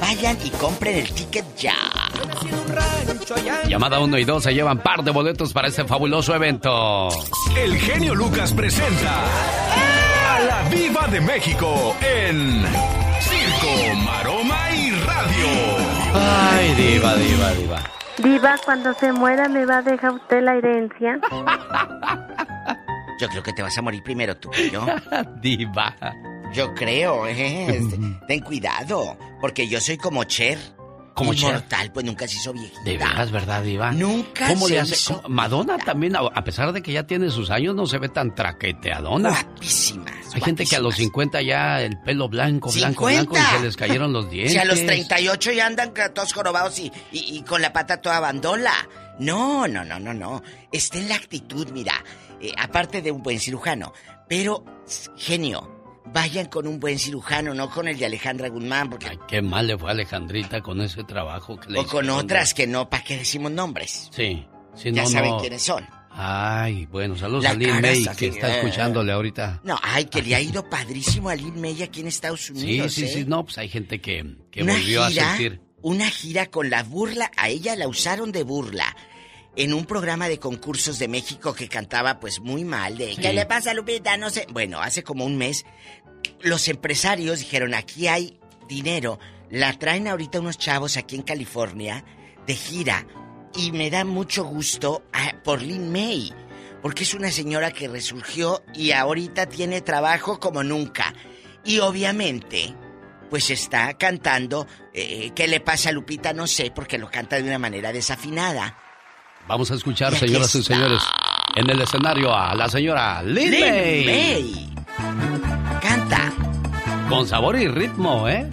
Vayan 0.00 0.36
y 0.44 0.50
compren 0.50 0.96
el 0.98 1.12
ticket 1.12 1.44
ya. 1.56 1.74
Llamada 3.68 4.00
1 4.00 4.18
y 4.18 4.24
2 4.24 4.42
se 4.42 4.54
llevan 4.54 4.78
par 4.78 5.02
de 5.04 5.10
boletos 5.10 5.52
para 5.52 5.68
este 5.68 5.84
fabuloso 5.84 6.34
evento. 6.34 7.08
El 7.56 7.76
genio 7.76 8.14
Lucas 8.14 8.52
presenta 8.52 9.24
a 9.24 10.40
la 10.40 10.68
Viva 10.70 11.06
de 11.08 11.20
México 11.20 11.96
en 12.00 12.64
Circo, 13.20 13.94
Maroma 14.04 14.70
y 14.74 14.90
Radio. 14.90 15.46
Ay, 16.14 16.74
diva, 16.74 17.14
diva, 17.16 17.50
diva. 17.52 17.82
Diva, 18.18 18.56
cuando 18.64 18.92
se 18.94 19.12
muera, 19.12 19.48
¿me 19.48 19.64
va 19.66 19.78
a 19.78 19.82
dejar 19.82 20.12
usted 20.12 20.42
la 20.42 20.56
herencia? 20.56 21.18
Yo 23.20 23.28
creo 23.28 23.42
que 23.42 23.52
te 23.52 23.62
vas 23.62 23.76
a 23.76 23.82
morir 23.82 24.02
primero 24.02 24.34
tú 24.38 24.48
que 24.50 24.70
yo. 24.70 24.86
Diva. 25.42 25.94
Yo 26.52 26.74
creo, 26.74 27.26
¿eh? 27.26 27.76
Este, 27.76 27.98
ten 28.26 28.40
cuidado, 28.40 29.16
porque 29.40 29.68
yo 29.68 29.80
soy 29.80 29.96
como 29.96 30.24
Cher. 30.24 30.58
Como 31.14 31.34
Cher. 31.34 31.50
Inmortal, 31.50 31.92
pues 31.92 32.06
nunca 32.06 32.26
se 32.26 32.36
hizo 32.36 32.52
viejita. 32.52 32.80
De 32.84 32.96
veras, 32.96 33.30
¿verdad, 33.30 33.62
Diva? 33.62 33.90
Nunca 33.92 34.48
¿Cómo 34.48 34.66
se 34.68 34.74
le 34.74 34.80
hace? 34.80 35.14
Madonna 35.28 35.76
también, 35.76 36.16
a 36.16 36.44
pesar 36.44 36.72
de 36.72 36.80
que 36.82 36.92
ya 36.92 37.02
tiene 37.06 37.28
sus 37.30 37.50
años, 37.50 37.74
no 37.74 37.84
se 37.86 37.98
ve 37.98 38.08
tan 38.08 38.34
traqueteadona. 38.34 39.28
Guapísimas. 39.30 40.34
Hay 40.34 40.40
gente 40.40 40.64
que 40.64 40.76
a 40.76 40.80
los 40.80 40.94
50 40.94 41.42
ya 41.42 41.82
el 41.82 41.98
pelo 42.00 42.28
blanco, 42.28 42.70
blanco, 42.72 43.04
blanco 43.06 43.34
y 43.34 43.38
50. 43.40 43.58
se 43.58 43.64
les 43.64 43.76
cayeron 43.76 44.12
los 44.12 44.30
dientes. 44.30 44.52
Si 44.54 44.58
a 44.58 44.64
los 44.64 44.78
38 44.86 45.52
ya 45.52 45.66
andan 45.66 45.92
todos 46.14 46.32
jorobados 46.32 46.78
y, 46.78 46.90
y- 47.12 47.36
y 47.38 47.42
con 47.42 47.60
la 47.60 47.72
pata 47.72 48.00
toda 48.00 48.18
bandola. 48.20 48.72
No, 49.18 49.68
no, 49.68 49.84
no, 49.84 49.98
no, 50.00 50.14
no. 50.14 50.42
Está 50.72 50.96
en 50.98 51.08
la 51.10 51.16
actitud, 51.16 51.68
mira. 51.72 51.92
eh, 52.40 52.52
aparte 52.56 53.02
de 53.02 53.10
un 53.12 53.22
buen 53.22 53.38
cirujano. 53.38 53.92
Pero, 54.28 54.64
genio, 55.18 55.79
vayan 56.06 56.46
con 56.46 56.66
un 56.66 56.80
buen 56.80 56.98
cirujano, 56.98 57.54
no 57.54 57.70
con 57.70 57.88
el 57.88 57.98
de 57.98 58.06
Alejandra 58.06 58.48
Guzmán, 58.48 58.90
porque... 58.90 59.08
Ay, 59.08 59.18
qué 59.28 59.42
mal 59.42 59.66
le 59.66 59.78
fue 59.78 59.88
a 59.90 59.92
Alejandrita 59.92 60.60
con 60.60 60.80
ese 60.80 61.04
trabajo 61.04 61.58
que 61.58 61.70
le 61.70 61.78
o 61.80 61.86
con 61.86 62.08
otras 62.10 62.54
que 62.54 62.66
no, 62.66 62.88
¿para 62.88 63.04
qué 63.04 63.18
decimos 63.18 63.52
nombres? 63.52 64.08
Sí, 64.12 64.46
sí, 64.74 64.92
ya 64.92 65.02
no, 65.02 65.08
saben 65.08 65.30
no. 65.30 65.38
quiénes 65.38 65.62
son. 65.62 65.86
Ay, 66.12 66.86
bueno, 66.86 67.16
saludos 67.16 67.44
La 67.44 67.50
a 67.50 67.54
Lin 67.54 67.80
May, 67.80 68.04
que 68.16 68.26
está 68.26 68.48
eh. 68.52 68.58
escuchándole 68.58 69.12
ahorita. 69.12 69.60
No, 69.62 69.78
ay, 69.80 70.06
que 70.06 70.22
le 70.22 70.34
ha 70.34 70.40
ido 70.40 70.68
padrísimo 70.68 71.28
a 71.28 71.36
Lin 71.36 71.60
May 71.60 71.82
aquí 71.82 72.00
en 72.00 72.08
Estados 72.08 72.40
Sí, 72.46 72.52
Unidos. 72.52 72.92
sí, 72.92 73.04
¿eh? 73.04 73.08
sí, 73.08 73.24
no, 73.26 73.44
pues 73.44 73.58
hay 73.58 73.68
gente 73.68 74.00
que, 74.00 74.36
que 74.50 74.64
volvió 74.64 75.06
gira, 75.06 75.32
a 75.32 75.36
sentir. 75.36 75.60
Una 75.82 76.10
gira 76.10 76.46
con 76.46 76.68
la 76.68 76.82
burla, 76.82 77.30
a 77.36 77.48
ella 77.48 77.76
la 77.76 77.86
usaron 77.86 78.32
de 78.32 78.42
burla. 78.42 78.94
En 79.56 79.74
un 79.74 79.84
programa 79.84 80.28
de 80.28 80.38
concursos 80.38 80.98
de 80.98 81.08
México 81.08 81.52
que 81.54 81.68
cantaba 81.68 82.20
pues 82.20 82.40
muy 82.40 82.64
mal, 82.64 82.96
de 82.96 83.14
Sí. 83.14 83.20
¿qué 83.20 83.32
le 83.32 83.46
pasa 83.46 83.74
Lupita? 83.74 84.16
No 84.16 84.30
sé. 84.30 84.46
Bueno, 84.52 84.80
hace 84.80 85.02
como 85.02 85.24
un 85.24 85.36
mes, 85.36 85.64
los 86.40 86.68
empresarios 86.68 87.40
dijeron, 87.40 87.74
aquí 87.74 88.06
hay 88.06 88.38
dinero. 88.68 89.18
La 89.50 89.72
traen 89.78 90.06
ahorita 90.06 90.38
unos 90.40 90.56
chavos 90.58 90.96
aquí 90.96 91.16
en 91.16 91.22
California 91.22 92.04
de 92.46 92.54
gira. 92.54 93.06
Y 93.56 93.72
me 93.72 93.90
da 93.90 94.04
mucho 94.04 94.44
gusto 94.44 95.02
ah, 95.12 95.32
por 95.42 95.60
Lin 95.60 95.90
May. 95.90 96.32
Porque 96.80 97.02
es 97.02 97.12
una 97.14 97.30
señora 97.32 97.72
que 97.72 97.88
resurgió 97.88 98.62
y 98.72 98.92
ahorita 98.92 99.46
tiene 99.46 99.80
trabajo 99.80 100.38
como 100.38 100.62
nunca. 100.62 101.12
Y 101.64 101.80
obviamente, 101.80 102.72
pues 103.28 103.50
está 103.50 103.94
cantando. 103.98 104.66
eh, 104.94 105.32
¿Qué 105.34 105.48
le 105.48 105.58
pasa 105.60 105.88
a 105.88 105.92
Lupita? 105.92 106.32
No 106.32 106.46
sé, 106.46 106.70
porque 106.74 106.96
lo 106.96 107.10
canta 107.10 107.36
de 107.36 107.42
una 107.42 107.58
manera 107.58 107.92
desafinada. 107.92 108.78
Vamos 109.50 109.68
a 109.72 109.74
escuchar, 109.74 110.12
Y 110.12 110.16
señoras 110.16 110.54
y 110.54 110.62
señores, 110.62 111.02
en 111.56 111.68
el 111.68 111.80
escenario 111.80 112.32
a 112.32 112.54
la 112.54 112.68
señora 112.68 113.20
Lin 113.20 113.50
Lin 113.50 113.60
May. 113.60 114.04
May. 114.06 114.70
Canta. 115.82 116.32
Con 117.08 117.26
sabor 117.26 117.58
y 117.58 117.66
ritmo, 117.66 118.28
¿eh? 118.28 118.48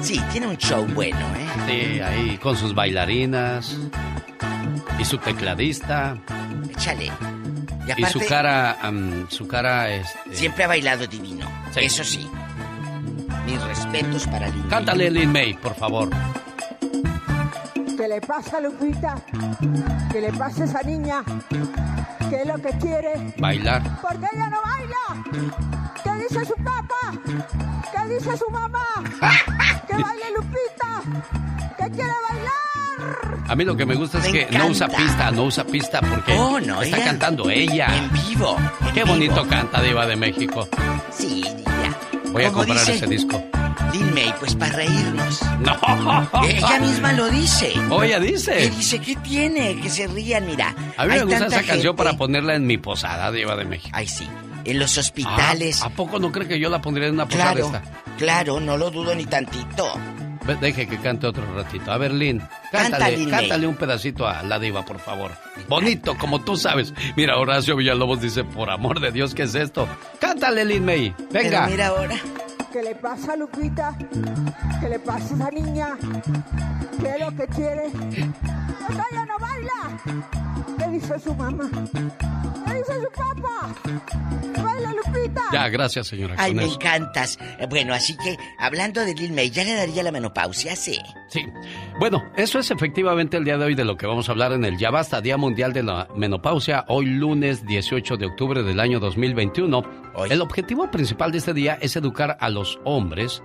Sí, 0.00 0.22
tiene 0.30 0.46
un 0.46 0.56
show 0.56 0.86
bueno, 0.94 1.18
¿eh? 1.18 1.48
Sí, 1.66 2.00
ahí 2.00 2.38
con 2.38 2.56
sus 2.56 2.76
bailarinas 2.76 3.76
y 5.00 5.04
su 5.04 5.18
tecladista 5.18 6.16
Échale. 6.70 7.06
Y 7.06 7.88
y, 7.88 7.90
aparte, 7.90 8.12
su 8.12 8.20
cara, 8.20 8.78
am, 8.80 9.28
su 9.28 9.48
cara, 9.48 9.92
este... 9.92 10.16
siempre 10.30 10.62
ha 10.62 10.68
bailado 10.68 11.08
divino. 11.08 11.50
Sí. 11.72 11.80
Eso 11.80 12.04
sí. 12.04 12.24
Mis 13.46 13.60
respetos 13.62 14.28
para 14.28 14.46
Lin 14.46 14.60
May. 14.60 14.70
Cántale, 14.70 15.10
Lin 15.10 15.32
May, 15.32 15.54
por 15.54 15.74
favor. 15.74 16.08
¿Qué 18.06 18.14
le 18.14 18.20
pasa, 18.20 18.60
Lupita? 18.60 19.16
¿Qué 20.12 20.20
le 20.20 20.32
pasa 20.34 20.62
a 20.62 20.66
esa 20.66 20.82
niña? 20.82 21.24
¿Qué 22.30 22.42
es 22.42 22.46
lo 22.46 22.54
que 22.54 22.68
quiere? 22.78 23.34
Bailar. 23.36 23.82
¿Por 24.00 24.12
qué 24.20 24.26
ella 24.32 24.48
no 24.48 24.58
baila? 24.62 25.52
¿Qué 26.04 26.12
dice 26.22 26.44
su 26.44 26.54
papá? 26.54 27.12
¿Qué 27.90 28.14
dice 28.14 28.36
su 28.36 28.48
mamá? 28.48 28.84
¡Que 29.88 29.94
baile 29.94 30.24
Lupita! 30.36 31.02
¿Que 31.76 31.90
quiere 31.90 32.12
bailar? 32.30 33.38
A 33.48 33.56
mí 33.56 33.64
lo 33.64 33.76
que 33.76 33.84
me 33.84 33.96
gusta 33.96 34.18
es 34.18 34.32
Me 34.32 34.46
que 34.46 34.56
no 34.56 34.66
usa 34.68 34.86
pista, 34.86 35.30
no 35.32 35.42
usa 35.42 35.64
pista 35.64 36.00
porque 36.00 36.32
Oh, 36.38 36.60
no, 36.60 36.82
está 36.82 36.98
ella- 36.98 37.06
cantando 37.06 37.50
ella. 37.50 37.88
En 37.92 38.12
vivo. 38.12 38.56
en 38.86 38.94
Qué 38.94 39.02
vivo. 39.02 39.14
bonito 39.14 39.48
canta 39.48 39.82
Diva 39.82 40.06
de 40.06 40.14
México. 40.14 40.68
Sí, 41.10 41.42
niña. 41.42 41.92
Voy 42.36 42.44
a 42.44 42.52
comprar 42.52 42.90
ese 42.90 43.06
disco. 43.06 43.42
Lin 43.94 44.12
May, 44.12 44.34
pues 44.38 44.54
para 44.54 44.76
reírnos. 44.76 45.40
No. 45.58 45.74
Ella 46.46 46.78
misma 46.80 47.12
lo 47.14 47.30
dice. 47.30 47.72
Oh, 47.88 48.02
ella 48.02 48.20
dice. 48.20 48.56
¿Qué 48.58 48.70
dice? 48.70 48.98
¿Qué 48.98 49.16
tiene? 49.16 49.80
Que 49.80 49.88
se 49.88 50.06
rían, 50.06 50.46
mira. 50.46 50.74
A 50.98 51.06
mí 51.06 51.14
me 51.14 51.24
gusta 51.24 51.46
esa 51.46 51.62
canción 51.62 51.96
para 51.96 52.12
ponerla 52.12 52.54
en 52.54 52.66
mi 52.66 52.76
posada, 52.76 53.32
Diva 53.32 53.56
de 53.56 53.64
México. 53.64 53.88
Ay, 53.92 54.06
sí. 54.06 54.28
En 54.64 54.78
los 54.78 54.98
hospitales. 54.98 55.80
Ah, 55.82 55.86
¿A 55.86 55.90
poco 55.90 56.18
no 56.18 56.30
cree 56.30 56.46
que 56.46 56.60
yo 56.60 56.68
la 56.68 56.82
pondría 56.82 57.08
en 57.08 57.14
una 57.14 57.26
posada 57.26 57.52
claro, 57.52 57.66
esta? 57.66 57.82
claro, 58.18 58.60
no 58.60 58.76
lo 58.76 58.90
dudo 58.90 59.14
ni 59.14 59.24
tantito. 59.24 59.94
Deje 60.54 60.86
que 60.86 60.98
cante 60.98 61.26
otro 61.26 61.44
ratito. 61.54 61.90
A 61.90 61.98
ver, 61.98 62.12
Lin, 62.12 62.40
Canta, 62.70 62.90
cántale, 62.98 63.16
May. 63.18 63.26
cántale 63.30 63.66
un 63.66 63.74
pedacito 63.74 64.26
a 64.26 64.42
la 64.42 64.58
diva, 64.58 64.84
por 64.84 64.98
favor. 64.98 65.32
Bonito, 65.68 66.16
como 66.16 66.40
tú 66.42 66.56
sabes. 66.56 66.94
Mira, 67.16 67.36
Horacio 67.38 67.76
Villalobos 67.76 68.20
dice, 68.20 68.44
por 68.44 68.70
amor 68.70 69.00
de 69.00 69.10
Dios, 69.12 69.34
¿qué 69.34 69.42
es 69.44 69.54
esto? 69.54 69.88
Cántale, 70.20 70.64
Lin 70.64 70.84
May. 70.84 71.14
Venga. 71.30 71.60
Pero 71.64 71.66
mira 71.70 71.86
ahora. 71.88 72.16
¿Qué 72.72 72.82
le 72.82 72.94
pasa, 72.94 73.34
Lupita? 73.36 73.96
¿Qué 74.80 74.88
le 74.88 74.98
pasa 74.98 75.34
a 75.34 75.36
esa 75.36 75.50
niña? 75.50 75.96
¿Qué 77.00 77.08
es 77.10 77.20
lo 77.20 77.34
que 77.34 77.46
quiere? 77.48 77.88
¿Por 77.90 78.00
qué 78.96 79.02
ella 79.12 79.26
no 79.26 79.38
baila? 79.38 80.75
¿Qué 80.96 81.02
dice 81.02 81.18
su 81.20 81.34
mamá? 81.34 81.68
¿Qué 81.92 82.74
dice 82.74 82.92
su 83.02 83.10
papá? 83.10 83.74
¡Baila, 84.62 84.92
Lupita! 84.94 85.42
Ya, 85.52 85.68
gracias, 85.68 86.06
señora. 86.06 86.36
Ay, 86.38 86.54
me 86.54 86.64
eso. 86.64 86.74
encantas. 86.74 87.38
Eh, 87.58 87.66
Bueno, 87.68 87.92
así 87.92 88.16
que, 88.16 88.38
hablando 88.58 89.02
de 89.04 89.14
Lil 89.14 89.32
May, 89.34 89.50
¿ya 89.50 89.62
le 89.64 89.74
daría 89.74 90.02
la 90.02 90.10
menopausia? 90.10 90.74
Sí. 90.74 90.98
Sí. 91.28 91.44
Bueno, 92.00 92.24
eso 92.38 92.58
es 92.58 92.70
efectivamente 92.70 93.36
el 93.36 93.44
día 93.44 93.58
de 93.58 93.66
hoy 93.66 93.74
de 93.74 93.84
lo 93.84 93.98
que 93.98 94.06
vamos 94.06 94.30
a 94.30 94.32
hablar 94.32 94.52
en 94.52 94.64
el 94.64 94.78
Ya 94.78 94.90
Basta, 94.90 95.20
Día 95.20 95.36
Mundial 95.36 95.74
de 95.74 95.82
la 95.82 96.08
Menopausia, 96.16 96.86
hoy 96.88 97.04
lunes 97.04 97.66
18 97.66 98.16
de 98.16 98.24
octubre 98.26 98.62
del 98.62 98.80
año 98.80 98.98
2021. 98.98 99.82
El 100.30 100.40
objetivo 100.40 100.90
principal 100.90 101.30
de 101.30 101.38
este 101.38 101.52
día 101.52 101.76
es 101.82 101.94
educar 101.96 102.38
a 102.40 102.48
los 102.48 102.80
hombres 102.84 103.42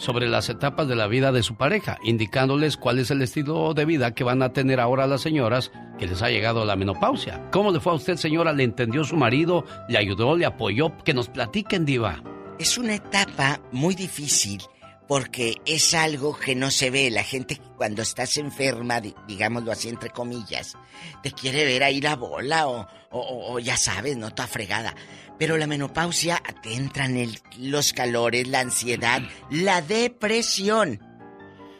sobre 0.00 0.28
las 0.28 0.48
etapas 0.48 0.88
de 0.88 0.96
la 0.96 1.06
vida 1.06 1.30
de 1.30 1.42
su 1.42 1.56
pareja, 1.56 1.98
indicándoles 2.02 2.78
cuál 2.78 2.98
es 2.98 3.10
el 3.10 3.20
estilo 3.20 3.74
de 3.74 3.84
vida 3.84 4.14
que 4.14 4.24
van 4.24 4.42
a 4.42 4.54
tener 4.54 4.80
ahora 4.80 5.06
las 5.06 5.20
señoras 5.20 5.70
que 5.98 6.06
les 6.06 6.22
ha 6.22 6.30
llegado 6.30 6.64
la 6.64 6.74
menopausia. 6.74 7.50
¿Cómo 7.52 7.70
le 7.70 7.80
fue 7.80 7.92
a 7.92 7.96
usted, 7.96 8.16
señora? 8.16 8.54
¿Le 8.54 8.64
entendió 8.64 9.04
su 9.04 9.16
marido? 9.16 9.66
¿Le 9.90 9.98
ayudó? 9.98 10.36
¿Le 10.36 10.46
apoyó? 10.46 10.96
Que 11.04 11.12
nos 11.12 11.28
platiquen, 11.28 11.84
diva. 11.84 12.22
Es 12.58 12.78
una 12.78 12.94
etapa 12.94 13.60
muy 13.72 13.94
difícil 13.94 14.62
porque 15.06 15.56
es 15.66 15.92
algo 15.92 16.34
que 16.38 16.54
no 16.54 16.70
se 16.70 16.88
ve. 16.90 17.10
La 17.10 17.22
gente 17.24 17.60
cuando 17.76 18.00
estás 18.00 18.38
enferma, 18.38 19.00
di- 19.02 19.14
digámoslo 19.28 19.70
así 19.72 19.88
entre 19.90 20.08
comillas, 20.08 20.76
te 21.22 21.32
quiere 21.32 21.64
ver 21.66 21.82
ahí 21.82 22.00
la 22.00 22.16
bola 22.16 22.68
o, 22.68 23.58
ya 23.58 23.76
sabes, 23.76 24.16
no 24.16 24.30
toda 24.30 24.48
fregada. 24.48 24.94
Pero 25.40 25.56
la 25.58 25.66
menopausia 25.66 26.40
te 26.62 26.74
entran 26.74 27.16
el- 27.16 27.40
los 27.58 27.92
calores, 27.92 28.46
la 28.46 28.60
ansiedad, 28.60 29.22
la 29.50 29.82
depresión. 29.82 31.00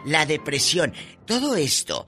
La 0.04 0.26
depresión. 0.26 0.92
Todo 1.26 1.54
esto, 1.56 2.06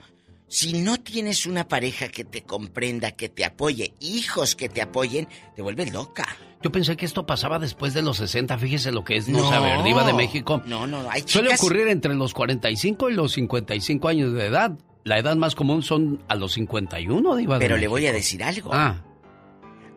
si 0.48 0.72
no 0.82 0.96
tienes 0.98 1.46
una 1.46 1.68
pareja 1.68 2.08
que 2.08 2.24
te 2.24 2.42
comprenda, 2.42 3.12
que 3.12 3.28
te 3.28 3.44
apoye, 3.44 3.92
hijos 4.00 4.56
que 4.56 4.68
te 4.70 4.80
apoyen, 4.82 5.28
te 5.54 5.62
vuelves 5.62 5.92
loca. 5.92 6.26
Yo 6.62 6.72
pensé 6.72 6.96
que 6.96 7.04
esto 7.04 7.26
pasaba 7.26 7.58
después 7.58 7.92
de 7.92 8.02
los 8.02 8.16
60, 8.16 8.56
fíjese 8.56 8.90
lo 8.92 9.04
que 9.04 9.16
es 9.16 9.28
no, 9.28 9.38
No. 9.40 9.48
saber, 9.50 9.82
diva 9.82 10.04
de 10.04 10.12
México. 10.14 10.62
No, 10.64 10.86
no, 10.86 11.10
hay 11.10 11.22
Suele 11.26 11.54
ocurrir 11.54 11.88
entre 11.88 12.14
los 12.14 12.32
45 12.32 13.10
y 13.10 13.14
los 13.14 13.32
55 13.32 14.08
años 14.08 14.32
de 14.32 14.46
edad. 14.46 14.72
La 15.04 15.18
edad 15.18 15.34
más 15.36 15.54
común 15.54 15.82
son 15.82 16.22
a 16.28 16.34
los 16.36 16.52
51, 16.52 17.34
diva 17.36 17.56
de 17.56 17.60
Pero 17.60 17.74
le 17.74 17.80
México. 17.80 17.90
voy 17.90 18.06
a 18.06 18.12
decir 18.12 18.42
algo. 18.44 18.70
Ah, 18.72 19.02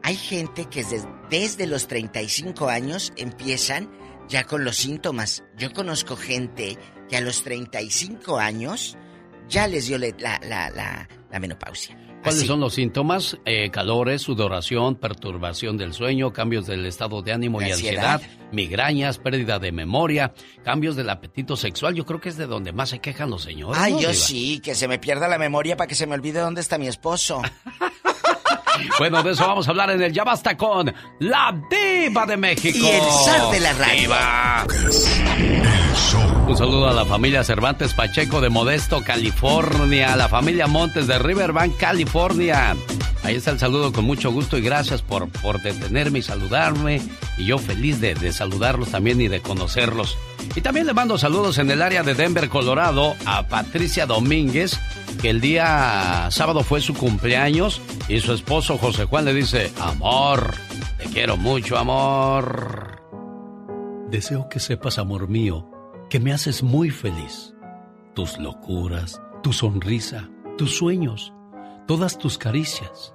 Hay 0.05 0.15
gente 0.15 0.65
que 0.65 0.83
des- 0.83 1.07
desde 1.31 1.65
los 1.65 1.87
35 1.87 2.69
años 2.69 3.11
empiezan 3.17 3.89
ya 4.29 4.43
con 4.43 4.63
los 4.63 4.75
síntomas. 4.77 5.43
Yo 5.57 5.73
conozco 5.73 6.15
gente 6.15 6.77
que 7.09 7.17
a 7.17 7.21
los 7.21 7.41
35 7.43 8.37
años 8.37 8.95
ya 9.49 9.67
les 9.67 9.87
dio 9.87 9.97
la, 9.97 10.09
la, 10.19 10.69
la, 10.69 11.09
la 11.31 11.39
menopausia. 11.39 11.97
¿cuáles 12.21 12.39
Así. 12.39 12.47
son 12.47 12.59
los 12.59 12.73
síntomas? 12.75 13.37
Eh, 13.45 13.69
calores, 13.71 14.21
sudoración, 14.23 14.95
perturbación 14.95 15.77
del 15.77 15.93
sueño, 15.93 16.33
cambios 16.33 16.65
del 16.67 16.85
estado 16.87 17.21
de 17.23 17.31
ánimo 17.33 17.61
y 17.61 17.71
Ansiedad. 17.71 18.13
ansiedad, 18.15 18.37
migrañas, 18.51 19.17
pérdida 19.19 19.57
de 19.59 19.71
memoria, 19.71 20.33
cambios 20.63 20.95
del 20.95 21.09
apetito 21.11 21.55
sexual. 21.55 21.93
Yo 21.95 22.05
creo 22.05 22.19
que 22.19 22.29
es 22.29 22.37
de 22.37 22.45
donde 22.47 22.73
más 22.73 22.89
se 22.89 22.99
quejan 22.99 23.29
los 23.31 23.43
señores. 23.43 23.79
Ay, 23.79 23.93
¿no, 23.93 23.99
yo 24.01 24.09
diva? 24.11 24.23
sí, 24.23 24.59
que 24.59 24.73
se 24.75 24.87
me 24.87 24.97
pierda 24.99 25.27
la 25.27 25.37
memoria 25.39 25.75
para 25.77 25.87
que 25.87 25.93
se 25.95 26.05
me 26.07 26.13
olvide 26.15 26.39
dónde 26.39 26.61
está 26.61 26.77
mi 26.79 26.87
esposo. 26.87 27.41
Bueno, 28.97 29.23
de 29.23 29.31
eso 29.31 29.47
vamos 29.47 29.67
a 29.67 29.71
hablar 29.71 29.89
en 29.91 30.01
el 30.01 30.13
Ya 30.13 30.23
Basta 30.23 30.55
con 30.57 30.93
la 31.19 31.55
Diva 31.69 32.25
de 32.25 32.37
México. 32.37 32.77
Y 32.81 32.87
el 32.87 33.03
zar 33.25 33.51
de 33.51 33.59
la 33.59 33.73
radio. 33.73 34.01
Diva. 34.01 34.65
Un 36.47 36.55
saludo 36.55 36.87
a 36.87 36.93
la 36.93 37.05
familia 37.05 37.43
Cervantes 37.43 37.93
Pacheco 37.95 38.39
de 38.39 38.49
Modesto, 38.49 39.03
California, 39.03 40.13
a 40.13 40.15
la 40.15 40.29
familia 40.29 40.67
Montes 40.67 41.07
de 41.07 41.17
Riverbank, 41.17 41.75
California, 41.77 42.75
Ahí 43.25 43.37
está 43.37 43.49
el 43.49 43.57
saludo 43.57 43.91
con 43.91 44.05
mucho 44.05 44.31
gusto 44.31 44.55
y 44.55 44.61
gracias 44.61 45.01
por, 45.01 45.27
por 45.41 45.59
detenerme 45.59 46.19
y 46.19 46.21
saludarme. 46.21 47.01
Y 47.39 47.45
yo 47.45 47.57
feliz 47.57 47.99
de, 47.99 48.13
de 48.13 48.31
saludarlos 48.31 48.89
también 48.89 49.19
y 49.19 49.27
de 49.27 49.41
conocerlos. 49.41 50.15
Y 50.55 50.61
también 50.61 50.85
le 50.85 50.93
mando 50.93 51.17
saludos 51.17 51.57
en 51.57 51.71
el 51.71 51.81
área 51.81 52.03
de 52.03 52.13
Denver, 52.13 52.49
Colorado, 52.49 53.15
a 53.25 53.47
Patricia 53.47 54.05
Domínguez, 54.05 54.79
que 55.19 55.31
el 55.31 55.41
día 55.41 56.27
sábado 56.29 56.61
fue 56.61 56.81
su 56.81 56.93
cumpleaños 56.93 57.81
y 58.07 58.19
su 58.19 58.31
esposo 58.31 58.77
José 58.77 59.05
Juan 59.05 59.25
le 59.25 59.33
dice, 59.33 59.73
amor, 59.81 60.53
te 60.99 61.05
quiero 61.05 61.35
mucho, 61.35 61.79
amor. 61.79 63.01
Deseo 64.11 64.49
que 64.49 64.59
sepas, 64.59 64.99
amor 64.99 65.29
mío, 65.29 65.67
que 66.11 66.19
me 66.19 66.31
haces 66.31 66.61
muy 66.61 66.91
feliz. 66.91 67.55
Tus 68.13 68.37
locuras, 68.37 69.19
tu 69.41 69.51
sonrisa, 69.51 70.29
tus 70.59 70.77
sueños, 70.77 71.33
todas 71.87 72.19
tus 72.19 72.37
caricias 72.37 73.14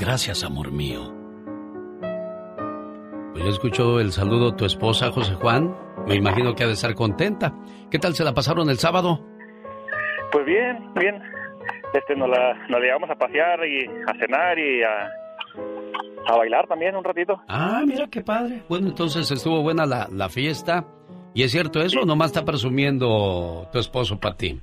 Gracias, 0.00 0.42
amor 0.44 0.72
mío. 0.72 1.12
Pues 3.32 3.44
yo 3.44 3.50
escucho 3.50 4.00
el 4.00 4.12
saludo 4.12 4.50
de 4.50 4.56
tu 4.56 4.64
esposa, 4.64 5.12
José 5.12 5.34
Juan. 5.34 5.76
Me 6.06 6.14
imagino 6.14 6.54
que 6.54 6.64
ha 6.64 6.66
de 6.66 6.72
estar 6.72 6.94
contenta. 6.94 7.52
¿Qué 7.90 7.98
tal 7.98 8.14
se 8.14 8.24
la 8.24 8.32
pasaron 8.32 8.70
el 8.70 8.78
sábado? 8.78 9.20
Pues 10.32 10.46
bien, 10.46 10.90
bien. 10.94 11.22
Este, 11.92 12.16
nos 12.16 12.30
la, 12.30 12.54
nos 12.68 12.80
llevamos 12.80 13.10
a 13.10 13.14
pasear 13.14 13.60
y 13.66 13.84
a 14.06 14.14
cenar 14.18 14.58
y 14.58 14.82
a, 14.82 16.32
a 16.32 16.36
bailar 16.38 16.66
también 16.66 16.96
un 16.96 17.04
ratito. 17.04 17.38
Ah, 17.46 17.82
mira 17.86 18.06
qué 18.10 18.22
padre. 18.22 18.62
Bueno, 18.70 18.88
entonces 18.88 19.30
estuvo 19.30 19.60
buena 19.62 19.84
la, 19.84 20.08
la 20.10 20.30
fiesta. 20.30 20.86
¿Y 21.34 21.42
es 21.42 21.52
cierto 21.52 21.80
eso 21.82 22.00
o 22.00 22.06
nomás 22.06 22.28
está 22.28 22.44
presumiendo 22.44 23.68
tu 23.70 23.78
esposo 23.78 24.18
para 24.18 24.36
ti? 24.36 24.60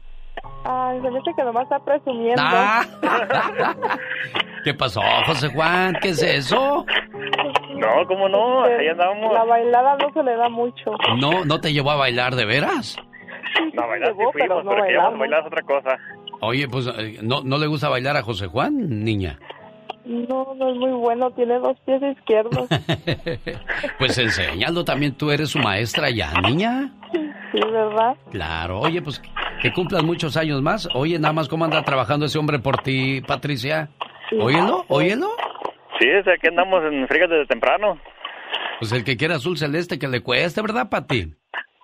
Ay, 0.64 1.00
se 1.02 1.10
me 1.10 1.20
dice 1.20 1.32
que 1.36 1.44
nomás 1.44 1.64
está 1.64 1.80
presumiendo. 1.80 2.42
Ah. 2.44 2.84
¿Qué 4.64 4.74
pasó, 4.74 5.02
José 5.26 5.50
Juan? 5.54 5.96
¿Qué 6.02 6.10
es 6.10 6.22
eso? 6.22 6.86
No, 7.76 8.08
¿cómo 8.08 8.28
no? 8.28 8.64
Ahí 8.64 8.88
andamos. 8.88 9.34
La 9.34 9.46
bailada 9.46 9.96
no 9.98 10.12
se 10.14 10.24
le 10.24 10.36
da 10.36 10.50
mucho. 10.50 10.92
¿No, 11.20 11.46
no 11.46 11.62
te 11.62 11.72
llevó 11.72 11.92
a 11.92 11.96
bailar 11.96 12.36
de 12.36 12.46
veras? 12.46 12.98
No, 13.74 13.88
bailar 13.88 14.10
sí 14.10 14.16
fuimos, 14.16 14.34
pero 14.34 14.64
no 14.64 14.72
pero 14.72 15.18
bailar 15.18 15.42
es 15.42 15.48
otra 15.48 15.62
cosa. 15.62 15.98
Oye, 16.42 16.68
pues, 16.68 16.88
eh, 16.88 17.20
¿no, 17.22 17.42
¿no 17.44 17.58
le 17.58 17.68
gusta 17.68 17.90
bailar 17.90 18.18
a 18.18 18.22
José 18.24 18.48
Juan, 18.48 19.04
niña? 19.04 19.40
No, 20.06 20.54
no 20.56 20.70
es 20.70 20.78
muy 20.78 20.92
bueno, 20.92 21.32
tiene 21.32 21.60
dos 21.60 21.78
pies 21.86 22.02
izquierdos. 22.18 22.68
Pues 24.00 24.18
enséñalo 24.18 24.84
también, 24.84 25.16
tú 25.16 25.32
eres 25.32 25.50
su 25.50 25.60
maestra 25.60 26.10
ya, 26.10 26.32
niña. 26.42 26.92
Sí, 27.12 27.60
¿verdad? 27.72 28.16
Claro, 28.32 28.80
oye, 28.82 29.02
pues 29.02 29.22
que 29.62 29.72
cumplas 29.74 30.04
muchos 30.04 30.38
años 30.38 30.62
más. 30.62 30.88
Oye, 30.94 31.20
nada 31.20 31.34
más 31.34 31.48
cómo 31.48 31.66
anda 31.66 31.84
trabajando 31.84 32.26
ese 32.26 32.38
hombre 32.38 32.60
por 32.60 32.78
ti, 32.78 33.22
Patricia. 33.22 33.90
Óyelo, 34.40 34.86
óyelo. 34.90 35.30
Sí, 36.00 36.08
es 36.08 36.26
que 36.42 36.50
andamos 36.50 36.84
en 36.84 37.08
frigas 37.08 37.30
desde 37.30 37.46
temprano. 37.46 38.00
Pues 38.80 38.92
el 38.92 39.04
que 39.04 39.18
quiera 39.18 39.36
azul 39.36 39.58
celeste 39.58 39.98
que 39.98 40.08
le 40.08 40.22
cueste, 40.22 40.62
¿verdad, 40.62 40.90
Pati? 40.90 41.34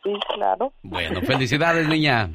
Sí, 0.03 0.11
claro. 0.35 0.73
Bueno, 0.83 1.21
felicidades, 1.21 1.87
niña. 1.87 2.29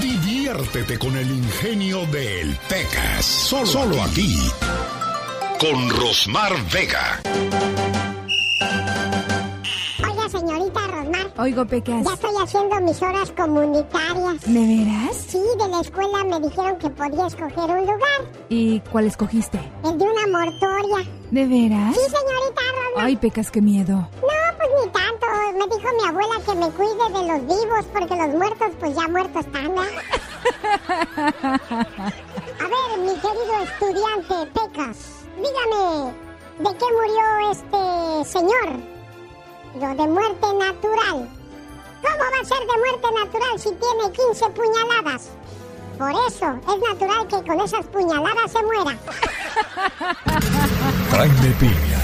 Diviértete 0.00 0.98
con 0.98 1.16
el 1.16 1.28
ingenio 1.30 2.06
del 2.06 2.56
Pecas. 2.68 3.24
Solo, 3.24 3.66
solo 3.66 4.02
aquí. 4.02 4.36
Con 5.58 5.90
Rosmar 5.90 6.52
Vega. 6.72 7.20
Señorita 10.30 10.80
Rosmar. 10.86 11.32
Oigo, 11.38 11.66
Pecas. 11.66 12.04
Ya 12.04 12.12
estoy 12.14 12.30
haciendo 12.42 12.80
mis 12.80 13.02
horas 13.02 13.32
comunitarias. 13.36 14.40
¿De 14.46 14.66
veras? 14.66 15.16
Sí, 15.26 15.40
de 15.58 15.68
la 15.68 15.80
escuela 15.80 16.24
me 16.24 16.40
dijeron 16.40 16.76
que 16.78 16.88
podía 16.90 17.26
escoger 17.26 17.70
un 17.70 17.80
lugar. 17.80 18.20
¿Y 18.48 18.80
cuál 18.92 19.06
escogiste? 19.06 19.58
El 19.84 19.98
de 19.98 20.04
una 20.04 20.26
mortoria. 20.38 21.10
¿De 21.30 21.46
veras? 21.46 21.94
Sí, 21.94 22.00
señorita 22.02 22.62
Rosmar. 22.76 23.04
Ay, 23.06 23.16
Pecas, 23.16 23.50
qué 23.50 23.60
miedo. 23.60 23.94
No, 23.96 24.08
pues 24.56 24.70
ni 24.84 24.90
tanto. 24.92 25.26
Me 25.52 25.66
dijo 25.66 25.88
mi 26.00 26.08
abuela 26.08 26.36
que 26.46 26.54
me 26.54 26.70
cuide 26.70 27.06
de 27.12 27.22
los 27.32 27.40
vivos 27.46 27.84
porque 27.92 28.14
los 28.16 28.34
muertos, 28.34 28.68
pues 28.78 28.94
ya 28.96 29.08
muertos 29.08 29.44
están. 29.46 29.70
A 32.60 32.64
ver, 32.64 32.98
mi 33.00 33.14
querido 33.14 33.54
estudiante 33.64 34.34
Pecas, 34.54 34.98
dígame, 35.36 36.12
¿de 36.58 36.70
qué 36.78 36.86
murió 36.94 37.50
este 37.50 38.24
señor? 38.30 38.99
Lo 39.74 39.88
de 39.88 40.08
muerte 40.08 40.46
natural. 40.58 41.28
¿Cómo 42.02 42.18
va 42.18 42.40
a 42.40 42.44
ser 42.44 42.58
de 42.58 42.78
muerte 42.78 43.08
natural 43.22 43.58
si 43.58 43.68
tiene 43.68 44.12
15 44.12 44.50
puñaladas? 44.50 45.30
Por 45.98 46.10
eso 46.10 46.58
es 46.66 46.80
natural 46.88 47.26
que 47.28 47.46
con 47.46 47.60
esas 47.60 47.86
puñaladas 47.86 48.50
se 48.50 48.62
muera. 48.62 48.98
Jaime 51.10 51.54
Piña, 51.60 52.00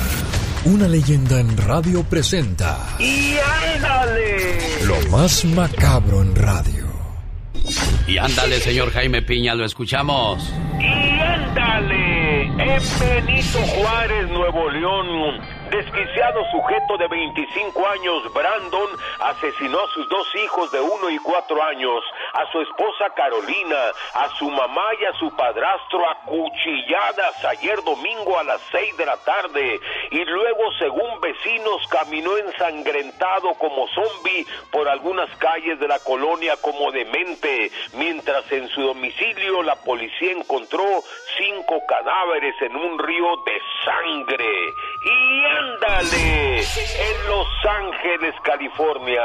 una 0.66 0.86
leyenda 0.86 1.40
en 1.40 1.56
radio 1.56 2.02
presenta 2.04 2.78
¡Y 2.98 3.36
ándale! 3.74 4.58
lo 4.84 5.00
más 5.10 5.44
macabro 5.46 6.20
en 6.20 6.34
radio. 6.36 6.84
Y 8.06 8.18
ándale, 8.18 8.60
señor 8.60 8.92
Jaime 8.92 9.22
Piña, 9.22 9.54
lo 9.54 9.64
escuchamos. 9.64 10.52
Y 10.78 11.18
ándale, 11.18 12.42
en 12.42 12.82
Benito 13.00 13.58
Juárez, 13.58 14.28
Nuevo 14.28 14.70
León. 14.70 15.40
Desquiciado 15.70 16.44
sujeto 16.50 16.96
de 16.96 17.08
25 17.08 17.88
años, 17.88 18.32
Brandon, 18.32 18.88
asesinó 19.18 19.80
a 19.80 19.88
sus 19.88 20.08
dos 20.08 20.26
hijos 20.36 20.70
de 20.70 20.80
1 20.80 21.10
y 21.10 21.18
4 21.18 21.62
años, 21.64 22.04
a 22.36 22.52
su 22.52 22.60
esposa 22.60 23.10
Carolina, 23.14 23.92
a 24.14 24.28
su 24.38 24.50
mamá 24.50 24.90
y 25.00 25.04
a 25.06 25.12
su 25.14 25.34
padrastro 25.34 26.08
acuchilladas 26.10 27.44
ayer 27.46 27.82
domingo 27.82 28.38
a 28.38 28.44
las 28.44 28.60
6 28.70 28.96
de 28.96 29.06
la 29.06 29.16
tarde. 29.18 29.80
Y 30.10 30.24
luego, 30.24 30.72
según 30.78 31.20
vecinos, 31.20 31.86
caminó 31.88 32.36
ensangrentado 32.36 33.54
como 33.54 33.88
zombie 33.88 34.46
por 34.70 34.88
algunas 34.88 35.34
calles 35.38 35.80
de 35.80 35.88
la 35.88 35.98
colonia 36.00 36.56
como 36.60 36.92
demente, 36.92 37.70
mientras 37.94 38.50
en 38.52 38.68
su 38.68 38.82
domicilio 38.82 39.62
la 39.62 39.76
policía 39.76 40.32
encontró 40.32 40.84
cinco 41.38 41.82
cadáveres 41.88 42.54
en 42.60 42.76
un 42.76 42.98
río 42.98 43.36
de 43.46 43.60
sangre. 43.84 44.74
Y 45.04 45.44
ándale, 45.44 46.58
en 46.58 47.26
Los 47.28 47.48
Ángeles, 47.66 48.34
California, 48.42 49.22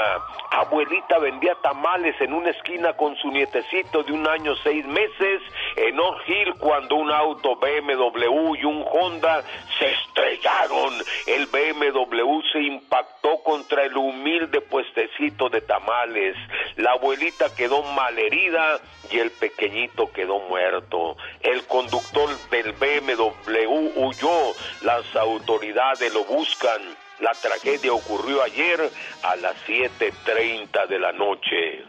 abuelita 0.51 1.17
vendía 1.17 1.55
tamales 1.55 2.19
en 2.19 2.33
una 2.33 2.49
esquina 2.49 2.93
con 2.93 3.15
su 3.15 3.29
nietecito 3.31 4.03
de 4.03 4.11
un 4.11 4.27
año 4.27 4.53
seis 4.57 4.85
meses 4.85 5.41
en 5.77 5.99
Oak 5.99 6.27
Hill 6.27 6.53
cuando 6.59 6.95
un 6.95 7.11
auto 7.11 7.55
BMW 7.55 8.55
y 8.55 8.65
un 8.65 8.85
Honda 8.91 9.43
se 9.79 9.91
estrellaron. 9.91 10.93
El 11.25 11.45
BMW 11.47 12.41
se 12.51 12.59
impactó 12.59 13.41
contra 13.43 13.83
el 13.83 13.95
humilde 13.95 14.61
puestecito 14.61 15.49
de 15.49 15.61
tamales. 15.61 16.35
La 16.75 16.91
abuelita 16.91 17.55
quedó 17.55 17.81
malherida 17.83 18.79
y 19.09 19.19
el 19.19 19.31
pequeñito 19.31 20.11
quedó 20.11 20.39
muerto. 20.39 21.15
El 21.41 21.65
conductor 21.67 22.29
del 22.49 22.73
BMW 22.73 23.91
huyó. 23.95 24.53
Las 24.81 25.15
autoridades 25.15 26.13
lo 26.13 26.25
buscan. 26.25 26.81
La 27.21 27.31
tragedia 27.33 27.93
ocurrió 27.93 28.41
ayer 28.41 28.89
a 29.23 29.35
las 29.35 29.55
7.30 29.67 30.87
de 30.87 30.99
la 30.99 31.11
noche. 31.11 31.85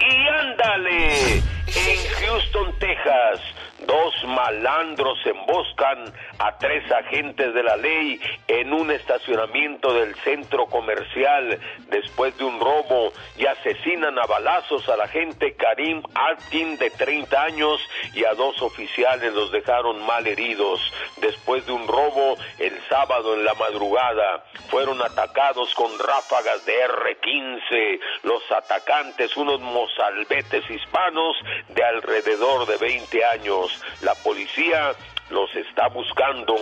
Y 0.00 0.28
ándale, 0.28 1.36
en 1.36 2.10
Houston, 2.20 2.78
Texas, 2.78 3.40
dos 3.86 4.14
malandros 4.24 5.18
emboscan 5.24 6.12
a 6.38 6.56
tres 6.58 6.90
agentes 6.90 7.54
de 7.54 7.62
la 7.62 7.76
ley 7.76 8.20
en 8.48 8.72
un 8.72 8.90
estacionamiento 8.90 9.92
del 9.94 10.14
centro 10.16 10.66
comercial 10.66 11.58
después 11.88 12.36
de 12.38 12.44
un 12.44 12.58
robo 12.60 13.12
y 13.36 13.46
asesinan 13.46 14.18
a 14.18 14.26
balazos 14.26 14.88
al 14.88 15.00
agente 15.00 15.54
Karim 15.54 16.02
Atkin 16.14 16.78
de 16.78 16.90
30 16.90 17.42
años 17.42 17.80
y 18.14 18.24
a 18.24 18.34
dos 18.34 18.60
oficiales 18.62 19.32
los 19.32 19.52
dejaron 19.52 20.04
mal 20.06 20.26
heridos. 20.26 20.80
Después 21.18 21.66
de 21.66 21.72
un 21.72 21.86
robo 21.86 22.36
el 22.58 22.78
sábado 22.88 23.34
en 23.34 23.44
la 23.44 23.54
madrugada 23.54 24.44
fueron 24.68 25.00
atacados 25.02 25.74
con 25.74 25.98
ráfagas 25.98 26.64
de 26.64 26.74
R-15. 26.80 28.00
Los 28.22 28.42
atacantes, 28.50 29.36
unos 29.36 29.60
mozalbetes 29.60 30.68
hispanos 30.70 31.36
de 31.68 31.84
alrededor 31.84 32.66
de 32.66 32.76
20 32.78 33.24
años. 33.24 33.71
La 34.00 34.14
policía 34.16 34.94
los 35.30 35.54
está 35.56 35.88
buscando 35.88 36.54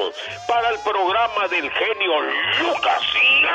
para 0.47 0.71
el 0.71 0.79
programa 0.81 1.49
del 1.49 1.71
genio 1.71 2.21
Lucas. 2.61 3.03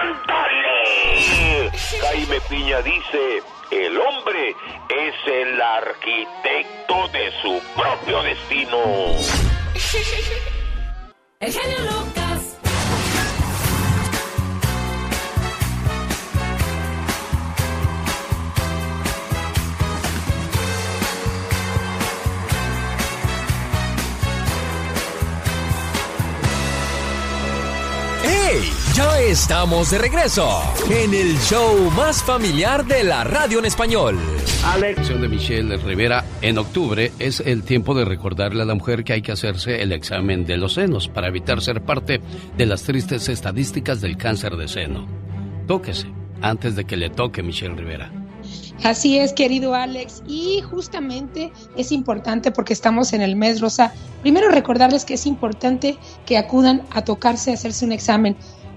¡Ándale! 0.01 1.71
Jaime 2.01 2.41
Piña 2.49 2.81
dice, 2.81 3.41
el 3.71 3.97
hombre 3.97 4.55
es 4.89 5.15
el 5.27 5.61
arquitecto 5.61 7.07
de 7.09 7.31
su 7.41 7.61
propio 7.75 8.21
destino. 8.23 8.77
El 11.41 11.51
genio 11.51 11.79
Lucas. 11.79 12.24
Ya 28.95 29.19
estamos 29.19 29.91
de 29.91 29.97
regreso 29.97 30.47
en 30.89 31.13
el 31.13 31.37
show 31.39 31.91
más 31.97 32.23
familiar 32.23 32.85
de 32.85 33.03
la 33.03 33.25
radio 33.25 33.59
en 33.59 33.65
español. 33.65 34.17
Alex. 34.63 35.09
de 35.09 35.27
Michelle 35.27 35.75
Rivera 35.75 36.23
en 36.41 36.57
octubre 36.57 37.11
es 37.19 37.41
el 37.41 37.63
tiempo 37.63 37.93
de 37.93 38.05
recordarle 38.05 38.61
a 38.61 38.65
la 38.65 38.73
mujer 38.73 39.03
que 39.03 39.11
hay 39.11 39.21
que 39.21 39.33
hacerse 39.33 39.81
el 39.81 39.91
examen 39.91 40.45
de 40.45 40.55
los 40.55 40.75
senos 40.75 41.09
para 41.09 41.27
evitar 41.27 41.59
ser 41.61 41.81
parte 41.81 42.21
de 42.55 42.65
las 42.65 42.83
tristes 42.83 43.27
estadísticas 43.27 43.99
del 43.99 44.15
cáncer 44.15 44.55
de 44.55 44.69
seno. 44.69 45.05
Tóquese 45.67 46.07
antes 46.41 46.77
de 46.77 46.85
que 46.85 46.95
le 46.95 47.09
toque 47.09 47.43
Michelle 47.43 47.75
Rivera. 47.75 48.09
Así 48.83 49.17
es, 49.17 49.33
querido 49.33 49.73
Alex. 49.73 50.21
Y 50.27 50.61
justamente 50.61 51.51
es 51.75 51.91
importante 51.91 52.51
porque 52.51 52.73
estamos 52.73 53.13
en 53.13 53.21
el 53.21 53.35
mes 53.35 53.61
rosa. 53.61 53.93
Primero 54.21 54.49
recordarles 54.49 55.05
que 55.05 55.15
es 55.15 55.25
importante 55.25 55.97
que 56.25 56.37
acudan 56.37 56.83
a 56.91 57.03
tocarse, 57.03 57.51
a 57.51 57.55
hacerse 57.55 57.85
un 57.85 57.91
examen, 57.91 58.35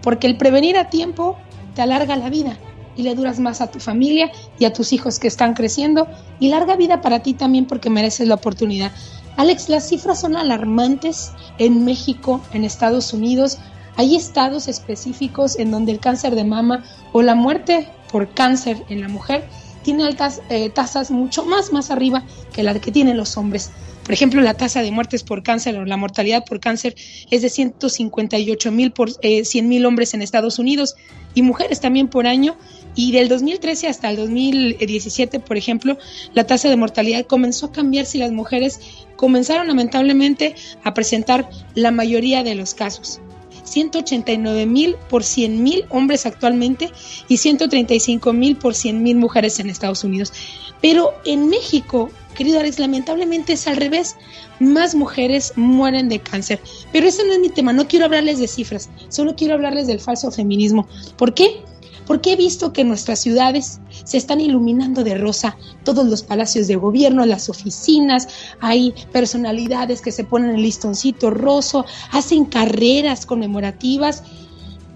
porque 0.09 0.27
el 0.27 0.39
prevenir 0.39 0.79
a 0.79 0.89
tiempo 0.89 1.37
te 1.75 1.83
alarga 1.83 2.17
la 2.17 2.31
vida 2.31 2.57
y 2.97 3.03
le 3.03 3.15
duras 3.15 3.39
más 3.41 3.61
a 3.61 3.71
tu 3.71 3.79
familia 3.79 4.33
y 4.59 4.65
a 4.65 4.73
tus 4.73 4.95
hijos 4.95 5.19
que 5.19 5.29
están 5.29 5.53
creciendo 5.53 6.09
y 6.41 6.49
larga 6.49 6.77
vida 6.77 7.03
para 7.03 7.23
ti 7.23 7.35
también 7.35 7.67
porque 7.67 7.91
mereces 7.91 8.27
la 8.27 8.37
oportunidad. 8.37 8.91
Alex, 9.37 9.69
las 9.69 9.87
cifras 9.87 10.23
son 10.23 10.35
alarmantes 10.35 11.33
en 11.59 11.85
México, 11.85 12.41
en 12.55 12.65
Estados 12.65 13.13
Unidos. 13.13 13.59
Hay 13.97 14.17
estados 14.17 14.67
específicos 14.67 15.59
en 15.59 15.71
donde 15.71 15.93
el 15.93 16.01
cáncer 16.01 16.35
de 16.35 16.45
mama 16.45 16.85
o 17.13 17.21
la 17.21 17.35
muerte 17.35 17.87
por 18.11 18.33
cáncer 18.33 18.83
en 18.89 19.03
la 19.03 19.09
mujer 19.09 19.47
tiene 19.83 20.05
altas 20.05 20.41
eh, 20.49 20.71
tasas 20.71 21.11
mucho 21.11 21.45
más, 21.45 21.71
más 21.71 21.91
arriba 21.91 22.25
que 22.55 22.63
la 22.63 22.73
que 22.81 22.93
tienen 22.93 23.19
los 23.19 23.37
hombres. 23.37 23.73
Por 24.09 24.15
ejemplo, 24.15 24.41
la 24.41 24.55
tasa 24.55 24.81
de 24.81 24.91
muertes 24.91 25.23
por 25.23 25.43
cáncer 25.43 25.77
o 25.77 25.85
la 25.85 25.99
mortalidad 25.99 26.43
por 26.43 26.61
cáncer 26.61 26.95
es 27.31 27.43
de 27.43 27.51
158 27.51 28.73
mil 28.73 28.91
por 28.91 29.11
eh, 29.21 29.45
100 29.45 29.69
mil 29.69 29.85
hombres 29.85 30.15
en 30.15 30.23
Estados 30.23 30.59
Unidos 30.59 30.97
y 31.35 31.43
mujeres 31.43 31.83
también 31.83 32.09
por 32.09 32.27
año. 32.27 32.57
Y 32.95 33.13
del 33.13 33.29
2013 33.29 33.87
hasta 33.87 34.09
el 34.09 34.17
2017, 34.17 35.41
por 35.41 35.59
ejemplo, 35.59 35.99
la 36.33 36.47
tasa 36.47 36.71
de 36.71 36.79
mortalidad 36.79 37.27
comenzó 37.27 37.67
a 37.67 37.73
cambiar 37.73 38.07
si 38.07 38.17
las 38.17 38.33
mujeres 38.33 38.81
comenzaron 39.17 39.69
lamentablemente 39.69 40.55
a 40.85 40.95
presentar 40.95 41.51
la 41.75 41.91
mayoría 41.91 42.43
de 42.43 42.55
los 42.55 42.73
casos. 42.73 43.21
189 43.65 44.65
mil 44.65 44.97
por 45.11 45.23
100 45.23 45.63
mil 45.63 45.85
hombres 45.91 46.25
actualmente 46.25 46.91
y 47.29 47.37
135 47.37 48.33
mil 48.33 48.57
por 48.57 48.75
100 48.75 49.03
mil 49.03 49.19
mujeres 49.19 49.61
en 49.61 49.69
Estados 49.69 50.03
Unidos. 50.03 50.33
Pero 50.81 51.13
en 51.27 51.51
México, 51.51 52.11
querido 52.35 52.61
Alex, 52.61 52.79
lamentablemente 52.79 53.55
es 53.55 53.67
al 53.67 53.77
revés. 53.77 54.17
Más 54.61 54.95
mujeres 54.95 55.53
mueren 55.57 56.09
de 56.09 56.21
cáncer. 56.21 56.61
Pero 56.93 57.07
ese 57.09 57.27
no 57.27 57.33
es 57.33 57.41
mi 57.41 57.49
tema, 57.49 57.73
no 57.73 57.89
quiero 57.89 58.07
hablarles 58.07 58.39
de 58.39 58.49
cifras, 58.49 58.89
solo 59.09 59.37
quiero 59.37 59.55
hablarles 59.55 59.87
del 59.87 60.01
falso 60.01 60.31
feminismo. 60.31 60.89
¿Por 61.17 61.35
qué? 61.35 61.63
Porque 62.07 62.33
he 62.33 62.37
visto 62.37 62.73
que 62.73 62.85
nuestras 62.85 63.21
ciudades 63.21 63.81
se 64.05 64.17
están 64.17 64.41
iluminando 64.41 65.05
de 65.05 65.15
rosa, 65.15 65.59
todos 65.85 66.07
los 66.07 66.23
palacios 66.23 66.67
de 66.67 66.77
gobierno, 66.77 67.27
las 67.27 67.51
oficinas, 67.51 68.29
hay 68.61 68.95
personalidades 69.13 70.01
que 70.01 70.11
se 70.11 70.25
ponen 70.25 70.57
el 70.57 70.63
listoncito 70.63 71.29
roso, 71.31 71.85
hacen 72.11 72.47
carreras 72.47 73.27
conmemorativas. 73.27 74.23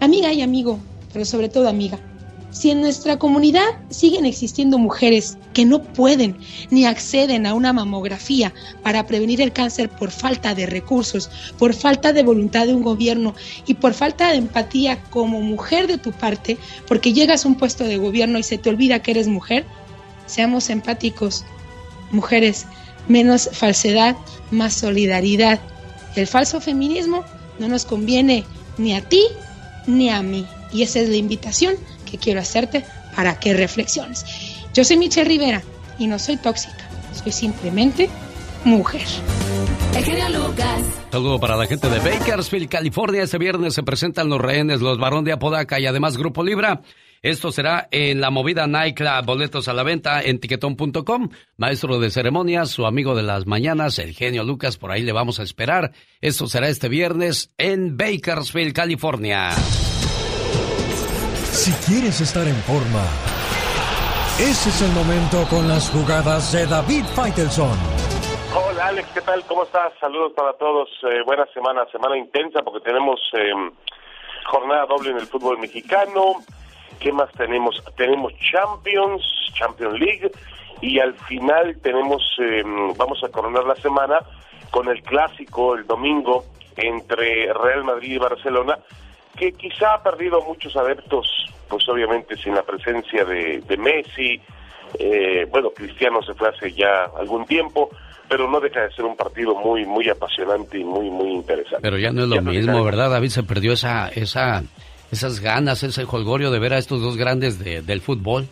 Amiga 0.01 0.33
y 0.33 0.41
amigo, 0.41 0.79
pero 1.13 1.27
sobre 1.27 1.51
todo 1.51 1.69
amiga, 1.69 2.01
si 2.53 2.71
en 2.71 2.83
nuestra 2.83 3.19
comunidad 3.19 3.67
siguen 3.89 4.27
existiendo 4.27 4.79
mujeres 4.79 5.39
que 5.55 5.65
no 5.65 5.83
pueden 5.83 6.39
ni 6.71 6.85
acceden 6.85 7.47
a 7.47 7.55
una 7.55 7.73
mamografía 7.73 8.53
para 8.83 9.07
prevenir 9.07 9.41
el 9.41 9.53
cáncer 9.53 9.89
por 9.89 10.11
falta 10.11 10.55
de 10.55 10.67
recursos, 10.67 11.31
por 11.59 11.75
falta 11.75 12.13
de 12.13 12.23
voluntad 12.23 12.67
de 12.67 12.75
un 12.75 12.83
gobierno 12.83 13.35
y 13.67 13.75
por 13.75 13.95
falta 13.95 14.31
de 14.31 14.37
empatía 14.37 15.03
como 15.05 15.41
mujer 15.41 15.87
de 15.87 15.99
tu 15.99 16.13
parte, 16.13 16.59
porque 16.87 17.15
llegas 17.15 17.45
a 17.45 17.49
un 17.49 17.57
puesto 17.57 17.85
de 17.85 17.97
gobierno 17.97 18.39
y 18.39 18.43
se 18.43 18.59
te 18.59 18.69
olvida 18.69 19.03
que 19.03 19.13
eres 19.13 19.29
mujer, 19.29 19.65
seamos 20.27 20.69
empáticos, 20.69 21.45
mujeres, 22.11 22.67
menos 23.09 23.49
falsedad, 23.53 24.15
más 24.51 24.75
solidaridad. 24.75 25.59
El 26.15 26.27
falso 26.27 26.61
feminismo 26.61 27.25
no 27.59 27.69
nos 27.69 27.87
conviene 27.87 28.45
ni 28.77 28.95
a 28.95 29.01
ti 29.01 29.23
ni 29.87 30.11
a 30.11 30.23
mí. 30.23 30.47
Y 30.73 30.83
esa 30.83 31.01
es 31.01 31.09
la 31.09 31.17
invitación 31.17 31.75
que 32.13 32.19
quiero 32.19 32.41
hacerte 32.41 32.85
para 33.17 33.41
que 33.41 33.55
reflexiones. 33.55 34.25
Yo 34.75 34.85
soy 34.85 34.99
Michelle 34.99 35.29
Rivera 35.29 35.63
y 35.99 36.07
no 36.07 36.19
soy 36.19 36.37
tóxica, 36.37 36.89
soy 37.15 37.33
simplemente 37.33 38.11
mujer. 38.65 39.07
El 39.97 40.05
genio 40.05 40.29
Lucas. 40.29 40.83
Saludo 41.11 41.41
para 41.41 41.57
la 41.57 41.67
gente 41.67 41.89
de 41.89 41.99
Bakersfield, 41.99 42.69
California. 42.69 43.23
Este 43.23 43.39
viernes 43.39 43.75
se 43.75 43.83
presentan 43.83 44.29
los 44.29 44.41
rehenes, 44.41 44.81
los 44.83 44.99
Barón 44.99 45.25
de 45.25 45.33
Apodaca 45.33 45.81
y 45.81 45.87
además 45.87 46.19
Grupo 46.19 46.45
Libra. 46.45 46.83
Esto 47.23 47.53
será 47.53 47.89
en 47.93 48.21
la 48.21 48.31
movida 48.31 48.67
Nightclub, 48.67 49.25
boletos 49.25 49.69
a 49.69 49.73
la 49.73 49.85
venta 49.85 50.21
en 50.21 50.39
tiquetón.com. 50.39 51.31
Maestro 51.57 51.99
de 51.99 52.11
ceremonias, 52.11 52.71
su 52.71 52.85
amigo 52.85 53.15
de 53.15 53.23
las 53.23 53.47
mañanas, 53.47 53.99
el 54.01 54.13
genio 54.13 54.43
Lucas, 54.45 54.77
por 54.77 54.91
ahí 54.91 55.03
le 55.03 55.13
vamos 55.13 55.39
a 55.39 55.45
esperar. 55.45 55.93
Esto 56.21 56.47
será 56.47 56.69
este 56.69 56.89
viernes 56.89 57.53
en 57.59 57.97
Bakersfield, 57.97 58.75
California. 58.75 59.51
Si 61.53 61.71
quieres 61.85 62.19
estar 62.23 62.49
en 62.49 62.57
forma, 62.65 63.05
ese 64.41 64.71
es 64.71 64.81
el 64.81 64.91
momento 64.93 65.45
con 65.51 65.69
las 65.69 65.91
jugadas 65.91 66.51
de 66.51 66.67
David 66.67 67.05
Faitelson. 67.15 67.77
Hola 68.57 68.87
Alex, 68.87 69.07
¿qué 69.13 69.21
tal? 69.21 69.45
¿Cómo 69.45 69.65
estás? 69.65 69.93
Saludos 70.01 70.33
para 70.35 70.55
todos. 70.55 70.89
Eh, 71.03 71.21
buena 71.27 71.45
semana, 71.53 71.85
semana 71.93 72.17
intensa 72.17 72.63
porque 72.63 72.81
tenemos 72.81 73.21
eh, 73.35 73.53
jornada 74.47 74.87
doble 74.87 75.11
en 75.11 75.19
el 75.19 75.27
fútbol 75.27 75.59
mexicano. 75.59 76.37
¿Qué 76.99 77.13
más 77.13 77.31
tenemos? 77.33 77.85
Tenemos 77.97 78.33
Champions, 78.51 79.23
Champions 79.53 80.01
League 80.01 80.33
y 80.81 81.01
al 81.01 81.13
final 81.29 81.79
tenemos, 81.83 82.23
eh, 82.39 82.63
vamos 82.97 83.23
a 83.23 83.29
coronar 83.29 83.65
la 83.65 83.77
semana 83.77 84.21
con 84.71 84.89
el 84.89 85.03
clásico 85.03 85.75
el 85.75 85.87
domingo 85.87 86.47
entre 86.77 87.53
Real 87.53 87.85
Madrid 87.85 88.13
y 88.13 88.19
Barcelona 88.19 88.79
que 89.37 89.53
quizá 89.53 89.95
ha 89.95 90.03
perdido 90.03 90.43
muchos 90.43 90.77
adeptos, 90.77 91.27
pues 91.69 91.89
obviamente 91.89 92.37
sin 92.37 92.55
la 92.55 92.63
presencia 92.63 93.25
de, 93.25 93.61
de 93.61 93.77
Messi, 93.77 94.41
eh, 94.99 95.47
bueno, 95.51 95.71
Cristiano 95.71 96.23
se 96.23 96.35
fue 96.35 96.49
hace 96.49 96.73
ya 96.73 97.05
algún 97.19 97.47
tiempo, 97.47 97.91
pero 98.29 98.49
no 98.49 98.61
deja 98.61 98.83
de 98.83 98.93
ser 98.93 99.05
un 99.05 99.17
partido 99.17 99.55
muy, 99.55 99.85
muy 99.85 100.09
apasionante 100.09 100.79
y 100.79 100.85
muy, 100.85 101.11
muy 101.11 101.33
interesante. 101.33 101.83
Pero 101.83 101.99
ya 101.99 102.13
no 102.13 102.23
es 102.23 102.29
lo 102.29 102.43
mismo, 102.43 102.85
¿verdad, 102.85 103.11
David? 103.11 103.31
Se 103.31 103.43
perdió 103.43 103.73
esa, 103.73 104.09
esa, 104.09 104.63
esas 105.11 105.41
ganas, 105.41 105.83
ese 105.83 106.05
jolgorio 106.05 106.51
de 106.51 106.59
ver 106.59 106.75
a 106.75 106.79
estos 106.79 107.01
dos 107.01 107.17
grandes 107.17 107.59
de, 107.59 107.83
del 107.83 108.01
fútbol. 108.01 108.47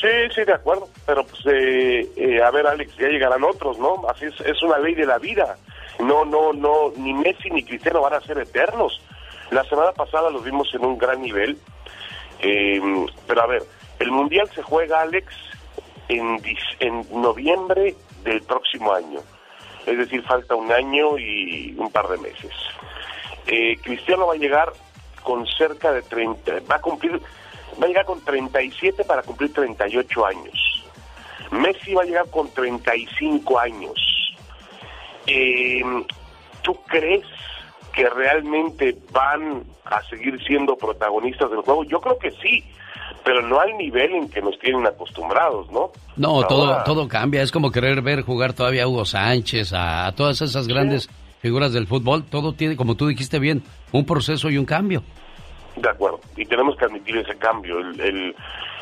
Sí, 0.00 0.34
sí, 0.34 0.44
de 0.44 0.52
acuerdo, 0.52 0.88
pero 1.06 1.24
pues, 1.24 1.40
eh, 1.46 2.06
eh, 2.16 2.42
a 2.42 2.50
ver, 2.50 2.66
Alex, 2.66 2.94
ya 2.96 3.08
llegarán 3.08 3.42
otros, 3.42 3.78
¿no? 3.78 4.02
Así 4.08 4.26
es, 4.26 4.38
es 4.40 4.62
una 4.62 4.78
ley 4.78 4.94
de 4.94 5.06
la 5.06 5.18
vida. 5.18 5.56
No, 5.98 6.24
no, 6.24 6.52
no, 6.52 6.92
ni 6.96 7.14
Messi 7.14 7.48
ni 7.50 7.62
Cristiano 7.62 8.02
van 8.02 8.14
a 8.14 8.20
ser 8.20 8.38
eternos. 8.38 9.00
La 9.54 9.62
semana 9.66 9.92
pasada 9.92 10.30
los 10.30 10.42
vimos 10.42 10.68
en 10.74 10.84
un 10.84 10.98
gran 10.98 11.22
nivel, 11.22 11.56
eh, 12.40 12.80
pero 13.24 13.42
a 13.42 13.46
ver, 13.46 13.62
el 14.00 14.10
Mundial 14.10 14.50
se 14.52 14.64
juega, 14.64 15.02
Alex, 15.02 15.32
en, 16.08 16.42
noviembre 17.12 17.94
del 18.24 18.42
próximo 18.42 18.92
año. 18.92 19.20
Es 19.86 19.96
decir, 19.96 20.24
falta 20.24 20.56
un 20.56 20.72
año 20.72 21.16
y 21.18 21.72
un 21.78 21.88
par 21.92 22.08
de 22.08 22.18
meses. 22.18 22.50
Eh, 23.46 23.76
Cristiano 23.80 24.26
va 24.26 24.34
a 24.34 24.38
llegar 24.38 24.72
con 25.22 25.46
cerca 25.46 25.92
de 25.92 26.02
30, 26.02 26.54
va 26.68 26.74
a 26.74 26.80
cumplir, 26.80 27.20
va 27.80 27.84
a 27.84 27.86
llegar 27.86 28.06
con 28.06 28.24
37 28.24 29.04
para 29.04 29.22
cumplir 29.22 29.52
38 29.52 30.26
años. 30.26 30.84
Messi 31.52 31.94
va 31.94 32.02
a 32.02 32.06
llegar 32.06 32.28
con 32.28 32.50
35 32.52 33.56
años. 33.56 34.36
Eh, 35.28 35.80
¿Tú 36.62 36.74
crees 36.88 37.24
que 37.94 38.08
realmente 38.10 38.96
van 39.12 39.62
a 39.84 40.02
seguir 40.04 40.42
siendo 40.46 40.76
protagonistas 40.76 41.50
del 41.50 41.60
juego? 41.60 41.84
Yo 41.84 42.00
creo 42.00 42.18
que 42.18 42.30
sí, 42.32 42.64
pero 43.24 43.42
no 43.42 43.60
al 43.60 43.76
nivel 43.76 44.14
en 44.14 44.28
que 44.28 44.40
nos 44.42 44.58
tienen 44.58 44.86
acostumbrados, 44.86 45.70
¿no? 45.70 45.90
No, 46.16 46.42
todo, 46.46 46.66
Ahora- 46.72 46.84
todo 46.84 47.08
cambia. 47.08 47.42
Es 47.42 47.52
como 47.52 47.70
querer 47.70 48.02
ver 48.02 48.22
jugar 48.22 48.52
todavía 48.52 48.84
a 48.84 48.88
Hugo 48.88 49.04
Sánchez, 49.04 49.72
a, 49.72 50.06
a 50.06 50.12
todas 50.14 50.40
esas 50.42 50.66
grandes 50.68 51.08
figuras 51.40 51.72
del 51.72 51.86
fútbol, 51.86 52.24
todo 52.24 52.52
tiene, 52.54 52.76
como 52.76 52.94
tú 52.96 53.06
dijiste 53.06 53.38
bien, 53.38 53.62
un 53.92 54.06
proceso 54.06 54.48
y 54.50 54.56
un 54.58 54.64
cambio. 54.64 55.02
De 55.76 55.88
acuerdo, 55.88 56.20
y 56.36 56.46
tenemos 56.46 56.76
que 56.76 56.84
admitir 56.84 57.16
ese 57.18 57.36
cambio. 57.36 57.78
El, 57.80 58.00
el, 58.00 58.36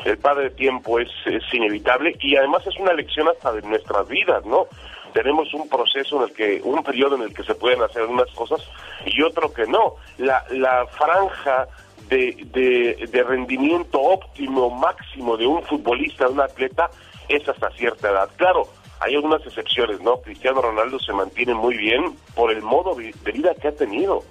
el 0.05 0.17
padre 0.19 0.43
de 0.45 0.49
tiempo 0.51 0.99
es, 0.99 1.09
es 1.25 1.41
inevitable 1.53 2.15
y 2.21 2.35
además 2.35 2.65
es 2.67 2.77
una 2.79 2.93
lección 2.93 3.27
hasta 3.27 3.51
de 3.51 3.61
nuestras 3.63 4.07
vidas, 4.07 4.45
¿no? 4.45 4.67
Tenemos 5.13 5.53
un 5.53 5.69
proceso 5.69 6.17
en 6.17 6.29
el 6.29 6.33
que, 6.33 6.61
un 6.63 6.83
periodo 6.83 7.15
en 7.15 7.23
el 7.23 7.33
que 7.33 7.43
se 7.43 7.55
pueden 7.55 7.81
hacer 7.81 8.03
unas 8.05 8.29
cosas 8.31 8.61
y 9.05 9.21
otro 9.21 9.53
que 9.53 9.65
no. 9.67 9.95
La, 10.17 10.43
la 10.49 10.87
franja 10.87 11.67
de, 12.09 12.35
de, 12.51 13.07
de 13.07 13.23
rendimiento 13.23 14.01
óptimo, 14.01 14.69
máximo 14.69 15.37
de 15.37 15.47
un 15.47 15.63
futbolista, 15.63 16.25
de 16.25 16.33
un 16.33 16.41
atleta, 16.41 16.89
es 17.29 17.47
hasta 17.47 17.69
cierta 17.71 18.09
edad. 18.09 18.29
Claro, 18.35 18.67
hay 18.99 19.15
algunas 19.15 19.45
excepciones, 19.45 20.01
¿no? 20.01 20.17
Cristiano 20.21 20.61
Ronaldo 20.61 20.99
se 20.99 21.13
mantiene 21.13 21.53
muy 21.53 21.77
bien 21.77 22.15
por 22.35 22.51
el 22.51 22.61
modo 22.61 22.95
de 22.95 23.31
vida 23.31 23.53
que 23.55 23.67
ha 23.67 23.75
tenido 23.75 24.21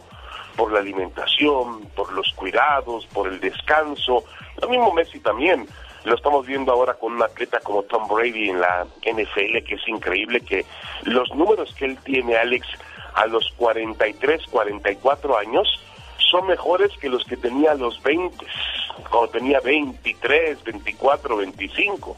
por 0.57 0.73
la 0.73 0.81
alimentación, 0.81 1.83
por 1.97 2.13
los 2.13 2.33
cuidados, 2.35 3.07
por 3.07 3.29
el 3.29 3.41
descanso. 3.41 4.25
Lo 4.61 4.69
mismo 4.69 4.93
Messi 4.93 5.19
también. 5.21 5.67
Lo 6.05 6.15
estamos 6.15 6.47
viendo 6.47 6.73
ahora 6.73 6.95
con 6.95 7.13
un 7.13 7.23
atleta 7.23 7.61
como 7.61 7.83
Tom 7.85 8.09
Brady 8.09 8.51
en 8.51 8.61
la 8.61 8.87
NFL, 9.03 9.65
que 9.67 9.75
es 9.75 9.89
increíble 9.89 10.41
que 10.41 10.65
los 11.05 11.33
números 11.35 11.75
que 11.75 11.85
él 11.85 11.99
tiene, 12.05 12.37
Alex, 12.37 12.67
a 13.15 13.27
los 13.27 13.53
43, 13.57 14.47
44 14.51 15.39
años, 15.39 15.69
son 16.31 16.47
mejores 16.47 16.91
que 16.99 17.09
los 17.09 17.25
que 17.25 17.37
tenía 17.37 17.73
a 17.73 17.75
los 17.75 18.03
20, 18.03 18.45
cuando 19.11 19.29
tenía 19.31 19.61
23, 19.61 20.65
24, 20.65 21.37
25. 21.37 22.17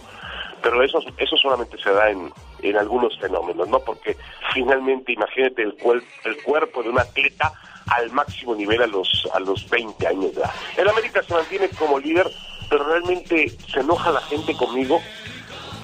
Pero 0.63 0.83
eso, 0.83 1.01
eso 1.19 1.37
solamente 1.37 1.77
se 1.77 1.91
da 1.91 2.11
en, 2.11 2.33
en 2.63 2.77
algunos 2.77 3.19
fenómenos, 3.19 3.69
¿no? 3.69 3.81
Porque 3.81 4.17
finalmente, 4.55 5.13
imagínate 5.13 5.63
el, 5.63 5.75
cuer 5.75 6.03
el 6.25 6.43
cuerpo 6.43 6.83
de 6.83 6.89
un 6.89 6.99
atleta 6.99 7.53
al 7.87 8.11
máximo 8.13 8.55
nivel 8.55 8.81
a 8.83 8.87
los 8.87 9.29
a 9.35 9.41
los 9.41 9.69
20 9.69 10.07
años 10.07 10.35
de 10.35 10.41
edad. 10.41 10.51
El 10.77 10.89
América 10.89 11.23
se 11.23 11.35
mantiene 11.35 11.69
como 11.71 11.99
líder, 11.99 12.31
pero 12.69 12.85
realmente 12.85 13.53
se 13.73 13.81
enoja 13.81 14.13
la 14.13 14.21
gente 14.23 14.55
conmigo, 14.55 15.01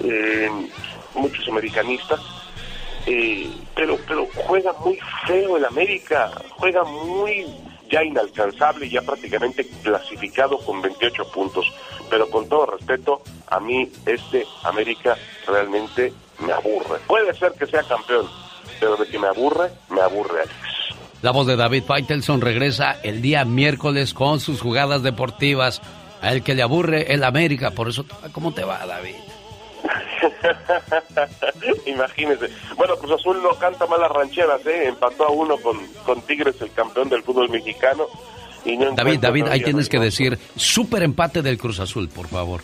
eh, 0.03 0.49
muchos 1.15 1.47
americanistas, 1.47 2.19
eh, 3.05 3.49
pero 3.75 3.97
pero 4.07 4.27
juega 4.47 4.73
muy 4.73 4.99
feo 5.25 5.57
el 5.57 5.65
América, 5.65 6.31
juega 6.57 6.83
muy 6.83 7.45
ya 7.91 8.03
inalcanzable, 8.03 8.89
ya 8.89 9.01
prácticamente 9.01 9.67
clasificado 9.83 10.57
con 10.59 10.81
28 10.81 11.29
puntos. 11.31 11.65
Pero 12.09 12.29
con 12.29 12.47
todo 12.47 12.65
respeto, 12.65 13.21
a 13.47 13.59
mí 13.59 13.87
este 14.05 14.45
América 14.63 15.17
realmente 15.45 16.13
me 16.39 16.53
aburre. 16.53 16.99
Puede 17.07 17.33
ser 17.35 17.53
que 17.53 17.67
sea 17.67 17.83
campeón, 17.83 18.27
pero 18.79 18.95
de 18.95 19.07
que 19.07 19.19
me 19.19 19.27
aburre, 19.27 19.69
me 19.89 20.01
aburre 20.01 20.41
Alex. 20.41 20.71
La 21.21 21.31
voz 21.31 21.45
de 21.45 21.55
David 21.55 21.83
Faitelson 21.83 22.41
regresa 22.41 22.97
el 23.03 23.21
día 23.21 23.45
miércoles 23.45 24.13
con 24.13 24.39
sus 24.39 24.59
jugadas 24.59 25.03
deportivas. 25.03 25.81
A 26.21 26.31
el 26.31 26.43
que 26.43 26.53
le 26.53 26.61
aburre 26.61 27.13
el 27.13 27.23
América, 27.23 27.71
por 27.71 27.89
eso, 27.89 28.05
¿cómo 28.31 28.53
te 28.53 28.63
va, 28.63 28.85
David? 28.85 29.15
Imagínese. 31.85 32.49
Bueno, 32.75 32.95
Cruz 32.97 33.19
Azul 33.19 33.41
no 33.41 33.57
canta 33.57 33.87
malas 33.87 34.11
rancheras, 34.11 34.65
¿eh? 34.65 34.87
Empató 34.87 35.27
a 35.27 35.31
uno 35.31 35.57
con, 35.57 35.79
con 36.05 36.21
Tigres, 36.21 36.61
el 36.61 36.71
campeón 36.71 37.09
del 37.09 37.23
fútbol 37.23 37.49
mexicano. 37.49 38.05
Y 38.63 38.77
no 38.77 38.91
David, 38.91 39.19
David, 39.19 39.47
ahí 39.47 39.63
tienes 39.63 39.89
que 39.89 39.99
decir, 39.99 40.37
súper 40.55 41.03
empate 41.03 41.41
del 41.41 41.57
Cruz 41.57 41.79
Azul, 41.79 42.09
por 42.09 42.27
favor. 42.27 42.61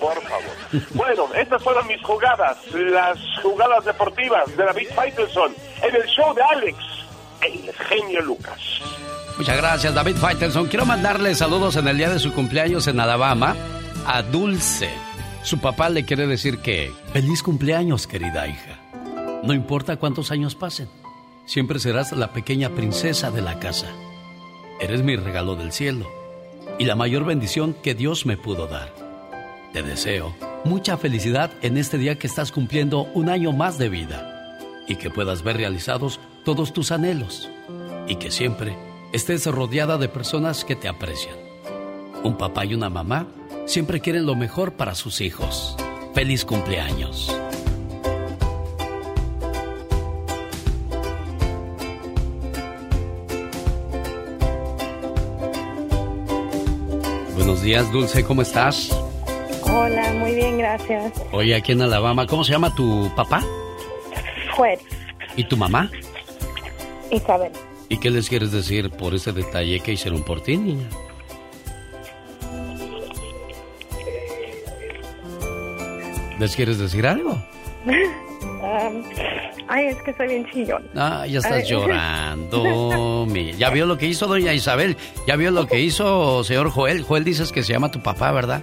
Por 0.00 0.20
favor. 0.22 0.88
bueno, 0.94 1.28
estas 1.34 1.62
fueron 1.62 1.86
mis 1.86 2.02
jugadas, 2.02 2.56
las 2.72 3.18
jugadas 3.42 3.84
deportivas 3.84 4.44
de 4.56 4.64
David 4.64 4.88
Faitelson 4.94 5.54
en 5.82 5.94
el 5.94 6.06
show 6.06 6.34
de 6.34 6.42
Alex 6.42 6.78
el 7.44 7.72
genio 7.72 8.22
Lucas. 8.22 8.60
Muchas 9.36 9.56
gracias, 9.56 9.94
David 9.94 10.16
Faitelson. 10.16 10.68
Quiero 10.68 10.86
mandarle 10.86 11.34
saludos 11.34 11.74
en 11.76 11.88
el 11.88 11.96
día 11.96 12.08
de 12.08 12.20
su 12.20 12.32
cumpleaños 12.32 12.86
en 12.86 13.00
Alabama 13.00 13.56
a 14.06 14.22
Dulce. 14.22 14.90
Su 15.42 15.58
papá 15.58 15.88
le 15.88 16.04
quiere 16.04 16.28
decir 16.28 16.58
que 16.58 16.92
feliz 17.12 17.42
cumpleaños, 17.42 18.06
querida 18.06 18.46
hija. 18.46 18.78
No 19.42 19.52
importa 19.52 19.96
cuántos 19.96 20.30
años 20.30 20.54
pasen, 20.54 20.88
siempre 21.46 21.80
serás 21.80 22.12
la 22.12 22.32
pequeña 22.32 22.70
princesa 22.70 23.32
de 23.32 23.42
la 23.42 23.58
casa. 23.58 23.88
Eres 24.80 25.02
mi 25.02 25.16
regalo 25.16 25.56
del 25.56 25.72
cielo 25.72 26.08
y 26.78 26.84
la 26.84 26.94
mayor 26.94 27.24
bendición 27.24 27.74
que 27.74 27.94
Dios 27.94 28.26
me 28.26 28.36
pudo 28.36 28.68
dar. 28.68 28.94
Te 29.72 29.82
deseo 29.82 30.34
mucha 30.64 30.96
felicidad 30.96 31.50
en 31.60 31.76
este 31.76 31.98
día 31.98 32.18
que 32.20 32.28
estás 32.28 32.52
cumpliendo 32.52 33.02
un 33.14 33.28
año 33.28 33.50
más 33.52 33.78
de 33.78 33.88
vida 33.88 34.60
y 34.86 34.94
que 34.94 35.10
puedas 35.10 35.42
ver 35.42 35.56
realizados 35.56 36.20
todos 36.44 36.72
tus 36.72 36.92
anhelos 36.92 37.50
y 38.06 38.16
que 38.16 38.30
siempre 38.30 38.76
estés 39.14 39.46
rodeada 39.46 39.96
de 39.96 40.08
personas 40.08 40.64
que 40.64 40.74
te 40.74 40.88
aprecian. 40.88 41.36
Un 42.24 42.36
papá 42.36 42.64
y 42.64 42.74
una 42.74 42.90
mamá 42.90 43.28
siempre 43.64 44.00
quieren 44.00 44.26
lo 44.26 44.34
mejor 44.34 44.72
para 44.72 44.96
sus 44.96 45.20
hijos. 45.20 45.76
Feliz 46.14 46.44
cumpleaños. 46.44 47.32
Buenos 57.36 57.62
días, 57.62 57.92
Dulce, 57.92 58.24
¿cómo 58.24 58.42
estás? 58.42 58.90
Hola, 59.62 60.12
muy 60.14 60.34
bien, 60.34 60.58
gracias. 60.58 61.12
Oye, 61.30 61.54
aquí 61.54 61.70
en 61.70 61.82
Alabama, 61.82 62.26
¿cómo 62.26 62.42
se 62.42 62.50
llama 62.50 62.74
tu 62.74 63.08
papá? 63.14 63.44
Juez. 64.56 64.80
¿Y 65.36 65.44
tu 65.44 65.56
mamá? 65.56 65.88
Isabel. 67.12 67.52
¿Y 67.88 67.98
qué 67.98 68.10
les 68.10 68.28
quieres 68.28 68.52
decir 68.52 68.90
por 68.90 69.14
ese 69.14 69.32
detalle 69.32 69.80
que 69.80 69.92
hicieron 69.92 70.22
por 70.22 70.40
ti, 70.40 70.56
niña? 70.56 70.88
¿Les 76.38 76.56
quieres 76.56 76.78
decir 76.78 77.06
algo? 77.06 77.40
ay, 79.68 79.86
es 79.86 80.02
que 80.02 80.12
soy 80.14 80.28
bien 80.28 80.46
chillón. 80.50 80.88
Ah, 80.94 81.26
ya 81.26 81.38
estás 81.38 81.68
llorando. 81.68 83.26
ya 83.58 83.70
vio 83.70 83.86
lo 83.86 83.98
que 83.98 84.06
hizo 84.06 84.26
doña 84.26 84.52
Isabel. 84.52 84.96
Ya 85.26 85.36
vio 85.36 85.50
lo 85.50 85.66
que 85.66 85.80
hizo 85.80 86.42
señor 86.44 86.70
Joel. 86.70 87.02
Joel 87.02 87.24
dices 87.24 87.52
que 87.52 87.62
se 87.62 87.72
llama 87.72 87.90
tu 87.90 88.02
papá, 88.02 88.32
¿verdad? 88.32 88.62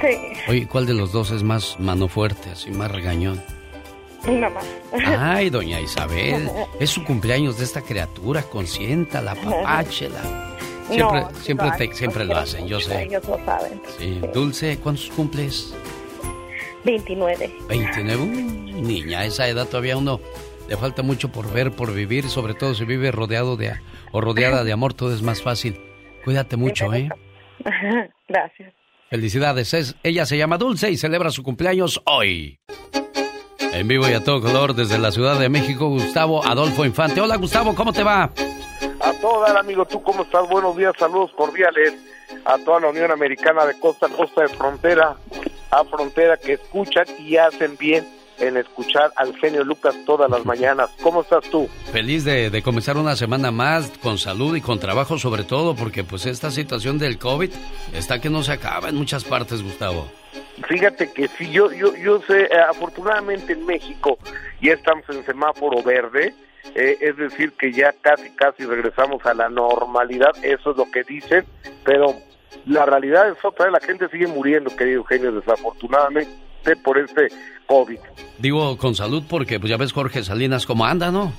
Sí. 0.00 0.18
Oye, 0.48 0.66
¿cuál 0.66 0.86
de 0.86 0.94
los 0.94 1.12
dos 1.12 1.30
es 1.30 1.42
más 1.42 1.78
mano 1.78 2.08
fuerte, 2.08 2.50
así 2.50 2.70
más 2.70 2.90
regañón? 2.90 3.42
Mi 4.26 4.38
mamá. 4.38 4.60
Ay, 5.18 5.50
doña 5.50 5.80
Isabel, 5.80 6.50
es 6.80 6.90
su 6.90 7.04
cumpleaños 7.04 7.58
de 7.58 7.64
esta 7.64 7.82
criatura, 7.82 8.42
consiéntala, 8.42 9.34
papáchela. 9.34 10.56
Siempre, 10.88 11.24
siempre, 11.42 11.94
siempre 11.94 12.24
lo 12.24 12.36
hacen, 12.38 12.66
yo 12.66 12.80
sé. 12.80 13.04
Ellos 13.04 13.26
lo 13.26 13.44
saben. 13.44 13.80
Sí. 13.98 14.20
Dulce, 14.32 14.78
¿cuántos 14.78 15.10
cumples? 15.10 15.74
29. 16.84 17.52
29, 17.68 18.24
niña, 18.26 19.20
a 19.20 19.24
esa 19.24 19.48
edad 19.48 19.66
todavía 19.66 19.96
uno 19.96 20.20
le 20.68 20.76
falta 20.76 21.02
mucho 21.02 21.30
por 21.30 21.52
ver, 21.52 21.72
por 21.72 21.92
vivir, 21.92 22.28
sobre 22.28 22.54
todo 22.54 22.74
si 22.74 22.84
vive 22.84 23.10
rodeado 23.10 23.56
de 23.56 23.72
o 24.12 24.20
rodeada 24.20 24.64
de 24.64 24.72
amor, 24.72 24.94
todo 24.94 25.12
es 25.14 25.22
más 25.22 25.42
fácil. 25.42 25.80
Cuídate 26.24 26.56
mucho, 26.56 26.92
¿eh? 26.94 27.08
Gracias. 28.28 28.72
Felicidades, 29.10 29.72
es, 29.74 29.96
ella 30.02 30.26
se 30.26 30.36
llama 30.36 30.58
Dulce 30.58 30.90
y 30.90 30.96
celebra 30.96 31.30
su 31.30 31.42
cumpleaños 31.42 32.02
hoy. 32.04 32.58
En 33.76 33.88
vivo 33.88 34.08
y 34.08 34.14
a 34.14 34.24
todo 34.24 34.40
color 34.40 34.74
desde 34.74 34.96
la 34.96 35.12
Ciudad 35.12 35.38
de 35.38 35.50
México, 35.50 35.90
Gustavo 35.90 36.42
Adolfo 36.42 36.86
Infante. 36.86 37.20
Hola 37.20 37.36
Gustavo, 37.36 37.74
¿cómo 37.74 37.92
te 37.92 38.02
va? 38.02 38.22
A 38.22 39.12
todo 39.20 39.44
amigo, 39.46 39.84
¿tú 39.84 40.02
cómo 40.02 40.22
estás? 40.22 40.48
Buenos 40.48 40.74
días, 40.78 40.94
saludos 40.98 41.30
cordiales 41.36 41.92
a 42.46 42.56
toda 42.56 42.80
la 42.80 42.88
Unión 42.88 43.10
Americana 43.10 43.66
de 43.66 43.78
costa 43.78 44.06
a 44.06 44.08
costa, 44.08 44.40
de 44.40 44.48
frontera 44.48 45.16
a 45.70 45.84
frontera, 45.84 46.38
que 46.38 46.54
escuchan 46.54 47.04
y 47.18 47.36
hacen 47.36 47.76
bien 47.76 48.08
en 48.38 48.56
escuchar 48.56 49.12
al 49.16 49.36
genio 49.36 49.64
Lucas 49.64 49.94
todas 50.04 50.30
las 50.30 50.44
mañanas. 50.44 50.90
¿Cómo 51.02 51.22
estás 51.22 51.48
tú? 51.50 51.68
Feliz 51.92 52.24
de, 52.24 52.50
de, 52.50 52.62
comenzar 52.62 52.96
una 52.96 53.16
semana 53.16 53.50
más 53.50 53.90
con 54.02 54.18
salud 54.18 54.56
y 54.56 54.60
con 54.60 54.78
trabajo 54.78 55.18
sobre 55.18 55.44
todo, 55.44 55.74
porque 55.74 56.04
pues 56.04 56.26
esta 56.26 56.50
situación 56.50 56.98
del 56.98 57.18
COVID 57.18 57.50
está 57.94 58.20
que 58.20 58.30
no 58.30 58.42
se 58.42 58.52
acaba 58.52 58.88
en 58.88 58.96
muchas 58.96 59.24
partes, 59.24 59.62
Gustavo. 59.62 60.08
Fíjate 60.68 61.12
que 61.12 61.28
sí, 61.28 61.50
yo, 61.50 61.70
yo, 61.72 61.94
yo 61.96 62.20
sé, 62.22 62.44
eh, 62.44 62.60
afortunadamente 62.68 63.52
en 63.52 63.66
México 63.66 64.18
ya 64.60 64.72
estamos 64.72 65.04
en 65.10 65.24
semáforo 65.24 65.82
verde, 65.82 66.34
eh, 66.74 66.96
es 67.00 67.16
decir, 67.16 67.52
que 67.52 67.72
ya 67.72 67.92
casi, 68.00 68.30
casi 68.30 68.64
regresamos 68.64 69.24
a 69.26 69.34
la 69.34 69.48
normalidad, 69.48 70.30
eso 70.42 70.70
es 70.70 70.76
lo 70.76 70.90
que 70.90 71.04
dicen, 71.04 71.44
pero 71.84 72.14
la 72.64 72.86
realidad 72.86 73.28
es 73.28 73.44
otra, 73.44 73.70
la 73.70 73.80
gente 73.80 74.08
sigue 74.08 74.26
muriendo, 74.26 74.74
querido 74.74 74.98
Eugenio, 74.98 75.32
desafortunadamente 75.32 76.45
por 76.74 76.98
este 76.98 77.28
COVID. 77.66 77.98
Digo 78.38 78.76
con 78.76 78.96
salud 78.96 79.22
porque 79.28 79.60
pues 79.60 79.70
ya 79.70 79.76
ves 79.76 79.92
Jorge 79.92 80.24
Salinas 80.24 80.66
cómo 80.66 80.84
anda, 80.84 81.12
¿no? 81.12 81.32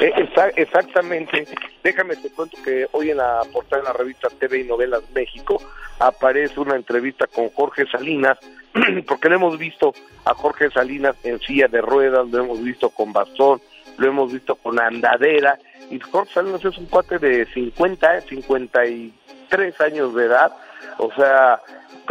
Eh, 0.00 0.28
exactamente. 0.56 1.46
Déjame 1.82 2.16
te 2.16 2.30
cuento 2.30 2.56
que 2.64 2.88
hoy 2.92 3.10
en 3.10 3.18
la 3.18 3.40
portada 3.52 3.82
de 3.82 3.88
la 3.88 3.94
revista 3.94 4.28
TV 4.28 4.60
y 4.60 4.64
Novelas 4.64 5.02
México 5.14 5.62
aparece 6.00 6.58
una 6.58 6.74
entrevista 6.74 7.26
con 7.26 7.50
Jorge 7.50 7.86
Salinas, 7.86 8.38
porque 9.06 9.28
lo 9.28 9.36
hemos 9.36 9.58
visto 9.58 9.94
a 10.24 10.34
Jorge 10.34 10.70
Salinas 10.70 11.16
en 11.22 11.38
silla 11.40 11.68
de 11.68 11.80
ruedas, 11.80 12.28
lo 12.28 12.38
hemos 12.42 12.62
visto 12.62 12.90
con 12.90 13.12
bastón, 13.12 13.60
lo 13.96 14.08
hemos 14.08 14.32
visto 14.32 14.56
con 14.56 14.80
andadera, 14.80 15.58
y 15.90 16.00
Jorge 16.00 16.34
Salinas 16.34 16.64
es 16.64 16.76
un 16.78 16.86
cuate 16.86 17.18
de 17.18 17.46
50, 17.46 18.22
53 18.22 19.80
años 19.80 20.14
de 20.14 20.24
edad, 20.24 20.52
o 20.98 21.10
sea, 21.14 21.60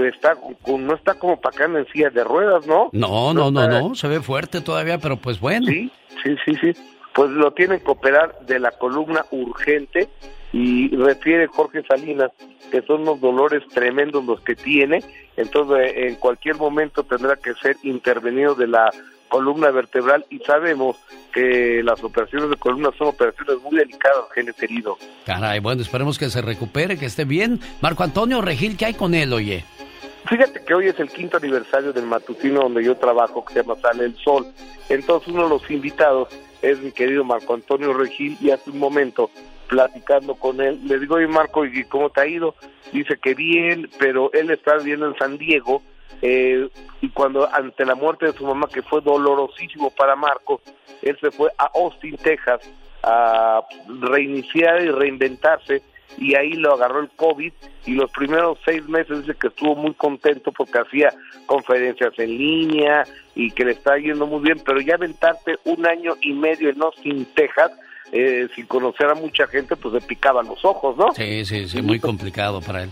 está 0.06 0.36
no 0.68 0.96
está 0.96 1.14
como 1.16 1.40
para 1.40 1.56
acá 1.56 1.66
en 1.66 1.86
silla 1.88 2.10
de 2.10 2.24
ruedas, 2.24 2.66
¿no? 2.66 2.90
No, 2.92 3.34
no, 3.34 3.52
no, 3.52 3.68
no, 3.68 3.96
se 3.96 4.08
ve 4.08 4.22
fuerte 4.22 4.62
todavía, 4.62 4.98
pero 4.98 5.18
pues 5.18 5.40
bueno. 5.40 5.68
Sí, 5.68 5.92
sí, 6.24 6.36
sí, 6.46 6.56
sí. 6.62 6.74
Pues 7.14 7.30
lo 7.32 7.52
tienen 7.52 7.82
que 7.82 7.92
operar 7.92 8.40
de 8.42 8.60
la 8.60 8.72
columna 8.72 9.26
urgente 9.32 10.10
y 10.54 10.96
refiere 10.96 11.48
Jorge 11.48 11.84
Salinas 11.84 12.32
que 12.72 12.82
son 12.84 13.02
unos 13.02 13.20
dolores 13.20 13.64
tremendos 13.74 14.24
los 14.24 14.40
que 14.42 14.56
tiene, 14.56 15.04
entonces 15.36 15.92
en 15.96 16.16
cualquier 16.16 16.56
momento 16.56 17.04
tendrá 17.04 17.36
que 17.36 17.54
ser 17.56 17.76
intervenido 17.84 18.56
de 18.56 18.68
la 18.68 18.90
columna 19.32 19.72
vertebral 19.72 20.26
y 20.30 20.40
sabemos 20.40 20.98
que 21.34 21.82
las 21.84 22.04
operaciones 22.04 22.50
de 22.50 22.58
columna 22.58 22.90
son 22.98 23.08
operaciones 23.08 23.62
muy 23.64 23.78
delicadas, 23.78 24.26
genes 24.36 24.62
herido. 24.62 24.98
Caray, 25.26 25.62
bueno, 25.62 25.82
esperemos 25.82 26.20
que 26.20 26.30
se 26.30 26.42
recupere, 26.42 26.98
que 26.98 27.06
esté 27.06 27.24
bien. 27.24 27.62
Marco 27.80 28.04
Antonio 28.04 28.42
Regil, 28.42 28.76
¿qué 28.76 28.88
hay 28.88 28.94
con 28.94 29.16
él, 29.16 29.32
oye? 29.32 29.64
Fíjate 30.28 30.66
que 30.66 30.74
hoy 30.74 30.88
es 30.88 31.00
el 31.00 31.10
quinto 31.10 31.38
aniversario 31.38 31.94
del 31.94 32.06
matutino 32.06 32.60
donde 32.64 32.84
yo 32.84 32.98
trabajo, 32.98 33.46
que 33.46 33.54
se 33.54 33.62
llama 33.62 33.80
Sale 33.82 34.04
el 34.04 34.18
Sol. 34.18 34.46
Entonces 34.90 35.30
uno 35.30 35.44
de 35.44 35.50
los 35.50 35.72
invitados 35.72 36.28
es 36.62 36.82
mi 36.82 36.92
querido 36.92 37.24
Marco 37.24 37.54
Antonio 37.54 37.94
Regil 37.94 38.38
y 38.42 38.52
hace 38.52 38.70
un 38.70 38.80
momento 38.80 39.32
platicando 39.70 40.36
con 40.36 40.60
él, 40.60 40.82
le 40.86 41.00
digo, 41.00 41.16
oye 41.16 41.28
Marco, 41.28 41.66
¿y 41.66 41.86
cómo 41.86 42.10
te 42.10 42.20
ha 42.20 42.28
ido? 42.28 42.54
Dice 42.92 43.18
que 43.18 43.34
bien, 43.34 43.90
pero 43.98 44.30
él 44.34 44.52
está 44.52 44.76
viviendo 44.76 45.08
en 45.08 45.16
San 45.16 45.38
Diego 45.38 45.82
eh, 46.22 46.70
y 47.02 47.10
cuando 47.10 47.48
ante 47.54 47.86
la 47.86 47.96
muerte 47.96 48.28
de 48.28 48.34
su 48.34 48.46
mamá, 48.46 48.68
que 48.68 48.82
fue 48.82 49.02
dolorosísimo 49.02 49.90
para 49.92 50.16
Marco, 50.16 50.62
él 51.02 51.18
se 51.20 51.32
fue 51.32 51.50
a 51.58 51.72
Austin, 51.74 52.18
Texas, 52.18 52.62
a 53.04 53.62
reiniciar 54.02 54.84
y 54.84 54.90
reinventarse 54.90 55.82
y 56.18 56.36
ahí 56.36 56.54
lo 56.54 56.74
agarró 56.74 57.00
el 57.00 57.10
COVID 57.10 57.52
y 57.86 57.94
los 57.94 58.12
primeros 58.12 58.60
seis 58.66 58.88
meses 58.88 59.20
dice 59.26 59.38
que 59.40 59.48
estuvo 59.48 59.76
muy 59.76 59.94
contento 59.94 60.52
porque 60.52 60.80
hacía 60.80 61.14
conferencias 61.46 62.14
en 62.18 62.38
línea 62.38 63.04
y 63.36 63.52
que 63.52 63.66
le 63.66 63.72
está 63.72 63.98
yendo 63.98 64.28
muy 64.28 64.42
bien, 64.42 64.62
pero 64.66 64.82
ya 64.82 64.96
aventarte 64.96 65.56
un 65.66 65.86
año 65.88 66.14
y 66.22 66.34
medio 66.34 66.70
en 66.70 66.82
Austin, 66.82 67.26
Texas, 67.34 67.72
eh, 68.12 68.48
sin 68.56 68.66
conocer 68.66 69.08
a 69.08 69.16
mucha 69.16 69.48
gente, 69.48 69.76
pues 69.76 69.94
le 69.94 70.02
picaban 70.02 70.48
los 70.48 70.64
ojos, 70.66 70.98
¿no? 70.98 71.12
Sí, 71.14 71.46
sí, 71.46 71.68
sí, 71.68 71.82
muy 71.82 72.00
complicado 72.00 72.62
para 72.62 72.84
él. 72.84 72.90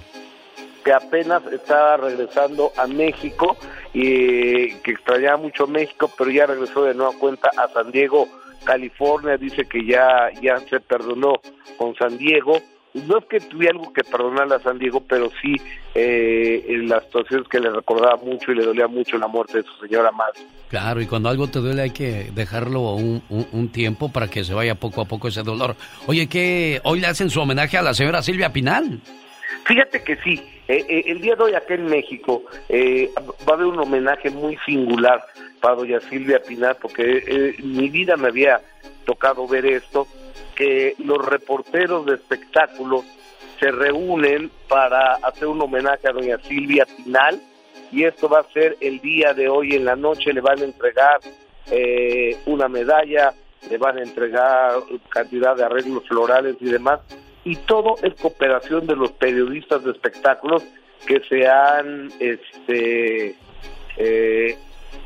Que 0.84 0.94
apenas 0.94 1.44
estaba 1.52 1.98
regresando 1.98 2.72
a 2.78 2.88
México 2.88 3.58
y 3.94 4.74
que 4.76 4.92
extrañaba 4.92 5.38
mucho 5.38 5.68
México, 5.68 6.10
pero 6.18 6.32
ya 6.32 6.46
regresó 6.46 6.84
de 6.84 6.94
nueva 6.94 7.14
cuenta 7.20 7.50
a 7.58 7.68
San 7.70 7.92
Diego, 7.92 8.28
California. 8.64 9.38
Dice 9.38 9.64
que 9.66 9.86
ya, 9.86 10.30
ya 10.42 10.60
se 10.70 10.80
perdonó 10.80 11.34
con 11.78 11.96
San 11.96 12.18
Diego. 12.18 12.60
No 12.94 13.20
es 13.20 13.26
que 13.26 13.40
tuviera 13.40 13.78
algo 13.78 13.94
que 13.94 14.04
perdonarle 14.04 14.56
a 14.56 14.60
San 14.60 14.80
Diego, 14.80 15.04
pero 15.08 15.30
sí 15.42 15.56
eh, 15.94 16.66
en 16.68 16.90
las 16.90 17.04
situaciones 17.06 17.48
que 17.48 17.60
le 17.60 17.70
recordaba 17.70 18.18
mucho 18.18 18.52
y 18.52 18.56
le 18.56 18.66
dolía 18.66 18.88
mucho 18.88 19.18
la 19.18 19.28
muerte 19.28 19.60
de 19.60 19.64
su 19.64 19.86
señora 19.86 20.12
madre. 20.12 20.40
Claro, 20.70 21.02
y 21.02 21.08
cuando 21.08 21.30
algo 21.30 21.48
te 21.48 21.60
duele 21.60 21.84
hay 21.84 21.90
que 21.90 22.32
dejarlo 22.34 22.94
un, 22.94 23.24
un, 23.30 23.70
tiempo 23.70 24.12
para 24.12 24.28
que 24.28 24.44
se 24.44 24.54
vaya 24.54 24.76
poco 24.76 25.02
a 25.02 25.06
poco 25.06 25.28
ese 25.28 25.42
dolor. 25.42 25.76
Oye, 26.06 26.28
que 26.28 26.80
hoy 26.84 27.00
le 27.00 27.08
hacen 27.08 27.32
su 27.32 27.42
homenaje 27.42 27.78
a 27.78 27.82
la 27.82 27.94
señora 27.96 28.22
Silvia 28.22 28.54
Pinal. 28.54 29.02
Fíjate 29.66 30.04
que 30.04 30.16
sí, 30.18 30.42
eh, 30.68 30.86
eh, 30.88 31.04
el 31.08 31.22
día 31.22 31.36
de 31.36 31.44
hoy 31.44 31.54
acá 31.54 31.74
en 31.74 31.86
México 31.86 32.44
eh, 32.68 33.12
va 33.18 33.54
a 33.54 33.56
haber 33.56 33.68
un 33.68 33.80
homenaje 33.80 34.30
muy 34.30 34.58
singular 34.66 35.24
para 35.60 35.76
doña 35.76 36.00
Silvia 36.02 36.42
Pinal, 36.42 36.78
porque 36.82 37.56
mi 37.64 37.90
vida 37.90 38.16
me 38.16 38.30
había 38.30 38.62
tocado 39.06 39.48
ver 39.48 39.66
esto, 39.66 40.08
que 40.56 40.96
los 41.00 41.26
reporteros 41.26 42.06
de 42.06 42.16
espectáculos 42.16 43.06
se 43.60 43.72
reúnen 43.72 44.52
para 44.68 45.16
hacer 45.16 45.48
un 45.48 45.62
homenaje 45.62 46.08
a 46.08 46.14
doña 46.14 46.38
Silvia 46.40 46.86
Pinal, 46.86 47.42
y 47.92 48.04
esto 48.04 48.30
va 48.30 48.42
a 48.42 48.54
ser 48.54 48.78
el 48.80 49.00
día 49.00 49.34
de 49.34 49.50
hoy 49.50 49.76
en 49.76 49.86
la 49.86 49.96
noche, 49.96 50.32
le 50.32 50.42
van 50.42 50.60
a 50.60 50.66
entregar 50.66 51.20
eh, 51.72 52.38
una 52.46 52.68
medalla, 52.68 53.34
le 53.70 53.78
van 53.78 53.98
a 53.98 54.04
entregar 54.04 54.74
cantidad 55.10 55.56
de 55.56 55.64
arreglos 55.64 56.08
florales 56.08 56.56
y 56.60 56.66
demás, 56.66 57.02
y 57.44 57.56
todo 57.56 57.96
es 58.04 58.14
cooperación 58.16 58.88
de 58.88 58.96
los 58.96 59.12
periodistas 59.12 59.84
de 59.84 59.92
espectáculos 59.92 60.64
que 61.06 61.22
se 61.22 61.48
han 61.48 62.12
este, 62.20 63.36
eh, 63.98 64.58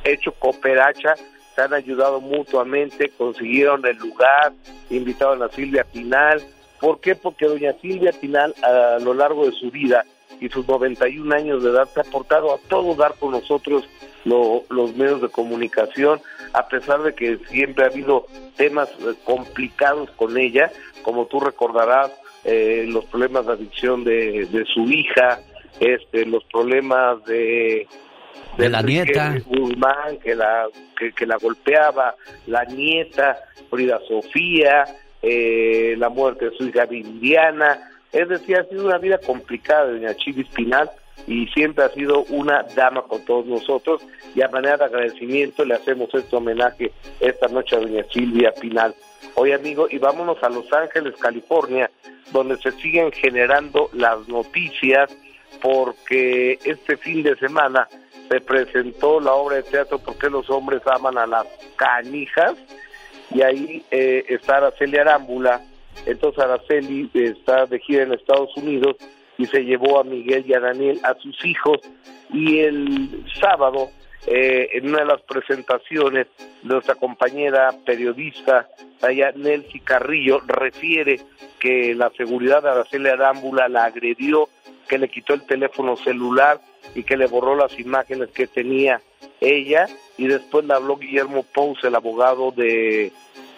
hecho 0.03 0.31
cooperacha, 0.33 1.15
se 1.55 1.61
han 1.61 1.73
ayudado 1.73 2.19
mutuamente, 2.19 3.09
consiguieron 3.09 3.85
el 3.85 3.97
lugar, 3.97 4.53
invitaron 4.89 5.43
a 5.43 5.49
Silvia 5.49 5.83
Pinal. 5.83 6.41
¿Por 6.79 6.99
qué? 6.99 7.15
Porque 7.15 7.45
doña 7.45 7.73
Silvia 7.81 8.11
Pinal 8.11 8.55
a 8.63 8.97
lo 8.99 9.13
largo 9.13 9.45
de 9.45 9.51
su 9.53 9.69
vida 9.69 10.03
y 10.39 10.49
sus 10.49 10.67
91 10.67 11.33
años 11.35 11.63
de 11.63 11.69
edad 11.69 11.87
se 11.93 11.99
ha 11.99 12.03
aportado 12.03 12.53
a 12.53 12.57
todo 12.67 12.95
dar 12.95 13.13
con 13.19 13.31
nosotros 13.31 13.87
los 14.25 14.95
medios 14.95 15.21
de 15.21 15.29
comunicación, 15.29 16.21
a 16.53 16.67
pesar 16.67 17.03
de 17.03 17.13
que 17.13 17.37
siempre 17.49 17.83
ha 17.83 17.87
habido 17.87 18.25
temas 18.55 18.89
eh, 18.89 19.13
complicados 19.25 20.09
con 20.11 20.37
ella, 20.37 20.71
como 21.01 21.25
tú 21.25 21.39
recordarás, 21.39 22.11
eh, 22.43 22.85
los 22.87 23.05
problemas 23.05 23.45
de 23.45 23.53
adicción 23.53 24.03
de, 24.03 24.65
su 24.73 24.83
hija, 24.89 25.39
este, 25.79 26.25
los 26.25 26.43
problemas 26.45 27.23
de 27.25 27.87
de 28.57 28.69
la 28.69 28.83
nieta 28.83 29.35
Guzmán 29.47 30.19
que 30.21 30.35
la 30.35 30.67
que, 31.15 31.25
la 31.25 31.37
golpeaba, 31.37 32.15
la 32.47 32.63
nieta 32.65 33.39
Frida 33.69 33.99
Sofía, 34.07 34.85
eh, 35.21 35.95
la 35.97 36.09
muerte 36.09 36.49
de 36.49 36.57
su 36.57 36.67
hija 36.67 36.87
Indiana, 36.91 37.89
es 38.11 38.29
decir, 38.29 38.57
ha 38.57 38.63
sido 38.65 38.85
una 38.85 38.99
vida 38.99 39.17
complicada 39.17 39.87
de 39.87 39.93
doña 39.93 40.15
Chivis 40.15 40.47
Pinal 40.49 40.89
y 41.25 41.47
siempre 41.47 41.83
ha 41.83 41.89
sido 41.89 42.23
una 42.29 42.63
dama 42.75 43.01
con 43.03 43.25
todos 43.25 43.45
nosotros 43.47 44.05
y 44.35 44.41
a 44.41 44.49
manera 44.49 44.77
de 44.77 44.85
agradecimiento 44.85 45.65
le 45.65 45.75
hacemos 45.75 46.13
este 46.13 46.35
homenaje 46.35 46.91
esta 47.19 47.47
noche 47.47 47.75
a 47.75 47.79
doña 47.79 48.03
Silvia 48.11 48.53
Pinal. 48.59 48.93
Hoy 49.35 49.51
amigo, 49.51 49.87
y 49.89 49.97
vámonos 49.97 50.41
a 50.43 50.49
Los 50.49 50.71
Ángeles, 50.71 51.15
California, 51.19 51.89
donde 52.31 52.57
se 52.57 52.71
siguen 52.73 53.11
generando 53.11 53.89
las 53.93 54.27
noticias 54.27 55.15
porque 55.61 56.59
este 56.63 56.97
fin 56.97 57.23
de 57.23 57.35
semana 57.37 57.87
se 58.29 58.41
presentó 58.41 59.19
la 59.19 59.33
obra 59.33 59.57
de 59.57 59.63
teatro 59.63 59.99
¿Por 59.99 60.17
qué 60.17 60.29
los 60.29 60.49
hombres 60.49 60.81
aman 60.87 61.17
a 61.17 61.25
las 61.25 61.47
canijas? 61.75 62.53
Y 63.31 63.41
ahí 63.41 63.83
eh, 63.89 64.25
está 64.29 64.57
Araceli 64.57 64.97
Arámbula, 64.97 65.61
entonces 66.05 66.43
Araceli 66.43 67.09
está 67.13 67.65
de 67.65 67.79
gira 67.79 68.03
en 68.03 68.13
Estados 68.13 68.55
Unidos 68.57 68.97
y 69.37 69.45
se 69.47 69.63
llevó 69.63 69.99
a 69.99 70.03
Miguel 70.03 70.43
y 70.47 70.53
a 70.53 70.59
Daniel, 70.59 70.99
a 71.03 71.15
sus 71.15 71.43
hijos, 71.43 71.79
y 72.31 72.59
el 72.59 73.25
sábado, 73.39 73.89
eh, 74.27 74.69
en 74.73 74.89
una 74.89 74.99
de 74.99 75.05
las 75.05 75.21
presentaciones, 75.21 76.27
nuestra 76.63 76.95
compañera 76.95 77.73
periodista, 77.85 78.67
allá 79.01 79.31
Nelcy 79.35 79.79
Carrillo, 79.79 80.39
refiere 80.45 81.19
que 81.59 81.93
la 81.95 82.09
seguridad 82.11 82.63
de 82.63 82.69
Araceli 82.69 83.09
Arámbula 83.09 83.67
la 83.67 83.85
agredió, 83.85 84.49
que 84.87 84.97
le 84.97 85.09
quitó 85.09 85.33
el 85.33 85.45
teléfono 85.45 85.95
celular 85.97 86.59
y 86.95 87.03
que 87.03 87.17
le 87.17 87.27
borró 87.27 87.55
las 87.55 87.79
imágenes 87.79 88.29
que 88.29 88.47
tenía 88.47 89.01
ella, 89.39 89.87
y 90.17 90.27
después 90.27 90.65
le 90.65 90.73
habló 90.73 90.97
Guillermo 90.97 91.43
Pous, 91.53 91.83
el 91.83 91.95
abogado 91.95 92.51
de 92.51 93.11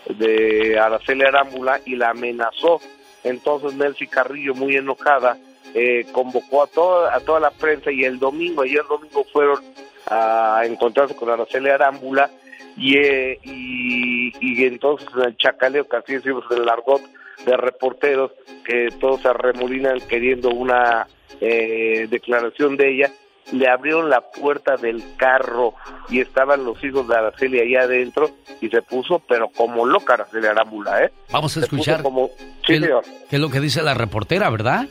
de 0.07 0.79
Araceli 0.79 1.23
Arámbula 1.23 1.81
y 1.85 1.95
la 1.95 2.11
amenazó. 2.11 2.79
Entonces 3.23 3.73
Nelcy 3.73 4.07
Carrillo, 4.07 4.53
muy 4.53 4.75
enojada, 4.75 5.37
eh, 5.73 6.05
convocó 6.11 6.63
a 6.63 6.67
toda, 6.67 7.15
a 7.15 7.19
toda 7.19 7.39
la 7.39 7.51
prensa 7.51 7.91
y 7.91 8.03
el 8.03 8.19
domingo, 8.19 8.61
ayer 8.61 8.83
domingo 8.87 9.25
fueron 9.33 9.63
a 10.07 10.61
encontrarse 10.65 11.15
con 11.15 11.29
Araceli 11.29 11.69
Arámbula 11.69 12.29
y, 12.77 12.97
eh, 12.97 13.39
y, 13.43 14.33
y, 14.39 14.65
entonces 14.65 15.07
el 15.15 15.37
chacaleo, 15.37 15.87
que 15.87 15.97
así 15.97 16.13
decimos 16.13 16.43
el 16.51 16.67
argot 16.67 17.01
de 17.45 17.57
reporteros, 17.57 18.31
que 18.65 18.89
todos 18.99 19.21
se 19.21 19.29
arremolinan 19.29 19.99
queriendo 20.01 20.49
una 20.49 21.07
eh, 21.39 22.07
declaración 22.09 22.75
de 22.75 22.95
ella, 22.95 23.11
le 23.51 23.69
abrieron 23.69 24.09
la 24.09 24.21
puerta 24.21 24.75
del 24.75 25.03
carro 25.17 25.75
y 26.09 26.19
estaban 26.19 26.65
los 26.65 26.83
hijos 26.83 27.07
de 27.07 27.15
Araceli 27.15 27.59
allá 27.59 27.83
adentro 27.83 28.31
y 28.59 28.69
se 28.69 28.81
puso, 28.81 29.19
pero 29.27 29.49
como 29.49 29.85
loca 29.85 30.15
Araceli 30.15 30.47
Arámbula, 30.47 31.03
¿eh? 31.03 31.11
Vamos 31.31 31.55
a 31.57 31.59
escuchar 31.61 32.01
como... 32.01 32.29
qué, 32.65 32.81
es 33.29 33.39
lo 33.39 33.49
que 33.49 33.59
dice 33.59 33.83
la 33.83 33.93
reportera, 33.93 34.49
¿verdad? 34.49 34.87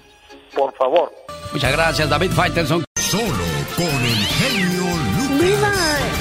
Por 0.54 0.72
favor. 0.74 1.12
Muchas 1.52 1.72
gracias, 1.72 2.08
David 2.08 2.30
Faitelson. 2.30 2.84
Solo 3.14 3.46
con 3.76 4.04
el 4.04 4.26
genio 4.26 4.82
Lucas. 5.16 5.38
¡Viva! 5.40 5.72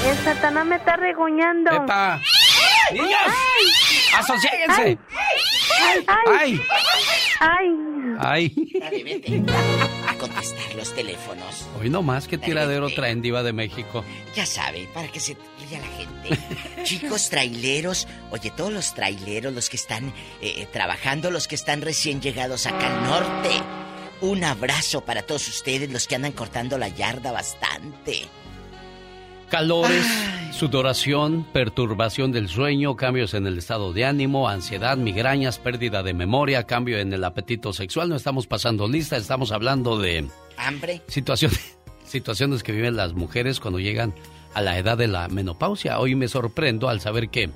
El 0.06 0.18
Satanás 0.18 0.64
me 0.64 0.76
está 0.76 0.96
regoñando. 0.96 1.72
¡Epa! 1.72 2.22
¡Niños! 2.92 3.10
¡Asociéguense! 4.16 5.00
¡Ay! 5.82 6.06
¡Ay! 6.08 6.62
¡Ay! 7.40 7.70
¡Ay! 8.20 8.70
Dale, 8.80 9.04
vete. 9.04 9.44
A 10.08 10.14
contestar 10.20 10.76
los 10.76 10.94
teléfonos. 10.94 11.68
Hoy 11.82 11.90
no 11.90 12.04
más 12.04 12.28
que 12.28 12.38
tiradero 12.38 12.88
traen 12.92 13.24
Diva 13.24 13.42
de 13.42 13.54
México. 13.54 14.06
Ya 14.36 14.46
sabe, 14.46 14.88
para 14.94 15.08
que 15.08 15.20
se 15.20 15.36
ría 15.68 15.80
la 15.80 15.88
gente. 15.98 16.84
Chicos 16.84 17.32
traileros, 17.32 18.08
oye, 18.30 18.52
todos 18.52 18.72
los 18.72 18.94
traileros, 18.94 19.52
los 19.52 19.68
que 19.72 19.78
están 19.78 20.10
eh, 20.10 20.54
eh, 20.58 20.68
trabajando, 20.72 21.32
los 21.32 21.48
que 21.48 21.56
están 21.56 21.82
recién 21.82 22.22
llegados 22.22 22.68
acá 22.68 22.86
al 22.86 23.04
norte. 23.04 23.64
Un 24.24 24.42
abrazo 24.46 25.02
para 25.02 25.22
todos 25.24 25.50
ustedes, 25.50 25.92
los 25.92 26.08
que 26.08 26.16
andan 26.16 26.32
cortando 26.32 26.78
la 26.78 26.88
yarda 26.88 27.34
bastante. 27.34 28.22
Calores, 29.50 30.06
sudoración, 30.54 31.46
perturbación 31.52 32.32
del 32.32 32.48
sueño, 32.48 32.96
cambios 32.96 33.34
en 33.34 33.48
el 33.48 33.58
estado 33.58 33.92
de 33.92 34.06
ánimo, 34.06 34.48
ansiedad, 34.48 34.96
migrañas, 34.96 35.60
pérdida 35.60 36.04
de 36.04 36.14
memoria, 36.14 36.64
cambio 36.64 37.00
en 37.00 37.12
el 37.12 37.22
apetito 37.26 37.74
sexual. 37.74 38.08
No 38.08 38.16
estamos 38.16 38.48
pasando 38.48 38.88
lista, 38.88 39.18
estamos 39.18 39.52
hablando 39.52 40.00
de... 40.00 40.26
Hambre. 40.56 41.02
Situaciones, 41.08 41.78
situaciones 42.06 42.64
que 42.64 42.72
viven 42.72 42.96
las 42.96 43.16
mujeres 43.16 43.60
cuando 43.60 43.82
llegan 43.82 44.16
a 44.54 44.62
la 44.62 44.78
edad 44.78 44.98
de 44.98 45.10
la 45.10 45.28
menopausia. 45.28 46.00
Hoy 46.00 46.16
me 46.16 46.30
sorprendo 46.30 46.88
al 46.88 47.02
saber 47.02 47.28
que 47.28 47.50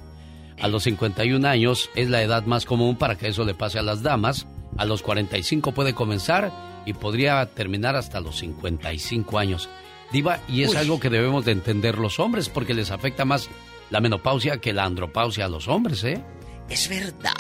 a 0.60 0.68
los 0.68 0.84
51 0.84 1.48
años 1.48 1.90
es 1.96 2.10
la 2.10 2.22
edad 2.22 2.44
más 2.44 2.66
común 2.66 2.98
para 2.98 3.18
que 3.18 3.30
eso 3.30 3.46
le 3.46 3.54
pase 3.54 3.80
a 3.80 3.84
las 3.84 4.04
damas. 4.04 4.48
A 4.78 4.86
los 4.86 5.02
45 5.02 5.72
puede 5.74 5.94
comenzar 5.94 6.52
y 6.86 6.94
podría 6.94 7.46
terminar 7.48 7.96
hasta 7.96 8.20
los 8.20 8.38
55 8.38 9.40
años. 9.40 9.70
Diva, 10.12 10.40
y 10.48 10.64
es 10.64 10.72
Uy. 10.72 10.78
algo 10.78 11.00
que 11.00 11.10
debemos 11.10 11.46
de 11.46 11.52
entender 11.52 11.98
los 11.98 12.20
hombres 12.20 12.50
porque 12.50 12.74
les 12.74 12.92
afecta 12.92 13.26
más 13.26 13.50
la 13.90 14.00
menopausia 14.00 14.60
que 14.60 14.74
la 14.74 14.86
andropausia 14.86 15.46
a 15.46 15.50
los 15.50 15.68
hombres, 15.68 16.04
¿eh? 16.04 16.24
Es 16.70 16.88
verdad. 16.88 17.34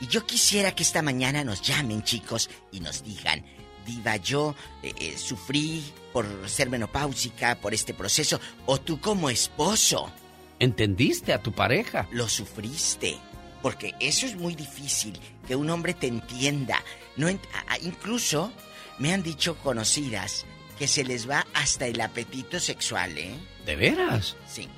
Y 0.00 0.06
yo 0.06 0.24
quisiera 0.26 0.74
que 0.74 0.82
esta 0.82 1.02
mañana 1.02 1.42
nos 1.42 1.60
llamen, 1.62 2.02
chicos, 2.02 2.48
y 2.70 2.80
nos 2.80 3.02
digan, 3.02 3.44
Diva, 3.84 4.16
yo 4.16 4.54
eh, 4.82 4.92
eh, 5.00 5.16
sufrí 5.16 5.82
por 6.12 6.26
ser 6.46 6.68
menopáusica, 6.68 7.56
por 7.60 7.74
este 7.74 7.94
proceso, 7.94 8.38
o 8.66 8.78
tú 8.78 9.00
como 9.00 9.30
esposo 9.30 10.12
¿Entendiste 10.60 11.32
a 11.32 11.42
tu 11.42 11.52
pareja? 11.52 12.06
lo 12.12 12.28
sufriste. 12.28 13.16
Porque 13.62 13.94
eso 14.00 14.26
es 14.26 14.36
muy 14.36 14.54
difícil, 14.54 15.18
que 15.46 15.56
un 15.56 15.68
hombre 15.70 15.94
te 15.94 16.06
entienda. 16.06 16.82
No 17.16 17.28
ent- 17.28 17.40
incluso 17.82 18.52
me 18.98 19.12
han 19.12 19.22
dicho 19.22 19.56
conocidas 19.58 20.44
que 20.78 20.86
se 20.86 21.04
les 21.04 21.28
va 21.28 21.46
hasta 21.54 21.86
el 21.86 22.00
apetito 22.00 22.60
sexual, 22.60 23.16
¿eh? 23.18 23.34
¿De 23.66 23.74
veras? 23.76 24.36
Sí. 24.46 24.68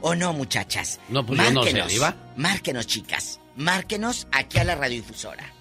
¿O 0.00 0.14
no, 0.14 0.32
muchachas? 0.32 0.98
No, 1.08 1.26
pues 1.26 1.38
yo 1.38 1.44
no 1.50 1.62
sé, 1.64 1.72
Márquenos. 1.72 1.92
Márquenos, 2.36 2.86
chicas. 2.86 3.40
Márquenos 3.56 4.26
aquí 4.32 4.58
a 4.58 4.64
la 4.64 4.74
radiodifusora. 4.76 5.52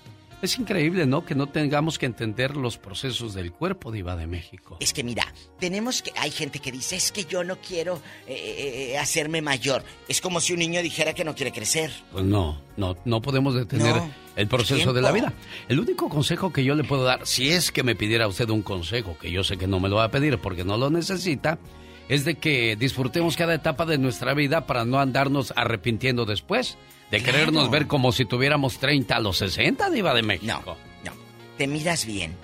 Es 0.42 0.58
increíble, 0.58 1.06
¿no? 1.06 1.26
Que 1.26 1.36
no 1.36 1.48
tengamos 1.48 2.00
que 2.00 2.06
entender 2.06 2.56
los 2.56 2.78
procesos 2.78 3.34
del 3.34 3.52
cuerpo, 3.52 3.92
Diva 3.92 4.16
de 4.16 4.26
México. 4.26 4.78
Es 4.80 4.94
que 4.94 5.04
mira, 5.04 5.34
tenemos 5.60 6.02
que... 6.02 6.14
Hay 6.18 6.32
gente 6.32 6.60
que 6.60 6.72
dice, 6.72 6.96
es 6.96 7.12
que 7.12 7.26
yo 7.26 7.44
no 7.44 7.58
quiero 7.58 8.02
eh, 8.26 8.92
eh, 8.94 8.98
hacerme 8.98 9.42
mayor. 9.42 9.84
Es 10.08 10.22
como 10.22 10.40
si 10.40 10.54
un 10.54 10.60
niño 10.60 10.82
dijera 10.82 11.14
que 11.14 11.26
no 11.26 11.36
quiere 11.36 11.52
crecer. 11.52 11.92
Pues 12.14 12.24
no, 12.24 12.62
no, 12.78 12.96
no 13.04 13.22
podemos 13.22 13.54
detener 13.54 13.96
No, 13.98 14.10
el 14.38 14.48
proceso 14.48 14.76
tiempo. 14.76 14.94
de 14.94 15.02
la 15.02 15.12
vida. 15.12 15.34
El 15.68 15.80
único 15.82 16.08
consejo 16.08 16.54
que 16.54 16.64
yo 16.64 16.74
le 16.74 16.86
puedo 16.86 17.04
dar, 17.04 17.28
si 17.28 17.50
es 17.50 17.74
que 17.74 17.84
me 17.84 17.96
pidiera 17.96 18.26
usted 18.28 18.48
un 18.50 18.62
consejo, 18.62 19.18
que 19.20 19.32
yo 19.32 19.44
sé 19.44 19.58
que 19.58 19.68
no 19.68 19.82
me 19.82 19.90
lo 19.90 19.98
va 19.98 20.06
a 20.06 20.12
pedir 20.12 20.38
porque 20.38 20.64
no 20.64 20.78
lo 20.78 20.90
necesita, 20.90 21.60
es 22.08 22.24
de 22.24 22.36
que 22.36 22.78
disfrutemos 22.78 23.36
cada 23.36 23.54
etapa 23.56 23.86
de 23.86 23.98
nuestra 23.98 24.34
vida 24.34 24.66
para 24.66 24.86
no 24.86 25.00
andarnos 25.02 25.52
arrepintiendo 25.58 26.26
después, 26.26 26.78
de 27.12 27.18
Claro. 27.20 27.38
querernos 27.38 27.72
ver 27.72 27.88
como 27.88 28.12
si 28.12 28.26
tuviéramos 28.26 28.78
30 28.80 29.16
a 29.16 29.20
los 29.20 29.38
60, 29.38 29.90
Diva 29.90 30.14
de 30.14 30.22
México. 30.22 30.78
No, 31.04 31.12
te 31.58 31.68
miras 31.68 32.06
bien, 32.06 32.36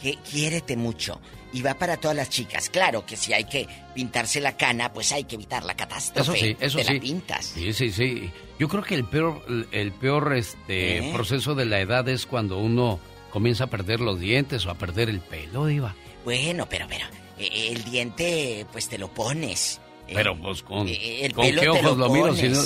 que 0.00 0.16
quiérete 0.30 0.76
mucho. 0.76 1.20
Y 1.52 1.62
va 1.62 1.74
para 1.74 1.96
todas 1.98 2.16
las 2.16 2.30
chicas. 2.30 2.68
Claro 2.68 3.06
que 3.06 3.16
si 3.16 3.32
hay 3.32 3.44
que 3.44 3.68
pintarse 3.94 4.40
la 4.40 4.56
cana, 4.56 4.92
pues 4.92 5.12
hay 5.12 5.22
que 5.22 5.36
evitar 5.36 5.64
la 5.64 5.76
catástrofe. 5.76 6.32
Eso 6.32 6.32
sí, 6.36 6.56
eso 6.58 6.78
Te 6.78 6.84
sí. 6.84 6.94
la 6.94 7.00
pintas. 7.00 7.46
Sí, 7.46 7.72
sí, 7.72 7.92
sí. 7.92 8.30
Yo 8.58 8.68
creo 8.68 8.82
que 8.82 8.96
el 8.96 9.04
peor, 9.04 9.40
el 9.70 9.92
peor 9.92 10.34
este, 10.36 10.98
¿Eh? 10.98 11.10
proceso 11.14 11.54
de 11.54 11.64
la 11.66 11.78
edad 11.80 12.08
es 12.08 12.26
cuando 12.26 12.58
uno 12.58 12.98
comienza 13.30 13.64
a 13.64 13.66
perder 13.68 14.00
los 14.00 14.18
dientes 14.18 14.66
o 14.66 14.70
a 14.70 14.74
perder 14.74 15.08
el 15.08 15.20
pelo, 15.20 15.66
Diva. 15.66 15.94
Bueno, 16.24 16.66
pero, 16.68 16.86
pero, 16.88 17.04
eh, 17.38 17.68
el 17.70 17.84
diente, 17.84 18.66
pues 18.72 18.88
te 18.88 18.98
lo 18.98 19.14
pones. 19.14 19.80
Eh, 20.08 20.12
Pero 20.14 20.36
pues 20.36 20.62
con, 20.62 20.88
el 20.88 21.32
¿con 21.34 21.46
pelo 21.46 21.60
qué 21.60 21.66
te 21.66 21.70
ojos 21.70 21.96
lo 21.96 22.08
lo, 22.08 22.12
miro 22.12 22.34
si 22.34 22.48
no. 22.48 22.60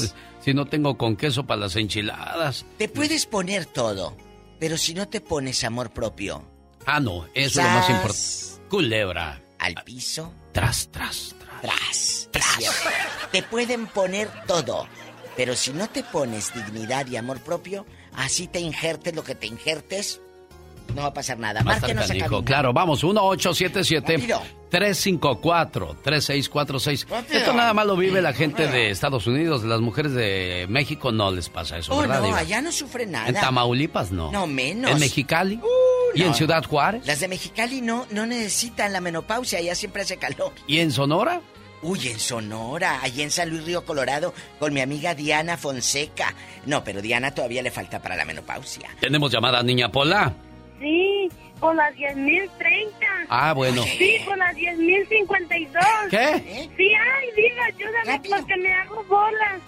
Si 0.48 0.54
no 0.54 0.64
tengo 0.64 0.96
con 0.96 1.14
queso 1.14 1.44
para 1.46 1.60
las 1.60 1.76
enchiladas. 1.76 2.64
Te 2.78 2.88
puedes 2.88 3.26
poner 3.26 3.66
todo, 3.66 4.16
pero 4.58 4.78
si 4.78 4.94
no 4.94 5.06
te 5.06 5.20
pones 5.20 5.62
amor 5.62 5.90
propio, 5.90 6.42
Ah, 6.86 7.00
no, 7.00 7.26
eso 7.34 7.60
es 7.60 7.66
lo 7.66 7.70
más 7.70 7.90
importante. 7.90 8.68
Culebra. 8.70 9.42
al 9.58 9.74
piso, 9.84 10.32
Tras, 10.52 10.88
tras, 10.90 11.34
tras, 11.60 12.28
tras. 12.32 12.70
Te 13.30 13.42
pueden 13.42 13.88
poner 13.88 14.30
todo, 14.46 14.86
pero 15.36 15.54
si 15.54 15.74
no 15.74 15.86
te 15.90 16.02
pones 16.02 16.54
dignidad 16.54 17.06
y 17.08 17.16
amor 17.18 17.40
propio, 17.40 17.84
así 18.14 18.46
te 18.46 18.60
injertes 18.60 19.14
lo 19.14 19.24
que 19.24 19.34
te 19.34 19.46
injertes, 19.48 20.22
no 20.94 21.02
va 21.02 21.09
a 21.09 21.15
pasar 21.15 21.39
nada. 21.39 21.60
Va 21.60 21.73
Márquenos 21.73 22.10
a. 22.10 22.44
Claro, 22.44 22.73
vamos, 22.73 23.02
1877 23.05 24.16
Rápido. 24.16 24.43
354 24.70 25.97
3646. 26.02 27.06
Rápido. 27.09 27.39
Esto 27.39 27.52
nada 27.52 27.73
más 27.74 27.86
lo 27.86 27.97
vive 27.97 28.20
la 28.23 28.32
gente 28.32 28.66
de 28.66 28.90
Estados 28.90 29.27
Unidos, 29.27 29.65
las 29.65 29.81
mujeres 29.81 30.12
de 30.12 30.66
México 30.69 31.12
no 31.12 31.31
les 31.31 31.48
pasa 31.48 31.78
eso, 31.78 31.94
Oh, 31.94 32.01
¿verdad? 32.01 32.20
no, 32.20 32.27
Diva? 32.27 32.39
allá 32.39 32.60
no 32.60 32.73
sufre 32.73 33.06
nada. 33.06 33.28
En 33.28 33.35
Tamaulipas 33.35 34.10
no. 34.12 34.31
No, 34.32 34.47
menos. 34.47 34.90
En 34.90 34.98
Mexicali 34.98 35.60
y 36.15 36.20
no. 36.20 36.27
en 36.27 36.35
Ciudad 36.35 36.65
Juárez 36.65 37.06
Las 37.06 37.20
de 37.20 37.28
Mexicali 37.28 37.81
no, 37.81 38.06
no 38.10 38.27
necesitan 38.27 38.93
la 38.93 39.01
menopausia, 39.01 39.59
allá 39.59 39.74
siempre 39.74 40.02
hace 40.02 40.16
calor. 40.16 40.52
y 40.66 40.78
en 40.78 40.90
Sonora. 40.93 41.40
Uy, 41.81 42.09
en 42.09 42.19
Sonora, 42.19 42.98
allí 43.02 43.23
en 43.23 43.31
San 43.31 43.51
Luis 43.51 43.65
Río 43.65 43.85
Colorado, 43.85 44.35
con 44.59 44.74
mi 44.74 44.81
amiga 44.81 45.15
Diana 45.15 45.56
Fonseca. 45.56 46.35
No, 46.66 46.82
pero 46.82 47.01
Diana 47.01 47.32
todavía 47.32 47.62
le 47.62 47.70
falta 47.70 48.02
para 48.02 48.16
la 48.16 48.24
menopausia. 48.24 48.89
Tenemos 49.01 49.31
llamada 49.31 49.62
Niña 49.62 49.89
Pola. 49.93 50.35
Sí, 50.80 51.28
con 51.60 51.76
las 51.76 51.92
10.030. 51.94 52.46
Ah, 53.28 53.52
bueno. 53.52 53.82
Sí, 53.82 54.16
con 54.24 54.38
las 54.38 54.55
10.052. 54.56 56.09
¿Qué? 56.10 56.68
Sí, 56.76 56.90
ay, 56.94 57.28
diva, 57.36 57.64
ayúdame 57.66 58.20
porque 58.28 58.56
me 58.56 58.72
hago 58.72 59.02
bolas. 59.05 59.60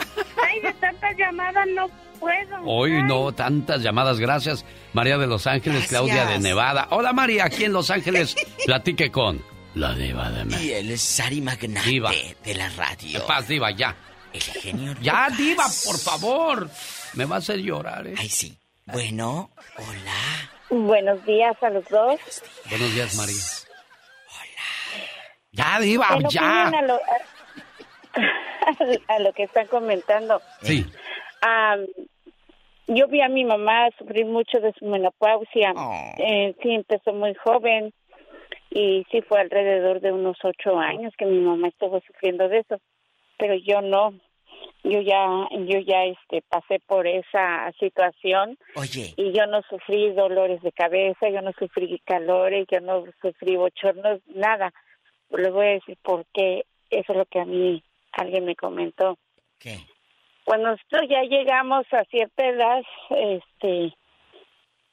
Ay, 0.46 0.60
de 0.60 0.72
tantas 0.74 1.16
llamadas 1.16 1.66
no 1.74 1.88
puedo. 2.20 2.62
Hoy 2.64 3.02
no, 3.02 3.32
tantas 3.32 3.82
llamadas. 3.82 4.20
Gracias, 4.20 4.64
María 4.92 5.18
de 5.18 5.26
Los 5.26 5.46
Ángeles, 5.46 5.80
Gracias. 5.80 5.88
Claudia 5.90 6.26
de 6.26 6.38
Nevada. 6.38 6.86
Hola, 6.90 7.12
María, 7.12 7.46
aquí 7.46 7.64
en 7.64 7.72
Los 7.72 7.90
Ángeles. 7.90 8.36
Platique 8.66 9.10
con 9.10 9.42
la 9.74 9.94
diva 9.94 10.30
de 10.30 10.44
México. 10.44 10.64
Y 10.64 10.72
él 10.72 10.90
es 10.90 11.00
Sari 11.00 11.40
Magnate 11.40 11.88
Diva. 11.88 12.10
de 12.44 12.54
la 12.54 12.68
radio. 12.70 13.20
¿Qué 13.20 13.26
pasa, 13.26 13.48
diva? 13.48 13.70
Ya. 13.72 13.96
El 14.32 14.40
genio 14.42 14.94
Ya, 15.00 15.28
Lucas. 15.28 15.38
diva, 15.38 15.64
por 15.86 15.98
favor. 15.98 16.70
Me 17.14 17.24
va 17.24 17.36
a 17.36 17.38
hacer 17.40 17.58
llorar, 17.58 18.06
¿eh? 18.06 18.14
Ay, 18.16 18.28
sí. 18.28 18.56
Bueno, 18.86 19.50
hola. 19.76 20.50
Buenos 20.70 21.24
días 21.26 21.60
a 21.62 21.70
los 21.70 21.84
dos. 21.88 22.20
Buenos 22.68 22.94
días, 22.94 23.16
María. 23.16 23.34
Ya, 25.52 25.80
diva, 25.80 26.06
ya. 26.28 26.68
a 26.68 26.82
lo, 26.82 26.94
a, 26.94 27.00
a 29.14 29.18
lo 29.18 29.32
que 29.32 29.42
están 29.44 29.66
comentando, 29.66 30.40
Sí. 30.62 30.86
yo 32.86 33.08
vi 33.08 33.20
a 33.20 33.28
mi 33.28 33.44
mamá 33.44 33.88
sufrir 33.98 34.26
mucho 34.26 34.60
de 34.60 34.72
su 34.78 34.84
menopausia. 34.86 35.72
Oh. 35.74 36.14
Eh, 36.18 36.54
sí, 36.62 36.70
empezó 36.72 37.12
muy 37.12 37.34
joven 37.34 37.92
y 38.70 39.04
sí 39.10 39.22
fue 39.22 39.40
alrededor 39.40 40.00
de 40.00 40.12
unos 40.12 40.38
ocho 40.44 40.78
años 40.78 41.12
que 41.18 41.26
mi 41.26 41.40
mamá 41.40 41.66
estuvo 41.68 42.00
sufriendo 42.06 42.48
de 42.48 42.58
eso, 42.60 42.76
pero 43.38 43.54
yo 43.56 43.80
no. 43.80 44.14
Yo 44.82 45.00
ya, 45.02 45.26
yo 45.50 45.78
ya 45.80 46.04
este, 46.04 46.42
pasé 46.48 46.80
por 46.86 47.06
esa 47.06 47.70
situación 47.78 48.56
Oye, 48.76 49.12
y 49.16 49.32
yo 49.32 49.46
no 49.46 49.60
sufrí 49.68 50.10
dolores 50.12 50.62
de 50.62 50.72
cabeza, 50.72 51.28
yo 51.28 51.42
no 51.42 51.52
sufrí 51.58 52.00
calores, 52.04 52.66
yo 52.70 52.80
no 52.80 53.04
sufrí 53.20 53.56
bochornos, 53.56 54.20
nada. 54.26 54.72
Les 55.30 55.52
voy 55.52 55.66
a 55.66 55.70
decir 55.70 55.98
por 56.02 56.24
qué, 56.32 56.64
eso 56.88 57.12
es 57.12 57.18
lo 57.18 57.26
que 57.26 57.40
a 57.40 57.44
mí 57.44 57.82
alguien 58.12 58.44
me 58.46 58.56
comentó. 58.56 59.18
¿qué? 59.58 59.78
Cuando 60.44 60.70
nosotros 60.70 61.02
ya 61.08 61.22
llegamos 61.22 61.86
a 61.92 62.04
cierta 62.04 62.46
edad, 62.46 62.82
este, 63.10 63.94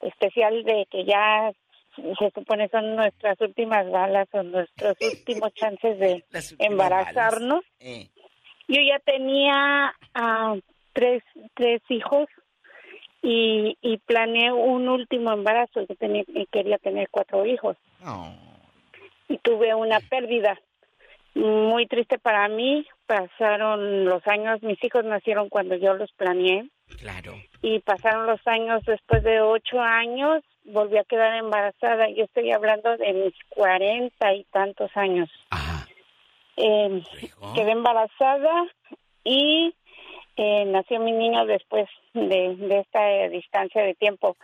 especial 0.02 0.64
de 0.64 0.86
que 0.92 1.06
ya 1.06 1.52
se 1.96 2.32
supone 2.32 2.70
son 2.70 2.96
nuestras 2.96 3.40
últimas 3.42 3.90
balas 3.90 4.28
o 4.34 4.44
nuestros 4.44 4.96
últimos 5.02 5.54
chances 5.54 5.98
de 6.00 6.24
embarazarnos. 6.60 7.64
Eh, 7.80 8.10
Yo 8.68 8.82
ya 8.82 9.00
tenía 9.00 9.94
ah, 10.14 10.56
tres, 10.94 11.24
tres 11.56 11.82
hijos 11.90 12.28
y, 13.22 13.78
y 13.82 13.98
planeé 14.00 14.52
un 14.52 14.90
último 14.90 15.32
embarazo. 15.32 15.82
Yo 15.88 15.96
tenía, 15.96 16.24
quería 16.52 16.78
tener 16.78 17.08
cuatro 17.10 17.46
hijos 17.46 17.78
oh. 18.06 18.34
y 19.30 19.38
tuve 19.38 19.74
una 19.74 20.00
pérdida. 20.02 20.60
muy 21.36 21.86
triste 21.88 22.18
para 22.18 22.48
mí. 22.48 22.86
Pasaron 23.06 24.06
los 24.06 24.26
años, 24.28 24.62
mis 24.64 24.84
hijos 24.84 25.06
nacieron 25.06 25.50
cuando 25.50 25.76
yo 25.76 25.94
los 25.94 26.12
planeé. 26.14 26.68
Claro. 27.00 27.36
Y 27.62 27.80
pasaron 27.80 28.28
los 28.28 28.46
años, 28.48 28.84
después 28.86 29.24
de 29.24 29.42
ocho 29.42 29.80
años, 29.80 30.44
volví 30.66 30.98
a 30.98 31.04
quedar 31.04 31.36
embarazada. 31.36 32.10
Yo 32.10 32.26
estoy 32.26 32.52
hablando 32.52 32.98
de 32.98 33.14
mis 33.14 33.34
cuarenta 33.50 34.34
y 34.34 34.44
tantos 34.46 34.92
años. 34.96 35.30
Eh, 36.58 37.04
quedé 37.56 37.72
embarazada 37.72 38.66
y 39.24 39.74
eh, 40.36 40.66
nació 40.66 41.00
mi 41.00 41.12
niño 41.12 41.46
después 41.46 41.88
de, 42.14 42.56
de 42.56 42.80
esta 42.80 43.12
eh, 43.12 43.30
distancia 43.30 43.84
de 43.84 43.96
tiempo. 43.96 44.36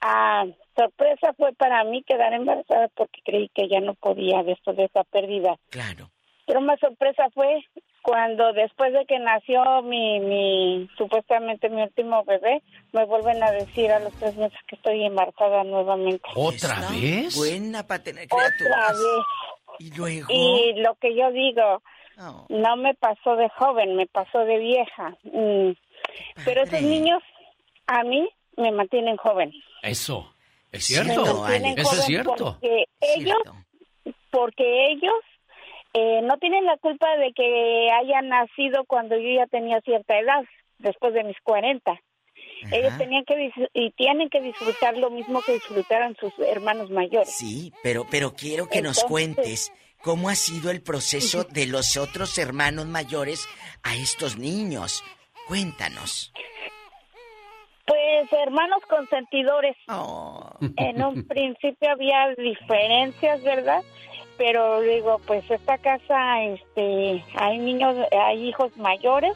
Ah, 0.00 0.46
sorpresa 0.76 1.32
fue 1.36 1.52
para 1.52 1.84
mí 1.84 2.02
quedar 2.02 2.32
embarazada 2.32 2.88
porque 2.94 3.20
creí 3.24 3.48
que 3.54 3.68
ya 3.68 3.80
no 3.80 3.94
podía 3.94 4.42
después 4.42 4.76
de 4.76 4.84
esa 4.84 5.04
pérdida. 5.04 5.56
Claro. 5.70 6.10
Pero 6.46 6.60
más 6.60 6.80
sorpresa 6.80 7.28
fue 7.34 7.64
cuando 8.02 8.52
después 8.52 8.92
de 8.92 9.06
que 9.06 9.18
nació 9.20 9.82
mi, 9.82 10.18
mi 10.18 10.88
supuestamente 10.98 11.68
mi 11.70 11.82
último 11.82 12.24
bebé, 12.24 12.62
me 12.92 13.04
vuelven 13.04 13.42
a 13.42 13.52
decir 13.52 13.92
a 13.92 14.00
los 14.00 14.12
tres 14.14 14.36
meses 14.36 14.58
que 14.66 14.74
estoy 14.74 15.04
embarazada 15.04 15.62
nuevamente. 15.62 16.28
¿Otra 16.34 16.80
vez? 16.90 17.36
Buena 17.36 17.86
para 17.86 18.02
tener 18.02 18.26
Otra 18.28 18.48
criaturas. 18.56 18.98
vez. 18.98 19.24
Y 19.78 19.90
luego. 19.94 20.26
Y 20.30 20.74
lo 20.76 20.94
que 20.96 21.14
yo 21.14 21.30
digo, 21.32 21.82
no 22.48 22.76
me 22.76 22.94
pasó 22.94 23.36
de 23.36 23.48
joven, 23.50 23.96
me 23.96 24.06
pasó 24.06 24.40
de 24.40 24.58
vieja. 24.58 25.16
Mm. 25.24 25.72
Pero 26.44 26.62
esos 26.62 26.82
niños 26.82 27.22
a 27.86 28.02
mí 28.04 28.28
me 28.56 28.70
mantienen 28.72 29.16
joven. 29.16 29.52
Eso. 29.82 30.32
Es 30.70 30.84
cierto. 30.84 31.46
Eso 31.48 31.96
es 31.96 32.04
cierto. 32.04 32.34
Porque 32.60 32.84
ellos, 33.00 33.38
porque 34.30 34.92
ellos 34.92 35.14
eh, 35.94 36.22
no 36.22 36.38
tienen 36.38 36.64
la 36.64 36.78
culpa 36.78 37.16
de 37.18 37.32
que 37.32 37.90
hayan 37.90 38.28
nacido 38.28 38.84
cuando 38.86 39.16
yo 39.16 39.28
ya 39.36 39.46
tenía 39.46 39.80
cierta 39.82 40.18
edad, 40.18 40.44
después 40.78 41.12
de 41.12 41.24
mis 41.24 41.38
40. 41.42 42.00
Ellos 42.70 42.96
tenían 42.98 43.24
que 43.24 43.52
y 43.74 43.90
tienen 43.92 44.28
que 44.28 44.40
disfrutar 44.40 44.96
lo 44.96 45.10
mismo 45.10 45.42
que 45.42 45.54
disfrutaron 45.54 46.16
sus 46.18 46.32
hermanos 46.38 46.90
mayores. 46.90 47.34
Sí, 47.34 47.72
pero, 47.82 48.06
pero 48.10 48.34
quiero 48.34 48.68
que 48.68 48.82
nos 48.82 49.02
cuentes 49.04 49.72
cómo 50.02 50.28
ha 50.28 50.34
sido 50.34 50.70
el 50.70 50.82
proceso 50.82 51.44
de 51.44 51.66
los 51.66 51.96
otros 51.96 52.36
hermanos 52.38 52.86
mayores 52.86 53.48
a 53.82 53.94
estos 53.96 54.38
niños. 54.38 55.04
Cuéntanos. 55.48 56.32
Pues 57.86 58.32
hermanos 58.32 58.82
consentidores. 58.88 59.76
Oh. 59.88 60.50
En 60.76 61.02
un 61.02 61.24
principio 61.28 61.90
había 61.90 62.34
diferencias, 62.36 63.42
¿verdad? 63.42 63.82
Pero 64.38 64.80
digo, 64.80 65.20
pues 65.26 65.48
esta 65.50 65.78
casa, 65.78 66.42
este, 66.44 67.24
hay 67.34 67.58
niños, 67.58 67.96
hay 68.12 68.48
hijos 68.48 68.76
mayores 68.76 69.34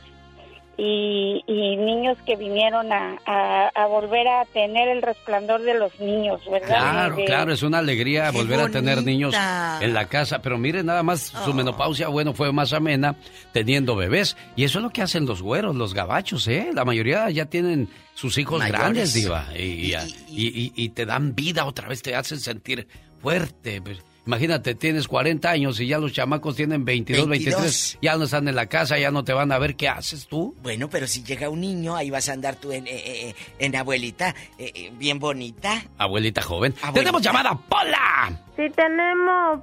y, 0.78 1.42
y 1.46 1.76
niños 1.76 2.18
que 2.26 2.36
vinieron 2.36 2.92
a, 2.92 3.16
a, 3.24 3.68
a 3.74 3.86
volver 3.86 4.28
a 4.28 4.44
tener 4.44 4.88
el 4.88 5.00
resplandor 5.00 5.62
de 5.62 5.74
los 5.78 5.98
niños, 6.00 6.40
¿verdad? 6.50 6.66
Claro, 6.68 7.16
De- 7.16 7.24
claro, 7.24 7.52
es 7.52 7.62
una 7.62 7.78
alegría 7.78 8.30
Qué 8.30 8.36
volver 8.38 8.60
a 8.60 8.68
tener 8.68 9.02
niños 9.02 9.34
en 9.80 9.94
la 9.94 10.06
casa, 10.06 10.40
pero 10.42 10.58
mire 10.58 10.82
nada 10.82 11.02
más 11.02 11.32
su 11.44 11.54
menopausia, 11.54 12.08
bueno, 12.08 12.34
fue 12.34 12.52
más 12.52 12.72
amena 12.74 13.16
teniendo 13.52 13.96
bebés 13.96 14.36
y 14.54 14.64
eso 14.64 14.78
es 14.78 14.82
lo 14.82 14.90
que 14.90 15.02
hacen 15.02 15.24
los 15.26 15.40
güeros, 15.42 15.74
los 15.76 15.94
gabachos, 15.94 16.46
¿eh? 16.48 16.70
La 16.74 16.84
mayoría 16.84 17.30
ya 17.30 17.46
tienen 17.46 17.88
sus 18.14 18.36
hijos 18.38 18.58
Mayores. 18.58 18.80
grandes, 18.80 19.14
diva, 19.14 19.46
y, 19.56 19.94
y- 19.94 19.96
y- 20.30 20.72
y 20.76 20.88
te 20.90 21.06
dan 21.06 21.34
vida 21.34 21.64
otra 21.64 21.88
vez, 21.88 22.02
te 22.02 22.14
hacen 22.14 22.38
sentir 22.38 22.86
fuerte. 23.20 23.82
Imagínate, 24.26 24.74
tienes 24.74 25.06
40 25.06 25.48
años 25.48 25.78
y 25.80 25.86
ya 25.86 25.98
los 25.98 26.12
chamacos 26.12 26.56
tienen 26.56 26.84
22, 26.84 27.28
22. 27.28 27.60
23, 27.62 27.98
ya 28.02 28.16
no 28.16 28.24
están 28.24 28.48
en 28.48 28.56
la 28.56 28.66
casa, 28.66 28.98
ya 28.98 29.10
no 29.10 29.22
te 29.22 29.32
van 29.32 29.52
a 29.52 29.58
ver 29.58 29.76
qué 29.76 29.88
haces 29.88 30.26
tú. 30.26 30.54
Bueno, 30.62 30.90
pero 30.90 31.06
si 31.06 31.22
llega 31.22 31.48
un 31.48 31.60
niño, 31.60 31.94
ahí 31.94 32.10
vas 32.10 32.28
a 32.28 32.32
andar 32.32 32.56
tú 32.56 32.72
en, 32.72 32.86
eh, 32.88 32.90
eh, 32.94 33.34
en 33.60 33.76
abuelita, 33.76 34.34
eh, 34.58 34.72
eh, 34.74 34.92
bien 34.94 35.18
bonita. 35.20 35.84
Abuelita 35.96 36.42
joven. 36.42 36.74
¡Tenemos 36.92 37.22
llamada, 37.22 37.56
Pola! 37.68 38.38
Sí 38.56 38.64
tenemos 38.74 39.60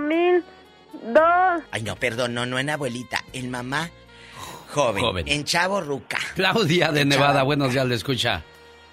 mil 0.00 0.42
dos. 1.12 1.62
Ay, 1.70 1.82
no, 1.82 1.94
perdón, 1.96 2.34
no, 2.34 2.46
no 2.46 2.58
en 2.58 2.70
abuelita, 2.70 3.22
en 3.32 3.50
mamá 3.50 3.90
joven, 4.74 5.02
Joven. 5.04 5.28
en 5.28 5.44
chavo 5.44 5.80
ruca. 5.80 6.18
Claudia 6.34 6.90
de 6.90 7.04
Nevada, 7.04 7.42
buenos 7.44 7.72
días, 7.72 7.86
le 7.86 7.94
escucha. 7.94 8.42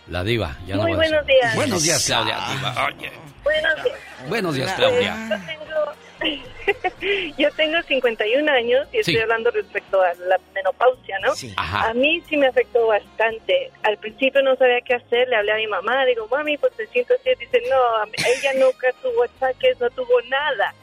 La 0.07 0.23
diva, 0.23 0.57
ya 0.67 0.77
Muy 0.77 0.93
buenos 0.93 1.25
días. 1.25 1.55
Buenos 1.55 1.83
días, 1.83 2.05
Claudia. 2.05 2.37
diva. 2.53 2.85
Oye, 2.85 3.11
Buenos 3.43 3.83
días. 3.83 4.10
Buenos 4.27 4.55
días, 4.55 4.71
Claudia. 4.73 5.15
Yo 5.29 5.37
tengo, 5.45 7.33
yo 7.37 7.51
tengo 7.51 7.81
51 7.83 8.51
años 8.51 8.87
y 8.93 8.99
estoy 8.99 9.15
Sí. 9.15 9.19
hablando 9.19 9.51
respecto 9.51 10.01
a 10.01 10.13
la 10.27 10.37
menopausia, 10.53 11.17
¿no? 11.19 11.31
A 11.57 11.93
mí 11.93 12.21
sí 12.29 12.37
me 12.37 12.47
afectó 12.47 12.87
bastante. 12.87 13.71
Al 13.83 13.97
principio 13.97 14.41
no 14.43 14.55
sabía 14.55 14.81
qué 14.81 14.95
hacer, 14.95 15.27
le 15.27 15.35
hablé 15.35 15.51
a 15.53 15.55
mi 15.57 15.67
mamá, 15.67 16.05
digo, 16.05 16.27
mami, 16.29 16.57
pues 16.57 16.73
me 16.77 16.85
siento 16.87 17.13
así. 17.19 17.29
Dice, 17.39 17.61
no, 17.69 18.03
ella 18.25 18.53
nunca 18.65 18.91
tuvo 19.01 19.23
ataques, 19.23 19.79
no 19.79 19.89
tuvo 19.91 20.21
nada. 20.29 20.73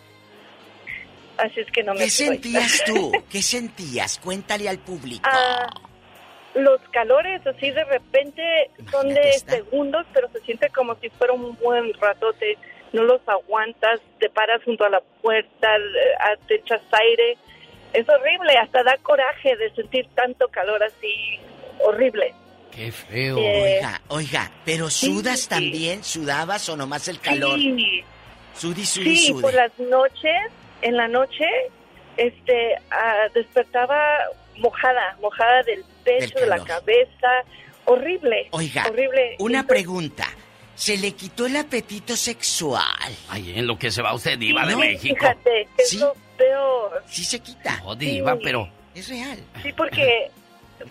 Así 1.36 1.60
es 1.60 1.70
que 1.70 1.84
no 1.84 1.94
me 1.94 2.00
¿Qué 2.00 2.10
sentías 2.10 2.82
tú? 2.84 3.12
¿Qué 3.30 3.42
sentías? 3.42 4.18
Cuéntale 4.18 4.68
al 4.68 4.78
público. 4.78 5.22
Ah, 5.30 5.68
los 6.54 6.80
calores 6.90 7.46
así 7.46 7.70
de 7.70 7.84
repente 7.84 8.42
son 8.90 9.08
de 9.14 9.32
segundos, 9.34 10.04
pero 10.12 10.28
se 10.32 10.40
siente 10.40 10.68
como 10.70 10.96
si 10.96 11.08
fuera 11.10 11.32
un 11.34 11.56
buen 11.58 11.92
ratote. 11.94 12.58
No 12.92 13.02
los 13.04 13.20
aguantas, 13.28 14.00
te 14.18 14.30
paras 14.30 14.62
junto 14.64 14.84
a 14.84 14.90
la 14.90 15.00
puerta, 15.22 15.76
eh, 15.76 16.38
te 16.46 16.56
echas 16.56 16.80
aire. 16.92 17.36
Es 17.92 18.08
horrible, 18.08 18.56
hasta 18.56 18.82
da 18.82 18.96
coraje 18.98 19.56
de 19.56 19.70
sentir 19.74 20.06
tanto 20.14 20.48
calor 20.48 20.82
así. 20.82 21.38
Horrible. 21.80 22.34
Qué 22.74 22.92
feo. 22.92 23.38
Eh, 23.38 23.76
Oiga, 23.76 24.00
oiga, 24.08 24.52
pero 24.64 24.90
sudas 24.90 25.48
también, 25.48 26.04
sudabas 26.04 26.68
o 26.68 26.76
nomás 26.76 27.08
el 27.08 27.20
calor. 27.20 27.58
Sí, 27.58 28.04
Sudi, 28.54 28.84
sudi, 28.84 29.16
sí, 29.16 29.32
por 29.34 29.54
las 29.54 29.76
noches, 29.78 30.50
en 30.82 30.96
la 30.96 31.06
noche, 31.06 31.44
este, 32.16 32.74
ah, 32.90 33.28
despertaba 33.32 34.18
mojada, 34.56 35.16
mojada 35.20 35.62
del 35.62 35.84
pecho, 36.04 36.40
de 36.40 36.46
la 36.46 36.64
cabeza. 36.64 37.44
Horrible. 37.84 38.48
Oiga, 38.50 38.86
horrible. 38.88 39.36
una 39.38 39.66
pregunta. 39.66 40.26
¿Se 40.78 40.96
le 40.96 41.10
quitó 41.12 41.46
el 41.46 41.56
apetito 41.56 42.16
sexual? 42.16 42.84
Ay, 43.28 43.52
en 43.58 43.66
lo 43.66 43.76
que 43.76 43.90
se 43.90 44.00
va 44.00 44.14
usted, 44.14 44.38
diva 44.38 44.64
de 44.64 44.76
México. 44.76 45.16
Fíjate, 45.18 45.68
que 45.76 45.84
Sí. 45.84 45.96
es 45.96 46.02
lo 46.02 46.14
peor. 46.36 47.02
Sí 47.08 47.24
se 47.24 47.40
quita. 47.40 47.80
No, 47.82 47.96
diva, 47.96 48.34
Sí. 48.34 48.40
pero... 48.44 48.68
Es 48.94 49.08
real. 49.08 49.38
Sí, 49.62 49.72
porque, 49.72 50.30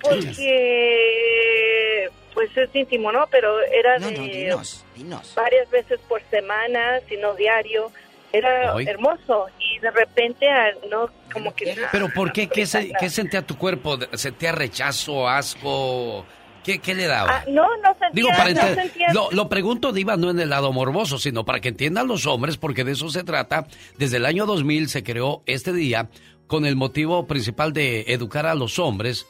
porque, 0.02 2.10
pues 2.34 2.50
es 2.56 2.70
íntimo, 2.74 3.12
¿no? 3.12 3.26
Pero 3.32 3.62
era 3.64 3.98
No, 4.00 4.08
de 4.10 4.18
no, 4.18 4.24
dinos, 4.24 4.86
dinos. 4.96 5.34
varias 5.36 5.70
veces 5.70 6.00
por 6.08 6.22
semana, 6.30 7.00
si 7.08 7.18
no 7.18 7.34
diario. 7.36 7.92
Era 8.34 8.74
hermoso 8.82 9.48
y 9.58 9.80
de 9.80 9.90
repente, 9.90 10.50
ah, 10.50 10.72
no, 10.92 11.10
como 11.32 11.56
que... 11.56 11.78
Pero 11.94 12.10
¿por 12.14 12.34
qué? 12.34 12.48
¿Qué, 12.50 12.66
se- 12.66 12.92
qué 13.00 13.10
sentía 13.10 13.42
tu 13.42 13.58
cuerpo? 13.58 13.98
¿Sentía 14.14 14.52
rechazo, 14.52 15.28
asco? 15.30 16.26
¿Qué, 16.68 16.80
qué 16.80 16.94
le 16.94 17.08
daba? 17.08 17.38
Ah, 17.38 17.44
no, 17.48 17.64
no 17.78 17.90
sentía, 17.94 18.10
Digo, 18.12 18.28
para 18.30 18.50
no 18.52 18.60
ente- 18.62 18.76
sentía- 18.76 19.14
lo, 19.14 19.32
lo 19.32 19.48
pregunto, 19.50 19.92
Diva, 19.94 20.18
no 20.18 20.30
en 20.30 20.40
el 20.40 20.50
lado 20.50 20.72
morboso, 20.74 21.18
sino 21.18 21.46
para 21.46 21.62
que 21.62 21.70
entiendan 21.70 22.08
los 22.08 22.26
hombres, 22.28 22.58
porque 22.58 22.84
de 22.84 22.92
eso 22.92 23.10
se 23.10 23.24
trata. 23.24 23.66
Desde 23.98 24.18
el 24.18 24.26
año 24.26 24.46
2000 24.46 24.90
se 24.90 25.02
creó 25.02 25.42
este 25.46 25.72
día 25.74 26.10
con 26.46 26.66
el 26.66 26.76
motivo 26.76 27.26
principal 27.26 27.72
de 27.74 28.02
educar 28.10 28.46
a 28.46 28.54
los 28.54 28.80
hombres 28.80 29.26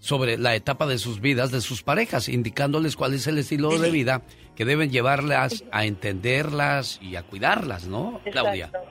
sobre 0.00 0.36
la 0.36 0.54
etapa 0.56 0.86
de 0.86 0.98
sus 0.98 1.20
vidas, 1.20 1.50
de 1.52 1.60
sus 1.60 1.82
parejas, 1.82 2.28
indicándoles 2.28 2.96
cuál 2.96 3.14
es 3.14 3.26
el 3.28 3.38
estilo 3.38 3.78
de 3.78 3.90
vida 3.90 4.22
que 4.56 4.64
deben 4.64 4.90
llevarlas 4.90 5.62
a 5.72 5.84
entenderlas 5.84 6.98
y 7.02 7.16
a 7.16 7.22
cuidarlas, 7.22 7.86
¿no, 7.86 8.20
Claudia? 8.32 8.66
Exacto. 8.66 8.88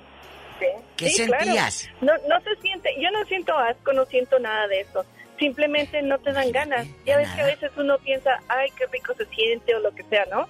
Sí. 0.59 0.65
¿Qué 0.97 1.09
Sí, 1.09 1.26
claro. 1.26 1.43
sentías? 1.45 1.89
No, 2.01 2.11
no 2.27 2.35
se 2.41 2.61
siente, 2.61 2.89
yo 3.01 3.09
no 3.11 3.26
siento 3.26 3.57
asco, 3.57 3.93
no 3.93 4.05
siento 4.05 4.39
nada 4.39 4.67
de 4.67 4.81
eso. 4.81 5.05
Simplemente 5.40 6.02
no 6.02 6.18
te 6.20 6.34
dan 6.34 6.52
ganas. 6.52 6.86
Ya 7.06 7.18
ves 7.18 7.30
que 7.30 7.41
a 7.41 7.45
veces 7.45 7.72
uno 7.78 7.98
piensa, 7.99 8.41
ay, 8.49 8.70
qué 8.78 8.86
rico 8.88 9.14
se 9.18 9.26
siente 9.28 9.74
o 9.74 9.80
lo 9.80 9.91
que 9.95 10.03
sea, 10.03 10.26
¿no? 10.30 10.48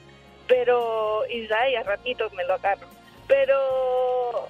Pero, 0.47 1.21
y 1.29 1.47
ay, 1.53 1.75
a 1.75 1.83
ratitos 1.83 2.33
me 2.33 2.43
lo 2.45 2.55
agarro. 2.55 2.87
Pero 3.27 4.49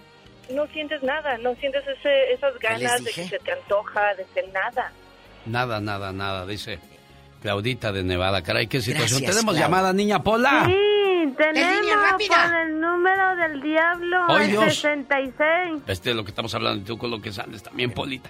no 0.49 0.65
sientes 0.67 1.03
nada, 1.03 1.37
no 1.37 1.53
sientes 1.55 1.83
ese, 1.87 2.31
esas 2.31 2.57
ganas 2.59 3.03
de 3.03 3.11
que 3.11 3.27
se 3.27 3.39
te 3.39 3.51
antoja, 3.51 4.15
de 4.15 4.25
que 4.33 4.47
nada. 4.51 4.91
Nada, 5.45 5.79
nada, 5.81 6.11
nada, 6.13 6.45
dice 6.45 6.79
Claudita 7.41 7.91
de 7.91 8.03
Nevada. 8.03 8.41
Caray, 8.41 8.67
qué 8.67 8.81
situación. 8.81 9.21
Gracias, 9.21 9.31
Tenemos 9.31 9.55
Clau. 9.55 9.67
llamada, 9.67 9.93
niña 9.93 10.23
Pola. 10.23 10.65
Sí, 10.65 11.33
tenemos 11.37 12.23
por 12.27 12.55
el 12.55 12.79
número 12.79 13.35
del 13.35 13.61
diablo 13.61 14.17
¡Ay, 14.29 14.45
el 14.45 14.51
Dios! 14.51 14.75
66. 14.75 15.83
Este 15.87 16.09
es 16.11 16.15
lo 16.15 16.23
que 16.23 16.29
estamos 16.29 16.53
hablando 16.55 16.81
y 16.81 16.85
tú 16.85 16.97
con 16.97 17.11
lo 17.11 17.21
que 17.21 17.31
sales 17.31 17.61
también, 17.61 17.91
Polita. 17.91 18.29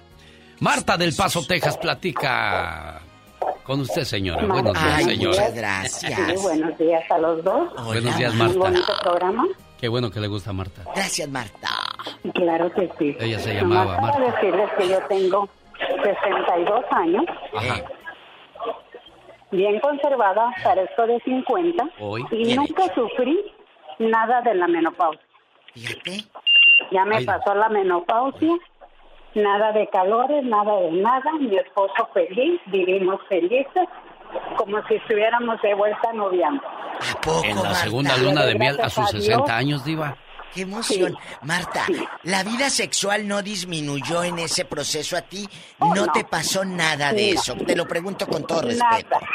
Marta 0.62 0.98
del 0.98 1.14
Paso, 1.16 1.46
Texas, 1.48 1.78
platica 1.78 3.02
con 3.64 3.80
usted, 3.82 4.04
señora. 4.04 4.46
Buenos 4.46 4.74
días, 4.74 4.94
Ay, 4.98 5.04
señora. 5.06 5.30
muchas 5.38 5.56
gracias. 5.56 6.14
Sí, 6.14 6.36
buenos 6.42 6.78
días 6.78 7.12
a 7.12 7.18
los 7.20 7.44
dos. 7.44 7.86
Buenos 7.86 8.18
días, 8.18 8.34
Muy 8.34 8.44
Marta. 8.48 8.60
bonito 8.60 8.94
programa. 9.02 9.48
Qué 9.80 9.88
bueno 9.88 10.12
que 10.12 10.20
le 10.20 10.28
gusta 10.28 10.50
a 10.50 10.54
Marta. 10.54 10.82
Gracias, 10.96 11.30
Marta. 11.30 11.70
Claro 12.34 12.72
que 12.74 12.90
sí. 13.00 13.16
Ella 13.20 13.40
se 13.40 13.54
llamaba 13.54 13.96
para 13.98 14.20
Marta. 14.20 14.32
decirles 14.42 14.70
que 14.78 14.90
yo 14.90 15.00
tengo 15.08 15.50
62 16.04 16.86
años, 16.92 17.24
Ajá. 17.56 17.82
bien 19.52 19.80
conservada, 19.80 20.52
parezco 20.64 21.08
de 21.08 21.20
50 21.22 21.90
Hoy. 22.00 22.26
y 22.32 22.38
Bien 22.38 22.56
nunca 22.58 22.84
sufrí 22.94 23.40
nada 24.00 24.42
de 24.42 24.56
la 24.56 24.68
menopausia. 24.68 25.22
Fíjate. 25.74 26.26
Ya 26.92 27.06
me 27.06 27.18
Ay. 27.18 27.26
pasó 27.26 27.54
la 27.56 27.70
menopausia, 27.70 28.54
nada 29.36 29.72
de 29.72 29.88
calores, 29.90 30.44
nada 30.46 30.76
de 30.82 30.92
nada. 30.92 31.32
Mi 31.40 31.56
esposo 31.58 32.10
feliz, 32.14 32.60
vivimos 32.68 33.20
felices, 33.28 33.88
como 34.58 34.82
si 34.88 34.96
estuviéramos 34.96 35.62
de 35.62 35.74
vuelta 35.76 36.14
noviando. 36.14 36.62
En 37.44 37.62
la 37.62 37.74
segunda 37.76 38.18
luna 38.18 38.46
de 38.46 38.56
miel 38.56 38.80
a 38.82 38.90
sus 38.90 39.04
Gracias 39.12 39.16
a 39.16 39.18
60 39.24 39.38
Dios. 39.46 39.50
años, 39.50 39.86
Diva. 39.86 40.16
¡Qué 40.54 40.62
emoción! 40.64 41.16
Marta, 41.44 41.86
¿la 42.24 42.44
vida 42.44 42.72
sexual 42.72 43.28
no 43.28 43.44
disminuyó 43.44 44.24
en 44.24 44.40
ese 44.40 44.66
proceso 44.66 45.16
a 45.16 45.22
ti? 45.22 45.48
Oh, 45.78 45.94
no, 45.94 46.08
no. 46.08 46.12
te 46.12 46.24
pasó 46.24 46.66
nada 46.66 47.14
de 47.14 47.34
No. 47.34 47.40
eso. 47.40 47.56
Te 47.56 47.76
lo 47.76 47.88
pregunto 47.88 48.26
con 48.26 48.48
todo 48.48 48.64
respeto. 48.64 49.10
Nada. 49.12 49.28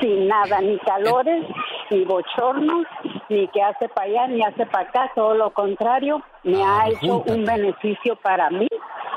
Sin 0.00 0.28
nada, 0.28 0.60
ni 0.60 0.78
calores, 0.78 1.44
ni 1.90 2.04
bochornos, 2.04 2.86
ni 3.28 3.48
que 3.48 3.62
hace 3.62 3.88
para 3.88 4.06
allá, 4.08 4.26
ni 4.28 4.42
hace 4.42 4.66
para 4.66 4.88
acá, 4.88 5.10
todo 5.14 5.34
lo 5.34 5.50
contrario, 5.52 6.22
me 6.44 6.62
Ah, 6.62 6.82
ha 6.82 6.88
hecho 6.88 7.22
un 7.26 7.44
beneficio 7.44 8.16
para 8.16 8.50
mí. 8.50 8.68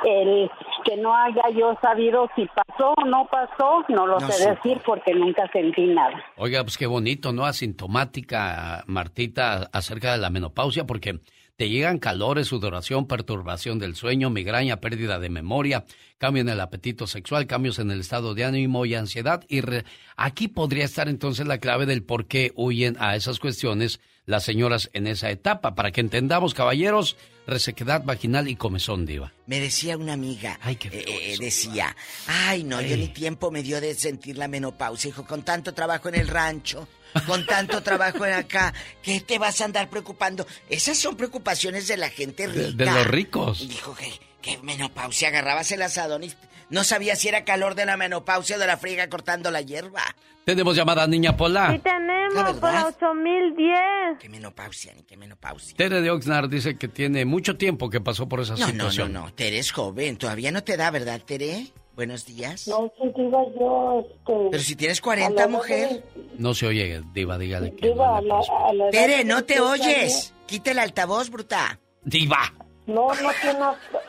El 0.05 0.49
que 0.85 0.95
no 0.95 1.13
haya 1.13 1.43
yo 1.53 1.75
sabido 1.81 2.29
si 2.35 2.45
pasó 2.47 2.93
o 2.95 3.03
no 3.05 3.27
pasó, 3.29 3.83
no 3.89 4.07
lo 4.07 4.17
No 4.19 4.27
sé 4.27 4.31
supo. 4.43 4.49
decir 4.55 4.81
porque 4.85 5.13
nunca 5.13 5.49
sentí 5.51 5.87
nada. 5.87 6.23
Oiga, 6.37 6.63
pues 6.63 6.77
qué 6.77 6.87
bonito, 6.87 7.33
¿no? 7.33 7.43
Asintomática, 7.45 8.83
Martita, 8.87 9.69
acerca 9.73 10.13
de 10.13 10.19
la 10.19 10.29
menopausia, 10.29 10.85
porque 10.85 11.19
te 11.59 11.67
llegan 11.67 11.99
calores, 11.99 12.47
sudoración, 12.47 13.05
perturbación 13.05 13.79
del 13.79 13.93
sueño, 13.97 14.29
migraña, 14.29 14.79
pérdida 14.79 15.19
de 15.19 15.27
memoria, 15.29 15.83
cambio 16.17 16.39
en 16.39 16.47
el 16.47 16.61
apetito 16.61 17.05
sexual, 17.05 17.47
cambios 17.47 17.79
en 17.79 17.91
el 17.91 17.99
estado 17.99 18.33
de 18.33 18.45
ánimo 18.45 18.85
y 18.85 18.95
ansiedad. 18.95 19.43
Y 19.49 19.59
re- 19.59 19.83
aquí 20.15 20.47
podría 20.47 20.85
estar 20.85 21.09
entonces 21.09 21.47
la 21.47 21.57
clave 21.57 21.85
del 21.85 22.01
por 22.01 22.27
qué 22.27 22.53
huyen 22.55 22.95
a 23.01 23.17
esas 23.17 23.39
cuestiones 23.39 23.99
las 24.25 24.45
señoras 24.45 24.89
en 24.93 25.05
esa 25.05 25.31
etapa, 25.31 25.75
para 25.75 25.91
que 25.91 25.99
entendamos, 25.99 26.53
caballeros, 26.53 27.17
resequedad 27.45 28.05
vaginal 28.05 28.47
y 28.47 28.55
comezón, 28.55 29.05
diva. 29.05 29.33
Me 29.45 29.59
decía 29.59 29.97
una 29.97 30.13
amiga, 30.13 30.57
eh, 30.65 30.77
eh, 30.91 31.35
decía, 31.41 31.93
ay 32.27 32.63
no, 32.63 32.79
yo 32.81 32.95
ni 32.95 33.09
tiempo 33.09 33.51
me 33.51 33.63
dio 33.63 33.81
de 33.81 33.95
sentir 33.95 34.37
la 34.37 34.47
menopausia, 34.47 35.09
hijo, 35.09 35.25
con 35.25 35.41
tanto 35.43 35.73
trabajo 35.73 36.07
en 36.07 36.15
el 36.15 36.29
rancho, 36.29 36.87
con 37.25 37.45
tanto 37.45 37.81
trabajo 37.81 38.25
en 38.25 38.33
acá, 38.33 38.73
¿qué 39.01 39.19
te 39.19 39.39
vas 39.39 39.61
a 39.61 39.65
andar 39.65 39.89
preocupando? 39.89 40.45
Esas 40.69 40.97
son 40.97 41.15
preocupaciones 41.15 41.87
de 41.87 41.97
la 41.97 42.09
gente 42.09 42.47
rica. 42.47 42.59
De, 42.59 42.73
de 42.73 42.85
los 42.85 43.07
ricos. 43.07 43.67
Dijo 43.67 43.95
que, 43.95 44.11
que 44.41 44.57
menopausia, 44.59 45.29
agarrabas 45.29 45.71
el 45.71 45.81
asadón 45.81 46.23
y 46.23 46.33
no 46.69 46.83
sabía 46.83 47.15
si 47.15 47.27
era 47.27 47.45
calor 47.45 47.75
de 47.75 47.85
la 47.85 47.97
menopausia 47.97 48.55
o 48.55 48.59
de 48.59 48.67
la 48.67 48.77
friega 48.77 49.09
cortando 49.09 49.51
la 49.51 49.61
hierba. 49.61 50.03
Tenemos 50.45 50.75
llamada 50.75 51.05
Niña 51.07 51.35
Pola. 51.37 51.71
Sí 51.71 51.79
tenemos 51.79 52.59
por 52.59 52.71
verdad? 52.71 52.87
8010. 52.87 54.19
Qué 54.19 54.29
menopausia, 54.29 54.93
ni 54.93 55.03
qué 55.03 55.17
menopausia. 55.17 55.75
Tere 55.75 56.01
de 56.01 56.09
Oxnard 56.09 56.49
dice 56.49 56.75
que 56.77 56.87
tiene 56.87 57.25
mucho 57.25 57.57
tiempo 57.57 57.89
que 57.89 58.01
pasó 58.01 58.27
por 58.27 58.41
esa 58.41 58.55
No, 58.55 58.71
no, 58.71 58.91
no, 58.91 59.09
no, 59.09 59.33
Tere 59.33 59.59
es 59.59 59.71
joven, 59.71 60.17
todavía 60.17 60.51
no 60.51 60.63
te 60.63 60.77
da, 60.77 60.89
¿verdad, 60.91 61.21
Tere? 61.21 61.67
Buenos 61.99 62.25
días. 62.25 62.65
No, 62.69 62.89
sí, 62.97 63.11
diva, 63.13 63.43
yo, 63.59 64.05
este... 64.09 64.33
Pero 64.51 64.63
si 64.63 64.77
tienes 64.77 64.99
a 64.99 65.01
40, 65.01 65.41
la 65.41 65.47
mujer. 65.49 66.01
No 66.37 66.53
se 66.53 66.65
oye, 66.67 67.01
Diva, 67.11 67.37
dígale 67.37 67.75
que. 67.75 67.89
Diva, 67.89 68.19
a 68.19 68.21
la, 68.21 68.39
a 68.39 68.73
la 68.73 68.89
que 68.89 69.25
no 69.25 69.43
te 69.43 69.59
oyes. 69.59 70.33
Quita 70.45 70.71
el 70.71 70.79
altavoz, 70.79 71.29
bruta. 71.29 71.77
Diva. 72.01 72.53
No, 72.87 73.09
no 73.15 73.29
tiene 73.41 73.59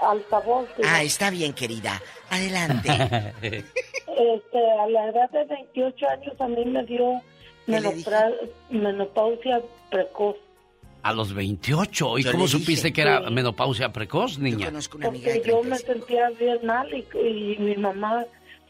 altavoz. 0.03 0.69
diva. 0.77 0.89
Ah, 0.89 1.03
está 1.03 1.31
bien, 1.31 1.53
querida. 1.53 2.01
Adelante. 2.31 2.91
Este, 4.21 4.59
a 4.79 4.87
la 4.87 5.09
edad 5.09 5.31
de 5.31 5.45
28 5.47 6.07
años 6.11 6.35
a 6.41 6.47
mí 6.47 6.65
me 6.67 6.85
dio 6.85 7.21
¿Qué 7.67 7.73
le 7.73 7.81
menopra- 7.81 8.33
menopausia 8.69 9.63
precoz. 9.91 10.37
A 11.03 11.13
los 11.13 11.33
28. 11.35 12.19
¿Y 12.19 12.23
Yo 12.25 12.33
cómo 12.33 12.45
dije. 12.47 12.59
supiste 12.59 12.93
que 12.93 13.03
era 13.03 13.23
Sí. 13.27 13.33
menopausia 13.33 13.93
precoz, 13.93 14.39
niña? 14.39 14.71
Porque 15.01 15.43
yo 15.47 15.63
me 15.63 15.77
sentía 15.79 16.29
bien 16.39 16.59
mal 16.67 16.89
y, 16.93 17.05
y 17.19 17.57
mi 17.59 17.77
mamá 17.77 18.25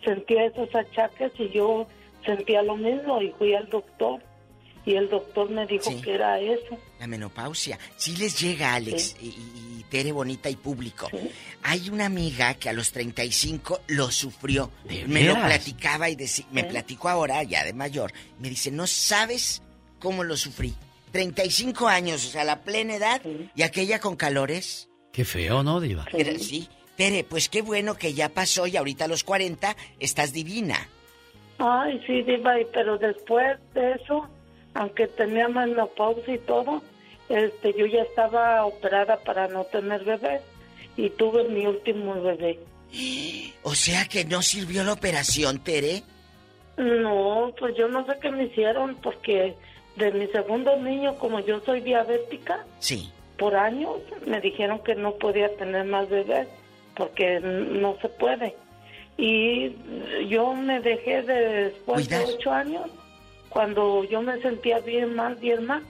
sentía 0.05 0.47
esos 0.47 0.69
achaques 0.74 1.32
y 1.39 1.48
yo 1.51 1.86
sentía 2.24 2.62
lo 2.62 2.77
mismo 2.77 3.20
y 3.20 3.31
fui 3.32 3.55
al 3.55 3.69
doctor 3.69 4.20
y 4.86 4.94
el 4.94 5.09
doctor 5.11 5.51
me 5.51 5.66
dijo 5.66 5.90
Sí. 5.90 6.01
que 6.02 6.15
era 6.15 6.39
eso. 6.40 6.78
La 6.98 7.07
menopausia. 7.07 7.78
Sí 7.97 8.16
les 8.16 8.39
llega, 8.40 8.74
Alex, 8.74 9.16
y, 9.20 9.27
y- 9.27 9.77
y 9.81 9.85
Tere 9.90 10.12
bonita 10.12 10.48
y 10.48 10.55
público. 10.55 11.11
Hay 11.65 11.90
una 11.90 12.07
amiga 12.07 12.55
que 12.55 12.69
a 12.69 12.73
los 12.73 12.93
35 12.93 13.81
lo 13.89 14.09
sufrió. 14.12 14.70
Me 15.09 15.24
lo 15.24 15.35
platicaba 15.35 16.09
y 16.09 16.16
me 16.52 16.62
platicó 16.62 17.09
ahora, 17.09 17.43
ya 17.43 17.65
de 17.65 17.73
mayor. 17.73 18.12
Me 18.39 18.48
dice, 18.51 18.70
no 18.70 18.86
sabes 18.86 19.62
cómo 19.98 20.23
lo 20.23 20.36
sufrí. 20.36 20.74
35 21.12 21.89
años, 21.89 22.24
o 22.27 22.31
sea, 22.31 22.45
la 22.45 22.61
plena 22.62 22.95
edad, 22.97 23.20
y 23.55 23.62
aquella 23.62 23.99
con 24.01 24.16
calores. 24.16 24.89
Qué 25.12 25.24
feo, 25.24 25.62
¿no, 25.62 25.81
Diva? 25.81 26.07
Sí. 26.39 26.69
Tere, 26.97 27.24
pues 27.24 27.49
qué 27.49 27.62
bueno 27.62 27.95
que 27.95 28.12
ya 28.15 28.28
pasó 28.28 28.66
y 28.66 28.77
ahorita 28.77 29.07
a 29.07 29.09
los 29.09 29.24
40 29.24 29.74
estás 29.99 30.32
divina. 30.32 30.89
Ay, 31.59 32.01
sí, 32.07 32.23
Diva, 32.23 32.61
y- 32.61 32.66
pero 32.73 32.99
después 32.99 33.59
de 33.74 33.93
eso, 33.93 34.28
aunque 34.74 35.07
tenía 35.09 35.49
menopausia 35.49 36.35
y 36.35 36.39
todo, 36.39 36.82
este, 37.28 37.73
yo 37.78 37.87
ya 37.87 38.03
estaba 38.03 38.65
operada 38.65 39.19
para 39.20 39.49
no 39.49 39.65
tener 39.65 40.05
bebé 40.05 40.41
y 40.97 41.09
tuve 41.11 41.45
mi 41.49 41.66
último 41.66 42.20
bebé. 42.23 42.59
O 43.62 43.74
sea 43.74 44.05
que 44.07 44.24
no 44.24 44.43
sirvió 44.43 44.85
la 44.85 44.93
operación, 44.93 45.59
Tere. 45.61 46.03
No, 46.77 47.53
pues 47.59 47.77
yo 47.77 47.89
no 47.89 48.05
sé 48.07 48.12
qué 48.20 48.31
me 48.31 48.45
hicieron 48.45 48.97
porque 48.97 49.55
de 49.97 50.12
mi 50.12 50.27
segundo 50.29 50.77
niño, 50.77 51.17
como 51.17 51.41
yo 51.41 51.61
soy 51.61 51.81
diabética, 51.81 52.65
Sí. 52.79 53.11
por 53.39 53.55
años 53.57 53.97
me 54.27 54.41
dijeron 54.41 54.81
que 54.81 54.95
no 54.95 55.12
podía 55.15 55.55
tener 55.57 55.85
más 55.85 56.09
bebés 56.09 56.49
porque 56.95 57.41
no 57.41 57.97
se 58.01 58.09
puede. 58.09 58.55
Y 59.17 59.75
yo 60.29 60.55
me 60.55 60.81
dejé 60.81 61.23
de 61.23 61.65
después 61.65 62.09
de 62.09 62.19
ocho 62.25 62.51
años, 62.53 62.91
cuando 63.49 64.05
yo 64.05 64.23
me 64.23 64.41
sentía 64.41 64.79
bien 64.81 65.15
mal, 65.15 65.35
bien 65.37 65.65
mal, 65.67 65.83